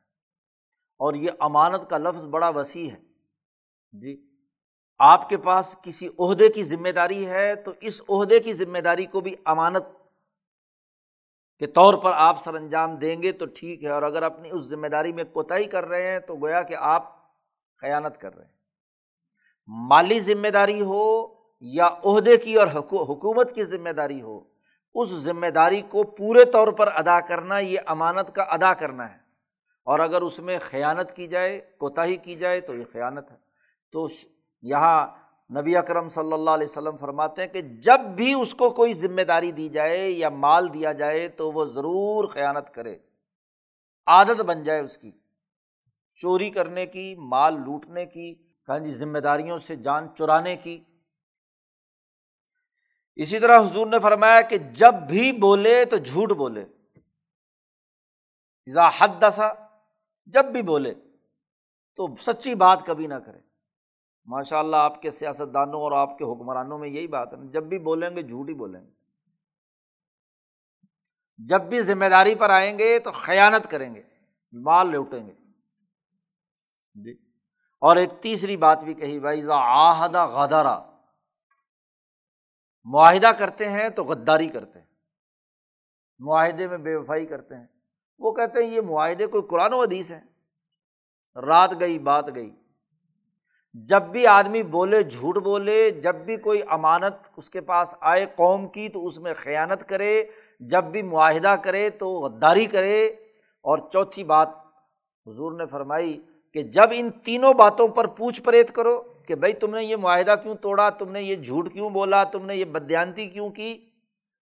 اور 0.98 1.14
یہ 1.14 1.32
امانت 1.40 1.90
کا 1.90 1.98
لفظ 1.98 2.26
بڑا 2.26 2.50
وسیع 2.50 2.90
ہے۔ 2.90 3.00
جی 3.92 4.29
آپ 5.00 5.30
کے 5.30 5.38
پاس 5.38 5.78
کسی 5.82 6.08
عہدے 6.20 6.50
کی 6.50 6.64
ذمہ 6.64 6.90
داری 6.90 7.30
ہے 7.30 7.56
تو 7.56 7.72
اس 7.82 8.02
عہدے 8.10 8.40
کی 8.40 8.54
ذمہ 8.54 8.80
داری 8.80 9.06
کو 9.06 9.22
بھی 9.22 9.36
امانت 9.46 9.84
کے 11.60 11.68
طور 11.68 11.94
پر 11.94 12.12
آپ 12.14 12.44
سر 12.44 12.54
انجام 12.54 12.96
دیں 12.96 13.22
گے 13.22 13.32
تو 13.32 13.46
ٹھیک 13.46 13.84
ہے 13.84 13.90
اور 13.90 14.04
اگر 14.04 14.24
اپنی 14.24 14.50
اس 14.52 14.62
ذمہ 14.62 14.88
داری 14.88 15.14
میں 15.14 15.24
کوتاہی 15.24 15.66
کر 15.66 15.86
رہے 15.86 16.12
ہیں 16.12 16.20
تو 16.20 16.36
گویا 16.36 16.62
کہ 16.62 16.76
آپ 16.80 17.16
خیانت 17.82 18.18
کر 18.18 18.36
رہے 18.36 18.46
ہیں۔ 18.46 18.52
مالی 19.68 20.20
ذمہ 20.20 20.48
داری 20.48 20.82
ہو 20.82 21.28
یا 21.62 21.90
عہدے 22.06 22.38
کی 22.38 22.56
اور 22.56 22.68
حکومت 22.68 23.56
کی 23.56 23.64
ذمہ 23.64 23.90
داری 23.90 24.22
ہو، 24.22 24.40
اس 24.96 25.10
ذمہ 25.10 25.48
داری 25.48 25.82
کو 25.82 26.04
پورے 26.04 26.46
طور 26.46 26.68
پر 26.68 26.90
ادا 26.94 27.20
کرنا، 27.20 27.60
یہ 27.60 27.80
امانت 27.86 28.36
کا 28.36 28.44
ادا 28.44 28.74
کرنا 28.74 29.12
ہے۔ 29.12 29.18
اور 29.86 30.00
اگر 30.00 30.22
اس 30.22 30.40
میں 30.40 30.60
خیانت 30.62 31.16
کی 31.16 31.28
جائے، 31.28 31.60
کوتاہی 31.60 32.18
کی 32.18 32.36
جائے 32.36 32.62
تو 32.62 32.76
یہ 32.76 32.84
خیانت 32.94 33.32
ہے۔ 33.32 33.38
تو 33.92 34.06
یہاں 34.62 35.08
نبی 35.62 35.78
اکرم 35.78 36.10
صلی 36.10 36.34
اللہ 36.34 36.50
علیہ 36.50 36.68
وسلم 36.70 36.98
فرماتے 36.98 37.42
ہیں 37.42 37.54
کہ 37.54 37.62
جب 37.62 38.00
بھی 38.00 38.34
اس 38.34 38.54
کو 38.54 38.70
کوئی 38.70 38.94
ذمہ 38.94 39.22
داری 39.22 39.52
دی 39.52 39.70
جائے 39.70 40.10
یا 40.10 40.30
مال 40.30 40.74
دیا 40.74 40.92
جائے 40.92 41.28
تو 41.28 41.52
وہ 41.52 41.66
ضرور 41.66 42.28
خیانت 42.28 42.74
کرے، 42.74 42.98
عادت 44.08 44.42
بن 44.42 44.64
جائے 44.64 44.80
اس 44.80 44.98
کی، 44.98 45.12
چوری 46.16 46.50
کرنے 46.50 46.86
کی، 46.86 47.16
مال 47.16 47.54
لوٹنے 47.54 48.06
کی، 48.06 48.36
کہاں 48.36 48.80
جی 48.80 48.92
ذمہ 48.92 49.20
داریوں 49.20 49.60
سے 49.60 49.76
جان 49.76 50.16
چرانے 50.16 50.58
کی۔ 50.58 50.84
اسی 53.16 53.40
طرح 53.40 53.60
حضور 53.60 53.88
نے 53.88 54.00
فرمایا 54.00 54.42
کہ 54.42 54.58
جب 54.58 54.94
بھی 54.94 55.32
بولے 55.32 55.86
تو 55.86 55.98
جھوٹ 55.98 56.32
بولے۔ 56.32 56.66
حد 59.00 59.08
دسا 59.22 59.54
جب 60.26 60.46
بھی 60.46 60.62
بولے 60.62 60.94
تو 61.96 62.08
سچی 62.20 62.56
بات 62.56 62.86
کبھی 62.86 63.08
نہ 63.08 63.14
کرے۔ 63.14 63.49
ماشاء 64.30 64.58
اللہ 64.58 64.76
آپ 64.76 65.02
کے 65.02 65.12
سیاست 65.12 65.54
دانوں 65.54 65.82
اور 65.82 65.92
آپ 65.92 66.18
کے 66.18 66.24
حکمرانوں 66.24 66.80
میں 66.80 66.90
یہی 66.90 67.08
بات 67.08 67.34
ہے، 67.34 67.48
جب 67.48 67.64
بھی 67.64 67.80
بولیں 67.80 68.16
گے 68.16 68.22
جھوٹ 68.22 68.50
ہی 68.50 68.54
بولیں 68.54 68.82
گے۔ 68.82 68.92
جب 71.38 71.62
بھی 71.62 71.82
ذمہ 71.82 72.06
داری 72.06 72.36
پر 72.36 72.50
آئیں 72.50 72.80
گے 72.80 73.00
تو 73.00 73.12
خیانت 73.12 73.72
کریں 73.72 73.96
گے، 73.96 74.04
مال 74.52 74.92
لوٹیں 74.92 75.28
گے۔ 75.28 75.34
جی۔ 76.94 77.12
اور 77.80 77.96
ایک 77.96 78.10
تیسری 78.22 78.58
بات 78.58 78.80
بھی 78.84 78.94
کہی 78.94 79.20
بھائی 79.20 79.42
آہدا 79.52 80.26
غدارا 80.26 80.84
معاہدہ 82.84 83.28
کرتے 83.28 83.70
ہیں 83.70 83.90
تو 83.90 84.04
غداری 84.04 84.48
کرتے 84.48 84.80
ہیں۔ 84.80 84.88
معاہدے 86.20 86.68
میں 86.68 86.78
بے 86.78 86.96
وفائی 86.96 87.26
کرتے 87.26 87.56
ہیں۔ 87.56 87.68
وہ 88.20 88.32
کہتے 88.32 88.64
ہیں، 88.64 88.72
یہ 88.72 88.82
معاہدے 88.82 89.28
کوئی 89.28 89.44
قرآن 89.50 89.74
و 89.74 89.82
حدیث 89.82 90.12
ہے 90.12 90.22
رات 91.42 91.72
گئی، 91.80 92.00
بات 92.00 92.26
گئی۔ 92.36 92.59
جب 93.74 94.04
بھی 94.04 94.28
آدمی 94.28 94.64
بولے، 94.64 95.04
جھوٹ 95.04 95.38
بولے، 95.38 95.92
جب 95.92 96.16
بھی 96.16 96.38
کوئی 96.38 96.62
امانت 96.70 97.14
اس 97.38 97.50
کے 97.50 97.62
پاس 97.62 97.96
آئے 98.02 98.26
قوم 98.26 98.68
کی 98.68 98.90
تو 98.90 99.06
اس 99.06 99.18
میں 99.18 99.34
خیانت 99.38 99.90
کرے، 99.90 100.24
جب 100.60 100.84
بھی 100.84 101.02
معاہدہ 101.02 101.56
کرے 101.64 101.90
تو 101.90 102.10
غداری 102.10 102.66
کرے۔ 102.66 103.08
اور 103.62 103.78
چوتھی 103.78 104.24
بات 104.24 104.50
حضور 105.28 105.52
نے 105.52 105.66
فرمائی 105.66 106.22
کہ 106.54 106.62
جب 106.62 106.90
ان 106.92 107.12
تینوں 107.12 107.54
باتوں 107.54 107.88
پر 107.88 108.08
پوچھ 108.08 108.42
پریت 108.42 108.76
کرو 108.76 109.02
کہ 109.28 109.36
بھائی 109.36 109.54
تم 109.54 109.76
نے 109.76 109.84
یہ 109.84 109.96
معاہدہ 109.96 110.36
کیوں 110.44 110.56
توڑا، 110.56 110.90
تم 110.90 111.12
نے 111.12 111.22
یہ 111.22 111.36
جھوٹ 111.36 111.74
کیوں 111.74 111.90
بولا، 111.90 112.24
تم 112.24 112.46
نے 112.46 112.56
یہ 112.56 112.66
بدیانتی 112.66 113.28
کیوں 113.28 113.50
کی؟ 113.50 113.90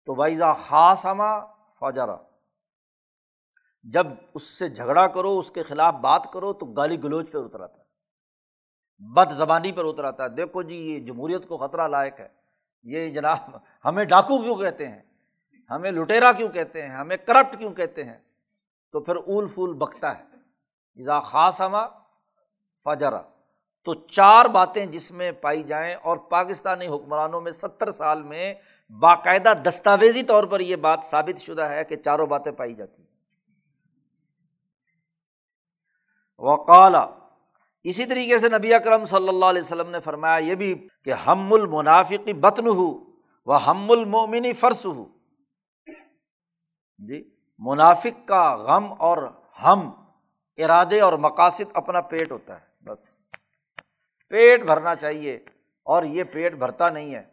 تو 0.06 0.16
وائزا 0.16 0.54
خاص 0.54 1.06
ہما 1.06 1.46
فوجارا 1.80 2.16
جب 3.84 4.08
اس 4.34 4.44
سے 4.44 4.68
جھگڑا 4.68 5.08
کرو، 5.08 5.40
اس 5.40 5.52
کے 5.52 5.64
خلاف 5.64 5.94
بات 5.94 6.32
کرو 6.34 6.54
تو 6.54 6.66
گالی 6.66 7.04
گلوچ 7.04 7.32
پہ 7.32 7.38
اتر 7.38 7.60
آتا 7.60 7.74
ہے 7.74 7.78
بد 8.99 9.31
زبانی 9.31 9.71
پر 9.71 9.85
اتر 9.85 10.03
آتا 10.03 10.23
ہے۔ 10.23 10.30
دیکھو 10.30 10.61
جی 10.61 10.76
یہ 10.76 10.99
جمہوریت 10.99 11.47
کو 11.47 11.57
خطرہ 11.57 11.88
لائق 11.88 12.19
ہے۔ 12.19 12.27
یہ 12.84 13.09
جناب 13.09 13.57
ہمیں 13.85 14.05
ڈاکو 14.05 14.41
کیوں 14.41 14.55
کہتے 14.55 14.88
ہیں؟ 14.88 15.01
ہمیں 15.69 15.91
لٹیرا 15.91 16.31
کیوں 16.31 16.49
کہتے 16.49 16.81
ہیں؟ 16.81 16.89
ہمیں 16.89 17.17
کرپٹ 17.17 17.57
کیوں 17.57 17.73
کہتے 17.73 18.03
ہیں؟ 18.03 18.17
تو 18.91 18.99
پھر 18.99 19.15
اول 19.15 19.47
پھول 19.47 19.73
بکتا 19.73 20.19
ہے۔ 20.19 20.23
ذا 21.03 21.19
خاص 21.19 21.61
ہما 21.61 21.88
فجرا 22.84 23.21
تو 23.84 23.93
چار 23.93 24.45
باتیں 24.45 24.85
جس 24.85 25.11
میں 25.11 25.31
پائی 25.31 25.63
جائیں 25.63 25.95
اور 25.95 26.17
پاکستانی 26.17 26.88
حکمرانوں 26.88 27.41
میں 27.41 27.51
ستر 27.51 27.91
سال 27.91 28.23
میں 28.23 28.53
باقاعدہ 28.89 29.53
دستاویزی 29.65 30.23
طور 30.23 30.43
پر 30.43 30.59
یہ 30.59 30.76
بات 30.76 30.99
ثابت 31.03 31.39
شدہ 31.39 31.61
ہے 31.61 31.84
کہ 31.84 31.95
چاروں 31.95 32.27
باتیں 32.27 32.51
پائی 32.51 32.73
جاتی 32.73 33.01
ہیں۔ 33.01 33.09
وقالا 36.39 37.05
اسی 37.84 38.06
طریقے 38.06 38.39
سے 38.39 38.49
نبی 38.49 38.73
اکرم 38.73 39.06
صلی 39.06 39.30
اللہ 39.30 39.45
علیہ 39.45 39.61
وسلم 39.61 39.89
نے 39.89 39.99
فرمایا 39.99 40.38
یہ 40.38 40.56
بھی 40.56 40.88
کہ 41.03 41.14
ہم 41.14 41.53
المنافقی 41.53 42.34
بتن 42.34 42.68
ہو 42.68 42.99
و 43.45 43.57
ہم 43.57 43.91
المومنی 43.91 44.53
فرس 44.53 44.85
ہو 44.85 45.06
جی 46.97 47.30
منافق 47.57 48.27
کا 48.27 48.56
غم 48.56 48.93
اور 48.97 49.18
ہم 49.64 49.91
ارادے 50.57 51.01
اور 51.01 51.14
مقاصد 51.14 51.72
اپنا 51.73 52.01
پیٹ 52.01 52.31
ہوتا 52.31 52.61
ہے، 52.61 52.65
بس۔ 52.81 52.99
پیٹ 54.27 54.64
بھرنا 54.64 54.95
چاہیے 54.95 55.35
اور 55.84 56.03
یہ 56.03 56.23
پیٹ 56.23 56.53
بھرتا 56.53 56.89
نہیں 56.89 57.15
ہے۔ 57.15 57.23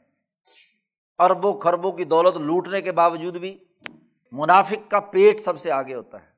اربوں 1.18 1.60
خربوں 1.60 1.93
کی 1.93 2.05
دولت 2.05 2.36
لوٹنے 2.36 2.82
کے 2.82 2.93
باوجود 2.93 3.36
بھی 3.36 3.59
منافق 4.32 4.90
کا 4.90 5.01
پیٹ 5.01 5.40
سب 5.40 5.60
سے 5.60 5.70
آگے 5.70 5.94
ہوتا 5.94 6.23
ہے 6.23 6.28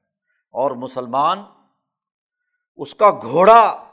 اور 0.50 0.70
مسلمان 0.70 1.38
اس 2.76 2.94
کا 2.94 3.10
گھوڑا 3.10 3.87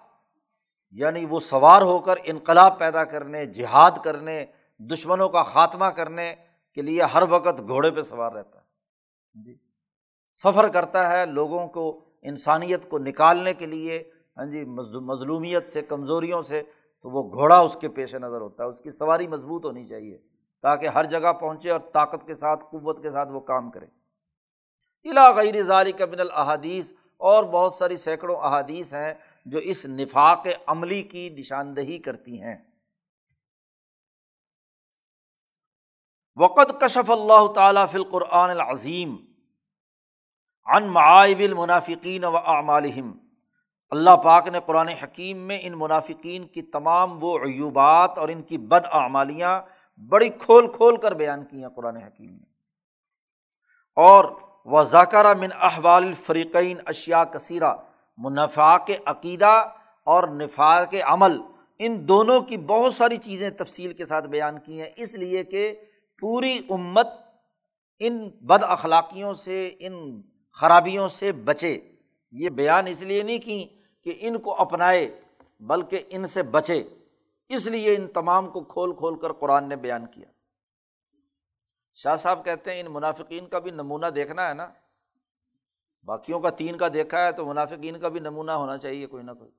یعنی 0.91 1.25
وہ 1.25 1.39
سوار 1.39 1.81
ہو 1.81 1.99
کر 1.99 2.15
انقلاب 2.23 2.79
پیدا 2.79 3.03
کرنے، 3.03 3.45
جہاد 3.45 3.91
کرنے، 4.03 4.45
دشمنوں 4.79 5.29
کا 5.29 5.43
خاتمہ 5.43 5.85
کرنے 5.85 6.35
کے 6.73 6.81
لیے 6.81 7.01
ہر 7.01 7.23
وقت 7.29 7.67
گھوڑے 7.67 7.91
پہ 7.91 8.01
سوار 8.01 8.31
رہتا 8.31 8.59
ہے۔ 8.59 8.65
جی۔ 9.43 9.55
سفر 10.43 10.67
کرتا 10.67 11.09
ہے 11.09 11.25
لوگوں 11.25 11.67
کو، 11.67 11.99
انسانیت 12.21 12.89
کو 12.89 12.97
نکالنے 12.97 13.53
کے 13.53 13.65
لیے 13.65 14.11
ہاں 14.37 14.45
جی 14.45 14.65
مظلومیت 14.99 15.73
سے، 15.73 15.81
کمزوریوں 15.81 16.41
سے 16.41 16.63
تو 17.01 17.09
وہ 17.09 17.33
گھوڑا 17.33 17.59
اس 17.59 17.77
کے 17.81 17.89
پیش 17.89 18.15
نظر 18.15 18.41
ہوتا 18.41 18.63
ہے، 18.63 18.69
اس 18.69 18.79
کی 18.79 18.91
سواری 18.91 19.27
مضبوط 19.27 19.65
ہونی 19.65 19.87
چاہیے 19.87 20.17
تاکہ 20.61 20.87
ہر 20.87 21.03
جگہ 21.03 21.33
پہنچے 21.33 21.71
اور 21.71 21.79
طاقت 21.93 22.27
کے 22.27 22.35
ساتھ، 22.35 22.63
قوت 22.63 23.01
کے 23.01 23.11
ساتھ 23.11 23.29
وہ 23.29 23.39
کام 23.39 23.71
کرے۔ 23.71 23.85
الا 25.09 25.31
غیر 25.31 25.61
ظاری 25.61 25.91
کبن 25.91 26.19
الحادیث 26.19 26.91
اور 27.17 27.43
بہت 27.43 27.73
ساری 27.73 27.97
سینکڑوں 27.97 28.35
احادیث 28.35 28.93
ہیں 28.93 29.13
جو 29.45 29.59
اس 29.59 29.85
نفاق 29.85 30.47
عملی 30.67 31.01
کی 31.01 31.29
نشاندہی 31.29 31.99
کرتی 31.99 32.41
ہیں۔ 32.41 32.57
وقت 36.35 36.81
کشف 36.81 37.11
اللہ 37.11 37.53
تعالیٰ 37.53 37.89
فی 37.89 37.97
القرآن 37.97 38.49
العظیم 38.49 39.15
ان 40.65 40.87
معائب 40.87 41.39
المنافقین 41.39 42.23
و 42.23 42.37
اعمالہم۔ 42.37 43.17
اللہ 43.89 44.15
پاک 44.15 44.47
نے 44.47 44.59
قرآن 44.65 44.87
حکیم 44.87 45.37
میں 45.37 45.59
ان 45.61 45.73
منافقین 45.75 46.47
کی 46.47 46.61
تمام 46.61 47.23
وہ 47.23 47.39
عیوبات 47.39 48.17
اور 48.17 48.29
ان 48.29 48.43
کی 48.43 48.57
بد 48.57 48.85
اعمالیاں 48.91 49.61
بڑی 50.09 50.29
کھول 50.29 50.71
کھول 50.71 51.01
کر 51.01 51.11
بیان 51.11 51.45
کی 51.45 51.61
ہیں 51.61 51.69
قرآن 51.69 51.97
حکیم 51.97 52.31
میں۔ 52.31 52.45
اور 53.95 54.25
وہ 54.65 54.83
ذاکرہ 54.83 55.33
من 55.33 55.49
احوال 55.53 56.03
الفریقین 56.03 56.77
اشیا 56.85 57.23
کثیرہ۔ 57.23 57.75
منفع 58.17 58.77
کے 58.77 58.97
عقیدہ 59.05 59.71
اور 60.03 60.27
نفا 60.27 60.85
کے 60.85 61.01
عمل، 61.01 61.41
ان 61.79 62.07
دونوں 62.07 62.41
کی 62.41 62.57
بہت 62.57 62.93
ساری 62.93 63.17
چیزیں 63.17 63.49
تفصیل 63.49 63.93
کے 63.93 64.05
ساتھ 64.05 64.25
بیان 64.25 64.59
کی 64.59 64.81
ہیں۔ 64.81 64.89
اس 64.95 65.15
لیے 65.15 65.43
کہ 65.43 65.75
پوری 66.19 66.59
امت 66.69 67.07
ان 67.99 68.29
بد 68.29 68.63
اخلاقیوں 68.63 69.33
سے، 69.33 69.75
ان 69.79 70.21
خرابیوں 70.53 71.09
سے 71.09 71.31
بچے۔ 71.31 71.79
یہ 72.31 72.49
بیان 72.49 72.87
اس 72.87 73.01
لیے 73.01 73.23
نہیں 73.23 73.39
کی 73.39 73.67
کہ 74.03 74.13
ان 74.19 74.39
کو 74.39 74.55
اپنائے، 74.61 75.21
بلکہ 75.59 75.99
ان 76.09 76.27
سے 76.27 76.43
بچے۔ 76.43 76.83
اس 77.49 77.67
لیے 77.67 77.95
ان 77.95 78.07
تمام 78.07 78.47
کو 78.47 78.63
کھول 78.63 78.95
کھول 78.95 79.19
کر 79.19 79.33
قرآن 79.33 79.69
نے 79.69 79.75
بیان 79.75 80.05
کیا۔ 80.05 80.25
شاہ 81.93 82.15
صاحب 82.15 82.45
کہتے 82.45 82.73
ہیں، 82.73 82.79
ان 82.79 82.85
منافقین 82.89 83.47
کا 83.47 83.59
بھی 83.59 83.71
نمونہ 83.71 84.05
دیکھنا 84.05 84.49
ہے 84.49 84.53
نا۔ 84.53 84.69
باقیوں 86.05 86.39
کا 86.39 86.49
تین 86.49 86.77
کا 86.77 86.87
دیکھا 86.93 87.25
ہے 87.25 87.31
تو 87.31 87.45
منافقین 87.45 87.99
کا 87.99 88.07
بھی 88.07 88.19
نمونہ 88.19 88.51
ہونا 88.51 88.77
چاہیے 88.77 89.05
کوئی 89.05 89.23
نہ 89.23 89.31
کوئی۔ 89.31 89.51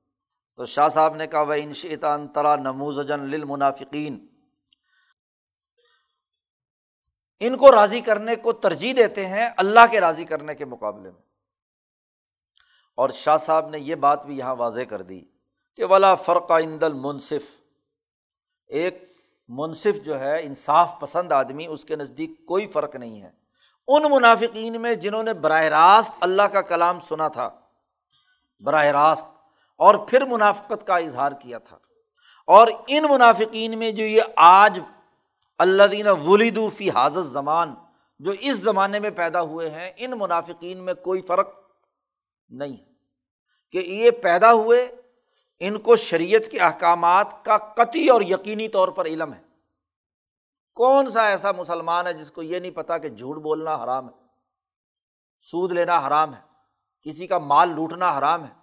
تو 0.55 0.65
شاہ 0.65 0.89
صاحب 0.89 1.15
نے 1.15 1.27
کہا 1.27 1.41
وہ 1.41 1.53
انشیطان 1.53 2.27
ترا 2.27 2.55
نموز 2.55 3.07
جن 3.07 3.19
للمنافقین 3.19 4.27
ان 7.39 7.57
کو 7.57 7.71
راضی 7.71 8.01
کرنے 8.01 8.35
کو 8.35 8.53
ترجیح 8.53 8.93
دیتے 8.97 9.25
ہیں 9.25 9.49
اللہ 9.57 9.79
کے 9.91 10.01
راضی 10.01 10.25
کرنے 10.25 10.55
کے 10.55 10.65
مقابلے 10.65 11.11
میں۔ 11.11 11.21
اور 12.95 13.09
شاہ 13.09 13.37
صاحب 13.37 13.69
نے 13.69 13.79
یہ 13.79 13.95
بات 13.95 14.25
بھی 14.25 14.37
یہاں 14.37 14.55
واضح 14.55 14.81
کر 14.89 15.01
دی 15.01 15.21
کہ 15.75 15.85
ولا 15.85 16.15
فرق 16.15 16.51
عند 16.51 16.83
المنصف۔ 16.83 17.61
ایک 18.67 19.17
منصف 19.47 20.05
جو 20.05 20.19
ہے، 20.19 20.41
انصاف 20.41 20.93
پسند 20.99 21.31
آدمی، 21.31 21.67
اس 21.67 21.85
کے 21.85 21.95
نزدیک 21.95 22.45
کوئی 22.45 22.67
فرق 22.67 22.95
نہیں 22.95 23.21
ہے۔ 23.21 23.46
ان 23.87 24.03
منافقین 24.11 24.81
میں 24.81 24.93
جنہوں 24.93 25.23
نے 25.23 25.33
براہ 25.33 25.63
راست 25.63 26.11
اللہ 26.19 26.41
کا 26.41 26.61
کلام 26.61 26.99
سنا 26.99 27.27
تھا، 27.27 27.49
براہ 28.59 28.85
راست، 28.85 29.27
اور 29.77 29.95
پھر 29.95 30.25
منافقت 30.25 30.87
کا 30.87 30.97
اظہار 30.97 31.31
کیا 31.31 31.57
تھا۔ 31.57 31.77
اور 32.47 32.67
ان 32.87 33.05
منافقین 33.09 33.79
میں 33.79 33.91
جو 33.91 34.03
یہ 34.03 34.21
آج 34.35 34.79
اللہ 35.57 35.83
دین 35.83 36.07
ولیدو 36.07 36.69
فی 36.69 36.89
حاضر 36.89 37.21
زمان 37.21 37.75
جو 38.19 38.31
اس 38.39 38.55
زمانے 38.55 38.99
میں 38.99 39.09
پیدا 39.09 39.41
ہوئے 39.41 39.69
ہیں، 39.69 39.91
ان 39.97 40.11
منافقین 40.17 40.77
میں 40.77 40.93
کوئی 40.93 41.21
فرق 41.21 41.49
نہیں۔ 42.49 42.77
کہ 43.71 43.77
یہ 43.77 44.11
پیدا 44.11 44.53
ہوئے، 44.53 44.95
ان 45.59 45.79
کو 45.79 45.95
شریعت 45.95 46.51
کے 46.51 46.59
احکامات 46.59 47.45
کا 47.45 47.57
قطعی 47.57 48.09
اور 48.09 48.21
یقینی 48.21 48.67
طور 48.67 48.87
پر 48.87 49.05
علم 49.05 49.33
ہے۔ 49.33 49.46
کون 50.77 51.09
سا 51.09 51.27
ایسا 51.27 51.51
مسلمان 51.51 52.07
ہے 52.07 52.13
جس 52.13 52.31
کو 52.31 52.43
یہ 52.43 52.59
نہیں 52.59 52.71
پتا 52.71 52.97
کہ 52.97 53.09
جھوٹ 53.09 53.37
بولنا 53.37 53.75
حرام 53.83 54.09
ہے، 54.09 54.13
سود 55.39 55.71
لینا 55.71 56.07
حرام 56.07 56.33
ہے، 56.33 56.41
کسی 57.01 57.27
کا 57.27 57.37
مال 57.37 57.69
لوٹنا 57.69 58.17
حرام 58.17 58.43
ہے، 58.43 58.53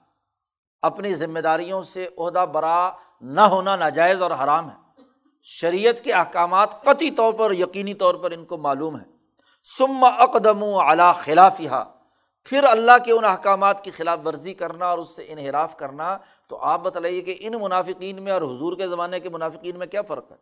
اپنی 0.83 1.15
ذمہ 1.15 1.39
داریوں 1.39 1.83
سے 1.83 2.09
عہدہ 2.19 2.47
برا 2.53 2.91
نہ 3.21 3.41
ہونا 3.41 3.77
ناجائز 3.77 4.23
اور 4.23 4.31
حرام 4.31 4.71
ہے۔ 4.71 5.03
شریعت 5.43 6.01
کے 6.05 6.13
احکامات 6.13 6.83
قطعی 6.83 7.11
طور 7.11 7.33
پر 7.33 7.53
یقینی 7.53 7.95
طور 7.95 8.15
پر 8.15 8.31
ان 8.31 8.45
کو 8.45 8.57
معلوم 8.57 8.97
ہے 8.97 9.05
سم 9.65 10.05
اقدم 10.19 10.63
و 10.63 10.81
اعلیٰ 10.81 11.15
خلاف 11.15 11.61
پھر 12.45 12.65
اللہ 12.65 13.05
کے 13.05 13.13
ان 13.13 13.25
احکامات 13.25 13.85
کی 13.85 13.91
خلاف 13.91 14.19
ورزی 14.25 14.55
کرنا 14.55 14.87
اور 14.87 14.99
اس 14.99 15.17
سے 15.17 15.25
انحراف 15.29 15.77
کرنا۔ 15.77 16.19
تو 16.49 16.57
آپ 16.57 16.81
بتلائیے 16.81 17.21
کہ 17.21 17.37
ان 17.41 17.53
منافقین 17.61 18.23
میں 18.23 18.33
اور 18.33 18.43
حضور 18.43 18.77
کے 18.77 18.89
زمانے 18.89 19.21
کے 19.21 19.29
منافقین 19.29 19.79
میں 19.79 19.87
کیا 19.87 20.03
فرق 20.03 20.33
ہے؟ 20.33 20.37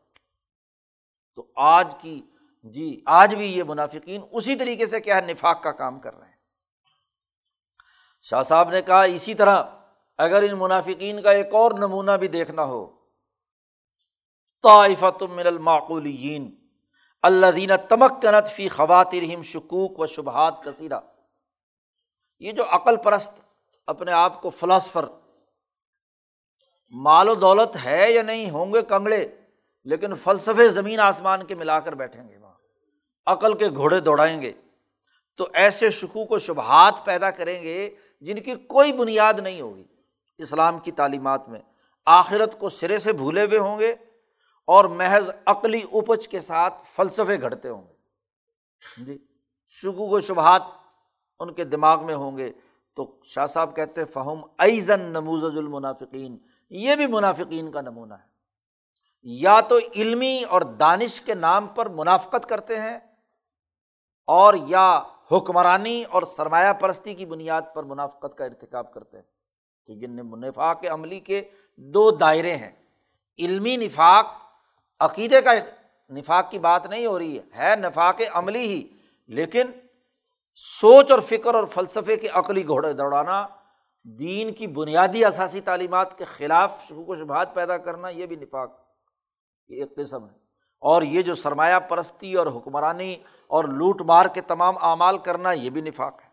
تو 1.36 1.46
آج 1.56 1.94
کی 2.00 2.22
جی 2.62 3.02
آج 3.06 3.34
بھی 3.34 3.46
یہ 3.59 3.62
منافقین 3.64 4.22
اسی 4.30 4.56
طریقے 4.56 4.86
سے 4.86 5.00
کیا 5.00 5.16
ہے 5.16 5.20
نفاق 5.20 5.62
کا 5.62 5.72
کام 5.72 6.00
کر 6.00 6.14
رہے 6.14 6.28
ہیں۔ 6.28 6.36
شاہ 8.22 8.42
صاحب 8.42 8.70
نے 8.70 8.82
کہا، 8.82 9.02
اسی 9.02 9.34
طرح 9.34 9.62
اگر 10.18 10.42
ان 10.42 10.59
منافقین 10.59 11.22
کا 11.22 11.30
ایک 11.30 11.54
اور 11.54 11.72
نمونہ 11.72 12.10
بھی 12.10 12.28
دیکھنا 12.28 12.64
ہو 12.64 12.86
طائفت 14.62 15.22
من 15.22 15.46
المعقولین 15.46 16.54
اللہ 17.22 17.50
دینہ 17.56 17.72
تمک 17.88 18.22
کنت 18.22 18.48
فی 18.48 18.68
خواترہم 18.68 19.42
شکوک 19.42 20.00
و 20.00 20.06
شبہات 20.06 20.54
کثیرہ۔ 20.64 21.00
یہ 22.38 22.52
جو 22.52 22.64
عقل 22.70 22.96
پرست 22.96 23.40
اپنے 23.86 24.12
آپ 24.12 24.42
کو 24.42 24.50
فلاسفر، 24.50 25.04
مال 26.90 27.28
و 27.28 27.34
دولت 27.34 27.76
ہے 27.84 28.12
یا 28.12 28.22
نہیں، 28.22 28.50
ہوں 28.50 28.74
گے 28.74 28.82
کنگڑے۔ 28.82 29.41
لیکن 29.84 30.14
فلسفے 30.14 30.68
زمین 30.68 31.00
آسمان 31.00 31.46
کے 31.46 31.54
ملا 31.54 31.80
کر 31.80 31.92
بیٹھیں 31.92 32.28
گے 32.28 32.38
وہاں۔ 32.38 32.52
عقل 33.26 33.59
کے 33.59 33.68
گھوڑے 33.68 34.00
دوڑائیں 34.00 34.42
گے۔ 34.42 34.52
تو 35.36 35.48
ایسے 35.54 35.90
شکوک 35.90 36.32
و 36.32 36.38
شبہات 36.38 36.94
پیدا 37.04 37.30
کریں 37.30 37.62
گے 37.62 37.94
جن 38.20 38.38
کی 38.38 38.54
کوئی 38.54 38.92
بنیاد 38.92 39.34
نہیں 39.34 39.60
ہوگی۔ 39.60 39.84
اسلام 40.38 40.78
کی 40.78 40.92
تعلیمات 40.92 41.48
میں 41.48 41.60
آخرت 42.06 42.59
کو 42.59 42.68
سرے 42.68 42.98
سے 42.98 43.12
بھولے 43.12 43.44
ہوئے 43.44 43.59
ہوں 43.59 43.78
گے 43.78 43.92
اور 44.66 44.84
محض 44.84 45.30
عقلی 45.46 45.80
اپج 45.92 46.28
کے 46.28 46.40
ساتھ 46.40 46.74
فلسفے 46.84 47.40
گھڑتے 47.40 47.68
ہوں 47.68 47.82
گے۔ 47.88 47.92
جی 49.04 49.18
شکوک 49.68 50.12
و 50.12 50.20
شبہات 50.20 50.62
ان 51.40 51.52
کے 51.52 51.64
دماغ 51.64 52.06
میں 52.06 52.14
ہوں 52.14 52.38
گے۔ 52.38 52.52
تو 52.94 53.20
شاہ 53.24 53.46
صاحب 53.46 53.76
کہتے 53.76 54.04
فہم 54.04 54.44
ایزن 54.59 55.00
نموز 55.00 55.44
المنافقین۔ 55.44 56.38
یہ 56.70 56.94
بھی 56.96 57.06
منافقین 57.06 57.70
کا 57.70 57.80
نمونہ 57.80 58.14
ہے۔ 58.14 58.31
یا 59.22 59.60
تو 59.60 59.78
علمی 59.96 60.44
اور 60.48 60.62
دانش 60.62 61.20
کے 61.20 61.34
نام 61.34 61.66
پر 61.66 61.88
منافقت 61.88 62.48
کرتے 62.48 62.80
ہیں 62.80 62.98
اور 64.26 64.54
یا 64.66 65.02
حکمرانی 65.32 66.04
اور 66.10 66.22
سرمایہ 66.22 66.72
پرستی 66.72 67.14
کی 67.14 67.26
بنیاد 67.26 67.62
پر 67.74 67.82
منافقت 67.82 68.38
کا 68.38 68.44
ارتکاب 68.44 68.94
کرتے 68.94 69.16
ہیں۔ 69.16 69.24
تو 69.86 69.92
یہ 69.92 70.06
نفاق 70.06 70.84
عملی 70.90 71.20
کے 71.20 71.42
دو 71.76 72.10
دائرے 72.10 72.56
ہیں۔ 72.56 72.72
علمی 73.38 73.76
نفاق، 73.76 74.26
عقیدے 75.00 75.40
کا 75.40 75.50
نفاق 76.10 76.50
کی 76.50 76.58
بات 76.58 76.86
نہیں 76.86 77.06
ہو 77.06 77.18
رہی 77.18 77.38
ہے 77.38 77.42
ہے 77.56 77.76
نفاق 77.76 78.20
عملی 78.32 78.66
ہی، 78.66 78.88
لیکن 79.26 79.62
سوچ 80.54 81.10
اور 81.10 81.20
فکر 81.20 81.54
اور 81.54 81.64
فلسفے 81.64 82.16
کے 82.16 82.28
عقلی 82.28 82.66
گھوڑے 82.66 82.92
دوڑانا، 82.92 83.46
دین 84.04 84.54
کی 84.54 84.66
بنیادی 84.66 85.24
اثاثی 85.24 85.60
تعلیمات 85.60 86.18
کے 86.18 86.24
خلاف 86.24 86.84
شکوک 86.88 87.08
و 87.08 87.16
شبہات 87.16 87.54
پیدا 87.54 87.78
کرنا، 87.78 88.08
یہ 88.08 88.26
بھی 88.26 88.36
نفاق 88.36 88.91
کی 89.72 89.80
ایک 89.80 89.96
قسم 89.96 90.24
ہے۔ 90.24 90.42
اور 90.80 91.02
یہ 91.02 91.22
جو 91.22 91.34
سرمایہ 91.34 91.78
پرستی 91.78 92.34
اور 92.34 92.46
حکمرانی 92.46 93.16
اور 93.46 93.64
لوٹ 93.64 94.02
مار 94.02 94.26
کے 94.26 94.40
تمام 94.40 94.74
اعمال 94.80 95.18
کرنا 95.18 95.52
یہ 95.52 95.70
بھی 95.70 95.80
نفاق 95.80 96.20
ہے۔ 96.24 96.28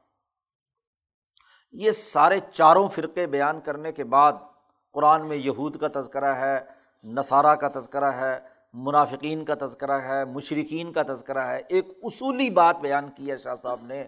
یہ 1.72 1.92
سارے 1.92 2.40
چاروں 2.54 2.88
فرقے 2.88 3.28
بیان 3.28 3.62
کرنے 3.62 3.92
کے 3.92 4.04
بعد 4.04 4.34
قرآن 4.94 5.28
میں 5.28 5.38
یہود 5.38 5.78
کا 5.80 6.02
تذکرہ 6.02 6.36
ہے، 6.36 6.60
نصارہ 7.04 7.56
کا 7.56 7.80
تذکرہ 7.80 8.12
ہے، 8.12 8.40
منافقین 8.74 9.46
کا 9.46 9.54
تذکرہ 9.62 10.00
ہے 10.00 10.26
مشرقین 10.26 10.94
کا 10.94 11.04
تذکرہ 11.04 11.40
ہے۔ 11.40 11.62
ایک 11.70 11.88
اصولی 12.04 12.50
بات 12.50 12.78
بیان 12.78 13.10
کی 13.12 13.32
ہے 13.32 13.38
شاہ 13.38 13.56
صاحب 13.56 13.80
نے 13.82 14.08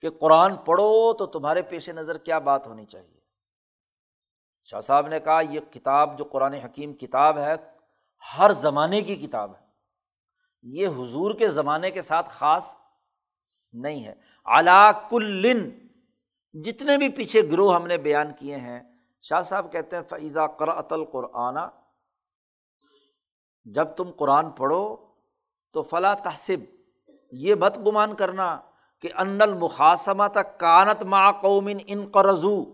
کہ 0.00 0.10
قرآن 0.10 0.56
پڑھو 0.56 1.12
تو 1.12 1.26
تمہارے 1.26 1.62
پیش 1.62 1.88
نظر 1.88 2.18
کیا 2.18 2.38
بات 2.38 2.66
ہونی 2.66 2.84
چاہیے۔ 2.84 3.20
شاہ 4.64 4.80
صاحب 4.80 5.06
نے 5.06 5.20
کہا 5.20 5.40
یہ 5.40 5.60
کتاب 5.72 6.18
جو 6.18 6.24
قرآن 6.24 6.52
حکیم 6.52 6.92
کتاب 6.92 7.38
ہے 7.38 7.54
ہر 8.38 8.52
زمانے 8.52 9.00
کی 9.00 9.16
کتاب 9.16 9.54
ہے۔ 9.54 9.66
یہ 10.62 10.88
حضور 10.88 11.34
کے 11.34 11.48
زمانے 11.48 11.90
کے 11.90 12.02
ساتھ 12.02 12.30
خاص 12.30 12.76
نہیں 13.72 14.04
ہے۔ 14.04 14.14
اعلیٰ 14.46 14.92
کل، 15.10 15.70
جتنے 16.54 16.96
بھی 16.96 17.08
پیچھے 17.08 17.42
گروہ 17.42 17.74
ہم 17.74 17.86
نے 17.86 17.98
بیان 17.98 18.32
کیے 18.38 18.56
ہیں، 18.56 18.80
شاہ 19.22 19.42
صاحب 19.42 19.72
کہتے 19.72 19.96
ہیں 19.96 20.02
فیضا 20.02 20.46
قرأت 20.46 20.92
القرآن، 20.92 21.56
جب 23.64 23.88
تم 23.96 24.10
قرآن 24.10 24.50
پڑھو 24.50 24.96
تو 25.72 25.82
فلاں 25.82 26.14
تحصب 26.14 26.60
یہ 27.32 27.54
مت 27.54 27.78
گمان 27.86 28.14
کرنا 28.14 28.60
کہ 29.00 29.08
ان 29.18 29.42
المقاسمہ 29.42 30.24
تک 30.32 30.60
کانت 30.60 31.02
ما 31.02 31.32
قومن 31.32 31.76
ان 31.86 32.10
قرضو 32.10 32.64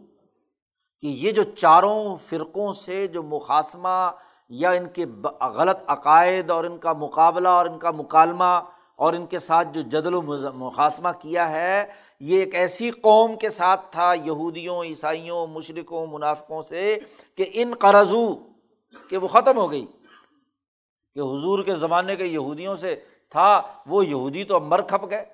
کہ 1.01 1.07
یہ 1.07 1.33
جو 1.33 1.43
چاروں 1.43 2.17
فرقوں 2.17 2.73
سے 2.73 3.07
جو 3.07 3.23
مقاصمہ 3.23 4.11
یا 4.51 4.71
ان 4.71 4.87
کے 4.89 5.05
غلط 5.55 5.79
عقائد 5.87 6.51
اور 6.51 6.65
ان 6.65 6.79
کا 6.79 6.93
مقابلہ 6.93 7.49
اور 7.49 7.67
ان 7.67 7.79
کا 7.79 7.91
مکالمہ 7.91 8.61
اور 8.99 9.13
ان 9.13 9.27
کے 9.27 9.39
ساتھ 9.39 9.69
جو 9.73 9.81
جدل 9.83 10.15
و 10.15 10.23
مقاصمہ 10.23 11.09
کیا 11.21 11.49
ہے، 11.51 11.85
یہ 12.21 12.39
ایک 12.39 12.55
ایسی 12.55 12.91
قوم 12.91 13.37
کے 13.37 13.51
ساتھ 13.51 13.81
تھا 13.93 14.13
یہودیوں، 14.15 14.83
عیسائیوں 14.85 15.47
مشرقوں 15.47 16.07
منافقوں 16.07 16.63
سے 16.63 16.99
کہ 17.37 17.51
ان 17.53 17.75
قرضو 17.81 18.27
کہ 19.11 19.17
وہ 19.17 19.29
ختم 19.29 19.57
ہو 19.57 19.71
گئی، 19.71 19.85
کہ 21.17 21.21
حضور 21.21 21.63
کے 21.65 21.75
زمانے 21.75 22.17
کے 22.17 22.25
یہودیوں 22.25 22.77
سے 22.77 22.95
تھا، 23.31 23.61
وہ 23.87 24.07
یہودی 24.07 24.45
تو 24.45 24.55
اب 24.57 24.63
مر 24.63 24.83
کھپ 24.83 25.11
گئے، 25.11 25.25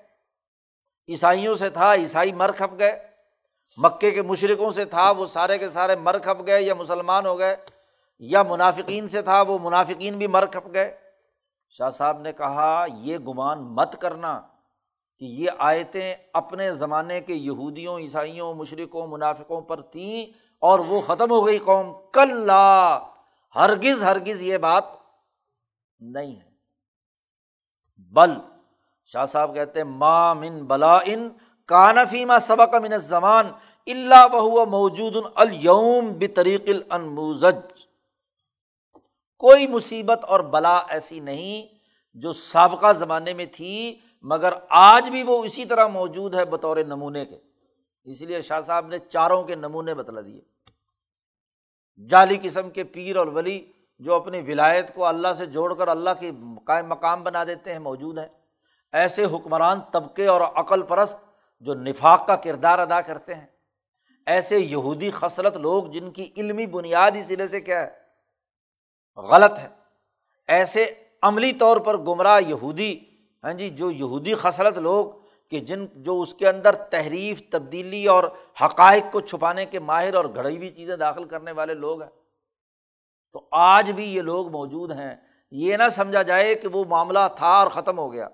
عیسائیوں 1.08 1.54
سے 1.54 1.68
تھا، 1.70 1.92
عیسائی 1.94 2.32
مر 2.32 2.52
کھپ 2.52 2.78
گئے، 2.78 2.98
مکے 3.78 4.10
کے 4.10 4.22
مشرقوں 4.22 4.70
سے 4.70 4.84
تھا، 4.84 5.10
وہ 5.10 5.26
سارے 5.26 5.58
کے 5.58 5.68
سارے 5.68 5.96
مر 5.96 6.18
کھپ 6.18 6.46
گئے 6.46 6.62
یا 6.62 6.74
مسلمان 6.74 7.26
ہو 7.26 7.38
گئے۔ 7.38 7.56
یا 8.22 8.42
منافقین 8.42 9.08
سے 9.08 9.22
تھا، 9.22 9.40
وہ 9.42 9.58
منافقین 9.62 10.18
بھی 10.18 10.26
مر 10.26 10.46
کھپ 10.46 10.74
گئے۔ 10.74 10.96
شاہ 11.68 11.90
صاحب 11.90 12.20
نے 12.20 12.32
کہا، 12.32 12.86
یہ 12.94 13.18
گمان 13.18 13.62
مت 13.62 14.00
کرنا 14.00 14.40
کہ 15.18 15.24
یہ 15.24 15.50
آیتیں 15.58 16.14
اپنے 16.32 16.74
زمانے 16.74 17.20
کے 17.20 17.34
یہودیوں، 17.34 17.98
عیسائیوں 17.98 18.54
مشرقوں 18.54 19.06
منافقوں 19.06 19.60
پر 19.60 19.80
تھیں 19.80 20.26
اور 20.60 20.78
وہ 20.78 21.00
ختم 21.00 21.30
ہو 21.30 21.46
گئی 21.46 21.58
قوم۔ 21.58 21.92
کل 22.12 22.50
ہرگز 23.56 24.02
ہرگز 24.02 24.42
یہ 24.42 24.58
بات 24.58 24.84
نہیں 26.00 26.36
ہے۔ 26.36 26.50
بل، 27.98 28.30
شاہ 29.04 29.24
صاحب 29.24 29.54
کہتے 29.54 29.80
ہیں 29.80 29.88
ماں 29.88 30.34
من 30.34 30.64
بلا 30.64 30.98
ان 31.04 31.28
کانفی 31.68 32.24
ما 32.24 32.38
سبق 32.38 32.74
من 32.74 32.98
زمان 32.98 33.46
اللہ 33.86 34.28
بہو 34.28 34.66
موجود 34.66 35.16
الوم 35.34 36.12
بطریق 36.18 36.68
الموزج 36.88 37.86
کوئی 39.42 39.66
مصیبت 39.66 40.24
اور 40.24 40.40
بلا 40.40 40.82
ایسی 40.88 41.20
نہیں 41.20 41.74
جو 42.14 42.32
سابقہ 42.32 42.92
زمانے 42.92 43.34
میں 43.34 43.46
تھی، 43.52 43.98
مگر 44.22 44.52
آج 44.68 45.10
بھی 45.10 45.22
وہ 45.22 45.44
اسی 45.44 45.64
طرح 45.64 45.86
موجود 45.86 46.34
ہے 46.34 46.44
بطور 46.44 46.76
نمونے 46.76 47.26
کے۔ 47.26 47.38
اس 48.04 48.20
لیے 48.20 48.42
شاہ 48.42 48.60
صاحب 48.60 48.86
نے 48.86 48.98
چاروں 48.98 49.42
کے 49.42 49.54
نمونے 49.54 49.94
بتلا 49.94 50.20
دیے۔ 50.20 50.40
جعلی 52.06 52.38
قسم 52.42 52.70
کے 52.70 52.84
پیر 52.84 53.16
اور 53.16 53.26
ولی 53.26 53.72
جو 53.98 54.14
اپنی 54.14 54.40
ولایت 54.40 54.94
کو 54.94 55.06
اللہ 55.06 55.34
سے 55.36 55.46
جوڑ 55.46 55.74
کر 55.74 55.88
اللہ 55.88 56.10
کی 56.20 56.30
قائم 56.66 56.86
مقام 56.86 57.22
بنا 57.22 57.44
دیتے 57.44 57.72
ہیں 57.72 57.78
موجود 57.78 58.18
ہیں۔ 58.18 58.28
ایسے 58.92 59.24
حکمران 59.24 59.80
طبقے 59.92 60.26
اور 60.26 60.40
عقل 60.40 60.82
پرست 60.82 61.18
جو 61.60 61.74
نفاق 61.74 62.26
کا 62.26 62.36
کردار 62.36 62.78
ادا 62.78 63.00
کرتے 63.00 63.34
ہیں۔ 63.34 63.46
ایسے 64.26 64.58
یہودی 64.58 65.10
خصلت 65.10 65.56
لوگ 65.56 65.84
جن 65.84 66.10
کی 66.10 66.30
علمی 66.36 66.66
بنیاد 66.66 67.10
ہی 67.10 67.24
سرے 67.24 67.48
سے 67.48 67.60
کیا 67.60 67.82
ہے؟ 67.82 68.01
غلط 69.16 69.58
ہے۔ 69.58 69.68
ایسے 70.48 70.86
عملی 71.22 71.52
طور 71.52 71.76
پر 71.76 71.96
گمراہ 71.96 72.40
یہودی 72.40 73.00
ہاں 73.44 73.52
جی 73.52 73.68
جو 73.68 73.90
یہودی 73.90 74.34
خصلت 74.34 74.78
لوگ 74.78 75.06
کہ 75.50 75.60
جن، 75.60 75.86
جو 75.94 76.20
اس 76.20 76.34
کے 76.34 76.48
اندر 76.48 76.74
تحریف، 76.74 77.42
تبدیلی 77.50 78.06
اور 78.06 78.24
حقائق 78.64 79.12
کو 79.12 79.20
چھپانے 79.20 79.66
کے 79.66 79.78
ماہر 79.78 80.14
اور 80.14 80.24
گھڑی 80.24 80.56
ہوئی 80.56 80.70
چیزیں 80.70 80.96
داخل 80.96 81.24
کرنے 81.24 81.52
والے 81.52 81.74
لوگ 81.74 82.02
ہیں۔ 82.02 82.10
تو 83.32 83.48
آج 83.50 83.90
بھی 83.90 84.04
یہ 84.04 84.22
لوگ 84.22 84.48
موجود 84.48 84.90
ہیں۔ 84.90 85.14
یہ 85.50 85.76
نہ 85.76 85.88
سمجھا 85.90 86.22
جائے 86.22 86.54
کہ 86.54 86.68
وہ 86.68 86.84
معاملہ 86.84 87.18
تھا 87.36 87.48
اور 87.48 87.68
ختم 87.68 87.98
ہو 87.98 88.12
گیا۔ 88.12 88.28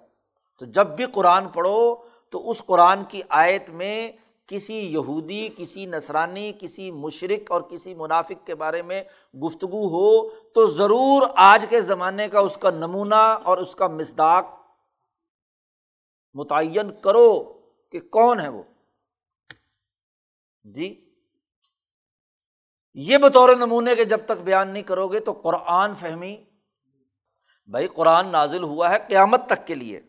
تو 0.59 0.65
جب 0.65 0.87
بھی 0.87 1.05
قرآن 1.05 1.49
پڑھو 1.49 1.95
تو 2.31 2.51
اس 2.51 2.65
قرآن 2.67 3.05
کی 3.05 3.23
آیت 3.29 3.71
میں 3.71 4.13
کسی 4.49 4.93
یہودی، 4.93 5.49
کسی 5.57 5.87
نسرانی 5.87 6.53
کسی 6.61 6.91
مشرق 6.91 7.53
اور 7.53 7.63
کسی 7.63 7.95
منافق 7.95 8.47
کے 8.47 8.55
بارے 8.55 8.83
میں 8.83 9.05
گفتگو 9.45 9.89
ہو 9.89 10.31
تو 10.31 10.67
ضرور 10.67 11.23
آج 11.37 11.67
کے 11.71 11.81
زمانے 11.81 12.29
کا 12.29 12.41
اس 12.41 12.57
کا 12.57 12.71
نمونہ 12.71 13.15
اور 13.15 13.59
اس 13.59 13.75
کا 13.75 13.87
مزداق 13.87 14.47
متعین 16.35 17.01
کرو 17.01 17.61
کہ 17.93 18.01
کون 18.01 18.41
ہے 18.41 18.49
وہ۔ 18.49 18.63
جی؟ 20.65 21.15
یہ 22.95 23.19
بطور 23.19 23.57
نمونے 23.57 23.95
کے 23.95 24.05
جب 24.05 24.21
تک 24.25 24.43
بیان 24.45 24.69
نہیں 24.69 24.83
کرو 24.83 25.09
گے 25.09 25.21
تو 25.21 25.33
قرآن 25.33 25.95
فہمی، 25.95 26.45
بھائی 27.67 27.89
قرآن 27.89 28.29
نازل 28.29 28.63
ہوا 28.63 28.91
ہے 28.91 28.97
قیامت 29.09 29.47
تک 29.47 29.67
کے 29.67 29.75
لیے۔ 29.75 30.01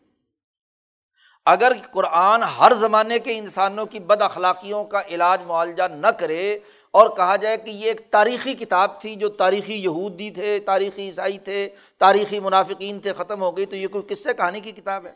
اگر 1.46 1.72
قرآن 1.92 2.42
ہر 2.42 2.72
زمانے 2.72 3.18
کے 3.18 3.38
انسانوں 3.38 3.86
کی 3.86 3.98
بد 3.98 4.22
اخلاقیوں 4.22 4.84
کا 4.84 5.02
علاج 5.08 5.42
معالجہ 5.42 5.82
نہ 5.82 6.06
کرے 6.06 6.58
اور 6.90 7.16
کہا 7.16 7.36
جائے 7.36 7.56
کہ 7.56 7.70
یہ 7.70 7.84
ایک 7.84 8.10
تاریخی 8.10 8.54
کتاب 8.54 9.00
تھی 9.00 9.14
جو 9.14 9.28
تاریخی 9.28 9.74
یہودی 9.74 10.30
تھے، 10.30 10.60
تاریخی 10.60 11.02
عیسائی 11.02 11.38
تھے، 11.38 11.68
تاریخی 11.98 12.40
منافقین 12.40 13.00
تھے، 13.00 13.12
ختم 13.12 13.42
ہو 13.42 13.56
گئی، 13.56 13.66
تو 13.66 13.76
یہ 13.76 13.86
کوئی 13.86 14.04
کس 14.08 14.24
سے 14.24 14.34
کہانی 14.34 14.60
کی 14.60 14.72
کتاب 14.72 15.06
ہے؟ 15.06 15.12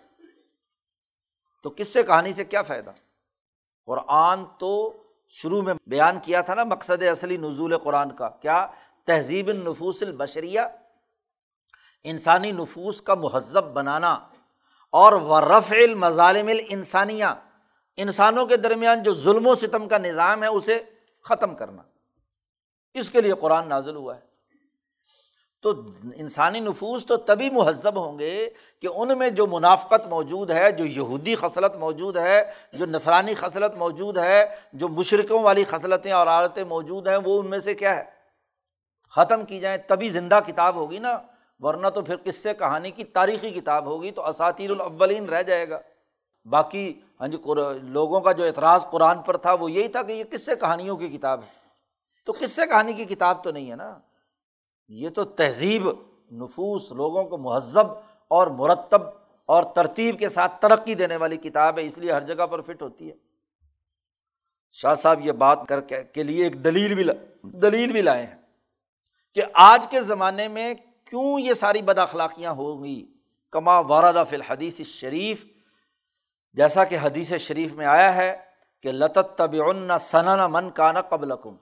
تو 1.62 1.70
کس 1.70 1.88
سے 1.88 2.02
کہانی 2.02 2.32
سے 2.32 2.44
کیا 2.44 2.62
فائدہ؟ 2.62 2.90
قرآن 3.86 4.44
تو 4.58 5.02
شروع 5.28 5.62
میں 5.62 5.74
بیان 5.86 6.20
کیا 6.20 6.40
تھا 6.40 6.54
نا 6.54 6.64
مقصد 6.64 7.02
اصلی 7.02 7.36
نزول 7.36 7.78
قرآن 7.78 8.16
کا۔ 8.16 8.28
کیا؟ 8.28 8.66
تہذیب 9.06 9.48
النفوس 9.48 10.02
البشریہ۔ 10.02 10.60
انسانی 12.04 12.52
نفوس 12.52 13.02
کا 13.02 13.14
مہذب 13.14 13.64
بنانا۔ 13.64 14.18
اور 14.94 15.12
ورف 15.12 15.72
المظالم 15.72 16.48
الانسانیہ، 16.48 17.24
انسانوں 17.96 18.46
کے 18.46 18.56
درمیان 18.56 19.02
جو 19.02 19.14
ظلم 19.14 19.46
و 19.46 19.54
ستم 19.54 19.88
کا 19.88 19.98
نظام 19.98 20.42
ہے 20.42 20.48
اسے 20.48 20.80
ختم 21.24 21.54
کرنا۔ 21.54 21.82
اس 22.94 23.10
کے 23.10 23.20
لیے 23.20 23.32
قرآن 23.40 23.68
نازل 23.68 23.96
ہوا 23.96 24.16
ہے۔ 24.16 24.20
تو 25.62 25.72
انسانی 26.14 26.60
نفوس 26.60 27.06
تو 27.06 27.16
تبھی 27.16 27.50
مہذب 27.50 28.06
ہوں 28.06 28.18
گے 28.18 28.50
کہ 28.80 28.88
ان 28.94 29.18
میں 29.18 29.30
جو 29.30 29.46
منافقت 29.46 30.06
موجود 30.06 30.50
ہے، 30.50 30.72
جو 30.72 30.84
یہودی 30.84 31.34
خصلت 31.34 31.76
موجود 31.76 32.16
ہے، 32.16 32.52
جو 32.72 32.86
نسرانی 32.86 33.34
خصلت 33.34 33.74
موجود 33.74 34.18
ہے، 34.18 34.56
جو 34.72 34.88
مشرقوں 34.88 35.42
والی 35.42 35.64
خصلتیں 35.64 36.12
اور 36.12 36.26
عادتیں 36.26 36.64
موجود 36.64 37.08
ہیں، 37.08 37.18
وہ 37.24 37.40
ان 37.40 37.50
میں 37.50 37.58
سے 37.58 37.74
کیا 37.74 37.96
ہے؟ 37.96 38.04
ختم 39.10 39.44
کی 39.44 39.60
جائیں، 39.60 39.78
تبھی 39.86 40.08
زندہ 40.08 40.40
کتاب 40.46 40.74
ہوگی 40.74 40.98
نا۔ 40.98 41.18
ورنہ 41.58 41.88
تو 41.88 42.02
پھر 42.02 42.16
کس 42.16 42.36
سے 42.36 42.54
کہانی 42.54 42.90
کی 42.90 43.04
تاریخی 43.04 43.50
کتاب 43.50 43.86
ہوگی 43.86 44.10
تو 44.10 44.28
اساتیر 44.28 44.70
الاولین 44.70 45.24
رہ 45.24 45.42
جائے 45.42 45.70
گا۔ 45.70 45.78
باقی 46.44 47.00
ہاں 47.20 47.28
جی 47.28 47.36
لوگوں 47.82 48.20
کا 48.20 48.32
جو 48.32 48.44
اعتراض 48.44 48.86
قرآن 48.90 49.22
پر 49.22 49.36
تھا 49.36 49.52
وہ 49.52 49.70
یہی 49.70 49.88
تھا 49.88 50.02
کہ 50.02 50.12
یہ 50.12 50.24
کس 50.24 50.46
سے 50.46 50.56
کہانیوں 50.56 50.96
کی 50.96 51.08
کتاب 51.08 51.42
ہے۔ 51.42 51.48
تو 52.26 52.32
کس 52.32 52.52
سے 52.52 52.66
کہانی 52.66 52.92
کی 52.92 53.04
کتاب 53.04 53.44
تو 53.44 53.50
نہیں 53.50 53.70
ہے 53.70 53.76
نا۔ 53.76 53.98
یہ 54.88 55.08
تو 55.08 55.24
تہذیب، 55.24 55.90
نفوس، 56.32 56.92
لوگوں 56.92 57.24
کو 57.24 57.38
مہذب 57.38 57.86
اور 58.28 58.46
مرتب 58.46 59.02
اور 59.46 59.64
ترتیب 59.64 60.18
کے 60.18 60.28
ساتھ 60.28 60.60
ترقی 60.60 60.94
دینے 60.94 61.16
والی 61.16 61.36
کتاب 61.36 61.78
ہے، 61.78 61.86
اس 61.86 61.98
لیے 61.98 62.12
ہر 62.12 62.20
جگہ 62.20 62.46
پر 62.46 62.60
فٹ 62.60 62.82
ہوتی 62.82 63.10
ہے۔ 63.10 63.14
شاہ 64.72 64.94
صاحب 64.94 65.26
یہ 65.26 65.32
بات 65.32 65.58
کر 65.68 65.80
کے 65.80 66.02
کے 66.02 66.22
لیے 66.22 66.44
ایک 66.44 66.64
دلیل 66.64 66.94
بھی 66.94 67.04
دلیل 67.42 67.92
بھی 67.92 68.02
لائے 68.02 68.26
ہیں 68.26 68.36
کہ 69.34 69.42
آج 69.54 69.86
کے 69.90 70.00
زمانے 70.00 70.48
میں 70.48 70.74
کیوں 71.04 71.40
یہ 71.40 71.54
ساری 71.54 71.82
بد 71.82 71.98
اخلاقیاں 71.98 72.50
ہوں 72.50 72.84
گی 72.84 73.06
کما 73.50 73.78
وارادہ 73.78 74.24
فی 74.28 74.36
الحدیث 74.36 74.80
شریف 74.80 75.44
جیسا 76.52 76.84
کہ 76.84 76.96
حدیث 77.02 77.32
شریف 77.34 77.72
میں 77.72 77.86
آیا 77.86 78.14
ہے 78.14 78.36
کہ 78.82 78.92
لطت 78.92 79.36
طب 79.36 79.54
سنن 80.00 80.38
من 80.50 80.70
کانا 80.70 81.00
قبل 81.00 81.32
کم 81.42 81.56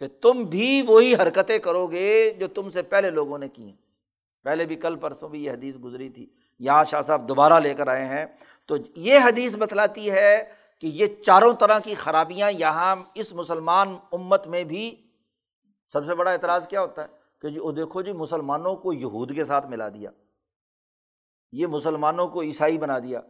کہ 0.00 0.06
تم 0.20 0.42
بھی 0.42 0.82
وہی 0.88 1.14
حرکتیں 1.14 1.58
کرو 1.58 1.86
گے 1.86 2.30
جو 2.30 2.48
تم 2.48 2.70
سے 2.70 2.82
پہلے 2.82 3.10
لوگوں 3.10 3.38
نے 3.38 3.48
کی 3.48 3.64
ہیں۔ 3.64 3.76
پہلے 4.44 4.64
بھی 4.64 4.76
کل 4.76 4.96
پرسوں 4.96 5.28
بھی 5.28 5.44
یہ 5.44 5.50
حدیث 5.50 5.74
گزری 5.84 6.08
تھی۔ 6.08 6.26
یہاں 6.58 6.84
شاہ 6.84 7.02
صاحب 7.02 7.28
دوبارہ 7.28 7.60
لے 7.60 7.74
کر 7.74 7.86
آئے 7.86 8.04
ہیں۔ 8.04 8.26
تو 8.66 8.76
یہ 8.96 9.18
حدیث 9.18 9.56
بتلاتی 9.56 10.10
ہے 10.10 10.44
کہ 10.80 10.86
یہ 10.86 11.06
چاروں 11.26 11.52
طرح 11.52 11.78
کی 11.78 11.94
خرابیاں 11.94 12.50
یہاں 12.50 12.96
اس 13.14 13.32
مسلمان 13.32 13.98
امت 14.12 14.46
میں 14.46 14.64
بھی 14.64 14.96
سب 15.92 16.06
سے 16.06 16.14
بڑا 16.14 16.30
اعتراض 16.30 16.68
کیا 16.68 16.80
ہوتا 16.80 17.02
ہے؟ 17.02 17.21
کہ 17.42 17.48
جی 17.48 17.58
وہ 17.58 17.72
دیکھو 17.72 18.02
جی 18.02 18.12
مسلمانوں 18.12 18.76
کو 18.76 18.92
یہود 18.92 19.34
کے 19.34 19.44
ساتھ 19.44 19.66
ملا 19.66 19.88
دیا۔ 19.88 20.10
یہ 21.52 21.66
مسلمانوں 21.66 22.28
کو 22.28 22.42
عیسائی 22.42 22.78
بنا 22.78 22.98
دیا۔ 22.98 23.20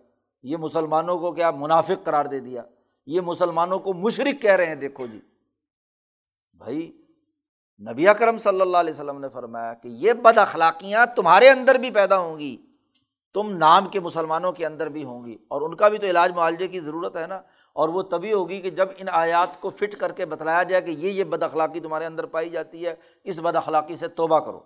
یہ 0.43 0.56
مسلمانوں 0.56 1.18
کو 1.18 1.32
کیا، 1.32 1.51
منافق 1.51 2.05
قرار 2.05 2.24
دے 2.24 2.40
دیا۔ 2.40 2.62
یہ 3.06 3.20
مسلمانوں 3.20 3.78
کو 3.78 3.94
مشرق 3.94 4.43
کہہ 4.43 4.52
رہے 4.52 4.66
ہیں، 4.66 4.74
دیکھو 4.74 5.06
جی۔ 5.06 5.20
بھائی، 6.55 7.02
نبی 7.90 8.09
اکرم 8.09 8.39
صلی 8.39 8.60
اللہ 8.60 8.76
علیہ 8.76 8.94
وسلم 8.94 9.20
نے 9.20 9.28
فرمایا 9.28 9.74
کہ 9.74 9.89
یہ 9.89 10.12
بد 10.12 10.39
اخلاقیاں 10.39 11.06
تمہارے 11.06 11.51
اندر 11.51 11.74
بھی 11.74 11.90
پیدا 11.90 12.18
ہوں 12.18 12.39
گی۔ 12.39 12.56
تم 13.34 13.56
نام 13.56 13.89
کے 13.89 14.01
مسلمانوں 14.01 14.52
کے 14.52 14.66
اندر 14.66 14.89
بھی 14.89 15.05
ہوں 15.05 15.24
گی۔ 15.24 15.39
اور 15.48 15.60
ان 15.60 15.76
کا 15.76 15.89
بھی 15.89 15.98
تو 15.98 16.06
علاج 16.06 16.32
معالجے 16.32 16.68
کی 16.68 16.80
ضرورت 16.80 17.16
ہے 17.16 17.26
نا۔ 17.26 17.43
اور 17.73 17.89
وہ 17.89 18.03
تبھی 18.03 18.32
ہوگی 18.32 18.61
کہ 18.61 18.70
جب 18.70 18.89
ان 18.97 19.07
آیات 19.09 19.61
کو 19.61 19.70
فٹ 19.70 19.97
کر 19.97 20.12
کے 20.12 20.27
بتلایا 20.27 20.62
جائے 20.62 20.82
کہ 20.82 20.90
یہ 20.90 21.11
یہ 21.11 21.24
بد 21.24 21.43
اخلاقی 21.43 21.81
تمہارے 21.81 22.07
اندر 22.07 22.27
پائی 22.27 22.51
جاتی 22.51 22.86
ہے، 22.86 22.94
اس 23.24 23.39
بد 23.39 23.57
اخلاقی 23.57 23.97
سے 23.97 24.09
توبہ 24.09 24.39
کرو۔ 24.40 24.61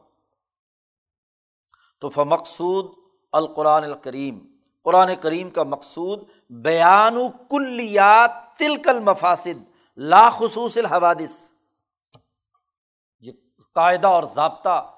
تو 2.01 2.09
فمقصود 2.09 2.91
القرآن 3.33 3.85
الکریم، 3.85 4.39
قرآن 4.83 5.11
کریم 5.21 5.51
کا 5.51 5.63
مقصود 5.63 6.23
بیان 6.51 7.17
و 7.17 7.29
کلیات 7.29 8.31
تلکل 8.59 9.01
مفاصد 9.01 9.65
لا 9.97 10.31
خصوص 10.31 10.79
الحوادث۔ 10.79 11.53
یہ 13.21 13.33
قاعدہ 13.75 14.07
اور 14.07 14.25
ضابطہ 14.25 14.93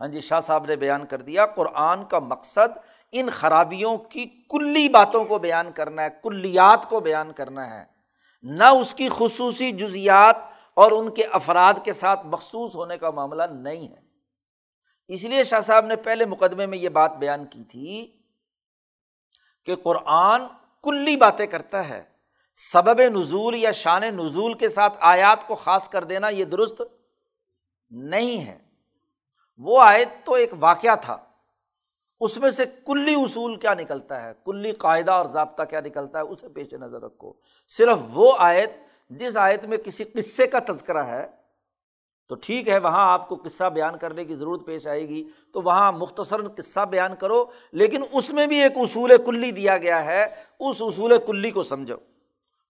ہاں 0.00 0.08
جی 0.08 0.20
شاہ 0.20 0.40
صاحب 0.40 0.64
نے 0.66 0.76
بیان 0.76 1.06
کر 1.06 1.22
دیا۔ 1.22 1.46
قرآن 1.46 2.04
کا 2.04 2.18
مقصد 2.18 2.78
ان 3.12 3.30
خرابیوں 3.30 3.96
کی 3.96 4.26
کلی 4.50 4.88
باتوں 4.88 5.24
کو 5.24 5.38
بیان 5.38 5.72
کرنا 5.72 6.02
ہے، 6.02 6.08
کلیات 6.22 6.88
کو 6.88 7.00
بیان 7.00 7.32
کرنا 7.32 7.80
ہے۔ 7.80 7.84
نہ 8.42 8.64
اس 8.64 8.94
کی 8.94 9.08
خصوصی 9.12 9.70
جزیات 9.70 10.36
اور 10.74 10.92
ان 10.92 11.14
کے 11.14 11.24
افراد 11.24 11.74
کے 11.84 11.92
ساتھ 11.92 12.26
مخصوص 12.26 12.76
ہونے 12.76 12.98
کا 12.98 13.10
معاملہ 13.10 13.42
نہیں 13.42 13.88
ہے۔ 13.88 14.00
اس 15.08 15.24
لیے 15.24 15.44
شاہ 15.44 15.60
صاحب 15.60 15.86
نے 15.86 15.96
پہلے 15.96 16.24
مقدمے 16.24 16.66
میں 16.66 16.78
یہ 16.78 16.88
بات 16.88 17.16
بیان 17.16 17.44
کی 17.44 17.64
تھی 17.64 18.18
کہ 19.64 19.74
قرآن 19.76 20.42
کلی 20.82 21.16
باتیں 21.16 21.46
کرتا 21.46 21.88
ہے۔ 21.88 22.02
سبب 22.54 23.00
نزول 23.00 23.54
یا 23.54 23.70
شان 23.70 24.02
نزول 24.02 24.54
کے 24.54 24.68
ساتھ 24.68 24.94
آیات 25.00 25.46
کو 25.46 25.54
خاص 25.54 25.88
کر 25.88 26.04
دینا 26.04 26.28
یہ 26.28 26.44
درست 26.44 26.82
نہیں 27.90 28.46
ہے۔ 28.46 28.58
وہ 29.58 29.82
آیت 29.82 30.08
تو 30.24 30.34
ایک 30.34 30.50
واقعہ 30.60 30.96
تھا۔ 30.96 31.16
اس 32.22 32.36
میں 32.38 32.50
سے 32.50 32.64
کلی 32.86 33.14
اصول 33.14 33.56
کیا 33.56 33.74
نکلتا 33.74 34.22
ہے؟ 34.22 34.32
کلی 34.44 34.72
قاعدہ 34.72 35.10
اور 35.10 35.26
ضابطہ 35.26 35.62
کیا 35.62 35.80
نکلتا 35.80 36.18
ہے؟ 36.18 36.24
اسے 36.24 36.48
پیش 36.48 36.74
نظر 36.74 37.02
رکھو۔ 37.02 37.32
صرف 37.68 37.98
وہ 38.08 38.32
آیت 38.38 38.70
جس 39.10 39.36
آیت 39.36 39.64
میں 39.64 39.78
کسی 39.78 40.04
قصے 40.04 40.46
کا 40.46 40.58
تذکرہ 40.68 41.02
ہے، 41.02 41.26
تو 42.28 42.34
ٹھیک 42.34 42.68
ہے، 42.68 42.78
وہاں 42.78 43.12
آپ 43.12 43.28
کو 43.28 43.36
قصہ 43.44 43.64
بیان 43.64 43.98
کرنے 43.98 44.24
کی 44.24 44.34
ضرورت 44.34 44.66
پیش 44.66 44.86
آئے 44.86 45.08
گی، 45.08 45.28
تو 45.52 45.60
وہاں 45.60 45.92
مختصر 45.92 46.48
قصہ 46.48 46.80
بیان 46.80 47.14
کرو، 47.16 47.44
لیکن 47.72 48.02
اس 48.12 48.30
میں 48.30 48.46
بھی 48.46 48.62
ایک 48.62 48.72
اصول 48.76 49.12
کلی 49.26 49.50
دیا 49.50 49.78
گیا 49.78 50.04
ہے۔ 50.04 50.26
اس 50.60 50.76
اصول 50.80 51.14
کلی 51.26 51.50
کو 51.50 51.62
سمجھو۔ 51.62 51.96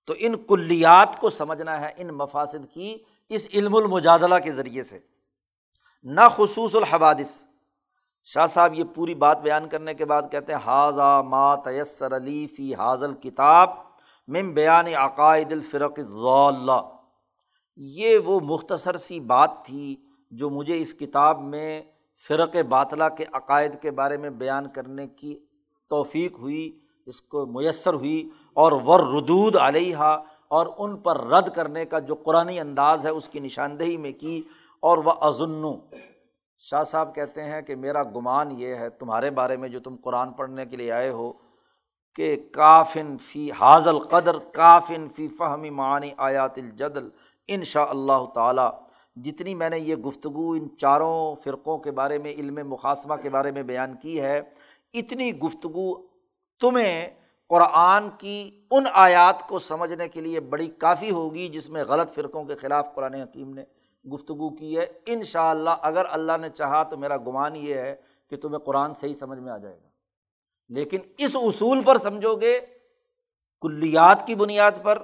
تو 0.06 0.14
ان 0.18 0.36
کلیات 0.36 1.20
کو 1.20 1.30
سمجھنا 1.30 1.80
ہے 1.80 1.92
ان 1.96 2.08
مفاصد 2.08 2.72
کی 2.72 2.98
اس 3.28 3.46
علم 3.54 3.76
المجادلہ 3.76 4.34
کے 4.44 4.52
ذریعے 4.52 4.82
سے۔ 4.82 4.98
نہ 6.02 6.20
خصوص 6.30 6.76
الحوادث۔ 6.76 7.51
شاہ 8.28 8.46
صاحب 8.46 8.74
یہ 8.74 8.84
پوری 8.94 9.14
بات 9.22 9.40
بیان 9.42 9.68
کرنے 9.68 9.94
کے 9.94 10.04
بعد 10.04 10.30
کہتے 10.30 10.52
ہیں 10.52 10.60
حاضہ 10.64 11.20
ما 11.28 11.54
تیسر 11.64 12.16
علی 12.16 12.46
فی 12.46 12.74
حاضل 12.74 13.14
کتاب 13.22 13.70
مم 14.28 14.52
بیان 14.54 14.86
عقائد 14.98 15.52
الفرق 15.52 15.98
ضاللہ 16.10 16.80
یہ 17.78 18.18
وہ 18.24 18.38
مختصر 18.44 18.96
سی 18.96 19.18
بات 19.32 19.64
تھی 19.66 19.94
جو 20.32 20.50
مجھے 20.50 20.80
اس 20.80 20.94
کتاب 20.94 21.40
میں 21.44 21.80
فرق 22.22 22.56
باطلا 22.68 23.08
کے 23.08 23.24
عقائد 23.32 23.80
کے 23.82 23.90
بارے 23.90 24.16
میں 24.16 24.30
بیان 24.42 24.68
کرنے 24.72 25.06
کی 25.08 25.38
توفیق 25.90 26.38
ہوئی، 26.38 26.70
اس 27.06 27.20
کو 27.22 27.44
میسر 27.54 27.94
ہوئی، 27.94 28.28
اور 28.56 28.72
ور 28.86 29.00
ردود 29.14 29.56
علیہ 29.60 29.96
اور 29.96 30.66
ان 30.78 30.96
پر 30.96 31.20
رد 31.26 31.48
کرنے 31.54 31.84
کا 31.84 31.98
جو 31.98 32.14
قرآن 32.24 32.48
انداز 32.60 33.04
ہے، 33.06 33.10
اس 33.10 33.28
کی 33.28 33.40
نشاندہی 33.40 33.96
میں 33.96 34.12
کی، 34.12 34.40
اور 34.82 34.98
وہ 35.04 35.12
ازن 35.22 35.64
شاہ 36.64 36.82
صاحب 36.82 37.14
کہتے 37.14 37.44
ہیں 37.44 37.60
کہ 37.62 37.74
میرا 37.76 38.02
گمان 38.02 38.50
یہ 38.60 38.74
ہے 38.74 38.88
تمہارے 38.90 39.30
بارے 39.30 39.56
میں 39.56 39.68
جو 39.68 39.80
تم 39.80 39.96
قرآن 39.96 40.32
پڑھنے 40.32 40.66
کے 40.66 40.76
لیے 40.76 40.92
آئے 40.92 41.08
ہو 41.10 41.32
کہ 42.18 42.36
کافن 42.52 43.16
فی 43.18 43.50
حاضل 43.60 43.98
قدر 43.98 44.38
کافن 44.52 45.08
فی 45.08 45.28
فہمی 45.28 45.70
معنی 45.70 46.10
آیات 46.16 46.58
الجدل 46.58 47.08
ان 47.48 47.62
شاء 47.62 47.86
اللہ 47.88 48.24
تعالیٰ، 48.34 48.70
جتنی 49.16 49.54
میں 49.54 49.70
نے 49.70 49.78
یہ 49.78 49.94
گفتگو 49.96 50.50
ان 50.52 50.68
چاروں 50.78 51.34
فرقوں 51.34 51.78
کے 51.78 51.90
بارے 51.90 52.18
میں، 52.18 52.32
علم 52.32 52.58
مقاصمہ 52.68 53.14
کے 53.22 53.30
بارے 53.30 53.50
میں 53.52 53.62
بیان 53.62 53.96
کی 54.02 54.20
ہے، 54.20 54.40
اتنی 54.94 55.32
گفتگو 55.38 55.94
تمہیں 56.60 57.08
قرآن 57.50 58.08
کی 58.18 58.50
ان 58.70 58.84
آیات 58.92 59.46
کو 59.48 59.58
سمجھنے 59.58 60.08
کے 60.08 60.20
لیے 60.20 60.40
بڑی 60.40 60.68
کافی 60.78 61.10
ہوگی 61.10 61.48
جس 61.48 61.68
میں 61.70 61.84
غلط 61.88 62.14
فرقوں 62.14 62.44
کے 62.44 62.56
خلاف 62.56 62.94
قرآن 62.94 63.14
حکیم 63.14 63.54
نے 63.54 63.64
گفتگو 64.08 64.50
کی 64.50 64.78
ہے۔ 64.78 64.86
ان 65.06 65.24
شاء 65.24 65.50
اللہ 65.50 65.70
اگر 65.82 66.06
اللہ 66.10 66.32
نے 66.40 66.48
چاہا 66.48 66.82
تو 66.82 66.96
میرا 66.96 67.16
گمان 67.16 67.56
یہ 67.56 67.74
ہے 67.74 67.96
کہ 68.30 68.36
تمہیں 68.36 68.58
قرآن 68.58 68.94
صحیح 68.94 69.14
سمجھ 69.14 69.38
میں 69.38 69.52
آ 69.52 69.58
جائے 69.58 69.76
گا۔ 69.84 69.88
لیکن 70.68 70.98
اس 71.18 71.36
اصول 71.42 71.82
پر 71.82 71.98
سمجھو 71.98 72.34
گے، 72.34 72.60
کلیات 73.60 74.26
کی 74.26 74.34
بنیاد 74.34 74.72
پر، 74.82 75.02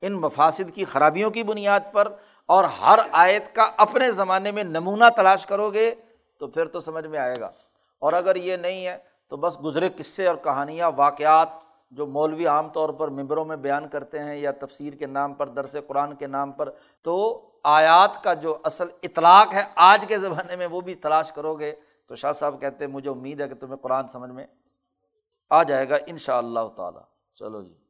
ان 0.00 0.12
مفاصد 0.12 0.74
کی 0.74 0.84
خرابیوں 0.84 1.30
کی 1.30 1.42
بنیاد 1.42 1.80
پر، 1.92 2.12
اور 2.46 2.64
ہر 2.64 2.98
آیت 3.12 3.54
کا 3.54 3.70
اپنے 3.76 4.10
زمانے 4.10 4.50
میں 4.50 4.64
نمونہ 4.64 5.04
تلاش 5.16 5.46
کرو 5.46 5.70
گے 5.70 5.94
تو 6.38 6.46
پھر 6.46 6.64
تو 6.64 6.80
سمجھ 6.80 7.06
میں 7.06 7.18
آئے 7.18 7.34
گا۔ 7.40 7.50
اور 7.98 8.12
اگر 8.12 8.36
یہ 8.36 8.56
نہیں 8.56 8.86
ہے 8.86 8.98
تو 9.28 9.36
بس 9.36 9.62
گزرے 9.64 9.88
قصے 9.96 10.26
اور 10.26 10.36
کہانیاں، 10.36 10.90
واقعات 10.96 11.48
جو 11.94 12.06
مولوی 12.06 12.46
عام 12.46 12.68
طور 12.68 12.88
پر 12.88 13.08
ممبروں 13.08 13.44
میں 13.44 13.56
بیان 13.56 13.88
کرتے 13.88 14.18
ہیں 14.18 14.36
یا 14.36 14.50
تفسیر 14.50 14.92
کے 14.92 15.06
نام 15.06 15.34
پر، 15.34 15.48
درس 15.48 15.76
قرآن 15.86 16.14
کے 16.14 16.26
نام 16.26 16.52
پر، 16.52 16.70
تو 17.02 17.46
آیات 17.64 18.24
کا 18.24 18.34
جو 18.34 18.58
اصل 18.64 18.88
اطلاق 19.02 19.54
ہے 19.54 19.62
آج 19.74 20.04
کے 20.08 20.18
زمانے 20.18 20.56
میں 20.56 20.66
وہ 20.66 20.80
بھی 20.80 20.94
تلاش 20.94 21.32
کرو 21.32 21.54
گے۔ 21.54 21.74
تو 22.06 22.14
شاہ 22.14 22.32
صاحب 22.32 22.60
کہتے 22.60 22.84
ہیں، 22.84 22.92
مجھے 22.92 23.10
امید 23.10 23.40
ہے 23.40 23.48
کہ 23.48 23.54
تمہیں 23.54 23.76
قرآن 23.76 24.08
سمجھ 24.08 24.30
میں 24.30 24.46
آ 25.50 25.62
جائے 25.62 25.88
گا 25.88 25.96
ان 26.06 26.16
شاء 26.16 26.38
اللہ 26.38 26.68
تعالیٰ۔ 26.76 27.02
چلو 27.34 27.62
جی۔ 27.62 27.83